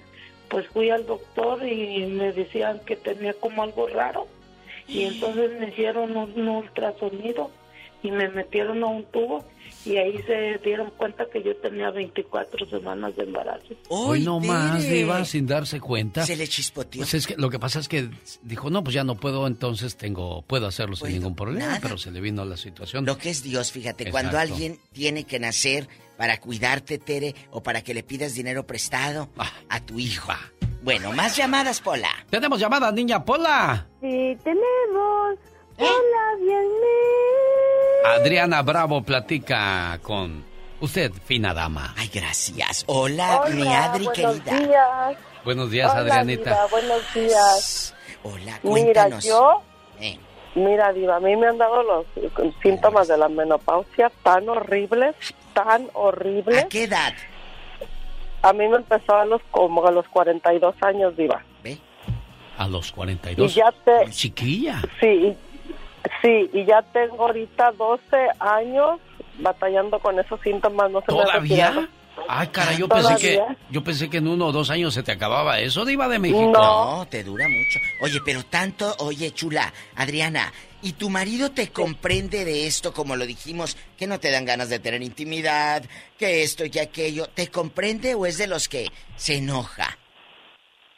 pues 0.49 0.67
fui 0.69 0.91
al 0.91 1.07
doctor 1.07 1.65
y 1.67 2.07
me 2.07 2.33
decían 2.33 2.81
que 2.87 2.97
tenía 2.97 3.35
como 3.35 3.63
algo 3.63 3.87
raro. 3.87 4.27
Y 4.89 5.05
entonces 5.05 5.53
me 5.61 5.69
hicieron 5.69 6.17
un, 6.17 6.33
un 6.41 6.49
ultrasonido 6.49 7.51
y 8.03 8.11
me 8.11 8.29
metieron 8.29 8.83
a 8.83 8.87
un 8.87 9.05
tubo 9.05 9.45
y 9.85 9.97
ahí 9.97 10.23
se 10.27 10.59
dieron 10.65 10.91
cuenta 10.97 11.25
que 11.33 11.43
yo 11.43 11.57
tenía 11.57 11.91
24 11.91 12.69
semanas 12.69 13.17
de 13.17 13.25
embarazo. 13.25 13.75
Hoy 13.89 14.21
no 14.21 14.39
más! 14.41 14.83
Diva, 14.83 15.25
sin 15.25 15.47
darse 15.47 15.81
cuenta. 15.81 16.25
Se 16.27 16.37
le 16.37 16.47
chispoteó. 16.47 17.01
Pues 17.01 17.15
es 17.15 17.27
que 17.27 17.37
lo 17.37 17.49
que 17.51 17.59
pasa 17.59 17.79
es 17.81 17.89
que 17.89 18.11
dijo, 18.43 18.69
no, 18.71 18.83
pues 18.85 18.95
ya 18.95 19.05
no 19.05 19.15
puedo, 19.17 19.47
entonces 19.47 19.97
tengo, 19.97 20.43
puedo 20.43 20.67
hacerlo 20.67 20.97
sin 20.97 21.13
ningún 21.13 21.35
problema, 21.35 21.67
nada. 21.67 21.79
pero 21.83 21.97
se 21.99 22.11
le 22.11 22.21
vino 22.21 22.45
la 22.45 22.57
situación. 22.57 23.05
Lo 23.07 23.17
que 23.19 23.31
es 23.31 23.43
Dios, 23.43 23.73
fíjate, 23.73 24.11
cuando 24.11 24.39
alguien 24.39 24.79
tiene 24.93 25.25
que 25.25 25.39
nacer 25.41 25.89
para 26.17 26.39
cuidarte, 26.39 26.99
Tere, 26.99 27.35
o 27.51 27.63
para 27.63 27.83
que 27.83 27.95
le 27.95 28.03
pidas 28.03 28.35
dinero 28.35 28.67
prestado 28.67 29.29
Ah. 29.39 29.51
a 29.71 29.81
tu 29.81 29.99
hijo. 29.99 30.33
Bueno, 30.83 31.13
más 31.13 31.37
llamadas, 31.37 31.81
Pola. 31.81 32.09
Tenemos 32.31 32.59
llamada, 32.61 32.91
niña 32.93 33.25
Pola. 33.25 33.87
Sí 34.01 34.37
tenemos. 34.45 35.39
Hola, 35.79 36.37
bienvenido. 36.39 37.40
Adriana 38.05 38.63
Bravo 38.63 39.03
platica 39.03 39.99
con 40.03 40.45
usted, 40.81 41.13
fina 41.25 41.53
dama. 41.55 41.95
Ay, 41.97 42.11
gracias. 42.13 42.85
Hola, 42.87 43.43
mi 43.53 43.67
Adri 43.69 44.05
buenos 44.07 44.41
querida. 44.41 44.59
días. 44.59 45.19
Buenos 45.45 45.71
días, 45.71 45.91
Hola, 45.93 46.01
Adrianita. 46.01 46.51
Diva, 46.51 46.67
buenos 46.71 47.15
días. 47.15 47.95
Hola, 48.23 48.59
Mira, 48.63 48.63
cuéntanos. 48.63 49.25
yo, 49.25 49.63
Eh, 50.01 50.19
mira, 50.55 50.93
Diva, 50.93 51.17
a 51.17 51.21
mí 51.21 51.37
me 51.37 51.47
han 51.49 51.59
dado 51.59 51.83
los 51.83 52.07
síntomas 52.63 53.09
de 53.09 53.17
la 53.19 53.29
menopausia 53.29 54.11
tan 54.23 54.49
horribles, 54.49 55.15
tan 55.55 55.89
horribles. 55.95 56.65
¿A 56.65 56.69
qué 56.69 56.85
edad? 56.85 57.13
A 58.43 58.53
mí 58.55 58.67
me 58.69 58.77
empezó 58.77 59.15
a 59.15 59.25
los 59.27 59.43
como 59.51 59.87
a 59.87 59.91
los 59.91 60.09
42 60.09 60.75
años, 60.83 61.17
Diva. 61.17 61.43
A 62.59 62.69
los 62.69 62.93
42. 62.93 63.53
Y 63.53 63.55
ya 63.55 63.73
te- 63.87 64.11
Chiquilla. 64.11 64.83
Sí, 65.01 65.07
y- 65.07 65.37
sí, 66.23 66.51
y 66.53 66.65
ya 66.65 66.83
tengo 66.83 67.27
ahorita 67.27 67.73
12 67.73 68.03
años 68.39 69.01
batallando 69.39 69.99
con 69.99 70.19
esos 70.19 70.41
síntomas, 70.41 70.91
no 70.91 71.01
se 71.01 71.13
me. 71.13 71.23
¿Todavía? 71.23 71.89
Ay, 72.29 72.49
cara, 72.49 72.73
yo 72.75 72.89
pensé 72.89 73.17
que 73.17 73.41
yo 73.71 73.83
pensé 73.83 74.11
que 74.11 74.19
en 74.19 74.29
uno 74.29 74.47
o 74.47 74.53
dos 74.53 74.71
años 74.71 74.95
se 74.95 75.03
te 75.03 75.13
acababa 75.13 75.59
eso, 75.61 75.85
Diva 75.85 76.09
de 76.09 76.19
México. 76.19 76.51
No, 76.53 77.07
te 77.09 77.25
dura 77.25 77.47
mucho. 77.49 77.79
Oye, 78.03 78.19
pero 78.25 78.43
tanto, 78.45 78.95
oye, 78.99 79.33
chula, 79.33 79.73
Adriana, 79.97 80.53
¿y 80.83 80.93
tu 80.93 81.09
marido 81.09 81.51
te 81.51 81.71
comprende 81.71 82.45
de 82.45 82.67
esto, 82.67 82.93
como 82.93 83.17
lo 83.17 83.27
dijimos, 83.27 83.77
que 83.97 84.07
no 84.07 84.21
te 84.21 84.31
dan 84.31 84.45
ganas 84.45 84.69
de 84.69 84.79
tener 84.79 85.03
intimidad, 85.03 85.83
que 86.19 86.43
esto 86.43 86.65
y 86.67 86.79
aquello? 86.79 87.27
¿Te 87.29 87.49
comprende 87.49 88.15
o 88.15 88.27
es 88.27 88.39
de 88.39 88.47
los 88.47 88.69
que 88.69 88.89
se 89.17 89.37
enoja? 89.39 89.97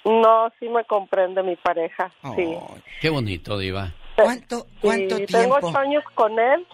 No, 0.04 0.50
sí 0.58 0.68
me 0.68 0.84
comprende 0.84 1.42
mi 1.42 1.56
pareja, 1.56 2.10
sí. 2.34 2.56
Qué 3.00 3.08
bonito, 3.08 3.56
Diva. 3.56 3.92
¿Cuánto, 4.16 4.66
tiempo? 4.80 5.26
Tengo 5.26 5.56
ocho 5.62 5.78
años 5.78 6.04
con 6.14 6.38
él. 6.38 6.66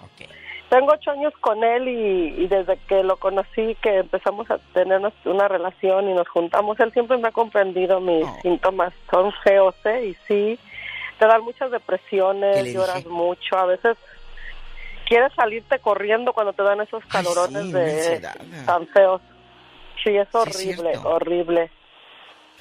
Tengo 0.68 0.92
ocho 0.92 1.12
años 1.12 1.32
con 1.40 1.64
él 1.64 1.88
y, 1.88 2.42
y 2.42 2.46
desde 2.46 2.76
que 2.88 3.02
lo 3.02 3.16
conocí, 3.16 3.74
que 3.80 3.98
empezamos 4.00 4.50
a 4.50 4.58
tener 4.74 5.00
una 5.24 5.48
relación 5.48 6.10
y 6.10 6.12
nos 6.12 6.28
juntamos, 6.28 6.78
él 6.80 6.92
siempre 6.92 7.16
me 7.16 7.28
ha 7.28 7.32
comprendido 7.32 8.00
mis 8.00 8.24
Oh. 8.26 8.38
síntomas. 8.42 8.92
Son 9.10 9.32
feos, 9.44 9.74
¿eh? 9.86 10.08
Y 10.08 10.14
sí, 10.26 10.58
te 11.18 11.26
dan 11.26 11.42
muchas 11.42 11.68
¿Qué 11.70 11.76
depresiones, 11.76 12.74
lloras 12.74 13.06
mucho. 13.06 13.56
A 13.56 13.64
veces 13.64 13.96
quieres 15.06 15.32
salirte 15.34 15.78
corriendo 15.78 16.34
cuando 16.34 16.52
te 16.52 16.62
dan 16.62 16.82
esos 16.82 17.02
calorones 17.06 17.64
sí, 17.64 17.72
de 17.72 18.28
tan 18.66 18.86
feos. 18.88 19.22
Sí, 20.04 20.14
es 20.16 20.28
horrible, 20.34 20.98
horrible. 21.02 21.70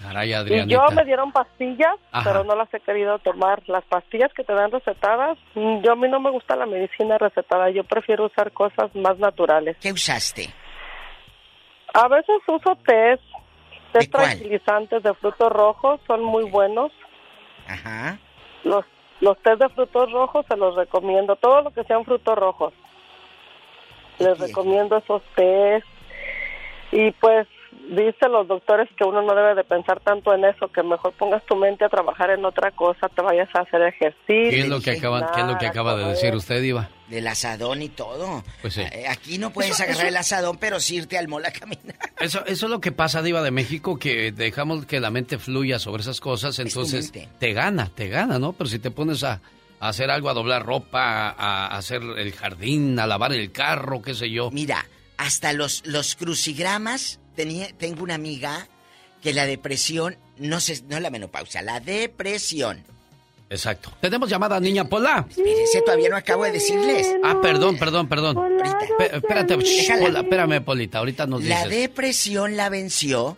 Caray, 0.01 0.31
Y 0.31 0.67
yo 0.67 0.85
me 0.93 1.03
dieron 1.05 1.31
pastillas, 1.31 1.95
Ajá. 2.11 2.29
pero 2.29 2.43
no 2.43 2.55
las 2.55 2.71
he 2.73 2.79
querido 2.79 3.17
tomar. 3.19 3.63
Las 3.67 3.83
pastillas 3.85 4.31
que 4.33 4.43
te 4.43 4.53
dan 4.53 4.71
recetadas, 4.71 5.37
mm, 5.55 5.81
yo 5.81 5.93
a 5.93 5.95
mí 5.95 6.07
no 6.07 6.19
me 6.19 6.29
gusta 6.29 6.55
la 6.55 6.67
medicina 6.67 7.17
recetada, 7.17 7.69
yo 7.71 7.83
prefiero 7.83 8.25
usar 8.25 8.51
cosas 8.51 8.93
más 8.95 9.17
naturales. 9.17 9.75
¿Qué 9.81 9.91
usaste? 9.91 10.53
A 11.93 12.07
veces 12.09 12.35
uso 12.47 12.75
test, 12.85 13.23
¿De 13.93 13.99
test 13.99 14.11
cuál? 14.11 14.25
tranquilizantes 14.25 15.01
de 15.01 15.13
frutos 15.15 15.51
rojos, 15.51 15.99
son 16.05 16.23
muy 16.23 16.43
buenos. 16.49 16.91
Ajá. 17.67 18.19
Los, 18.63 18.85
los 19.19 19.35
test 19.41 19.59
de 19.61 19.69
frutos 19.69 20.11
rojos 20.11 20.45
se 20.47 20.57
los 20.57 20.75
recomiendo, 20.75 21.35
todo 21.37 21.63
lo 21.63 21.71
que 21.71 21.83
sean 21.85 22.05
frutos 22.05 22.37
rojos. 22.37 22.73
Les 24.19 24.37
recomiendo 24.37 24.97
esos 24.97 25.23
test. 25.35 25.87
Y 26.91 27.11
pues 27.11 27.47
dice 27.89 28.27
los 28.29 28.47
doctores 28.47 28.87
que 28.97 29.03
uno 29.03 29.21
no 29.21 29.33
debe 29.35 29.55
de 29.55 29.63
pensar 29.63 29.99
tanto 30.01 30.33
en 30.33 30.45
eso, 30.45 30.67
que 30.69 30.83
mejor 30.83 31.13
pongas 31.13 31.43
tu 31.45 31.55
mente 31.55 31.85
a 31.85 31.89
trabajar 31.89 32.29
en 32.31 32.43
otra 32.45 32.71
cosa, 32.71 33.09
te 33.09 33.21
vayas 33.21 33.49
a 33.55 33.59
hacer 33.61 33.81
ejercicio. 33.81 34.49
¿Qué 34.51 34.59
es 34.61 34.67
lo 34.67 34.79
que 34.81 34.91
acaba, 34.91 35.31
qué 35.33 35.41
es 35.41 35.47
lo 35.47 35.57
que 35.57 35.67
acaba 35.67 35.95
de 35.95 36.05
decir 36.05 36.35
usted, 36.35 36.61
Diva? 36.61 36.89
Del 37.07 37.27
asadón 37.27 37.81
y 37.81 37.89
todo. 37.89 38.43
Pues 38.61 38.73
sí. 38.73 38.81
Eh, 38.81 39.05
Aquí 39.07 39.37
no 39.37 39.51
puedes 39.51 39.71
Eso- 39.71 39.83
agarrar 39.83 40.01
eso- 40.01 40.07
el 40.09 40.17
asadón, 40.17 40.57
pero 40.57 40.79
sí 40.79 40.97
irte 40.97 41.17
al 41.17 41.27
mola 41.27 41.49
a 41.49 41.51
caminar. 41.51 41.95
Eso, 42.19 42.45
eso 42.45 42.65
es 42.65 42.69
lo 42.71 42.81
que 42.81 42.91
pasa, 42.91 43.21
Diva 43.21 43.41
de 43.41 43.51
México, 43.51 43.97
que 43.97 44.31
dejamos 44.31 44.85
que 44.85 44.99
la 44.99 45.09
mente 45.09 45.37
fluya 45.37 45.79
sobre 45.79 46.01
esas 46.01 46.19
cosas, 46.19 46.59
entonces 46.59 47.11
te 47.11 47.53
gana, 47.53 47.89
te 47.95 48.09
gana, 48.09 48.39
¿no? 48.39 48.53
Pero 48.53 48.69
si 48.69 48.79
te 48.79 48.91
pones 48.91 49.23
a, 49.23 49.39
a 49.79 49.87
hacer 49.89 50.09
algo, 50.11 50.29
a 50.29 50.33
doblar 50.33 50.65
ropa, 50.65 51.29
a, 51.29 51.67
a 51.67 51.77
hacer 51.77 52.01
el 52.01 52.33
jardín, 52.33 52.99
a 52.99 53.07
lavar 53.07 53.31
el 53.31 53.51
carro, 53.51 54.01
qué 54.01 54.13
sé 54.13 54.29
yo. 54.29 54.49
Mira, 54.51 54.85
hasta 55.17 55.53
los, 55.53 55.85
los 55.85 56.15
crucigramas, 56.15 57.19
tenía, 57.37 57.69
tengo 57.77 58.03
una 58.03 58.15
amiga 58.15 58.67
que 59.21 59.31
la 59.33 59.45
depresión, 59.45 60.17
no 60.37 60.59
sé, 60.59 60.83
no 60.89 60.99
la 60.99 61.09
menopausia, 61.09 61.61
la 61.61 61.79
depresión. 61.79 62.83
Exacto. 63.49 63.93
Tenemos 64.01 64.29
llamada, 64.29 64.59
niña 64.59 64.83
Pola. 64.89 65.25
Espérese, 65.29 65.81
todavía 65.81 66.09
no 66.09 66.17
acabo 66.17 66.43
de 66.43 66.51
decirles. 66.51 67.07
Ah, 67.23 67.39
perdón, 67.41 67.77
perdón, 67.77 68.09
perdón. 68.09 68.35
Pe- 68.97 69.15
espérate, 69.15 69.55
shh. 69.63 69.87
Pola, 70.01 70.19
espérame, 70.19 70.61
Polita, 70.61 70.97
ahorita 70.97 71.25
nos 71.27 71.45
La 71.45 71.63
dices. 71.63 71.79
depresión 71.79 72.57
la 72.57 72.67
venció 72.67 73.37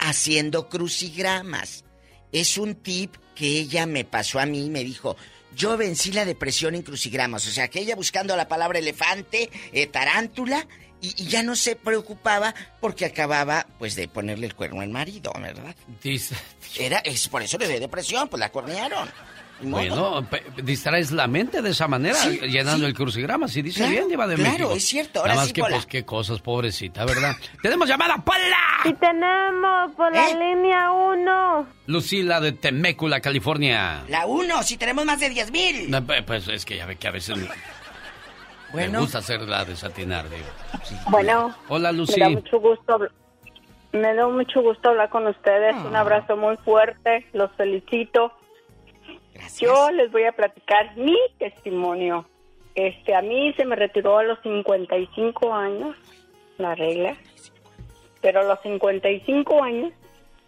haciendo 0.00 0.68
crucigramas. 0.68 1.84
Es 2.32 2.58
un 2.58 2.74
tip 2.74 3.14
que 3.36 3.46
ella 3.60 3.86
me 3.86 4.04
pasó 4.04 4.40
a 4.40 4.46
mí 4.46 4.66
y 4.66 4.70
me 4.70 4.82
dijo, 4.84 5.16
yo 5.56 5.76
vencí 5.76 6.12
la 6.12 6.24
depresión 6.24 6.74
en 6.74 6.82
crucigramas. 6.82 7.46
O 7.46 7.50
sea, 7.50 7.68
que 7.68 7.80
ella 7.80 7.94
buscando 7.96 8.36
la 8.36 8.48
palabra 8.48 8.78
elefante, 8.80 9.48
eh, 9.72 9.86
tarántula, 9.86 10.66
y, 11.00 11.22
y 11.22 11.26
ya 11.26 11.42
no 11.42 11.56
se 11.56 11.76
preocupaba 11.76 12.54
porque 12.80 13.06
acababa, 13.06 13.66
pues, 13.78 13.94
de 13.96 14.08
ponerle 14.08 14.46
el 14.46 14.54
cuerno 14.54 14.80
al 14.80 14.88
marido, 14.90 15.32
¿verdad? 15.40 15.74
Dice- 16.02 16.36
Era, 16.78 16.98
es 16.98 17.28
por 17.28 17.42
eso 17.42 17.58
le 17.58 17.68
dio 17.68 17.80
depresión, 17.80 18.28
pues 18.28 18.40
la 18.40 18.50
cornearon. 18.50 19.08
Bueno, 19.62 20.26
distraes 20.62 21.10
la 21.10 21.26
mente 21.26 21.60
de 21.60 21.68
esa 21.70 21.86
manera, 21.86 22.14
Sí, 22.14 22.38
llenando 22.48 22.78
sí. 22.78 22.84
el 22.86 22.94
crucigrama. 22.94 23.46
Si 23.46 23.60
dice 23.60 23.80
Claro, 23.80 23.92
bien, 23.92 24.08
Diva 24.08 24.26
de 24.26 24.36
claro, 24.36 24.50
México. 24.52 24.72
es 24.74 24.84
cierto. 24.88 25.18
Ahora 25.20 25.32
Nada 25.34 25.40
más 25.42 25.48
sí, 25.48 25.52
que, 25.52 25.60
Pola. 25.60 25.76
pues, 25.76 25.86
qué 25.86 26.02
cosas, 26.06 26.40
pobrecita, 26.40 27.04
¿verdad? 27.04 27.36
¡Tenemos 27.62 27.86
llamada, 27.86 28.16
Pola! 28.24 28.56
Y 28.86 28.94
tenemos 28.94 29.92
por 29.96 30.14
la 30.14 30.30
¿Eh? 30.30 30.34
línea 30.34 30.90
1. 30.92 31.66
Lucila 31.88 32.40
de 32.40 32.52
Temécula, 32.52 33.20
California. 33.20 34.02
La 34.08 34.24
uno, 34.24 34.62
si 34.62 34.78
tenemos 34.78 35.04
más 35.04 35.20
de 35.20 35.28
10 35.28 35.50
mil. 35.52 35.90
No, 35.90 36.06
Pues 36.06 36.48
es 36.48 36.64
que 36.64 36.78
ya 36.78 36.86
ve 36.86 36.96
que 36.96 37.08
a 37.08 37.10
veces 37.10 37.36
me 38.72 38.82
Bueno. 38.86 39.00
gusta 39.00 39.18
hacerla 39.18 39.64
desatinar, 39.64 40.28
digo. 40.28 40.46
Bueno, 41.10 41.54
Hola, 41.68 41.92
Lucy. 41.92 42.20
me 42.20 42.26
da 42.26 42.30
mucho 42.30 42.60
gusto, 42.60 42.98
me 43.92 44.14
da 44.14 44.28
mucho 44.28 44.62
gusto 44.62 44.88
hablar 44.90 45.08
con 45.10 45.26
ustedes. 45.26 45.74
Un 45.84 45.96
abrazo 45.96 46.36
muy 46.36 46.56
fuerte, 46.58 47.26
los 47.32 47.50
felicito. 47.52 48.32
Yo 49.58 49.90
les 49.90 50.10
voy 50.12 50.24
a 50.24 50.32
platicar 50.32 50.96
mi 50.96 51.16
testimonio. 51.38 52.26
Este, 52.74 53.14
a 53.14 53.22
mí 53.22 53.52
se 53.56 53.64
me 53.64 53.74
retiró 53.76 54.18
a 54.18 54.22
los 54.22 54.38
55 54.42 55.52
años 55.54 55.96
la 56.58 56.74
regla, 56.74 57.16
pero 58.20 58.40
a 58.40 58.44
los 58.44 58.60
55 58.62 59.62
años 59.64 59.92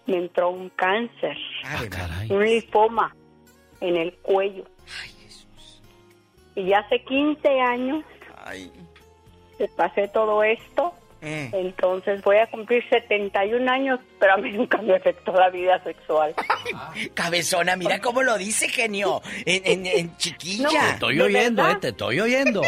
me 0.06 0.18
entró 0.18 0.50
un 0.50 0.68
cáncer, 0.70 1.36
Ah, 1.64 1.82
un 2.28 2.44
linfoma 2.44 3.14
en 3.80 3.96
el 3.96 4.12
cuello. 4.18 4.64
Y 6.54 6.72
hace 6.74 7.02
15 7.02 7.60
años 7.60 8.04
que 9.58 9.68
pasé 9.68 10.08
todo 10.08 10.42
esto, 10.42 10.92
Eh. 11.20 11.50
entonces 11.52 12.20
voy 12.22 12.38
a 12.38 12.46
cumplir 12.48 12.82
71 12.88 13.70
años, 13.70 14.00
pero 14.18 14.34
a 14.34 14.36
mí 14.38 14.50
nunca 14.52 14.78
me 14.78 14.96
afectó 14.96 15.32
la 15.32 15.50
vida 15.50 15.80
sexual. 15.84 16.34
Cabezona, 17.14 17.76
mira 17.76 18.00
cómo 18.00 18.22
lo 18.22 18.36
dice, 18.38 18.68
genio. 18.68 19.22
En, 19.46 19.62
en- 19.64 19.86
en 19.86 20.16
chiquilla. 20.16 20.68
Te 20.68 20.90
estoy 20.94 21.16
¿de 21.16 21.22
oyendo, 21.22 21.68
eh, 21.70 21.76
te 21.80 21.88
estoy 21.88 22.20
oyendo. 22.20 22.62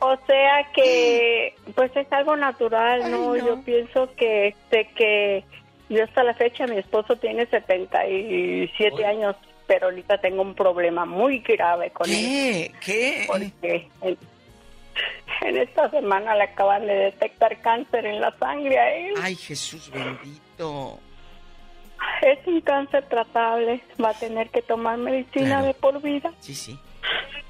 O 0.00 0.16
sea 0.26 0.70
que, 0.74 1.54
pues 1.74 1.90
es 1.96 2.10
algo 2.12 2.36
natural, 2.36 3.10
¿no? 3.10 3.34
Yo 3.36 3.60
pienso 3.62 4.10
que, 4.14 4.48
este, 4.48 4.88
que 4.94 5.42
yo 5.88 6.04
hasta 6.04 6.22
la 6.22 6.34
fecha, 6.34 6.66
mi 6.66 6.76
esposo 6.78 7.16
tiene 7.16 7.46
77 7.46 9.04
años, 9.06 9.36
pero 9.66 9.86
ahorita 9.86 10.18
tengo 10.18 10.42
un 10.42 10.54
problema 10.54 11.04
muy 11.04 11.38
grave 11.40 11.90
con 11.90 12.06
¿Qué? 12.06 12.66
él. 12.66 12.72
¿Qué? 12.84 13.24
Porque 13.26 13.88
en, 14.02 14.18
en 15.42 15.56
esta 15.58 15.90
semana 15.90 16.34
le 16.36 16.44
acaban 16.44 16.86
de 16.86 16.94
detectar 16.94 17.60
cáncer 17.60 18.06
en 18.06 18.20
la 18.20 18.36
sangre 18.38 18.78
a 18.78 18.94
él. 18.94 19.14
Ay, 19.22 19.34
Jesús 19.34 19.90
bendito. 19.90 20.98
Es 22.22 22.38
un 22.46 22.60
cáncer 22.60 23.04
tratable, 23.08 23.80
va 24.02 24.10
a 24.10 24.14
tener 24.14 24.50
que 24.50 24.62
tomar 24.62 24.98
medicina 24.98 25.46
Claro. 25.60 25.66
de 25.66 25.74
por 25.74 26.02
vida. 26.02 26.32
Sí, 26.40 26.54
sí. 26.54 26.78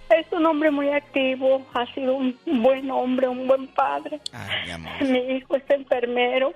Es 0.09 0.31
un 0.33 0.47
hombre 0.47 0.71
muy 0.71 0.89
activo, 0.91 1.67
ha 1.75 1.85
sido 1.93 2.15
un 2.15 2.39
buen 2.63 2.91
hombre, 2.93 3.27
un 3.29 3.47
buen 3.49 3.67
padre. 3.69 4.21
Ay, 4.33 4.67
mi 4.67 4.71
amor. 4.71 5.03
Mi 5.03 5.19
hijo 5.37 5.57
es 5.57 5.69
enfermero. 5.69 6.55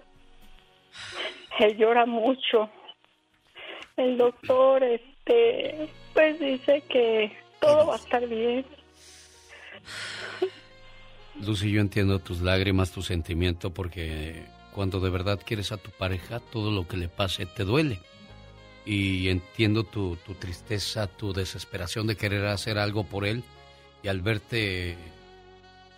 Él 1.58 1.76
llora 1.76 2.06
mucho. 2.06 2.70
El 3.96 4.16
doctor, 4.16 4.82
este, 5.24 5.88
pues 6.14 6.40
dice 6.40 6.82
que 6.88 7.32
todo 7.60 7.86
va 7.88 7.94
a 7.94 7.98
estar 7.98 8.26
bien. 8.26 8.64
Lucy, 11.40 11.70
yo 11.70 11.80
entiendo 11.80 12.18
tus 12.18 12.42
lágrimas, 12.42 12.92
tu 12.92 13.02
sentimiento, 13.02 13.72
porque 13.72 14.44
cuando 14.74 15.00
de 15.00 15.10
verdad 15.10 15.40
quieres 15.44 15.72
a 15.72 15.78
tu 15.78 15.90
pareja, 15.90 16.40
todo 16.40 16.70
lo 16.70 16.86
que 16.86 16.96
le 16.96 17.08
pase 17.08 17.46
te 17.46 17.64
duele. 17.64 18.00
Y 18.84 19.28
entiendo 19.28 19.84
tu, 19.84 20.16
tu 20.16 20.34
tristeza, 20.34 21.06
tu 21.06 21.32
desesperación 21.32 22.06
de 22.06 22.16
querer 22.16 22.46
hacer 22.46 22.78
algo 22.78 23.04
por 23.04 23.24
él. 23.24 23.44
Y 24.02 24.08
al 24.08 24.22
verte 24.22 24.96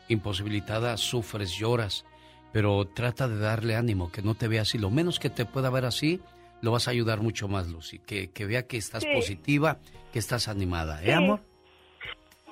imposibilitada, 0.09 0.97
sufres, 0.97 1.53
lloras. 1.53 2.05
Pero 2.53 2.86
trata 2.86 3.28
de 3.28 3.39
darle 3.39 3.77
ánimo, 3.77 4.12
que 4.12 4.23
no 4.23 4.35
te 4.35 4.49
vea 4.49 4.62
así. 4.62 4.78
Lo 4.78 4.90
menos 4.90 5.19
que 5.19 5.31
te 5.31 5.47
pueda 5.47 5.70
ver 5.70 5.86
así, 5.86 6.20
lo 6.62 6.70
vas 6.72 6.89
a 6.89 6.93
ayudar 6.93 7.20
mucho 7.20 7.47
más, 7.48 7.68
Lucy. 7.68 7.98
Que, 7.98 8.30
que 8.30 8.47
vea 8.47 8.66
que 8.66 8.78
estás 8.78 9.02
Sí. 9.02 9.10
positiva, 9.14 9.78
que 10.12 10.18
estás 10.18 10.48
animada. 10.48 11.02
¿Eh, 11.02 11.06
Sí. 11.06 11.10
amor? 11.12 11.40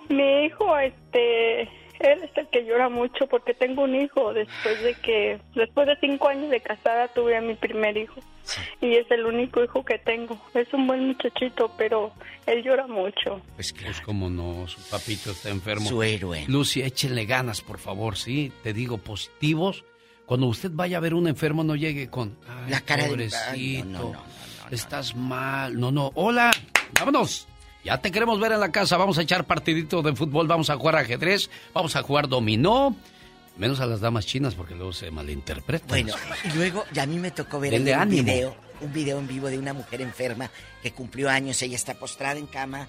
Mi 0.08 0.44
hijo, 0.46 0.76
este, 0.78 1.62
él 1.62 2.22
es 2.24 2.36
el 2.36 2.48
que 2.48 2.64
llora 2.64 2.88
mucho 2.88 3.26
porque 3.28 3.54
tengo 3.54 3.82
un 3.84 3.94
hijo 3.94 4.32
después 4.32 4.82
de 4.82 4.94
que, 4.94 5.40
después 5.54 5.86
de 5.86 5.96
cinco 6.00 6.28
años 6.28 6.50
de 6.50 6.60
casada 6.60 7.08
tuve 7.08 7.36
a 7.36 7.40
mi 7.40 7.54
primer 7.54 7.96
hijo 7.96 8.20
y 8.80 8.96
es 8.96 9.08
el 9.12 9.24
único 9.26 9.62
hijo 9.62 9.84
que 9.84 9.98
tengo. 9.98 10.36
Es 10.54 10.72
un 10.74 10.88
buen 10.88 11.06
muchachito, 11.06 11.72
pero 11.78 12.12
él 12.46 12.64
llora 12.64 12.88
mucho. 12.88 13.40
Pues, 13.54 13.72
como 14.04 14.28
no, 14.28 14.66
su 14.66 14.80
papito 14.90 15.30
está 15.30 15.50
enfermo. 15.50 15.88
Su 15.88 16.02
héroe. 16.02 16.44
Lucy, 16.48 16.82
échenle 16.82 17.26
ganas, 17.26 17.60
por 17.60 17.78
favor, 17.78 18.16
sí. 18.16 18.50
Te 18.64 18.72
digo, 18.72 18.98
positivos. 18.98 19.84
Cuando 20.30 20.46
usted 20.46 20.70
vaya 20.72 20.98
a 20.98 21.00
ver 21.00 21.12
un 21.12 21.26
enfermo, 21.26 21.64
no 21.64 21.74
llegue 21.74 22.08
con. 22.08 22.36
"Ay, 22.48 22.70
La 22.70 22.80
cara 22.82 23.02
de- 23.02 23.08
pobrecito, 23.08 23.40
Ay, 23.50 23.82
no, 23.84 23.98
no, 23.98 24.12
no, 24.12 24.22
estás 24.70 25.16
mal. 25.16 25.76
No, 25.80 25.90
no. 25.90 26.12
Hola, 26.14 26.52
vámonos. 26.96 27.48
Ya 27.84 27.98
te 28.00 28.12
queremos 28.12 28.38
ver 28.38 28.52
en 28.52 28.60
la 28.60 28.70
casa. 28.70 28.96
Vamos 28.96 29.18
a 29.18 29.22
echar 29.22 29.44
partidito 29.44 30.02
de 30.02 30.14
fútbol, 30.14 30.46
vamos 30.46 30.70
a 30.70 30.76
jugar 30.76 30.94
ajedrez, 30.94 31.50
vamos 31.74 31.96
a 31.96 32.02
jugar 32.02 32.28
dominó. 32.28 32.94
Menos 33.56 33.80
a 33.80 33.86
las 33.86 34.00
damas 34.00 34.24
chinas 34.24 34.54
porque 34.54 34.76
luego 34.76 34.92
se 34.92 35.10
malinterpretan. 35.10 35.88
Bueno, 35.88 36.14
y 36.44 36.56
luego 36.56 36.84
ya 36.92 37.02
a 37.02 37.06
mí 37.06 37.18
me 37.18 37.32
tocó 37.32 37.58
ver 37.58 37.72
Denle 37.72 37.94
ánimo. 37.94 38.22
video 38.22 38.56
un 38.82 38.92
video 38.92 39.18
en 39.18 39.26
vivo 39.26 39.48
de 39.48 39.58
una 39.58 39.72
mujer 39.72 40.00
enferma 40.00 40.48
que 40.80 40.92
cumplió 40.92 41.28
años, 41.28 41.60
ella 41.60 41.74
está 41.74 41.94
postrada 41.94 42.38
en 42.38 42.46
cama 42.46 42.86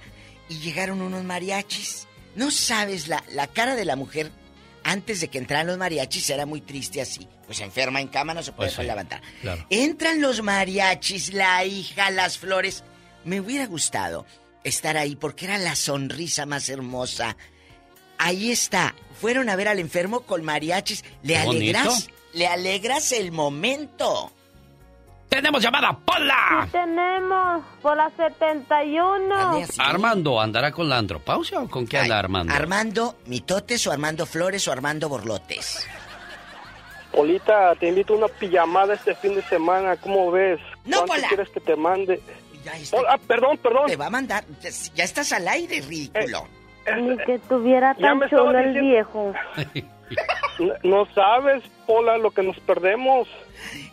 y 0.48 0.60
llegaron 0.60 1.02
unos 1.02 1.24
mariachis. 1.24 2.08
No 2.36 2.52
sabes 2.52 3.08
la, 3.08 3.24
la 3.34 3.48
cara 3.48 3.76
de 3.76 3.84
la 3.86 3.96
mujer 3.96 4.32
antes 4.84 5.22
de 5.22 5.28
que 5.30 5.38
entraran 5.38 5.68
los 5.68 5.78
mariachis 5.78 6.30
era 6.30 6.46
muy 6.46 6.62
triste 6.62 7.02
así. 7.02 7.28
Pues 7.46 7.60
enferma 7.62 8.02
en 8.02 8.08
cama 8.08 8.34
no 8.34 8.42
se 8.44 8.52
puede 8.52 8.70
Pues 8.72 8.82
sí, 8.82 8.88
levantar. 8.88 9.22
claro. 9.42 9.66
Entran 9.70 10.22
los 10.22 10.42
mariachis, 10.42 11.34
la 11.34 11.64
hija, 11.66 12.10
las 12.12 12.38
flores. 12.38 12.84
Me 13.26 13.40
hubiera 13.40 13.68
gustado 13.68 14.26
estar 14.64 14.98
ahí 14.98 15.16
porque 15.16 15.46
era 15.46 15.58
la 15.58 15.76
sonrisa 15.76 16.46
más 16.46 16.70
hermosa. 16.70 17.36
Ahí 18.18 18.52
está. 18.52 18.96
Fueron 19.20 19.50
a 19.50 19.56
ver 19.56 19.68
al 19.68 19.80
enfermo 19.80 20.22
con 20.22 20.44
mariachis. 20.44 21.04
Le 21.24 21.38
alegras, 21.38 21.86
bonito. 21.88 22.12
le 22.34 22.48
alegras 22.48 23.12
el 23.12 23.32
momento. 23.32 24.32
¡Tenemos 25.32 25.64
llamada, 25.64 25.98
Pola! 25.98 26.68
Tenemos 26.74 27.64
por 27.82 27.96
la 27.96 28.10
71. 28.18 29.62
Armando, 29.80 30.42
¿andará 30.42 30.72
con 30.74 30.90
la 30.90 30.98
andropausia 30.98 31.62
o 31.62 31.70
con 31.70 31.88
qué 31.88 32.00
anda 32.00 32.20
Armando? 32.20 32.54
Armando 32.54 33.16
Mitotes 33.28 33.88
o 33.88 33.94
Armando 33.94 34.26
Flores 34.26 34.68
o 34.68 34.74
Armando 34.74 35.08
Borlotes. 35.08 35.88
Polita, 37.14 37.74
te 37.76 37.88
invito 37.88 38.14
a 38.14 38.18
una 38.18 38.28
pijamada 38.28 38.94
este 38.96 39.16
fin 39.16 39.36
de 39.36 39.42
semana, 39.44 39.96
¿cómo 39.96 40.32
ves? 40.32 40.60
No, 40.84 40.98
¿Cuánto 40.98 41.14
Pola. 41.14 41.28
quieres 41.30 41.50
que 41.50 41.60
te 41.62 41.76
mande? 41.78 42.22
Oh, 42.92 43.02
ah, 43.10 43.18
perdón, 43.26 43.58
perdón. 43.58 43.88
Te 43.88 43.96
va 43.96 44.08
a 44.08 44.10
mandar. 44.10 44.44
Ya 44.94 45.04
estás 45.06 45.32
al 45.32 45.48
aire, 45.48 45.80
ridículo. 45.82 46.46
Ni 47.00 47.16
que 47.20 47.40
tuviera 47.48 47.96
Ya 47.98 48.08
tan 48.20 48.30
chulo 48.30 48.60
el 48.60 48.74
diciendo- 48.74 48.82
viejo. 48.82 49.34
No, 50.60 50.74
no 50.84 51.06
sabes, 51.16 51.64
Pola, 51.88 52.18
lo 52.18 52.32
que 52.32 52.44
nos 52.44 52.60
perdemos. 52.60 53.30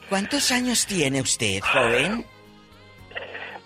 ¿Cuántos 0.08 0.50
años 0.52 0.86
tiene 0.86 1.20
usted, 1.20 1.60
joven? 1.60 2.24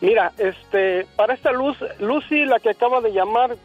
Mira, 0.01 0.33
este, 0.39 1.07
para 1.17 1.35
esta 1.35 1.53
luz, 1.53 1.77
Lucy, 2.01 2.45
la 2.45 2.59
que 2.59 2.71
acaba 2.71 3.01
de 3.01 3.13
llamar, 3.13 3.57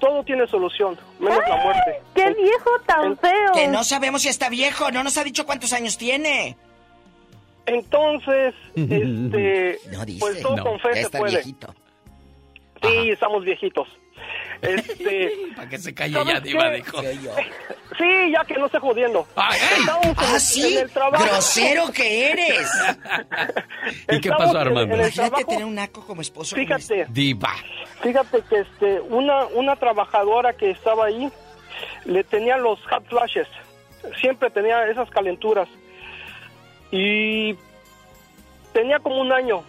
todo 0.00 0.24
tiene 0.24 0.46
solución, 0.46 0.98
menos 1.20 1.38
la 1.48 1.56
muerte. 1.62 2.00
¡Qué 2.14 2.32
viejo 2.34 2.70
tan 2.86 3.16
feo! 3.18 3.52
Que 3.54 3.68
no 3.68 3.84
sabemos 3.84 4.22
si 4.22 4.28
está 4.28 4.48
viejo, 4.48 4.90
no 4.90 5.04
nos 5.04 5.18
ha 5.18 5.24
dicho 5.24 5.44
cuántos 5.44 5.72
años 5.74 5.98
tiene. 5.98 6.56
Entonces, 7.66 8.54
este, 8.74 9.78
No 9.92 10.04
dice. 10.06 10.20
pues 10.20 10.40
todo 10.42 10.56
No, 10.56 10.64
con 10.64 10.80
fe 10.80 10.88
ya 10.94 11.02
se 11.02 11.10
puede. 11.18 11.32
viejito. 11.34 11.74
Sí, 12.82 13.10
estamos 13.10 13.44
viejitos. 13.44 13.86
Este, 14.62 15.32
Para 15.56 15.68
que 15.68 15.78
se 15.78 15.92
calle 15.92 16.14
¿sabes 16.14 16.34
ya, 16.34 16.40
Diva, 16.40 16.70
dijo. 16.70 17.02
Sí, 17.02 18.32
ya 18.32 18.44
que 18.44 18.54
no 18.54 18.66
esté 18.66 18.78
jodiendo. 18.78 19.26
¿Ah, 19.36 19.52
sí? 20.38 20.76
en 20.76 20.82
el 20.84 20.90
trabajo. 20.90 21.24
¡Grosero 21.24 21.92
que 21.92 22.30
eres! 22.30 22.70
¿Y 24.08 24.20
qué 24.20 24.30
pasó, 24.30 24.58
Armando? 24.58 24.94
Imagínate 24.94 25.44
tener 25.44 25.64
un 25.64 25.74
naco 25.74 26.06
como 26.06 26.22
esposo. 26.22 26.56
como 26.56 26.62
este. 26.62 26.94
Fíjate, 26.94 27.12
Diva. 27.12 27.54
fíjate 28.02 28.42
que 28.48 28.60
este, 28.60 29.00
una, 29.00 29.46
una 29.46 29.76
trabajadora 29.76 30.52
que 30.54 30.70
estaba 30.70 31.06
ahí 31.06 31.30
le 32.04 32.24
tenía 32.24 32.56
los 32.56 32.80
hot 32.86 33.06
flashes. 33.08 33.48
Siempre 34.20 34.50
tenía 34.50 34.86
esas 34.86 35.10
calenturas. 35.10 35.68
Y 36.90 37.56
tenía 38.72 39.00
como 39.00 39.20
un 39.20 39.32
año. 39.32 39.64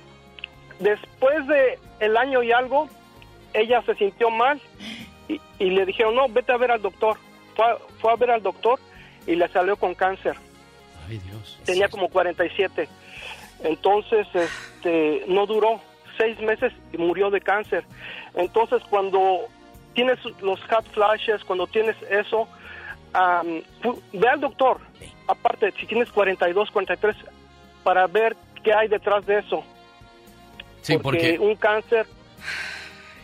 Después 0.80 1.48
de 1.48 1.80
el 2.00 2.16
año 2.18 2.44
y 2.44 2.52
algo, 2.52 2.90
ella 3.54 3.82
se 3.86 3.96
sintió 3.96 4.30
mal 4.30 4.60
y, 5.28 5.40
y 5.60 5.70
le 5.70 5.86
dijeron, 5.86 6.16
no, 6.16 6.28
vete 6.30 6.52
a 6.52 6.58
ver 6.58 6.72
al 6.72 6.82
doctor. 6.82 7.18
Fue, 7.56 7.66
a- 7.66 7.78
fue 8.00 8.12
a 8.12 8.16
ver 8.16 8.32
al 8.32 8.42
doctor 8.44 8.80
y 9.28 9.36
le 9.36 9.48
salió 9.50 9.76
con 9.78 9.94
cáncer. 9.96 10.36
Ay, 11.08 11.20
Dios. 11.20 11.60
Tenía 11.66 11.88
como 11.90 12.10
47. 12.10 12.88
Entonces, 13.64 14.28
este, 14.34 15.24
no 15.28 15.46
duró 15.46 15.80
seis 16.18 16.40
meses 16.42 16.74
y 16.92 16.98
murió 16.98 17.30
de 17.30 17.42
cáncer. 17.42 17.84
Entonces, 18.36 18.82
cuando 18.90 19.48
tienes 19.94 20.20
los 20.42 20.60
hot 20.66 20.86
flashes, 20.92 21.44
cuando 21.44 21.68
tienes 21.68 21.96
eso, 22.10 22.48
fu- 23.82 24.02
ve 24.12 24.28
al 24.28 24.40
doctor. 24.42 24.80
Aparte, 25.28 25.72
si 25.80 25.86
tienes 25.86 26.10
42, 26.12 26.70
43, 26.72 27.16
para 27.84 28.08
ver 28.08 28.36
qué 28.64 28.74
hay 28.74 28.88
detrás 28.88 29.26
de 29.26 29.40
eso. 29.40 29.64
Sí, 30.82 30.98
porque 30.98 31.40
un 31.40 31.56
cáncer, 31.56 32.06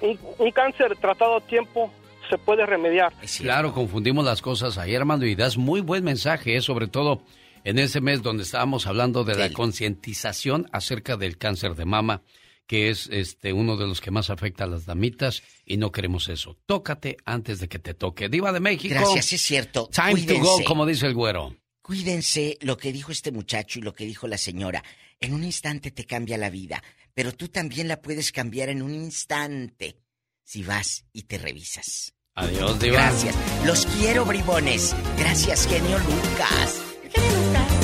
un, 0.02 0.20
un 0.38 0.52
cáncer 0.52 0.96
tratado 0.98 1.38
a 1.38 1.42
tiempo 1.42 1.92
se 2.30 2.38
puede 2.38 2.66
remediar. 2.66 3.14
Claro, 3.40 3.74
confundimos 3.74 4.24
las 4.24 4.42
cosas 4.42 4.78
ahí, 4.78 4.96
Armando, 4.96 5.26
y 5.26 5.36
das 5.36 5.58
muy 5.58 5.82
buen 5.82 6.04
mensaje, 6.04 6.56
¿eh? 6.56 6.62
sobre 6.62 6.88
todo 6.88 7.24
en 7.64 7.80
ese 7.80 8.02
mes 8.02 8.22
donde 8.22 8.44
estábamos 8.44 8.88
hablando 8.88 9.24
de 9.24 9.36
la 9.36 9.52
concientización 9.52 10.70
acerca 10.72 11.18
del 11.18 11.38
cáncer 11.38 11.76
de 11.76 11.86
mama, 11.86 12.22
que 12.68 12.90
es 12.90 13.10
este 13.12 13.52
uno 13.52 13.78
de 13.78 13.88
los 13.88 14.00
que 14.00 14.12
más 14.12 14.30
afecta 14.30 14.66
a 14.66 14.68
las 14.68 14.86
damitas, 14.86 15.44
y 15.66 15.78
no 15.78 15.92
queremos 15.92 16.30
eso. 16.30 16.58
Tócate 16.66 17.18
antes 17.26 17.60
de 17.60 17.68
que 17.68 17.80
te 17.80 17.94
toque. 17.94 18.30
Diva 18.30 18.52
de 18.52 18.60
México. 18.60 18.94
Gracias, 18.94 19.34
es 19.34 19.42
cierto. 19.42 19.90
Time 19.92 20.22
to 20.22 20.40
go, 20.40 20.64
como 20.66 20.86
dice 20.86 21.08
el 21.08 21.16
güero. 21.16 21.56
Cuídense 21.82 22.58
lo 22.62 22.78
que 22.78 22.94
dijo 22.94 23.12
este 23.12 23.32
muchacho 23.32 23.80
y 23.80 23.82
lo 23.82 23.94
que 23.94 24.06
dijo 24.06 24.28
la 24.28 24.38
señora. 24.38 24.84
En 25.20 25.34
un 25.34 25.44
instante 25.44 25.92
te 25.92 26.06
cambia 26.06 26.38
la 26.38 26.50
vida, 26.50 26.84
pero 27.20 27.34
tú 27.34 27.50
también 27.50 27.90
la 27.90 28.02
puedes 28.02 28.32
cambiar 28.32 28.70
en 28.70 28.82
un 28.82 28.94
instante 28.94 30.00
si 30.42 30.64
vas 30.64 31.04
y 31.12 31.24
te 31.24 31.38
revisas. 31.38 32.14
Adiós, 32.34 32.80
Diva. 32.80 32.94
Gracias. 32.96 33.36
Los 33.66 33.86
quiero, 33.88 34.24
bribones. 34.24 34.96
Gracias, 35.18 35.68
genio 35.68 36.00
Lucas. 36.00 36.82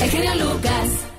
El 0.00 0.10
genio 0.10 0.34
Lucas. 0.36 1.15